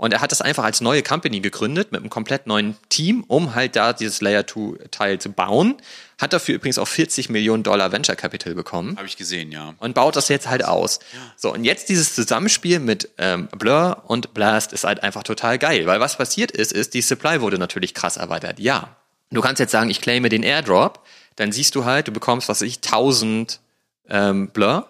Und 0.00 0.14
er 0.14 0.22
hat 0.22 0.32
das 0.32 0.40
einfach 0.40 0.64
als 0.64 0.80
neue 0.80 1.02
Company 1.02 1.40
gegründet 1.40 1.92
mit 1.92 2.00
einem 2.00 2.08
komplett 2.08 2.46
neuen 2.46 2.74
Team, 2.88 3.22
um 3.28 3.54
halt 3.54 3.76
da 3.76 3.92
dieses 3.92 4.22
Layer 4.22 4.46
2 4.46 4.86
Teil 4.90 5.18
zu 5.18 5.30
bauen. 5.30 5.76
Hat 6.18 6.32
dafür 6.32 6.54
übrigens 6.54 6.78
auch 6.78 6.88
40 6.88 7.28
Millionen 7.28 7.64
Dollar 7.64 7.92
Venture 7.92 8.16
Capital 8.16 8.54
bekommen 8.54 8.96
Habe 8.96 9.06
ich 9.06 9.18
gesehen, 9.18 9.52
ja. 9.52 9.74
und 9.76 9.94
baut 9.94 10.16
das 10.16 10.28
jetzt 10.28 10.48
halt 10.48 10.64
aus. 10.64 11.00
So, 11.36 11.52
und 11.52 11.64
jetzt 11.64 11.90
dieses 11.90 12.14
Zusammenspiel 12.14 12.78
mit 12.78 13.10
ähm, 13.18 13.48
Blur 13.48 14.02
und 14.06 14.32
Blast 14.32 14.72
ist 14.72 14.84
halt 14.84 15.02
einfach 15.02 15.22
total 15.22 15.58
geil, 15.58 15.84
weil 15.84 16.00
was 16.00 16.16
passiert 16.16 16.50
ist, 16.50 16.72
ist, 16.72 16.94
die 16.94 17.02
Supply 17.02 17.42
wurde 17.42 17.58
natürlich 17.58 17.92
krass 17.92 18.16
erweitert. 18.16 18.58
Ja. 18.58 18.96
Du 19.30 19.42
kannst 19.42 19.60
jetzt 19.60 19.72
sagen, 19.72 19.90
ich 19.90 20.00
claime 20.00 20.30
den 20.30 20.44
Airdrop, 20.44 21.04
dann 21.36 21.52
siehst 21.52 21.74
du 21.74 21.84
halt, 21.84 22.08
du 22.08 22.12
bekommst, 22.12 22.48
was 22.48 22.62
weiß 22.62 22.66
ich, 22.66 22.76
1000 22.76 23.60
ähm, 24.08 24.48
Blur, 24.48 24.88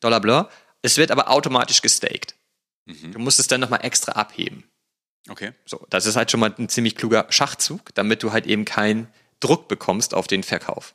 Dollar 0.00 0.20
Blur. 0.20 0.50
Es 0.82 0.98
wird 0.98 1.10
aber 1.10 1.30
automatisch 1.30 1.80
gestaked. 1.80 2.34
Du 2.86 3.18
musst 3.18 3.38
es 3.38 3.46
dann 3.46 3.60
nochmal 3.60 3.84
extra 3.84 4.12
abheben. 4.12 4.64
Okay. 5.28 5.52
So, 5.66 5.86
das 5.90 6.06
ist 6.06 6.16
halt 6.16 6.30
schon 6.30 6.40
mal 6.40 6.52
ein 6.58 6.68
ziemlich 6.68 6.96
kluger 6.96 7.26
Schachzug, 7.30 7.94
damit 7.94 8.22
du 8.22 8.32
halt 8.32 8.46
eben 8.46 8.64
keinen 8.64 9.08
Druck 9.40 9.68
bekommst 9.68 10.14
auf 10.14 10.26
den 10.26 10.42
Verkauf. 10.42 10.94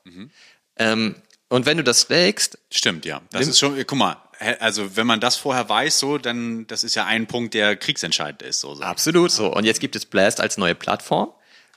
Ähm, 0.77 1.15
und 1.49 1.65
wenn 1.65 1.77
du 1.77 1.83
das 1.83 2.01
stakest, 2.01 2.59
Stimmt, 2.71 3.05
ja. 3.05 3.21
Das 3.31 3.47
ist 3.47 3.59
schon, 3.59 3.81
guck 3.85 3.97
mal, 3.97 4.17
also 4.59 4.97
wenn 4.97 5.07
man 5.07 5.19
das 5.19 5.37
vorher 5.37 5.67
weiß, 5.69 5.97
so, 5.99 6.17
dann, 6.17 6.67
das 6.67 6.83
ist 6.83 6.95
ja 6.95 7.05
ein 7.05 7.27
Punkt, 7.27 7.53
der 7.53 7.77
kriegsentscheidend 7.77 8.41
ist, 8.41 8.59
so. 8.59 8.75
so. 8.75 8.83
Absolut 8.83 9.31
so. 9.31 9.53
Und 9.53 9.63
jetzt 9.63 9.79
gibt 9.79 9.95
es 9.95 10.05
Blast 10.05 10.41
als 10.41 10.57
neue 10.57 10.75
Plattform. 10.75 11.31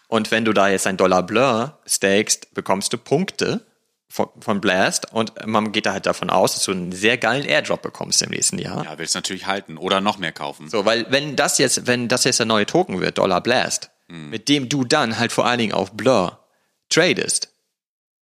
Und 0.08 0.32
wenn 0.32 0.44
du 0.44 0.52
da 0.52 0.68
jetzt 0.68 0.88
ein 0.88 0.96
Dollar 0.96 1.22
Blur 1.22 1.78
stakest, 1.86 2.52
bekommst 2.52 2.92
du 2.92 2.98
Punkte 2.98 3.64
von, 4.10 4.28
von 4.40 4.60
Blast. 4.60 5.10
Und 5.12 5.32
man 5.46 5.72
geht 5.72 5.86
da 5.86 5.92
halt 5.92 6.04
davon 6.04 6.28
aus, 6.28 6.54
dass 6.54 6.64
du 6.64 6.72
einen 6.72 6.92
sehr 6.92 7.16
geilen 7.16 7.46
Airdrop 7.46 7.80
bekommst 7.80 8.20
im 8.20 8.30
nächsten 8.30 8.58
Jahr. 8.58 8.84
Ja, 8.84 8.98
willst 8.98 9.14
natürlich 9.14 9.46
halten 9.46 9.78
oder 9.78 10.02
noch 10.02 10.18
mehr 10.18 10.32
kaufen. 10.32 10.68
So, 10.68 10.84
weil 10.84 11.06
wenn 11.10 11.36
das 11.36 11.56
jetzt, 11.56 11.86
wenn 11.86 12.08
das 12.08 12.24
jetzt 12.24 12.40
der 12.40 12.46
neue 12.46 12.66
Token 12.66 13.00
wird, 13.00 13.16
Dollar 13.16 13.40
Blast, 13.40 13.90
Hm. 14.08 14.28
mit 14.28 14.48
dem 14.48 14.68
du 14.68 14.84
dann 14.84 15.18
halt 15.18 15.30
vor 15.30 15.46
allen 15.46 15.58
Dingen 15.60 15.72
auf 15.72 15.92
Blur 15.92 16.44
tradest, 16.88 17.54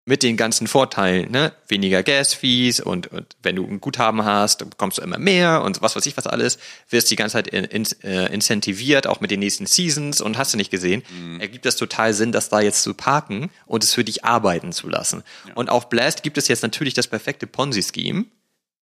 mit 0.05 0.21
den 0.21 0.35
ganzen 0.35 0.67
Vorteilen, 0.67 1.31
ne? 1.31 1.53
Weniger 1.69 2.03
Gas-Fees 2.03 2.81
und, 2.81 3.07
und 3.07 3.25
wenn 3.41 3.55
du 3.55 3.65
ein 3.65 3.79
Guthaben 3.79 4.25
hast, 4.25 4.69
bekommst 4.69 4.97
du 4.97 5.01
immer 5.01 5.17
mehr 5.17 5.61
und 5.63 5.81
was 5.81 5.95
weiß 5.95 6.05
ich 6.05 6.17
was 6.17 6.27
alles, 6.27 6.59
wirst 6.89 7.09
die 7.09 7.15
ganze 7.15 7.33
Zeit 7.33 7.47
in, 7.47 7.63
in, 7.63 7.87
äh, 8.03 8.33
incentiviert, 8.33 9.07
auch 9.07 9.21
mit 9.21 9.31
den 9.31 9.39
nächsten 9.39 9.65
Seasons 9.65 10.19
und 10.19 10.37
hast 10.37 10.53
du 10.53 10.57
nicht 10.57 10.71
gesehen, 10.71 11.03
ergibt 11.39 11.65
das 11.65 11.77
total 11.77 12.13
Sinn, 12.13 12.33
das 12.33 12.49
da 12.49 12.59
jetzt 12.59 12.83
zu 12.83 12.93
parken 12.93 13.49
und 13.65 13.83
es 13.83 13.93
für 13.93 14.03
dich 14.03 14.25
arbeiten 14.25 14.73
zu 14.73 14.89
lassen. 14.89 15.23
Und 15.55 15.69
auf 15.69 15.87
Blast 15.87 16.21
gibt 16.21 16.37
es 16.37 16.49
jetzt 16.49 16.63
natürlich 16.63 16.93
das 16.93 17.07
perfekte 17.07 17.47
Ponzi-Scheme, 17.47 18.25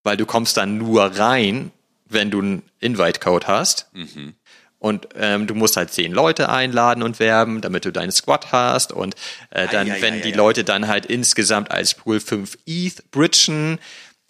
weil 0.04 0.18
du 0.18 0.26
kommst 0.26 0.58
dann 0.58 0.80
nur 0.80 1.04
rein, 1.04 1.72
wenn 2.10 2.32
du 2.32 2.40
einen 2.40 2.64
Invite-Code 2.80 3.46
hast. 3.48 3.90
Und 4.82 5.10
ähm, 5.16 5.46
du 5.46 5.54
musst 5.54 5.78
halt 5.78 5.94
zehn 5.94 6.12
Leute 6.12 6.50
einladen 6.50 7.04
und 7.04 7.20
werben, 7.20 7.62
damit 7.62 7.86
du 7.86 7.92
deinen 7.92 8.12
Squad 8.12 8.52
hast. 8.52 8.92
Und 8.92 9.14
äh, 9.52 9.68
dann, 9.68 9.86
ja, 9.86 9.96
ja, 9.96 10.02
wenn 10.02 10.16
ja, 10.16 10.22
die. 10.22 10.32
Leute 10.32 10.64
dann 10.64 10.88
halt 10.88 11.06
insgesamt 11.06 11.70
als 11.70 11.94
Pool 11.94 12.20
5 12.20 12.58
ETH 12.66 13.12
bridgen, 13.12 13.78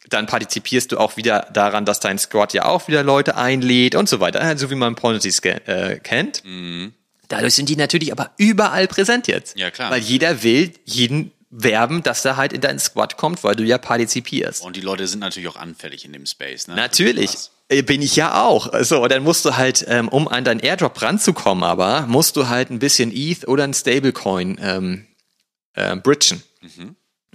dann 0.10 0.26
partizipierst 0.26 0.91
du 0.91 0.98
auch 0.98 1.15
wieder 1.15 1.48
daran, 1.53 1.86
dass 1.86 2.02
dein 2.02 2.19
Squad 2.19 2.53
ja 2.53 2.65
auch 2.65 2.90
wieder 2.90 3.02
Leute 3.02 3.38
einlädt 3.38 3.95
und 3.95 4.10
so 4.10 4.19
weiter. 4.19 4.41
Äh, 4.41 4.57
So 4.57 4.69
wie 4.69 4.76
man 4.76 4.95
Ponzi 4.95 5.30
äh, 5.48 5.99
kennt. 5.99 6.44
Dadurch 7.30 7.56
sind 7.56 7.69
die 7.69 7.78
natürlich 7.78 8.11
aber 8.11 8.32
überall 8.36 8.90
präsent 8.90 9.28
jetzt. 9.28 9.56
Mhm. 9.56 9.61
Ja, 9.61 9.72
klar. 9.72 9.90
Weil 9.90 10.02
jeder 10.02 10.44
will 10.44 10.73
jeden 10.84 11.32
werben, 11.49 12.03
dass 12.03 12.26
er 12.26 12.36
halt 12.36 12.52
in 12.52 12.60
deinen 12.60 12.80
Squad 12.80 13.15
kommt, 13.15 13.45
weil 13.45 13.56
du 13.56 13.64
ja 13.64 13.78
partizipierst. 13.78 14.64
Und 14.64 14.76
die 14.76 14.82
Leute 14.82 15.07
sind 15.07 15.19
natürlich 15.19 15.48
auch 15.48 15.56
anfällig 15.56 16.03
in 16.03 16.11
dem 16.11 16.26
Space, 16.26 16.68
ne? 16.68 16.76
Natürlich. 16.76 17.49
Äh, 17.72 17.81
Bin 17.84 18.02
ich 18.02 18.15
ja 18.15 18.43
auch. 18.43 18.69
So, 18.84 19.07
dann 19.07 19.23
musst 19.23 19.45
du 19.45 19.57
halt, 19.57 19.85
ähm, 19.88 20.10
um 20.10 20.27
an 20.27 20.43
deinen 20.43 20.60
Airdrop 20.60 21.02
ranzukommen, 21.02 21.64
aber 21.64 22.06
musst 22.07 22.35
du 22.35 22.49
halt 22.49 22.69
ein 22.69 22.80
bisschen 22.80 23.11
ETH 23.14 23.48
oder 23.48 23.64
ein 23.64 23.73
Stablecoin 23.73 24.60
ähm, 24.61 25.07
äh, 25.73 25.95
bridgen. 25.95 26.43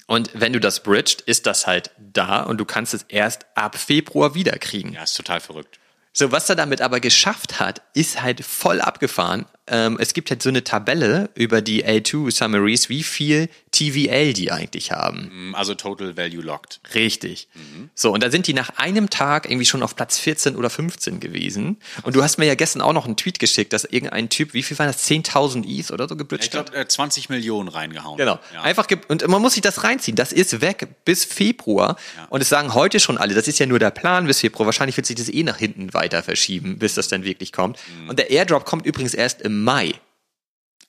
Und 0.07 0.31
wenn 0.35 0.53
du 0.53 0.61
das 0.61 0.83
bridged, 0.83 1.23
ist 1.23 1.47
das 1.47 1.67
halt 1.67 1.91
da 1.99 2.43
und 2.43 2.59
du 2.59 2.65
kannst 2.65 2.95
es 2.95 3.03
erst 3.09 3.47
ab 3.57 3.77
Februar 3.77 4.35
wiederkriegen. 4.35 4.93
Ja, 4.93 5.03
ist 5.03 5.17
total 5.17 5.41
verrückt. 5.41 5.81
So, 6.13 6.31
was 6.33 6.49
er 6.49 6.57
damit 6.57 6.81
aber 6.81 7.01
geschafft 7.01 7.59
hat, 7.59 7.83
ist 7.93 8.23
halt 8.23 8.45
voll 8.45 8.81
abgefahren. 8.81 9.47
Ähm, 9.69 9.97
es 10.01 10.15
gibt 10.15 10.31
halt 10.31 10.43
so 10.43 10.49
eine 10.49 10.63
Tabelle 10.63 11.31
über 11.35 11.61
die 11.61 11.85
L2 11.85 12.31
Summaries, 12.31 12.89
wie 12.89 13.03
viel 13.03 13.49
TVL 13.73 14.33
die 14.33 14.53
eigentlich 14.53 14.93
haben. 14.93 15.53
Also 15.55 15.75
Total 15.75 16.17
Value 16.17 16.43
Locked. 16.43 16.81
Richtig. 16.95 17.49
So, 17.95 18.13
und 18.13 18.23
da 18.23 18.31
sind 18.31 18.47
die 18.47 18.55
nach 18.55 18.71
einem 18.77 19.11
Tag 19.11 19.51
irgendwie 19.51 19.67
schon 19.67 19.83
auf 19.83 19.97
Platz 19.97 20.19
14 20.19 20.57
oder 20.57 20.71
15 20.71 21.21
gewesen. 21.21 21.79
Und 22.03 22.17
du 22.17 22.23
hast 22.23 22.39
mir 22.39 22.47
ja 22.47 22.55
gestern 22.55 22.81
auch 22.81 22.93
noch 22.93 23.07
einen 23.07 23.17
Tweet 23.17 23.39
geschickt, 23.39 23.73
dass 23.73 23.85
irgendein 23.85 24.29
Typ, 24.29 24.55
wie 24.55 24.63
viel 24.63 24.79
waren 24.79 24.87
das, 24.87 25.07
10.000 25.07 25.67
ETH 25.67 25.91
oder 25.91 26.09
so 26.09 26.17
gebridged 26.17 26.45
Ich 26.45 26.51
glaube, 26.53 26.75
äh, 26.75 26.87
20 26.87 27.29
Millionen 27.29 27.69
reingehauen. 27.69 28.17
Genau. 28.17 28.39
Ja. 28.55 28.63
Einfach 28.63 28.87
und 29.09 29.27
man 29.27 29.43
muss 29.43 29.55
sich 29.55 29.63
das 29.63 29.85
reinziehen. 29.85 30.17
Das 30.17 30.33
ist 30.33 30.61
weg 30.61 30.89
bis 31.05 31.25
Februar. 31.25 31.97
Und 32.31 32.41
es 32.41 32.49
sagen 32.49 32.73
heute 32.73 33.01
schon 33.01 33.19
alle, 33.19 33.35
das 33.35 33.49
ist 33.49 33.59
ja 33.59 33.67
nur 33.67 33.79
der 33.79 33.91
Plan 33.91 34.27
bis 34.27 34.41
Februar. 34.41 34.67
Wahrscheinlich 34.67 34.97
wird 34.97 35.07
sich 35.07 35.17
das 35.17 35.29
eh 35.29 35.43
nach 35.43 35.59
hinten 35.59 35.93
weiter 35.93 36.23
verschieben, 36.23 36.79
bis 36.79 36.95
das 36.95 37.09
dann 37.09 37.25
wirklich 37.25 37.53
kommt. 37.53 37.79
Mhm. 38.03 38.11
Und 38.11 38.19
der 38.19 38.31
Airdrop 38.31 38.65
kommt 38.65 38.87
übrigens 38.87 39.13
erst 39.13 39.43
im 39.43 39.56
Mai. 39.65 39.95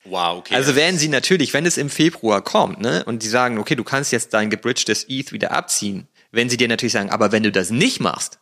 Wow, 0.04 0.38
okay. 0.38 0.54
Also 0.54 0.74
werden 0.74 0.98
sie 0.98 1.08
natürlich, 1.08 1.52
wenn 1.52 1.66
es 1.66 1.76
im 1.76 1.90
Februar 1.90 2.42
kommt, 2.42 2.80
ne, 2.80 3.04
und 3.04 3.22
die 3.22 3.28
sagen, 3.28 3.58
okay, 3.58 3.74
du 3.74 3.84
kannst 3.84 4.12
jetzt 4.12 4.32
dein 4.32 4.50
gebridgedes 4.50 5.06
ETH 5.08 5.32
wieder 5.32 5.52
abziehen, 5.52 6.08
wenn 6.30 6.48
sie 6.48 6.56
dir 6.56 6.68
natürlich 6.68 6.92
sagen, 6.92 7.10
aber 7.10 7.32
wenn 7.32 7.42
du 7.42 7.52
das 7.52 7.70
nicht 7.70 8.00
machst, 8.00 8.38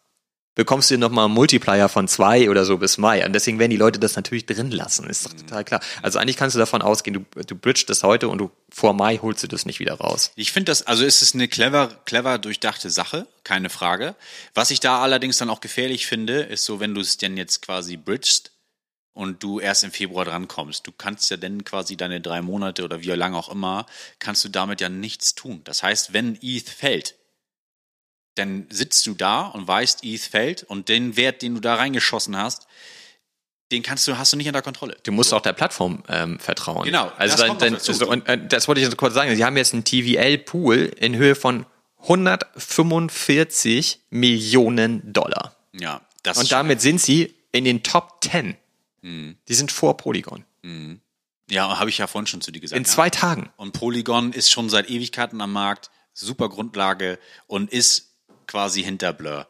bekommst 0.57 0.91
du 0.91 0.99
nochmal 0.99 1.27
einen 1.27 1.35
Multiplier 1.35 1.89
von 1.89 2.09
zwei 2.09 2.51
oder 2.51 2.65
so 2.65 2.79
bis 2.79 2.99
Mai. 2.99 3.25
Und 3.25 3.33
deswegen 3.33 3.59
werden 3.59 3.71
die 3.71 3.77
Leute 3.77 4.01
das 4.01 4.17
natürlich 4.17 4.47
drin 4.47 4.71
lassen, 4.71 5.09
ist 5.09 5.27
doch 5.27 5.35
total 5.35 5.65
klar. 5.65 5.81
Also 6.03 6.19
eigentlich 6.19 6.37
kannst 6.37 6.57
du 6.57 6.59
davon 6.59 6.83
ausgehen, 6.83 7.15
du, 7.15 7.45
du 7.45 7.55
bridgest 7.55 7.91
das 7.91 8.03
heute 8.03 8.29
und 8.29 8.39
du 8.39 8.51
vor 8.71 8.95
Mai 8.95 9.19
holst 9.19 9.43
du 9.43 9.49
das 9.49 9.67
nicht 9.67 9.79
wieder 9.79 9.95
raus. 9.95 10.33
Ich 10.35 10.53
finde 10.53 10.73
das, 10.73 10.87
also 10.87 11.05
es 11.05 11.23
ist 11.23 11.35
eine 11.35 11.47
clever, 11.47 11.89
clever 12.07 12.39
durchdachte 12.39 12.91
Sache, 12.91 13.27
keine 13.45 13.71
Frage. 13.71 14.17
Was 14.55 14.71
ich 14.71 14.81
da 14.81 15.03
allerdings 15.03 15.39
dann 15.39 15.51
auch 15.51 15.61
gefährlich 15.61 16.07
finde, 16.07 16.41
ist 16.41 16.65
so, 16.65 16.81
wenn 16.81 16.95
du 16.95 17.03
es 17.03 17.19
denn 17.19 17.37
jetzt 17.37 17.61
quasi 17.63 17.97
bridgest 17.97 18.53
und 19.17 19.43
du 19.43 19.61
erst 19.61 19.83
im 19.83 19.91
Februar 19.93 20.27
drankommst. 20.27 20.87
Du 20.87 20.93
kannst 20.93 21.31
ja 21.31 21.39
dann 21.39 21.65
quasi 21.65 21.97
deine 21.97 22.21
drei 22.21 22.43
Monate 22.43 22.85
oder 22.85 23.01
wie 23.01 23.09
lange 23.09 23.39
auch 23.39 23.49
immer, 23.49 23.87
kannst 24.19 24.45
du 24.45 24.51
damit 24.51 24.83
ja 24.83 24.91
nichts 24.91 25.35
tun. 25.35 25.63
Das 25.65 25.83
heißt, 25.83 26.13
wenn 26.13 26.39
ETH 26.43 26.69
fällt, 26.69 27.15
dann 28.35 28.67
sitzt 28.69 29.07
du 29.07 29.15
da 29.15 29.47
und 29.47 29.67
weißt, 29.67 30.05
ETH 30.05 30.21
fällt 30.21 30.65
und 30.65 30.91
den 30.91 31.17
Wert, 31.17 31.41
den 31.41 31.55
du 31.55 31.63
da 31.63 31.77
reingeschossen 31.77 32.37
hast, 32.37 32.67
den 33.73 33.83
kannst 33.83 34.07
du, 34.07 34.19
hast 34.19 34.35
du 34.35 34.37
nicht 34.37 34.49
unter 34.49 34.61
Kontrolle. 34.61 34.99
Du 35.03 35.13
musst 35.13 35.33
auch 35.33 35.41
der 35.41 35.55
Plattform 35.55 36.03
ähm, 36.09 36.39
vertrauen. 36.39 36.85
Genau, 36.85 37.11
Also 37.17 37.39
das 37.39 37.47
dann, 37.47 37.59
dann, 37.59 37.81
so, 37.81 38.07
und, 38.07 38.29
äh, 38.29 38.39
das 38.47 38.69
wollte 38.69 38.83
ich 38.83 38.87
so 38.87 38.97
kurz 38.97 39.15
sagen. 39.15 39.35
Sie 39.35 39.45
haben 39.47 39.57
jetzt 39.57 39.73
einen 39.73 39.85
TVL-Pool 39.85 40.93
in 40.99 41.17
Höhe 41.17 41.35
von 41.35 41.65
145 42.03 44.01
Millionen 44.11 45.11
Dollar. 45.11 45.57
Ja, 45.73 46.03
das 46.23 46.37
Und 46.37 46.53
damit 46.53 46.83
sind 46.83 47.01
sie 47.01 47.35
in 47.53 47.65
den 47.65 47.83
Top 47.83 48.23
10. 48.23 48.59
Hm. 49.07 49.39
Die 49.47 49.55
sind 49.55 49.71
vor 49.71 49.97
Polygon. 49.97 50.45
schon, 50.65 51.01
ja, 51.49 51.79
habe 51.79 51.89
ich 51.91 51.99
ja 51.99 52.09
vorhin 52.09 52.27
schon 52.27 52.41
zu 52.41 52.51
dir 52.51 52.59
gesagt. 52.59 52.77
In 52.77 52.85
ja. 52.85 52.91
zwei 52.91 53.09
Tagen. 53.09 53.51
Und 53.57 53.73
Polygon 53.73 54.33
ist 54.33 54.51
schon 54.51 54.69
seit 54.69 54.91
Ewigkeiten 54.91 55.41
am 55.41 55.53
Markt, 55.53 55.91
super 56.13 56.49
Grundlage 56.49 57.21
und 57.47 57.71
ist 57.71 58.17
quasi 58.49 58.83
hinter 58.83 59.13
Blur 59.13 59.47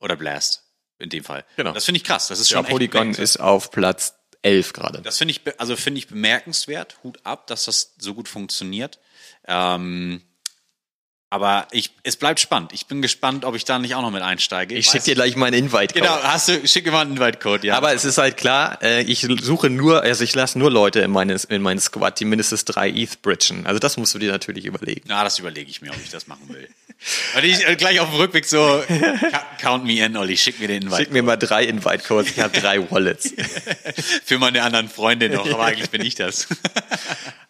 oder 0.00 0.16
Blast 0.16 0.64
in 0.98 1.10
dem 1.10 1.22
Fall. 1.22 1.44
Genau. 1.56 1.72
Das 1.72 1.84
finde 1.84 1.98
ich 1.98 2.04
krass. 2.04 2.28
Das 2.28 2.40
ist 2.40 2.48
Ja, 2.50 2.56
schon 2.56 2.64
echt 2.64 2.72
Polygon 2.72 3.14
ist 3.14 3.38
auf 3.38 3.70
Platz 3.70 4.14
11 4.40 4.72
gerade. 4.72 5.02
Das 5.02 5.18
finde 5.18 5.32
ich, 5.32 5.42
also 5.60 5.76
finde 5.76 5.98
ich 5.98 6.08
bemerkenswert. 6.08 6.98
Hut 7.02 7.18
ab, 7.24 7.46
dass 7.46 7.66
das 7.66 7.94
so 7.98 8.14
gut 8.14 8.26
funktioniert. 8.26 8.98
Ähm, 9.46 10.22
aber 11.30 11.68
ich, 11.72 11.90
es 12.04 12.16
bleibt 12.16 12.40
spannend. 12.40 12.72
Ich 12.72 12.86
bin 12.86 13.02
gespannt, 13.02 13.44
ob 13.44 13.54
ich 13.54 13.64
da 13.64 13.78
nicht 13.78 13.94
auch 13.94 14.02
noch 14.02 14.10
mit 14.10 14.22
einsteige. 14.22 14.74
Ich 14.74 14.86
weiß 14.86 14.92
schicke 14.92 15.04
dir 15.04 15.14
gleich 15.14 15.36
mal 15.36 15.46
einen 15.46 15.66
Invite. 15.66 15.92
Genau, 15.92 16.16
hast 16.22 16.48
du, 16.48 16.66
schick 16.66 16.86
mir 16.86 16.92
mal 16.92 17.02
einen 17.02 17.16
Invite-Code, 17.16 17.66
ja. 17.66 17.76
Aber 17.76 17.92
es 17.92 18.04
ist 18.06 18.16
halt 18.16 18.38
klar, 18.38 18.78
äh, 18.82 19.02
ich 19.02 19.26
suche 19.42 19.68
nur, 19.68 20.02
also 20.02 20.24
ich 20.24 20.34
lasse 20.34 20.58
nur 20.58 20.70
Leute 20.70 21.00
in 21.00 21.10
meinen 21.10 21.38
in 21.48 21.60
meinen 21.60 21.80
Squad, 21.80 22.18
die 22.18 22.24
mindestens 22.24 22.64
drei 22.64 22.88
ETH 22.88 23.20
bridgen. 23.20 23.66
Also 23.66 23.78
das 23.78 23.98
musst 23.98 24.14
du 24.14 24.18
dir 24.18 24.32
natürlich 24.32 24.64
überlegen. 24.64 25.02
Na, 25.06 25.22
das 25.22 25.38
überlege 25.38 25.70
ich 25.70 25.82
mir, 25.82 25.90
ob 25.90 25.98
ich 26.02 26.10
das 26.10 26.26
machen 26.28 26.48
will. 26.48 26.68
Und 27.36 27.44
ich 27.44 27.66
äh, 27.66 27.76
gleich 27.76 28.00
auf 28.00 28.10
dem 28.10 28.18
Rückweg 28.18 28.46
so, 28.46 28.82
count 29.60 29.84
me 29.84 30.04
in, 30.04 30.16
Olli, 30.16 30.36
schick 30.36 30.58
mir 30.58 30.68
den 30.68 30.82
Invite. 30.82 31.02
Schick 31.02 31.12
mir 31.12 31.22
mal 31.22 31.36
drei 31.36 31.64
Invite-Codes, 31.64 32.32
ich 32.32 32.40
habe 32.40 32.58
drei 32.58 32.90
Wallets. 32.90 33.34
Für 34.24 34.38
meine 34.38 34.62
anderen 34.62 34.88
Freunde 34.88 35.28
noch, 35.28 35.48
aber 35.48 35.64
eigentlich 35.64 35.90
bin 35.90 36.00
ich 36.00 36.14
das. 36.14 36.48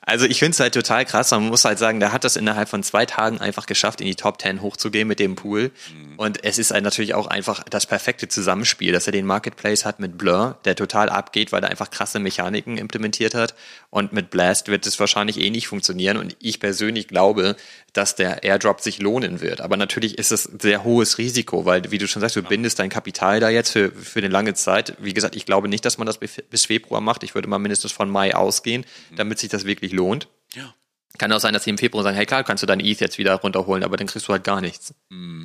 Also 0.08 0.24
ich 0.24 0.38
finde 0.38 0.52
es 0.52 0.60
halt 0.60 0.72
total 0.72 1.04
krass. 1.04 1.32
Man 1.32 1.48
muss 1.48 1.66
halt 1.66 1.78
sagen, 1.78 2.00
der 2.00 2.12
hat 2.12 2.24
das 2.24 2.36
innerhalb 2.36 2.70
von 2.70 2.82
zwei 2.82 3.04
Tagen 3.04 3.42
einfach 3.42 3.66
geschafft, 3.66 4.00
in 4.00 4.06
die 4.06 4.14
Top 4.14 4.40
10 4.40 4.62
hochzugehen 4.62 5.06
mit 5.06 5.20
dem 5.20 5.36
Pool. 5.36 5.70
Und 6.16 6.44
es 6.44 6.56
ist 6.56 6.70
halt 6.70 6.82
natürlich 6.82 7.12
auch 7.12 7.26
einfach 7.26 7.62
das 7.64 7.84
perfekte 7.84 8.26
Zusammenspiel, 8.26 8.90
dass 8.92 9.06
er 9.06 9.12
den 9.12 9.26
Marketplace 9.26 9.84
hat 9.84 10.00
mit 10.00 10.16
Blur, 10.16 10.56
der 10.64 10.76
total 10.76 11.10
abgeht, 11.10 11.52
weil 11.52 11.62
er 11.62 11.68
einfach 11.68 11.90
krasse 11.90 12.20
Mechaniken 12.20 12.78
implementiert 12.78 13.34
hat. 13.34 13.54
Und 13.90 14.12
mit 14.12 14.28
Blast 14.28 14.68
wird 14.68 14.86
es 14.86 15.00
wahrscheinlich 15.00 15.40
eh 15.40 15.48
nicht 15.48 15.66
funktionieren. 15.66 16.18
Und 16.18 16.36
ich 16.40 16.60
persönlich 16.60 17.08
glaube, 17.08 17.56
dass 17.94 18.14
der 18.14 18.42
Airdrop 18.42 18.80
sich 18.80 18.98
lohnen 18.98 19.40
wird. 19.40 19.62
Aber 19.62 19.78
natürlich 19.78 20.18
ist 20.18 20.30
es 20.30 20.46
ein 20.46 20.60
sehr 20.60 20.84
hohes 20.84 21.16
Risiko, 21.16 21.64
weil, 21.64 21.90
wie 21.90 21.96
du 21.96 22.06
schon 22.06 22.20
sagst, 22.20 22.36
du 22.36 22.42
bindest 22.42 22.78
dein 22.78 22.90
Kapital 22.90 23.40
da 23.40 23.48
jetzt 23.48 23.70
für, 23.70 23.90
für 23.90 24.18
eine 24.18 24.28
lange 24.28 24.52
Zeit. 24.52 24.94
Wie 24.98 25.14
gesagt, 25.14 25.36
ich 25.36 25.46
glaube 25.46 25.68
nicht, 25.68 25.86
dass 25.86 25.96
man 25.96 26.06
das 26.06 26.18
bis 26.18 26.66
Februar 26.66 27.00
macht. 27.00 27.22
Ich 27.22 27.34
würde 27.34 27.48
mal 27.48 27.58
mindestens 27.58 27.92
von 27.92 28.10
Mai 28.10 28.34
ausgehen, 28.34 28.84
damit 29.16 29.38
sich 29.38 29.48
das 29.48 29.64
wirklich 29.64 29.92
lohnt. 29.92 30.28
Ja. 30.54 30.74
Kann 31.16 31.32
auch 31.32 31.40
sein, 31.40 31.54
dass 31.54 31.64
sie 31.64 31.70
im 31.70 31.78
Februar 31.78 32.04
sagen, 32.04 32.16
hey 32.16 32.26
klar, 32.26 32.44
kannst 32.44 32.62
du 32.62 32.66
dein 32.66 32.80
ETH 32.80 33.00
jetzt 33.00 33.16
wieder 33.16 33.34
runterholen, 33.34 33.82
aber 33.82 33.96
dann 33.96 34.06
kriegst 34.06 34.28
du 34.28 34.32
halt 34.32 34.44
gar 34.44 34.60
nichts. 34.60 34.94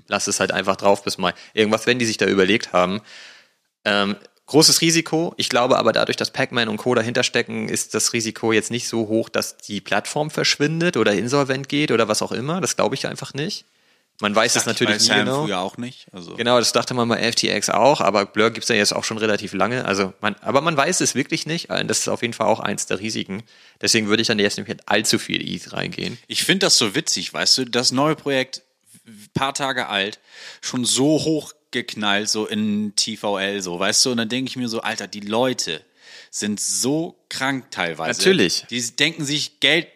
Lass 0.07 0.27
es 0.27 0.41
halt 0.41 0.51
einfach 0.51 0.75
drauf 0.75 1.03
bis 1.03 1.17
Mai. 1.17 1.33
Irgendwas 1.53 1.87
werden 1.87 1.99
die 1.99 2.05
sich 2.05 2.17
da 2.17 2.25
überlegt 2.25 2.73
haben. 2.73 3.01
Ähm, 3.85 4.17
großes 4.45 4.81
Risiko. 4.81 5.33
Ich 5.37 5.49
glaube 5.49 5.77
aber 5.77 5.93
dadurch, 5.93 6.17
dass 6.17 6.31
Pac-Man 6.31 6.69
und 6.69 6.77
Co. 6.77 6.95
dahinter 6.95 7.23
stecken, 7.23 7.69
ist 7.69 7.93
das 7.93 8.13
Risiko 8.13 8.51
jetzt 8.51 8.71
nicht 8.71 8.87
so 8.87 9.07
hoch, 9.07 9.29
dass 9.29 9.57
die 9.57 9.81
Plattform 9.81 10.29
verschwindet 10.29 10.97
oder 10.97 11.13
insolvent 11.13 11.69
geht 11.69 11.91
oder 11.91 12.07
was 12.07 12.21
auch 12.21 12.31
immer. 12.31 12.61
Das 12.61 12.75
glaube 12.75 12.95
ich 12.95 13.07
einfach 13.07 13.33
nicht. 13.33 13.65
Man 14.21 14.35
weiß 14.35 14.55
es 14.55 14.67
natürlich 14.67 15.07
Bei 15.07 15.15
nie 15.15 15.21
genau. 15.21 15.45
früher 15.45 15.59
auch 15.59 15.77
nicht. 15.77 16.05
Also. 16.13 16.35
Genau, 16.35 16.59
das 16.59 16.71
dachte 16.71 16.93
man 16.93 17.09
bei 17.09 17.31
FTX 17.31 17.71
auch, 17.71 17.99
aber 17.99 18.25
Blur 18.25 18.51
gibt's 18.51 18.69
ja 18.69 18.75
jetzt 18.75 18.95
auch 18.95 19.03
schon 19.03 19.17
relativ 19.17 19.53
lange. 19.53 19.85
Also 19.85 20.13
man, 20.21 20.35
aber 20.41 20.61
man 20.61 20.77
weiß 20.77 21.01
es 21.01 21.15
wirklich 21.15 21.47
nicht. 21.47 21.69
Das 21.69 21.99
ist 21.99 22.07
auf 22.07 22.21
jeden 22.21 22.33
Fall 22.33 22.47
auch 22.47 22.59
eins 22.59 22.85
der 22.85 22.99
Risiken. 22.99 23.41
Deswegen 23.81 24.07
würde 24.07 24.21
ich 24.21 24.27
dann 24.27 24.37
jetzt 24.37 24.59
nicht 24.59 24.87
allzu 24.87 25.17
viel 25.17 25.41
ETH 25.41 25.73
reingehen. 25.73 26.19
Ich 26.27 26.43
finde 26.43 26.67
das 26.67 26.77
so 26.77 26.93
witzig, 26.93 27.33
weißt 27.33 27.57
du, 27.57 27.65
das 27.65 27.91
neue 27.91 28.15
Projekt, 28.15 28.61
paar 29.33 29.55
Tage 29.55 29.87
alt, 29.87 30.19
schon 30.61 30.85
so 30.85 31.23
hochgeknallt, 31.73 32.29
so 32.29 32.45
in 32.45 32.93
TVL, 32.95 33.61
so, 33.61 33.79
weißt 33.79 34.05
du, 34.05 34.11
und 34.11 34.17
dann 34.17 34.29
denke 34.29 34.49
ich 34.49 34.55
mir 34.55 34.69
so, 34.69 34.81
Alter, 34.81 35.07
die 35.07 35.21
Leute 35.21 35.81
sind 36.29 36.59
so 36.59 37.15
krank 37.29 37.71
teilweise. 37.71 38.19
Natürlich. 38.19 38.65
Die 38.69 38.81
denken 38.95 39.25
sich, 39.25 39.59
Geld 39.59 39.87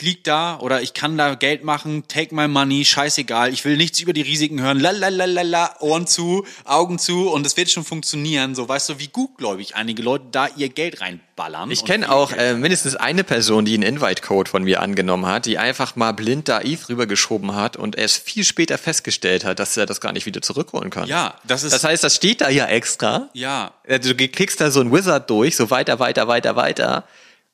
liegt 0.00 0.26
da 0.26 0.58
oder 0.58 0.82
ich 0.82 0.92
kann 0.92 1.16
da 1.16 1.34
Geld 1.34 1.64
machen, 1.64 2.04
take 2.06 2.34
my 2.34 2.46
money, 2.48 2.84
scheißegal, 2.84 3.50
ich 3.50 3.64
will 3.64 3.78
nichts 3.78 3.98
über 3.98 4.12
die 4.12 4.20
Risiken 4.20 4.60
hören, 4.60 4.78
lalalala, 4.78 5.76
Ohren 5.80 6.06
zu, 6.06 6.44
Augen 6.66 6.98
zu 6.98 7.30
und 7.30 7.46
es 7.46 7.56
wird 7.56 7.70
schon 7.70 7.84
funktionieren, 7.84 8.54
so, 8.54 8.68
weißt 8.68 8.90
du, 8.90 8.98
wie 8.98 9.08
gutgläubig 9.08 9.76
einige 9.76 10.02
Leute 10.02 10.26
da 10.32 10.48
ihr 10.54 10.68
Geld 10.68 11.00
reinballern. 11.00 11.70
Ich 11.70 11.86
kenne 11.86 12.12
auch 12.12 12.30
äh, 12.32 12.52
mindestens 12.54 12.94
eine 12.94 13.24
Person, 13.24 13.64
die 13.64 13.72
einen 13.72 13.82
Invite-Code 13.84 14.50
von 14.50 14.64
mir 14.64 14.82
angenommen 14.82 15.24
hat, 15.24 15.46
die 15.46 15.56
einfach 15.56 15.96
mal 15.96 16.12
blind 16.12 16.48
da 16.50 16.60
ETH 16.60 16.90
rübergeschoben 16.90 17.54
hat 17.54 17.78
und 17.78 17.96
erst 17.96 18.18
viel 18.18 18.44
später 18.44 18.76
festgestellt 18.76 19.46
hat, 19.46 19.58
dass 19.60 19.78
er 19.78 19.86
das 19.86 20.02
gar 20.02 20.12
nicht 20.12 20.26
wieder 20.26 20.42
zurückholen 20.42 20.90
kann. 20.90 21.08
Ja, 21.08 21.36
das 21.46 21.62
ist- 21.62 21.72
Das 21.72 21.84
heißt, 21.84 22.04
das 22.04 22.16
steht 22.16 22.42
da 22.42 22.50
ja 22.50 22.66
extra. 22.66 23.30
Ja, 23.32 23.72
Also 23.88 24.12
du 24.12 24.28
klickst 24.28 24.60
da 24.60 24.70
so 24.70 24.80
ein 24.82 24.92
Wizard 24.92 25.30
durch, 25.30 25.56
so 25.56 25.70
weiter, 25.70 25.98
weiter, 25.98 26.28
weiter, 26.28 26.54
weiter. 26.54 27.04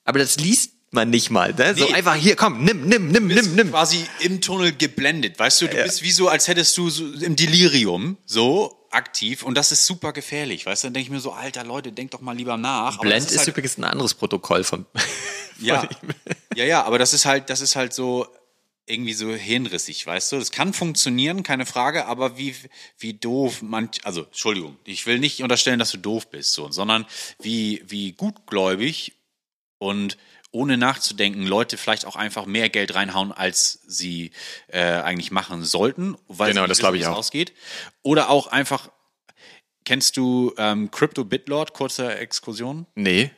Aber 0.04 0.18
das 0.18 0.38
liest 0.38 0.72
man 0.97 1.10
nicht 1.10 1.31
mal. 1.31 1.55
Ne? 1.55 1.77
So 1.77 1.86
Nee. 1.86 1.94
einfach 1.94 2.16
hier, 2.16 2.35
komm, 2.35 2.64
nimm, 2.64 2.89
nimm, 2.89 3.09
nimm, 3.12 3.28
nimm, 3.28 3.55
nimm. 3.55 3.70
quasi 3.70 4.05
im 4.18 4.40
Tunnel 4.40 4.73
geblendet. 4.73 5.39
Weißt 5.39 5.60
du, 5.60 5.68
du 5.68 5.77
bist 5.77 6.02
wie 6.02 6.10
so, 6.10 6.28
als 6.28 6.48
hättest 6.48 6.77
du 6.77 6.90
so 6.90 7.05
im 7.05 7.36
Delirium 7.36 8.16
so 8.27 8.89
aktiv 8.90 9.43
und 9.43 9.56
das 9.56 9.70
ist 9.70 9.86
super 9.86 10.12
gefährlich. 10.12 10.66
Weißt 10.66 10.82
du, 10.82 10.86
dann 10.89 10.94
denke 10.94 11.06
ich 11.06 11.10
mir 11.10 11.20
so, 11.20 11.32
alter 11.32 11.62
Leute, 11.62 11.93
denkt 11.93 12.14
doch 12.14 12.20
mal 12.20 12.36
lieber 12.36 12.56
nach. 12.56 12.98
Blend 12.98 13.27
das 13.27 13.32
ist, 13.32 13.39
halt, 13.39 13.48
übrigens 13.48 13.78
ein 13.78 13.85
anderes 13.85 14.14
Protokoll 14.14 14.64
von. 14.64 14.86
ja, 15.60 15.81
von 15.81 16.14
ja, 16.56 16.64
ja, 16.64 16.82
aber 16.85 16.98
das 16.98 17.12
ist 17.12 17.27
halt, 17.27 17.51
das 17.51 17.60
ist 17.60 17.77
halt 17.77 17.93
so 17.93 18.27
irgendwie 18.86 19.14
so 19.14 19.35
hirnrissig, 19.35 20.06
weißt 20.06 20.32
du? 20.32 20.39
Das 20.39 20.52
kann 20.52 20.73
funktionieren, 20.73 21.43
keine 21.43 21.66
Frage, 21.66 22.06
aber 22.06 22.39
wie, 22.39 22.55
wie 22.98 23.14
doof 23.14 23.62
manch, 23.62 23.98
also, 24.05 24.23
Entschuldigung, 24.23 24.77
ich 24.85 25.06
will 25.06 25.18
nicht 25.18 25.43
unterstellen, 25.43 25.78
dass 25.78 25.90
du 25.90 25.98
doof 25.98 26.31
bist, 26.31 26.52
so, 26.52 26.70
sondern 26.70 27.05
wie, 27.40 27.82
wie 27.86 28.12
gutgläubig 28.12 29.14
und 29.78 30.16
ohne 30.56 30.76
nachzudenken 30.78 31.46
Leute 31.46 31.76
vielleicht 31.76 32.06
auch 32.06 32.16
einfach 32.16 32.46
mehr 32.46 32.68
Geld 32.70 32.94
reinhauen, 32.94 33.30
als 33.32 33.80
sie 33.86 34.30
äh, 34.68 34.80
eigentlich 34.80 35.30
machen 35.30 35.62
sollten, 35.64 36.16
weil 36.28 36.52
Genau, 36.52 36.66
das 36.66 36.78
glaub 36.78 36.92
wissen, 36.94 37.02
ich 37.02 37.06
auch. 37.08 37.16
ausgeht. 37.18 37.52
Oder 38.02 38.30
auch 38.30 38.46
einfach, 38.46 38.88
kennst 39.84 40.16
du 40.16 40.54
ähm, 40.56 40.90
Crypto 40.90 41.24
Bitlord, 41.24 41.74
kurze 41.74 42.16
Exkursion? 42.16 42.86
Nee. 42.94 43.30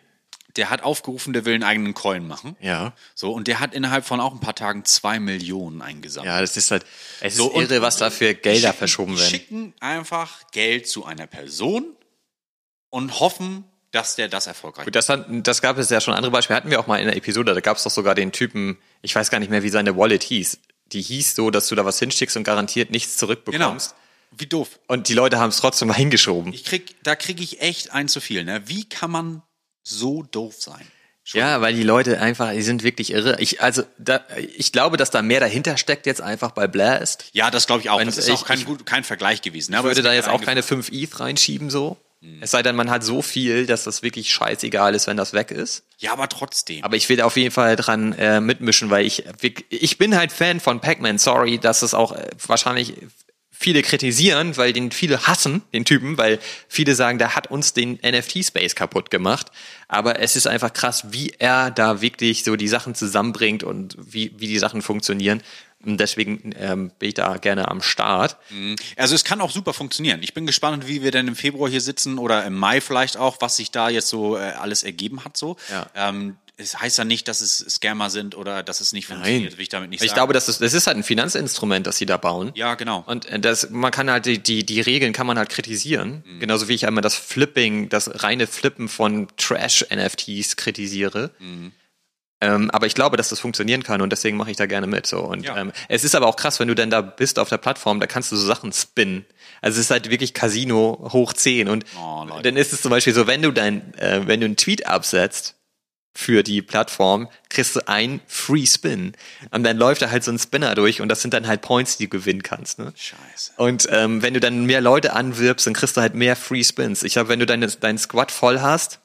Der 0.56 0.70
hat 0.70 0.82
aufgerufen, 0.82 1.32
der 1.34 1.44
will 1.44 1.54
einen 1.54 1.62
eigenen 1.62 1.94
Coin 1.94 2.26
machen. 2.26 2.56
Ja. 2.60 2.94
So, 3.14 3.32
und 3.32 3.46
der 3.48 3.60
hat 3.60 3.74
innerhalb 3.74 4.04
von 4.06 4.18
auch 4.20 4.32
ein 4.32 4.40
paar 4.40 4.54
Tagen 4.54 4.84
zwei 4.84 5.20
Millionen 5.20 5.82
eingesammelt. 5.82 6.32
Ja, 6.32 6.40
das 6.40 6.56
ist 6.56 6.70
halt. 6.70 6.84
Es 7.20 7.36
So, 7.36 7.50
ist 7.50 7.70
irre, 7.70 7.82
was 7.82 7.96
da 7.98 8.10
für 8.10 8.34
Gelder 8.34 8.68
schicken, 8.68 8.78
verschoben 8.78 9.18
werden. 9.18 9.30
schicken 9.30 9.74
einfach 9.80 10.50
Geld 10.50 10.88
zu 10.88 11.04
einer 11.04 11.26
Person 11.26 11.84
und 12.90 13.20
hoffen, 13.20 13.64
dass 13.90 14.16
der 14.16 14.28
das 14.28 14.46
erfolgreich 14.46 14.84
Gut, 14.84 14.94
das, 14.94 15.08
hat, 15.08 15.26
das 15.28 15.62
gab 15.62 15.78
es 15.78 15.88
ja 15.90 16.00
schon 16.00 16.14
andere 16.14 16.30
Beispiele. 16.30 16.56
Hatten 16.56 16.70
wir 16.70 16.78
auch 16.80 16.86
mal 16.86 16.98
in 16.98 17.06
der 17.06 17.16
Episode. 17.16 17.54
Da 17.54 17.60
gab 17.60 17.76
es 17.78 17.82
doch 17.84 17.90
sogar 17.90 18.14
den 18.14 18.32
Typen, 18.32 18.78
ich 19.02 19.14
weiß 19.14 19.30
gar 19.30 19.38
nicht 19.38 19.50
mehr, 19.50 19.62
wie 19.62 19.68
seine 19.70 19.96
Wallet 19.96 20.22
hieß. 20.22 20.58
Die 20.86 21.00
hieß 21.02 21.34
so, 21.34 21.50
dass 21.50 21.68
du 21.68 21.74
da 21.74 21.84
was 21.84 21.98
hinschickst 21.98 22.36
und 22.36 22.44
garantiert 22.44 22.90
nichts 22.90 23.12
Genau. 23.18 23.20
zurückbekommst. 23.34 23.94
Wie 24.36 24.46
doof. 24.46 24.78
Und 24.88 25.08
die 25.08 25.14
Leute 25.14 25.38
haben 25.38 25.48
es 25.50 25.56
trotzdem 25.58 25.88
mal 25.88 25.94
hingeschoben. 25.94 26.52
Ich 26.52 26.64
krieg, 26.64 26.96
da 27.02 27.16
kriege 27.16 27.42
ich 27.42 27.60
echt 27.62 27.92
ein 27.92 28.08
zu 28.08 28.20
viel. 28.20 28.44
Ne? 28.44 28.62
Wie 28.66 28.86
kann 28.88 29.10
man 29.10 29.42
so 29.82 30.22
doof 30.22 30.54
sein? 30.58 30.86
Ja, 31.34 31.60
weil 31.60 31.74
die 31.74 31.82
Leute 31.82 32.20
einfach, 32.22 32.52
die 32.52 32.62
sind 32.62 32.82
wirklich 32.82 33.12
irre. 33.12 33.36
Ich, 33.38 33.60
also, 33.60 33.82
da, 33.98 34.24
ich 34.56 34.72
glaube, 34.72 34.96
dass 34.96 35.10
da 35.10 35.20
mehr 35.20 35.40
dahinter 35.40 35.76
steckt 35.76 36.06
jetzt 36.06 36.22
einfach 36.22 36.52
bei 36.52 36.66
Blast. 36.66 37.26
Ja, 37.32 37.50
das 37.50 37.66
glaube 37.66 37.82
ich 37.82 37.90
auch. 37.90 38.00
Und 38.00 38.06
Das 38.06 38.16
ist 38.16 38.28
ich- 38.28 38.34
auch 38.34 38.46
kein, 38.46 38.58
ich- 38.60 38.64
gut, 38.64 38.86
kein 38.86 39.04
Vergleich 39.04 39.42
gewesen. 39.42 39.72
Ne? 39.72 39.76
Ich 39.76 39.78
Aber 39.80 39.88
würde 39.90 40.00
da 40.02 40.10
ist 40.12 40.16
jetzt 40.24 40.28
auch 40.28 40.40
keine 40.40 40.62
5 40.62 40.88
ETH 40.90 41.20
reinschieben, 41.20 41.68
so. 41.68 41.98
Es 42.40 42.50
sei 42.50 42.62
denn, 42.62 42.74
man 42.74 42.90
hat 42.90 43.04
so 43.04 43.22
viel, 43.22 43.66
dass 43.66 43.84
das 43.84 44.02
wirklich 44.02 44.32
scheißegal 44.32 44.94
ist, 44.94 45.06
wenn 45.06 45.16
das 45.16 45.34
weg 45.34 45.52
ist. 45.52 45.84
Ja, 45.98 46.12
aber 46.12 46.28
trotzdem. 46.28 46.82
Aber 46.82 46.96
ich 46.96 47.08
will 47.08 47.20
auf 47.20 47.36
jeden 47.36 47.52
Fall 47.52 47.76
dran 47.76 48.12
äh, 48.12 48.40
mitmischen, 48.40 48.90
weil 48.90 49.06
ich 49.06 49.24
ich 49.70 49.98
bin 49.98 50.16
halt 50.16 50.32
Fan 50.32 50.58
von 50.58 50.80
Pac-Man. 50.80 51.18
Sorry, 51.18 51.58
dass 51.58 51.82
es 51.82 51.94
auch 51.94 52.12
äh, 52.12 52.28
wahrscheinlich 52.46 52.94
viele 53.58 53.82
kritisieren, 53.82 54.56
weil 54.56 54.72
den 54.72 54.92
viele 54.92 55.26
hassen, 55.26 55.62
den 55.72 55.84
Typen, 55.84 56.16
weil 56.16 56.38
viele 56.68 56.94
sagen, 56.94 57.18
der 57.18 57.34
hat 57.34 57.50
uns 57.50 57.72
den 57.72 57.98
NFT-Space 58.04 58.76
kaputt 58.76 59.10
gemacht. 59.10 59.48
Aber 59.88 60.20
es 60.20 60.36
ist 60.36 60.46
einfach 60.46 60.72
krass, 60.72 61.06
wie 61.10 61.34
er 61.38 61.70
da 61.72 62.00
wirklich 62.00 62.44
so 62.44 62.54
die 62.54 62.68
Sachen 62.68 62.94
zusammenbringt 62.94 63.64
und 63.64 63.96
wie, 63.98 64.32
wie 64.38 64.46
die 64.46 64.58
Sachen 64.58 64.80
funktionieren. 64.80 65.42
Deswegen 65.84 66.52
ähm, 66.58 66.90
bin 66.98 67.08
ich 67.10 67.14
da 67.14 67.36
gerne 67.36 67.68
am 67.68 67.82
Start. 67.82 68.36
Also 68.96 69.14
es 69.14 69.24
kann 69.24 69.40
auch 69.40 69.50
super 69.50 69.72
funktionieren. 69.72 70.20
Ich 70.22 70.34
bin 70.34 70.44
gespannt, 70.46 70.88
wie 70.88 71.02
wir 71.02 71.12
denn 71.12 71.28
im 71.28 71.36
Februar 71.36 71.70
hier 71.70 71.80
sitzen 71.80 72.18
oder 72.18 72.44
im 72.44 72.54
Mai 72.56 72.80
vielleicht 72.80 73.16
auch, 73.16 73.36
was 73.40 73.56
sich 73.56 73.70
da 73.70 73.88
jetzt 73.88 74.08
so 74.08 74.36
äh, 74.36 74.40
alles 74.40 74.82
ergeben 74.82 75.24
hat. 75.24 75.36
So. 75.36 75.56
Ja. 75.70 75.86
Ähm, 75.94 76.36
es 76.60 76.80
heißt 76.80 76.98
ja 76.98 77.04
nicht, 77.04 77.28
dass 77.28 77.40
es 77.40 77.58
Scammer 77.58 78.10
sind 78.10 78.36
oder 78.36 78.64
dass 78.64 78.80
es 78.80 78.92
nicht 78.92 79.06
funktioniert. 79.06 79.52
Will 79.56 79.62
ich 79.62 79.68
damit 79.68 79.90
nicht 79.90 80.02
Ich 80.02 80.08
sagen. 80.10 80.16
glaube, 80.18 80.32
das 80.32 80.48
ist, 80.48 80.60
das 80.60 80.74
ist 80.74 80.88
halt 80.88 80.96
ein 80.96 81.04
Finanzinstrument, 81.04 81.86
das 81.86 81.96
sie 81.98 82.06
da 82.06 82.16
bauen. 82.16 82.50
ja, 82.56 82.74
genau. 82.74 83.04
Und 83.06 83.26
äh, 83.26 83.38
das, 83.38 83.70
man 83.70 83.92
kann 83.92 84.10
halt 84.10 84.26
die, 84.26 84.42
die, 84.42 84.66
die 84.66 84.80
Regeln 84.80 85.12
kann 85.12 85.28
man 85.28 85.38
halt 85.38 85.50
kritisieren. 85.50 86.24
Mhm. 86.26 86.40
Genauso 86.40 86.66
wie 86.66 86.74
ich 86.74 86.88
einmal 86.88 87.02
das 87.02 87.14
Flipping, 87.14 87.88
das 87.88 88.24
reine 88.24 88.48
Flippen 88.48 88.88
von 88.88 89.28
Trash-NFTs 89.36 90.56
kritisiere. 90.56 91.30
Mhm. 91.38 91.70
Ähm, 92.40 92.70
aber 92.70 92.86
ich 92.86 92.94
glaube, 92.94 93.16
dass 93.16 93.30
das 93.30 93.40
funktionieren 93.40 93.82
kann 93.82 94.00
und 94.00 94.10
deswegen 94.10 94.36
mache 94.36 94.50
ich 94.50 94.56
da 94.56 94.66
gerne 94.66 94.86
mit. 94.86 95.06
So. 95.06 95.20
Und 95.20 95.44
Ja. 95.44 95.56
ähm, 95.56 95.72
es 95.88 96.04
ist 96.04 96.14
aber 96.14 96.26
auch 96.26 96.36
krass, 96.36 96.60
wenn 96.60 96.68
du 96.68 96.74
dann 96.74 96.90
da 96.90 97.00
bist 97.00 97.38
auf 97.38 97.48
der 97.48 97.58
Plattform, 97.58 97.98
da 97.98 98.06
kannst 98.06 98.30
du 98.30 98.36
so 98.36 98.46
Sachen 98.46 98.72
spinnen. 98.72 99.24
Also 99.60 99.78
es 99.80 99.86
ist 99.86 99.90
halt 99.90 100.08
wirklich 100.10 100.34
Casino 100.34 101.08
hoch 101.12 101.32
10. 101.32 101.68
Und 101.68 101.84
Oh, 102.00 102.24
dann 102.42 102.56
ist 102.56 102.72
es 102.72 102.80
zum 102.82 102.90
Beispiel 102.90 103.12
so, 103.14 103.26
wenn 103.26 103.42
du 103.42 103.50
dein, 103.50 103.92
äh, 103.94 104.22
wenn 104.26 104.40
du 104.40 104.46
einen 104.46 104.56
Tweet 104.56 104.86
absetzt, 104.86 105.54
für 106.14 106.42
die 106.42 106.62
Plattform, 106.62 107.28
kriegst 107.48 107.76
du 107.76 107.86
einen 107.86 108.20
Free 108.26 108.66
Spin. 108.66 109.12
Und 109.52 109.62
dann 109.62 109.76
läuft 109.76 110.02
da 110.02 110.10
halt 110.10 110.24
so 110.24 110.32
ein 110.32 110.38
Spinner 110.40 110.74
durch 110.74 111.00
und 111.00 111.08
das 111.08 111.22
sind 111.22 111.32
dann 111.32 111.46
halt 111.46 111.60
Points, 111.62 111.96
die 111.96 112.06
du 112.06 112.10
gewinnen 112.18 112.42
kannst. 112.42 112.80
Ne? 112.80 112.92
Scheiße. 112.96 113.52
Und 113.56 113.86
ähm, 113.92 114.20
wenn 114.20 114.34
du 114.34 114.40
dann 114.40 114.64
mehr 114.66 114.80
Leute 114.80 115.12
anwirbst, 115.12 115.64
dann 115.68 115.74
kriegst 115.74 115.96
du 115.96 116.00
halt 116.00 116.14
mehr 116.16 116.34
Free 116.34 116.64
Spins. 116.64 117.04
Ich 117.04 117.12
glaube, 117.12 117.28
wenn 117.28 117.38
du 117.38 117.46
deine, 117.46 117.68
deinen 117.68 117.98
Squad 117.98 118.32
voll 118.32 118.60
hast, 118.60 118.98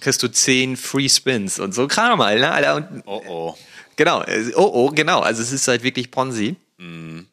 kriegst 0.00 0.22
du 0.22 0.28
10 0.28 0.76
Free 0.76 1.08
Spins 1.08 1.58
und 1.58 1.74
so 1.74 1.86
Kram 1.88 2.22
halt, 2.22 2.40
ne, 2.40 2.50
Alter. 2.50 2.76
Und, 2.76 3.02
Oh 3.06 3.22
oh. 3.26 3.58
genau, 3.96 4.22
äh, 4.22 4.52
oh, 4.56 4.70
oh, 4.72 4.90
genau. 4.90 5.20
Also 5.20 5.42
es 5.42 5.52
ist 5.52 5.68
halt 5.68 5.82
wirklich 5.82 6.10
Ponzi. 6.10 6.56
Mhm. 6.78 7.26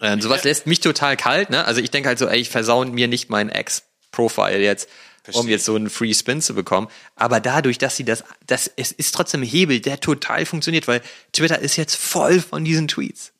Ähm, 0.00 0.20
sowas 0.20 0.44
lässt 0.44 0.66
mich 0.66 0.80
total 0.80 1.16
kalt, 1.16 1.50
ne? 1.50 1.64
Also 1.64 1.80
ich 1.80 1.90
denke 1.90 2.08
halt 2.08 2.18
so, 2.18 2.26
ey, 2.26 2.40
ich 2.40 2.48
versau 2.50 2.84
mir 2.84 3.06
nicht 3.08 3.30
mein 3.30 3.48
Ex-Profile 3.50 4.58
jetzt, 4.58 4.88
um 5.28 5.32
Verstehe. 5.32 5.50
jetzt 5.50 5.64
so 5.64 5.76
einen 5.76 5.90
Free 5.90 6.12
Spin 6.14 6.42
zu 6.42 6.54
bekommen. 6.54 6.88
Aber 7.14 7.38
dadurch, 7.40 7.78
dass 7.78 7.96
sie 7.96 8.04
das, 8.04 8.24
das, 8.46 8.70
es 8.76 8.90
ist 8.90 9.14
trotzdem 9.14 9.42
ein 9.42 9.46
Hebel, 9.46 9.80
der 9.80 10.00
total 10.00 10.44
funktioniert, 10.46 10.88
weil 10.88 11.02
Twitter 11.32 11.60
ist 11.60 11.76
jetzt 11.76 11.96
voll 11.96 12.40
von 12.40 12.64
diesen 12.64 12.88
Tweets. 12.88 13.32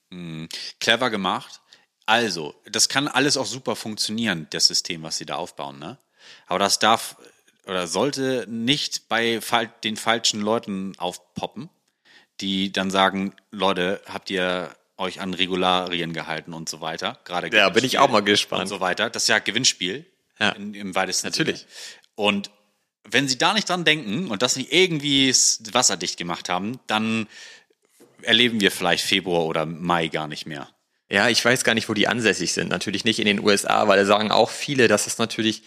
Clever 0.78 1.10
gemacht. 1.10 1.60
Also, 2.06 2.54
das 2.70 2.88
kann 2.88 3.08
alles 3.08 3.36
auch 3.36 3.46
super 3.46 3.74
funktionieren, 3.74 4.46
das 4.50 4.66
System, 4.66 5.02
was 5.02 5.16
sie 5.16 5.26
da 5.26 5.36
aufbauen, 5.36 5.78
ne? 5.78 5.98
Aber 6.46 6.58
das 6.58 6.78
darf 6.78 7.16
oder 7.66 7.86
sollte 7.86 8.46
nicht 8.48 9.08
bei 9.08 9.40
den 9.84 9.96
falschen 9.96 10.40
Leuten 10.40 10.94
aufpoppen, 10.98 11.68
die 12.40 12.72
dann 12.72 12.90
sagen, 12.90 13.34
Leute, 13.50 14.00
habt 14.06 14.30
ihr 14.30 14.74
euch 14.96 15.20
an 15.20 15.34
Regularien 15.34 16.12
gehalten 16.12 16.52
und 16.52 16.68
so 16.68 16.80
weiter. 16.80 17.18
Gerade 17.24 17.54
Ja, 17.56 17.68
bin 17.70 17.84
ich 17.84 17.98
auch 17.98 18.10
mal 18.10 18.20
gespannt. 18.22 18.62
Und 18.62 18.68
so 18.68 18.80
weiter. 18.80 19.10
Das 19.10 19.24
ist 19.24 19.28
ja 19.28 19.38
Gewinnspiel 19.38 20.06
Ja. 20.38 20.50
in, 20.50 20.74
im 20.74 20.94
weitesten 20.94 21.28
Natürlich. 21.28 21.60
Sinne. 21.60 21.70
Und 22.14 22.50
wenn 23.08 23.28
sie 23.28 23.38
da 23.38 23.52
nicht 23.54 23.68
dran 23.68 23.84
denken 23.84 24.28
und 24.28 24.42
das 24.42 24.56
nicht 24.56 24.72
irgendwie 24.72 25.30
wasserdicht 25.72 26.18
gemacht 26.18 26.48
haben, 26.48 26.78
dann 26.86 27.26
erleben 28.22 28.60
wir 28.60 28.70
vielleicht 28.70 29.04
Februar 29.04 29.44
oder 29.46 29.66
Mai 29.66 30.08
gar 30.08 30.28
nicht 30.28 30.46
mehr. 30.46 30.68
Ja, 31.10 31.28
ich 31.28 31.44
weiß 31.44 31.64
gar 31.64 31.74
nicht, 31.74 31.88
wo 31.88 31.94
die 31.94 32.08
ansässig 32.08 32.52
sind. 32.52 32.68
Natürlich 32.68 33.04
nicht 33.04 33.18
in 33.18 33.26
den 33.26 33.40
USA, 33.40 33.86
weil 33.88 33.98
da 33.98 34.06
sagen 34.06 34.30
auch 34.30 34.50
viele, 34.50 34.88
dass 34.88 35.06
es 35.06 35.18
natürlich 35.18 35.62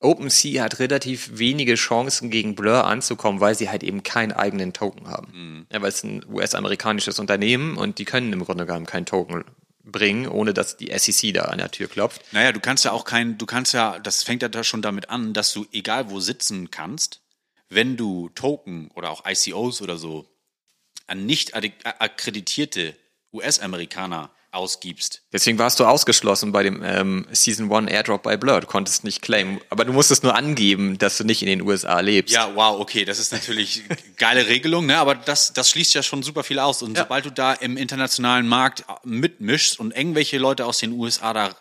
OpenSea 0.00 0.62
hat 0.62 0.78
relativ 0.78 1.38
wenige 1.38 1.74
Chancen 1.74 2.30
gegen 2.30 2.54
Blur 2.54 2.84
anzukommen, 2.84 3.40
weil 3.40 3.54
sie 3.54 3.68
halt 3.68 3.82
eben 3.82 4.02
keinen 4.02 4.32
eigenen 4.32 4.72
Token 4.72 5.08
haben. 5.08 5.66
Ja, 5.72 5.82
weil 5.82 5.88
es 5.88 6.04
ein 6.04 6.24
US-amerikanisches 6.28 7.18
Unternehmen 7.18 7.76
und 7.76 7.98
die 7.98 8.04
können 8.04 8.32
im 8.32 8.44
Grunde 8.44 8.64
genommen 8.64 8.86
keinen 8.86 9.06
Token 9.06 9.44
bringen, 9.82 10.28
ohne 10.28 10.54
dass 10.54 10.76
die 10.76 10.96
SEC 10.96 11.34
da 11.34 11.44
an 11.44 11.58
der 11.58 11.70
Tür 11.70 11.88
klopft. 11.88 12.22
Naja, 12.32 12.52
du 12.52 12.60
kannst 12.60 12.84
ja 12.84 12.92
auch 12.92 13.04
kein, 13.04 13.38
du 13.38 13.46
kannst 13.46 13.74
ja, 13.74 13.98
das 13.98 14.22
fängt 14.22 14.42
ja 14.42 14.48
da 14.48 14.62
schon 14.62 14.82
damit 14.82 15.10
an, 15.10 15.32
dass 15.32 15.52
du 15.52 15.66
egal 15.72 16.10
wo 16.10 16.20
sitzen 16.20 16.70
kannst, 16.70 17.22
wenn 17.68 17.96
du 17.96 18.28
Token 18.30 18.90
oder 18.94 19.10
auch 19.10 19.24
ICOs 19.26 19.82
oder 19.82 19.96
so 19.96 20.28
an 21.06 21.26
nicht 21.26 21.54
akkreditierte 21.54 22.94
US-Amerikaner 23.32 24.30
ausgibst. 24.50 25.22
Deswegen 25.32 25.58
warst 25.58 25.78
du 25.78 25.84
ausgeschlossen 25.84 26.52
bei 26.52 26.62
dem 26.62 26.82
ähm, 26.82 27.26
Season 27.32 27.70
1 27.72 27.90
Airdrop 27.90 28.22
bei 28.22 28.36
Blur. 28.36 28.60
Du 28.60 28.66
konntest 28.66 29.04
nicht 29.04 29.20
claimen, 29.22 29.60
aber 29.70 29.84
du 29.84 29.92
musstest 29.92 30.22
nur 30.22 30.34
angeben, 30.34 30.98
dass 30.98 31.18
du 31.18 31.24
nicht 31.24 31.42
in 31.42 31.48
den 31.48 31.62
USA 31.62 32.00
lebst. 32.00 32.34
Ja, 32.34 32.54
wow, 32.54 32.80
okay, 32.80 33.04
das 33.04 33.18
ist 33.18 33.32
natürlich 33.32 33.82
geile 34.16 34.46
Regelung, 34.46 34.86
ne? 34.86 34.98
aber 34.98 35.14
das, 35.14 35.52
das 35.52 35.70
schließt 35.70 35.94
ja 35.94 36.02
schon 36.02 36.22
super 36.22 36.44
viel 36.44 36.58
aus. 36.58 36.82
Und 36.82 36.96
Ja. 36.96 37.02
sobald 37.04 37.26
du 37.26 37.30
da 37.30 37.52
im 37.52 37.76
internationalen 37.76 38.48
Markt 38.48 38.84
mitmischst 39.04 39.78
und 39.78 39.94
irgendwelche 39.96 40.38
Leute 40.38 40.64
aus 40.66 40.78
den 40.78 40.92
USA 40.92 41.32
da 41.32 41.54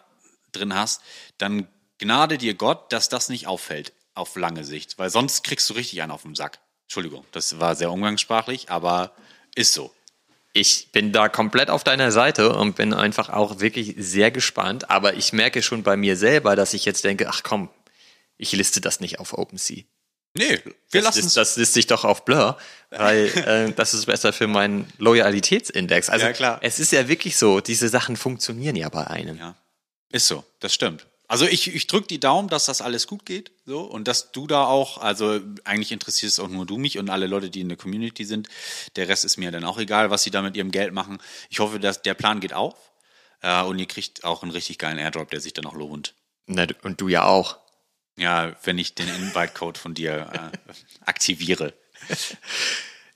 drin 0.54 0.74
hast, 0.74 1.02
dann 1.38 1.68
gnade 2.00 2.38
dir 2.38 2.54
Gott, 2.54 2.92
dass 2.94 3.10
das 3.10 3.30
nicht 3.30 3.48
auffällt 3.48 3.92
auf 4.14 4.36
lange 4.36 4.64
Sicht, 4.64 4.98
weil 4.98 5.10
sonst 5.10 5.44
kriegst 5.44 5.70
du 5.70 5.74
richtig 5.74 6.02
einen 6.02 6.12
auf 6.12 6.24
den 6.24 6.36
Sack. 6.36 6.60
Entschuldigung, 6.86 7.26
das 7.34 7.60
war 7.60 7.76
sehr 7.76 7.92
umgangssprachlich, 7.92 8.70
aber 8.72 9.12
ist 9.56 9.74
so. 9.74 9.94
Ich 10.54 10.92
bin 10.92 11.12
da 11.12 11.30
komplett 11.30 11.70
auf 11.70 11.84
deiner 11.84 12.12
Seite 12.12 12.54
und 12.54 12.76
bin 12.76 12.94
einfach 12.94 13.30
auch 13.30 13.60
wirklich 13.60 13.96
sehr 13.98 14.32
gespannt. 14.32 14.90
Aber 14.90 15.14
ich 15.14 15.34
merke 15.34 15.62
schon 15.62 15.84
bei 15.84 15.98
mir 15.98 16.18
selber, 16.18 16.56
dass 16.56 16.74
ich 16.74 16.86
jetzt 16.86 17.04
denke, 17.04 17.30
ach 17.30 17.44
komm, 17.44 17.70
ich 18.38 18.52
liste 18.54 18.82
das 18.82 19.00
nicht 19.00 19.20
auf 19.20 19.34
OpenSea. 19.38 19.84
Nee, 20.36 20.60
wir 20.92 21.02
lassen 21.02 21.26
es. 21.26 21.34
das 21.34 21.56
liste 21.58 21.80
ich 21.80 21.88
doch 21.88 22.04
auf 22.06 22.24
Blur, 22.26 22.58
weil 22.92 23.26
äh, 23.46 23.72
das 23.74 23.94
ist 23.94 24.06
besser 24.06 24.34
für 24.34 24.48
meinen 24.48 24.92
Loyalitätsindex. 25.00 26.10
Also 26.10 26.26
Ja, 26.28 26.34
klar. 26.34 26.60
es 26.62 26.80
ist 26.80 26.92
ja 26.92 27.08
wirklich 27.08 27.38
so, 27.38 27.60
diese 27.60 27.90
Sachen 27.90 28.16
funktionieren 28.16 28.76
ja 28.76 28.90
bei 28.90 29.08
einem. 29.08 29.38
Ja, 29.38 29.56
ist 30.12 30.28
so, 30.28 30.44
das 30.60 30.74
stimmt. 30.74 31.08
Also 31.30 31.46
ich, 31.46 31.74
ich 31.74 31.88
drücke 31.88 32.08
die 32.08 32.22
Daumen, 32.22 32.48
dass 32.48 32.66
das 32.66 32.82
alles 32.82 33.06
gut 33.06 33.26
geht, 33.26 33.52
so 33.66 33.82
und 33.82 34.08
dass 34.08 34.32
du 34.32 34.48
da 34.48 34.66
auch, 34.66 35.00
also 35.00 35.42
eigentlich 35.66 35.92
interessiert 35.92 36.32
es 36.32 36.40
auch 36.40 36.48
nur 36.48 36.66
du 36.66 36.78
mich 36.78 36.98
und 36.98 37.10
alle 37.10 37.28
Leute, 37.28 37.50
die 37.50 37.62
in 37.62 37.68
der 37.68 37.78
Community 37.78 38.24
sind. 38.24 38.48
Der 38.96 39.10
Rest 39.10 39.26
ist 39.26 39.38
mir 39.38 39.52
dann 39.52 39.66
auch 39.66 39.78
egal, 39.78 40.10
was 40.10 40.24
sie 40.24 40.32
da 40.32 40.42
mit 40.42 40.56
ihrem 40.56 40.72
Geld 40.72 40.94
machen. 40.94 41.18
Ich 41.50 41.60
hoffe, 41.60 41.80
dass 41.80 42.02
der 42.02 42.14
Plan 42.14 42.40
geht 42.40 42.54
auf 42.54 42.76
äh, 43.42 43.62
und 43.64 43.78
ihr 43.78 43.88
kriegt 43.88 44.24
auch 44.24 44.42
einen 44.42 44.52
richtig 44.52 44.78
geilen 44.78 44.98
Airdrop, 44.98 45.30
der 45.30 45.42
sich 45.42 45.52
dann 45.54 45.66
auch 45.66 45.76
lohnt. 45.76 46.16
Na, 46.46 46.66
und 46.84 47.02
du 47.02 47.10
ja 47.10 47.24
auch. 47.24 47.58
Ja, 48.18 48.56
wenn 48.64 48.78
ich 48.78 48.96
den 48.96 49.10
Invite-Code 49.10 49.80
von 49.80 49.94
dir 49.94 50.32
äh, 50.34 50.72
aktiviere. 51.06 51.74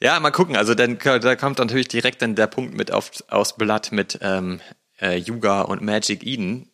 Ja, 0.02 0.20
mal 0.20 0.32
gucken. 0.32 0.58
Also 0.58 0.76
dann 0.76 1.00
da 1.00 1.36
kommt 1.36 1.60
natürlich 1.60 1.88
direkt 1.88 2.22
dann 2.22 2.36
der 2.36 2.48
Punkt 2.48 2.74
mit 2.74 2.92
auf, 2.92 3.12
aus 3.30 3.56
Blatt 3.56 3.92
mit 3.92 4.20
ähm, 4.22 4.60
äh, 5.00 5.18
Yuga 5.18 5.62
und 5.62 5.82
Magic 5.82 6.26
Eden, 6.26 6.71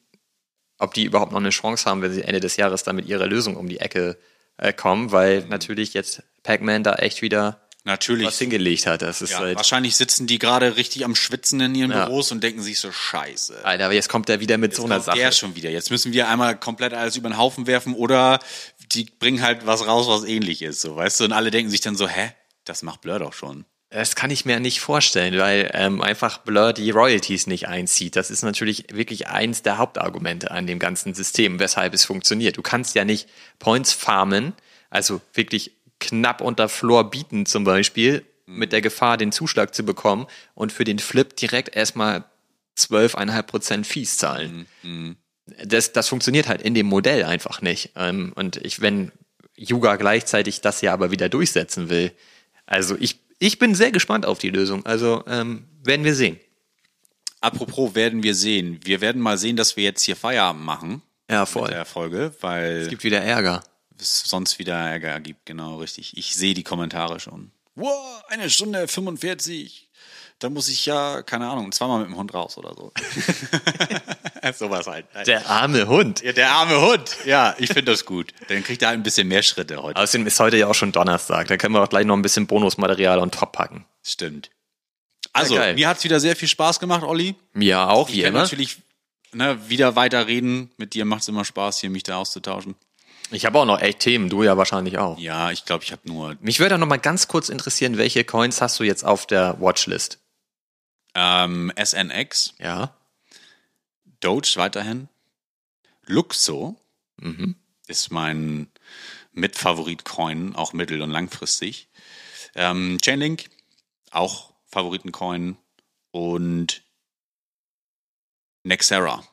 ob 0.77 0.93
die 0.93 1.03
überhaupt 1.05 1.31
noch 1.31 1.39
eine 1.39 1.49
Chance 1.49 1.85
haben, 1.89 2.01
wenn 2.01 2.13
sie 2.13 2.21
Ende 2.23 2.39
des 2.39 2.55
Jahres 2.57 2.83
dann 2.83 2.95
mit 2.95 3.07
ihrer 3.07 3.27
Lösung 3.27 3.55
um 3.55 3.67
die 3.69 3.79
Ecke 3.79 4.17
äh, 4.57 4.73
kommen, 4.73 5.11
weil 5.11 5.45
natürlich 5.47 5.93
jetzt 5.93 6.23
Pac-Man 6.43 6.83
da 6.83 6.95
echt 6.95 7.21
wieder 7.21 7.61
Natürlich. 7.83 8.27
was 8.27 8.37
hingelegt 8.37 8.85
hat. 8.85 9.01
Das 9.01 9.21
ist 9.21 9.31
Ja, 9.31 9.39
halt, 9.39 9.55
wahrscheinlich 9.57 9.95
sitzen 9.95 10.27
die 10.27 10.39
gerade 10.39 10.75
richtig 10.75 11.05
am 11.05 11.15
Schwitzen 11.15 11.59
in 11.61 11.73
ihren 11.75 11.91
Ja. 11.91 12.05
Büros 12.05 12.31
und 12.31 12.43
denken 12.43 12.61
sich 12.61 12.79
so, 12.79 12.91
scheiße. 12.91 13.63
Alter, 13.63 13.85
aber 13.85 13.93
jetzt 13.93 14.09
kommt 14.09 14.29
er 14.29 14.39
wieder 14.39 14.57
mit 14.57 14.75
so 14.75 14.83
einer 14.85 14.99
Sache. 14.99 15.17
der 15.17 15.31
schon 15.31 15.55
wieder. 15.55 15.69
Jetzt 15.69 15.89
müssen 15.89 16.11
wir 16.13 16.27
einmal 16.27 16.59
komplett 16.59 16.93
alles 16.93 17.15
über 17.15 17.29
den 17.29 17.37
Haufen 17.37 17.65
werfen 17.65 17.93
oder 17.95 18.39
die 18.91 19.05
bringen 19.05 19.41
halt 19.41 19.65
was 19.65 19.87
raus, 19.87 20.07
was 20.07 20.23
ähnlich 20.27 20.61
ist, 20.61 20.81
so, 20.81 20.95
weißt 20.95 21.19
du? 21.21 21.23
Und 21.25 21.31
alle 21.33 21.49
denken 21.51 21.69
sich 21.71 21.81
dann 21.81 21.95
so, 21.95 22.07
hä? 22.07 22.31
Das 22.65 22.83
macht 22.83 23.01
Blur 23.01 23.19
doch 23.19 23.33
schon. 23.33 23.65
Das 23.89 24.15
kann 24.15 24.31
ich 24.31 24.43
mir 24.43 24.59
nicht 24.59 24.81
vorstellen, 24.81 25.37
weil 25.37 25.71
ähm, 25.73 26.01
einfach 26.01 26.39
Blur 26.39 26.73
die 26.73 26.91
Royalties 26.91 27.47
nicht 27.47 27.69
einzieht. 27.69 28.17
Das 28.17 28.29
ist 28.29 28.43
natürlich 28.43 28.85
wirklich 28.91 29.27
eins 29.27 29.63
der 29.63 29.77
Hauptargumente 29.77 30.51
an 30.51 30.67
dem 30.67 30.77
ganzen 30.77 31.13
System, 31.13 31.59
weshalb 31.59 31.93
es 31.93 32.03
funktioniert. 32.03 32.57
Du 32.57 32.61
kannst 32.61 32.95
ja 32.95 33.05
nicht 33.05 33.29
Points 33.59 33.93
farmen, 33.93 34.53
also 34.89 35.21
wirklich 35.33 35.71
knapp 35.99 36.41
unter 36.41 36.67
Floor 36.67 37.09
bieten 37.09 37.45
zum 37.45 37.63
Beispiel, 37.63 38.25
mit 38.45 38.71
der 38.71 38.81
Gefahr, 38.81 39.17
den 39.17 39.31
Zuschlag 39.31 39.75
zu 39.75 39.83
bekommen 39.83 40.25
und 40.53 40.71
für 40.71 40.83
den 40.83 40.99
Flip 40.99 41.35
direkt 41.35 41.75
erstmal 41.75 42.23
12,5 42.77 43.41
Prozent 43.43 43.87
Fees 43.87 44.17
zahlen. 44.17 44.67
Das, 45.65 45.93
das 45.93 46.07
funktioniert 46.07 46.47
halt 46.47 46.61
in 46.61 46.73
dem 46.73 46.87
Modell 46.87 47.23
einfach 47.23 47.61
nicht. 47.61 47.91
Ähm, 47.95 48.33
und 48.35 48.57
ich, 48.57 48.81
wenn 48.81 49.11
Yuga 49.55 49.95
gleichzeitig 49.95 50.61
das 50.61 50.81
ja 50.81 50.93
aber 50.93 51.11
wieder 51.11 51.29
durchsetzen 51.29 51.89
will, 51.89 52.11
also 52.65 52.95
ich, 52.99 53.19
ich 53.39 53.59
bin 53.59 53.75
sehr 53.75 53.91
gespannt 53.91 54.25
auf 54.25 54.39
die 54.39 54.49
Lösung. 54.49 54.85
Also 54.85 55.23
ähm, 55.27 55.67
werden 55.83 56.03
wir 56.05 56.15
sehen. 56.15 56.39
Apropos 57.39 57.93
werden 57.95 58.23
wir 58.23 58.33
sehen. 58.35 58.79
Wir 58.83 58.99
werden 59.01 59.21
mal 59.21 59.37
sehen, 59.37 59.55
dass 59.55 59.77
wir 59.77 59.83
jetzt 59.83 60.01
hier 60.03 60.15
Feierabend 60.15 60.63
machen 60.63 61.01
Ja, 61.29 61.41
mit 61.41 61.49
voll. 61.49 61.67
der 61.69 61.85
Folge, 61.85 62.33
weil 62.41 62.77
Es 62.81 62.89
gibt 62.89 63.03
wieder 63.03 63.21
Ärger. 63.21 63.63
es 63.99 64.21
sonst 64.23 64.57
wieder 64.59 64.73
Ärger 64.75 65.19
gibt. 65.19 65.45
Genau, 65.45 65.77
richtig. 65.77 66.17
Ich 66.17 66.35
sehe 66.35 66.53
die 66.55 66.63
Kommentare 66.63 67.19
schon. 67.19 67.51
Wow, 67.75 68.23
eine 68.29 68.49
Stunde 68.49 68.87
45. 68.87 69.86
Da 70.39 70.49
muss 70.51 70.69
ich 70.69 70.85
ja, 70.85 71.23
keine 71.23 71.47
Ahnung, 71.47 71.71
zweimal 71.71 71.99
mit 71.99 72.09
dem 72.09 72.15
Hund 72.15 72.33
raus 72.33 72.57
oder 72.57 72.75
so. 72.75 72.91
Sowas 74.55 74.85
halt. 74.85 75.07
Der 75.25 75.49
arme 75.49 75.87
Hund. 75.87 76.21
Ja, 76.21 76.31
der 76.31 76.51
arme 76.51 76.79
Hund. 76.79 77.17
Ja, 77.25 77.55
ich 77.57 77.67
finde 77.67 77.91
das 77.91 78.05
gut. 78.05 78.33
Dann 78.47 78.63
kriegt 78.63 78.81
er 78.81 78.89
halt 78.89 78.99
ein 78.99 79.03
bisschen 79.03 79.27
mehr 79.27 79.41
Schritte 79.41 79.81
heute. 79.81 79.99
Außerdem 79.99 80.27
ist 80.27 80.39
heute 80.39 80.57
ja 80.57 80.67
auch 80.67 80.75
schon 80.75 80.91
Donnerstag. 80.91 81.47
Da 81.47 81.57
können 81.57 81.73
wir 81.73 81.81
auch 81.81 81.89
gleich 81.89 82.05
noch 82.05 82.15
ein 82.15 82.21
bisschen 82.21 82.45
Bonusmaterial 82.45 83.19
on 83.19 83.31
top 83.31 83.51
packen. 83.51 83.85
Stimmt. 84.03 84.51
Also, 85.33 85.55
geil. 85.55 85.73
mir 85.73 85.87
hat's 85.87 86.03
wieder 86.03 86.19
sehr 86.19 86.35
viel 86.35 86.47
Spaß 86.47 86.79
gemacht, 86.79 87.03
Olli. 87.03 87.35
Mir 87.53 87.89
auch, 87.89 88.09
wie 88.09 88.17
Ich 88.17 88.21
kann 88.21 88.29
immer. 88.29 88.41
natürlich 88.43 88.77
ne, 89.33 89.57
wieder 89.67 89.95
weiter 89.95 90.27
reden. 90.27 90.71
Mit 90.77 90.93
dir 90.93 91.05
macht's 91.05 91.27
immer 91.27 91.45
Spaß, 91.45 91.79
hier 91.79 91.89
mich 91.89 92.03
da 92.03 92.17
auszutauschen. 92.17 92.75
Ich 93.31 93.45
habe 93.45 93.59
auch 93.59 93.65
noch 93.65 93.81
echt 93.81 93.99
Themen, 93.99 94.29
du 94.29 94.43
ja 94.43 94.55
wahrscheinlich 94.55 94.97
auch. 94.97 95.17
Ja, 95.19 95.51
ich 95.51 95.65
glaube, 95.65 95.83
ich 95.83 95.91
habe 95.91 96.01
nur 96.05 96.37
Mich 96.39 96.59
würde 96.59 96.77
noch 96.77 96.87
mal 96.87 96.97
ganz 96.97 97.27
kurz 97.27 97.49
interessieren, 97.49 97.97
welche 97.97 98.23
Coins 98.23 98.61
hast 98.61 98.79
du 98.79 98.83
jetzt 98.83 99.03
auf 99.03 99.25
der 99.25 99.59
Watchlist? 99.59 100.19
Ähm, 101.19 101.71
SNX, 101.75 102.53
Ja. 102.59 102.95
Doge 104.19 104.53
weiterhin, 104.55 105.09
Luxo 106.05 106.79
Mhm. 107.19 107.55
ist 107.87 108.11
mein 108.11 108.69
Mitfavorit-Coin, 109.33 110.55
auch 110.55 110.73
mittel- 110.73 111.01
und 111.01 111.09
langfristig. 111.11 111.87
Ähm, 112.55 112.97
Chainlink, 113.01 113.49
auch 114.11 114.53
Favoriten-Coin 114.67 115.57
und 116.11 116.83
Nexera. 118.63 119.23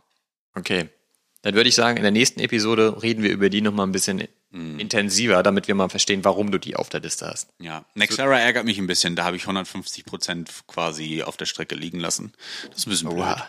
Okay. 0.55 0.89
Dann 1.43 1.55
würde 1.55 1.69
ich 1.69 1.75
sagen, 1.75 1.97
in 1.99 2.03
der 2.03 2.13
nächsten 2.13 2.41
Episode 2.41 3.03
reden 3.03 3.23
wir 3.23 3.31
über 3.31 3.51
die 3.51 3.61
noch 3.61 3.73
mal 3.73 3.83
ein 3.85 3.93
bisschen 3.93 4.27
intensiver, 4.55 5.43
damit 5.43 5.69
wir 5.69 5.75
mal 5.75 5.89
verstehen, 5.89 6.25
warum 6.25 6.51
du 6.51 6.59
die 6.59 6.77
auf 6.77 6.89
der 6.89 7.01
Liste 7.01 7.27
hast. 7.27 7.49
Ja, 7.59 7.85
Nexera 7.95 8.39
ärgert 8.39 8.65
mich 8.65 8.79
ein 8.79 8.87
bisschen. 8.87 9.17
Da 9.17 9.25
habe 9.25 9.37
ich 9.37 9.43
150 9.43 10.05
Prozent 10.05 10.51
quasi 10.67 11.23
auf 11.23 11.37
der 11.37 11.47
Strecke 11.47 11.75
liegen 11.75 11.99
lassen. 11.99 12.33
Das 12.69 12.79
ist 12.79 12.87
ein 12.87 12.91
bisschen 12.91 13.09
blöd. 13.09 13.21
Oha. 13.21 13.47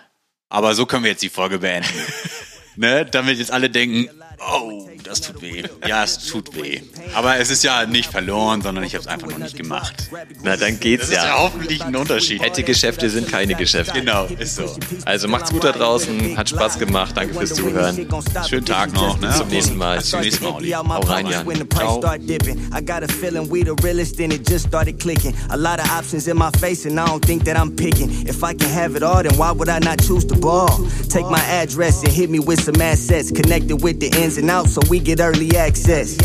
Aber 0.49 0.73
so 0.73 0.86
können 0.86 1.03
wir 1.03 1.11
jetzt 1.11 1.23
die 1.23 1.30
Folge 1.30 1.60
beenden. 1.60 1.90
ne? 2.76 3.06
Damit 3.06 3.39
jetzt 3.39 3.52
alle 3.52 3.69
denken, 3.69 4.10
oh, 4.39 4.88
das 5.03 5.22
tut 5.22 5.41
weh. 5.41 5.64
Ja, 5.88 6.03
es 6.03 6.18
tut 6.18 6.56
weh. 6.56 6.81
Aber 7.14 7.38
es 7.38 7.49
ist 7.52 7.64
ja 7.64 7.85
nicht 7.85 8.10
verloren, 8.10 8.61
sondern 8.61 8.84
ich 8.84 8.95
habe 8.95 9.02
es 9.03 9.07
einfach 9.07 9.27
noch 9.27 9.38
nicht 9.38 9.56
gemacht. 9.56 10.10
Na, 10.43 10.57
dann 10.57 10.80
geht's 10.80 11.03
Das 11.03 11.10
ist 11.10 11.15
ja 11.15 11.26
ja. 11.26 11.38
hoffentlich 11.38 11.84
ein 11.84 11.95
Unterschied. 11.95 12.41
Hätte 12.41 12.64
Geschäfte 12.64 13.10
sind 13.10 13.30
keine 13.30 13.56
Geschäfte. 13.56 13.99
Genau, 13.99 14.26
ist 14.26 14.56
so. 14.56 14.76
Also 15.06 15.27
macht's 15.27 15.52
gut 15.52 15.64
da 15.64 15.72
draußen, 15.72 16.38
hat 16.38 16.49
Spaß 16.49 16.80
gemacht, 16.80 17.15
danke 17.15 17.35
fürs 17.35 17.53
Zuhören. 17.53 18.07
Schönen 18.49 18.65
Tag 18.65 18.93
noch, 18.93 19.19
ne? 19.19 19.27
Bis 19.27 19.38
zum 19.38 19.47
nächsten 19.49 19.77
Mal. 19.77 19.97
Bis 19.97 20.10
zum 20.10 20.22
nächsten 20.22 20.43
Mal, 20.43 20.53
Olli. 20.53 20.69
Hau 20.72 20.99
rein, 21.02 21.27
Jan. 21.27 21.45
Ciao. 21.69 21.99
start 21.99 22.26
dipping, 22.26 22.60
I 22.73 22.81
got 22.81 23.03
a 23.03 23.07
feeling 23.07 23.49
we 23.49 23.64
the 23.64 23.76
realest, 23.84 24.19
and 24.19 24.34
it 24.34 24.47
just 24.47 24.68
started 24.68 24.99
clicking. 24.99 25.34
A 25.49 25.57
lot 25.57 25.80
of 25.80 25.89
options 25.91 26.27
in 26.27 26.38
my 26.38 26.52
face, 26.60 26.85
and 26.85 26.99
I 26.99 27.06
don't 27.06 27.23
think 27.23 27.43
that 27.45 27.57
I'm 27.57 27.76
picking. 27.76 28.27
If 28.27 28.43
I 28.43 28.53
can 28.53 28.69
have 28.69 28.95
it 28.95 29.03
all, 29.03 29.23
then 29.23 29.35
why 29.38 29.52
would 29.52 29.69
I 29.69 29.80
not 29.80 29.99
choose 30.02 30.26
the 30.26 30.35
ball? 30.35 30.69
Take 31.10 31.30
my 31.30 31.43
address 31.61 32.03
and 32.03 32.11
hit 32.11 32.30
me 32.30 32.39
with 32.39 32.65
some 32.66 32.82
assets, 32.82 33.32
connected 33.32 33.78
with 33.84 34.00
the 34.00 34.08
ins 34.20 34.38
and 34.38 34.50
outs, 34.50 34.74
so 34.74 34.82
we 34.90 35.00
get 35.00 35.20
early 35.20 35.56
access. 35.56 36.18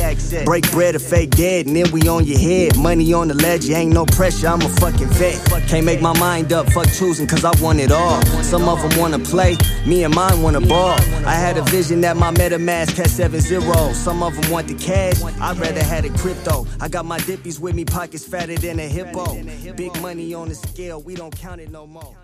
Break 0.45 0.71
bread 0.71 0.95
or 0.95 0.99
fake 0.99 1.31
dead, 1.31 1.67
and 1.67 1.77
then 1.77 1.91
we 1.93 2.09
on 2.09 2.25
your 2.25 2.39
head. 2.39 2.79
Money 2.79 3.13
on 3.13 3.29
the 3.29 3.35
ledge, 3.35 3.69
ain't 3.69 3.93
no 3.93 4.07
pressure. 4.07 4.49
I'm 4.49 4.63
a 4.63 4.69
fucking 4.81 5.09
vet. 5.09 5.39
Can't 5.69 5.85
make 5.85 6.01
my 6.01 6.19
mind 6.19 6.53
up, 6.53 6.73
fuck 6.73 6.87
choosing, 6.93 7.27
cause 7.27 7.45
I 7.45 7.53
want 7.61 7.79
it 7.79 7.93
all. 7.93 8.23
Some 8.43 8.69
of 8.71 8.81
them 8.81 8.99
wanna 8.99 9.19
play, 9.19 9.59
me 9.87 10.03
and 10.05 10.15
mine 10.15 10.41
wanna 10.41 10.63
ball. 10.63 10.99
I 11.27 11.35
had 11.35 11.59
a 11.59 11.63
vision 11.65 12.01
that 12.01 12.17
my 12.17 12.33
MetaMask 12.33 12.97
had 12.97 13.11
seven 13.11 13.41
zeros. 13.41 13.97
Some 13.99 14.23
of 14.23 14.35
them 14.41 14.51
want 14.51 14.67
the 14.67 14.75
cash, 14.75 15.23
I'd 15.23 15.59
rather 15.59 15.85
had 15.85 16.07
a 16.07 16.11
crypto. 16.11 16.67
I 16.81 16.89
got 16.89 17.05
my 17.05 17.19
dippies 17.19 17.61
with 17.61 17.75
me, 17.75 17.85
pockets 17.85 18.25
fatter 18.25 18.57
than 18.57 18.79
a 18.81 18.89
hippo. 18.89 19.35
Big 19.75 20.01
money 20.01 20.33
on 20.33 20.49
the 20.49 20.55
scale, 20.55 21.03
we 21.03 21.15
don't 21.15 21.37
count 21.37 21.61
it 21.61 21.71
no 21.71 21.87
more. 21.87 22.17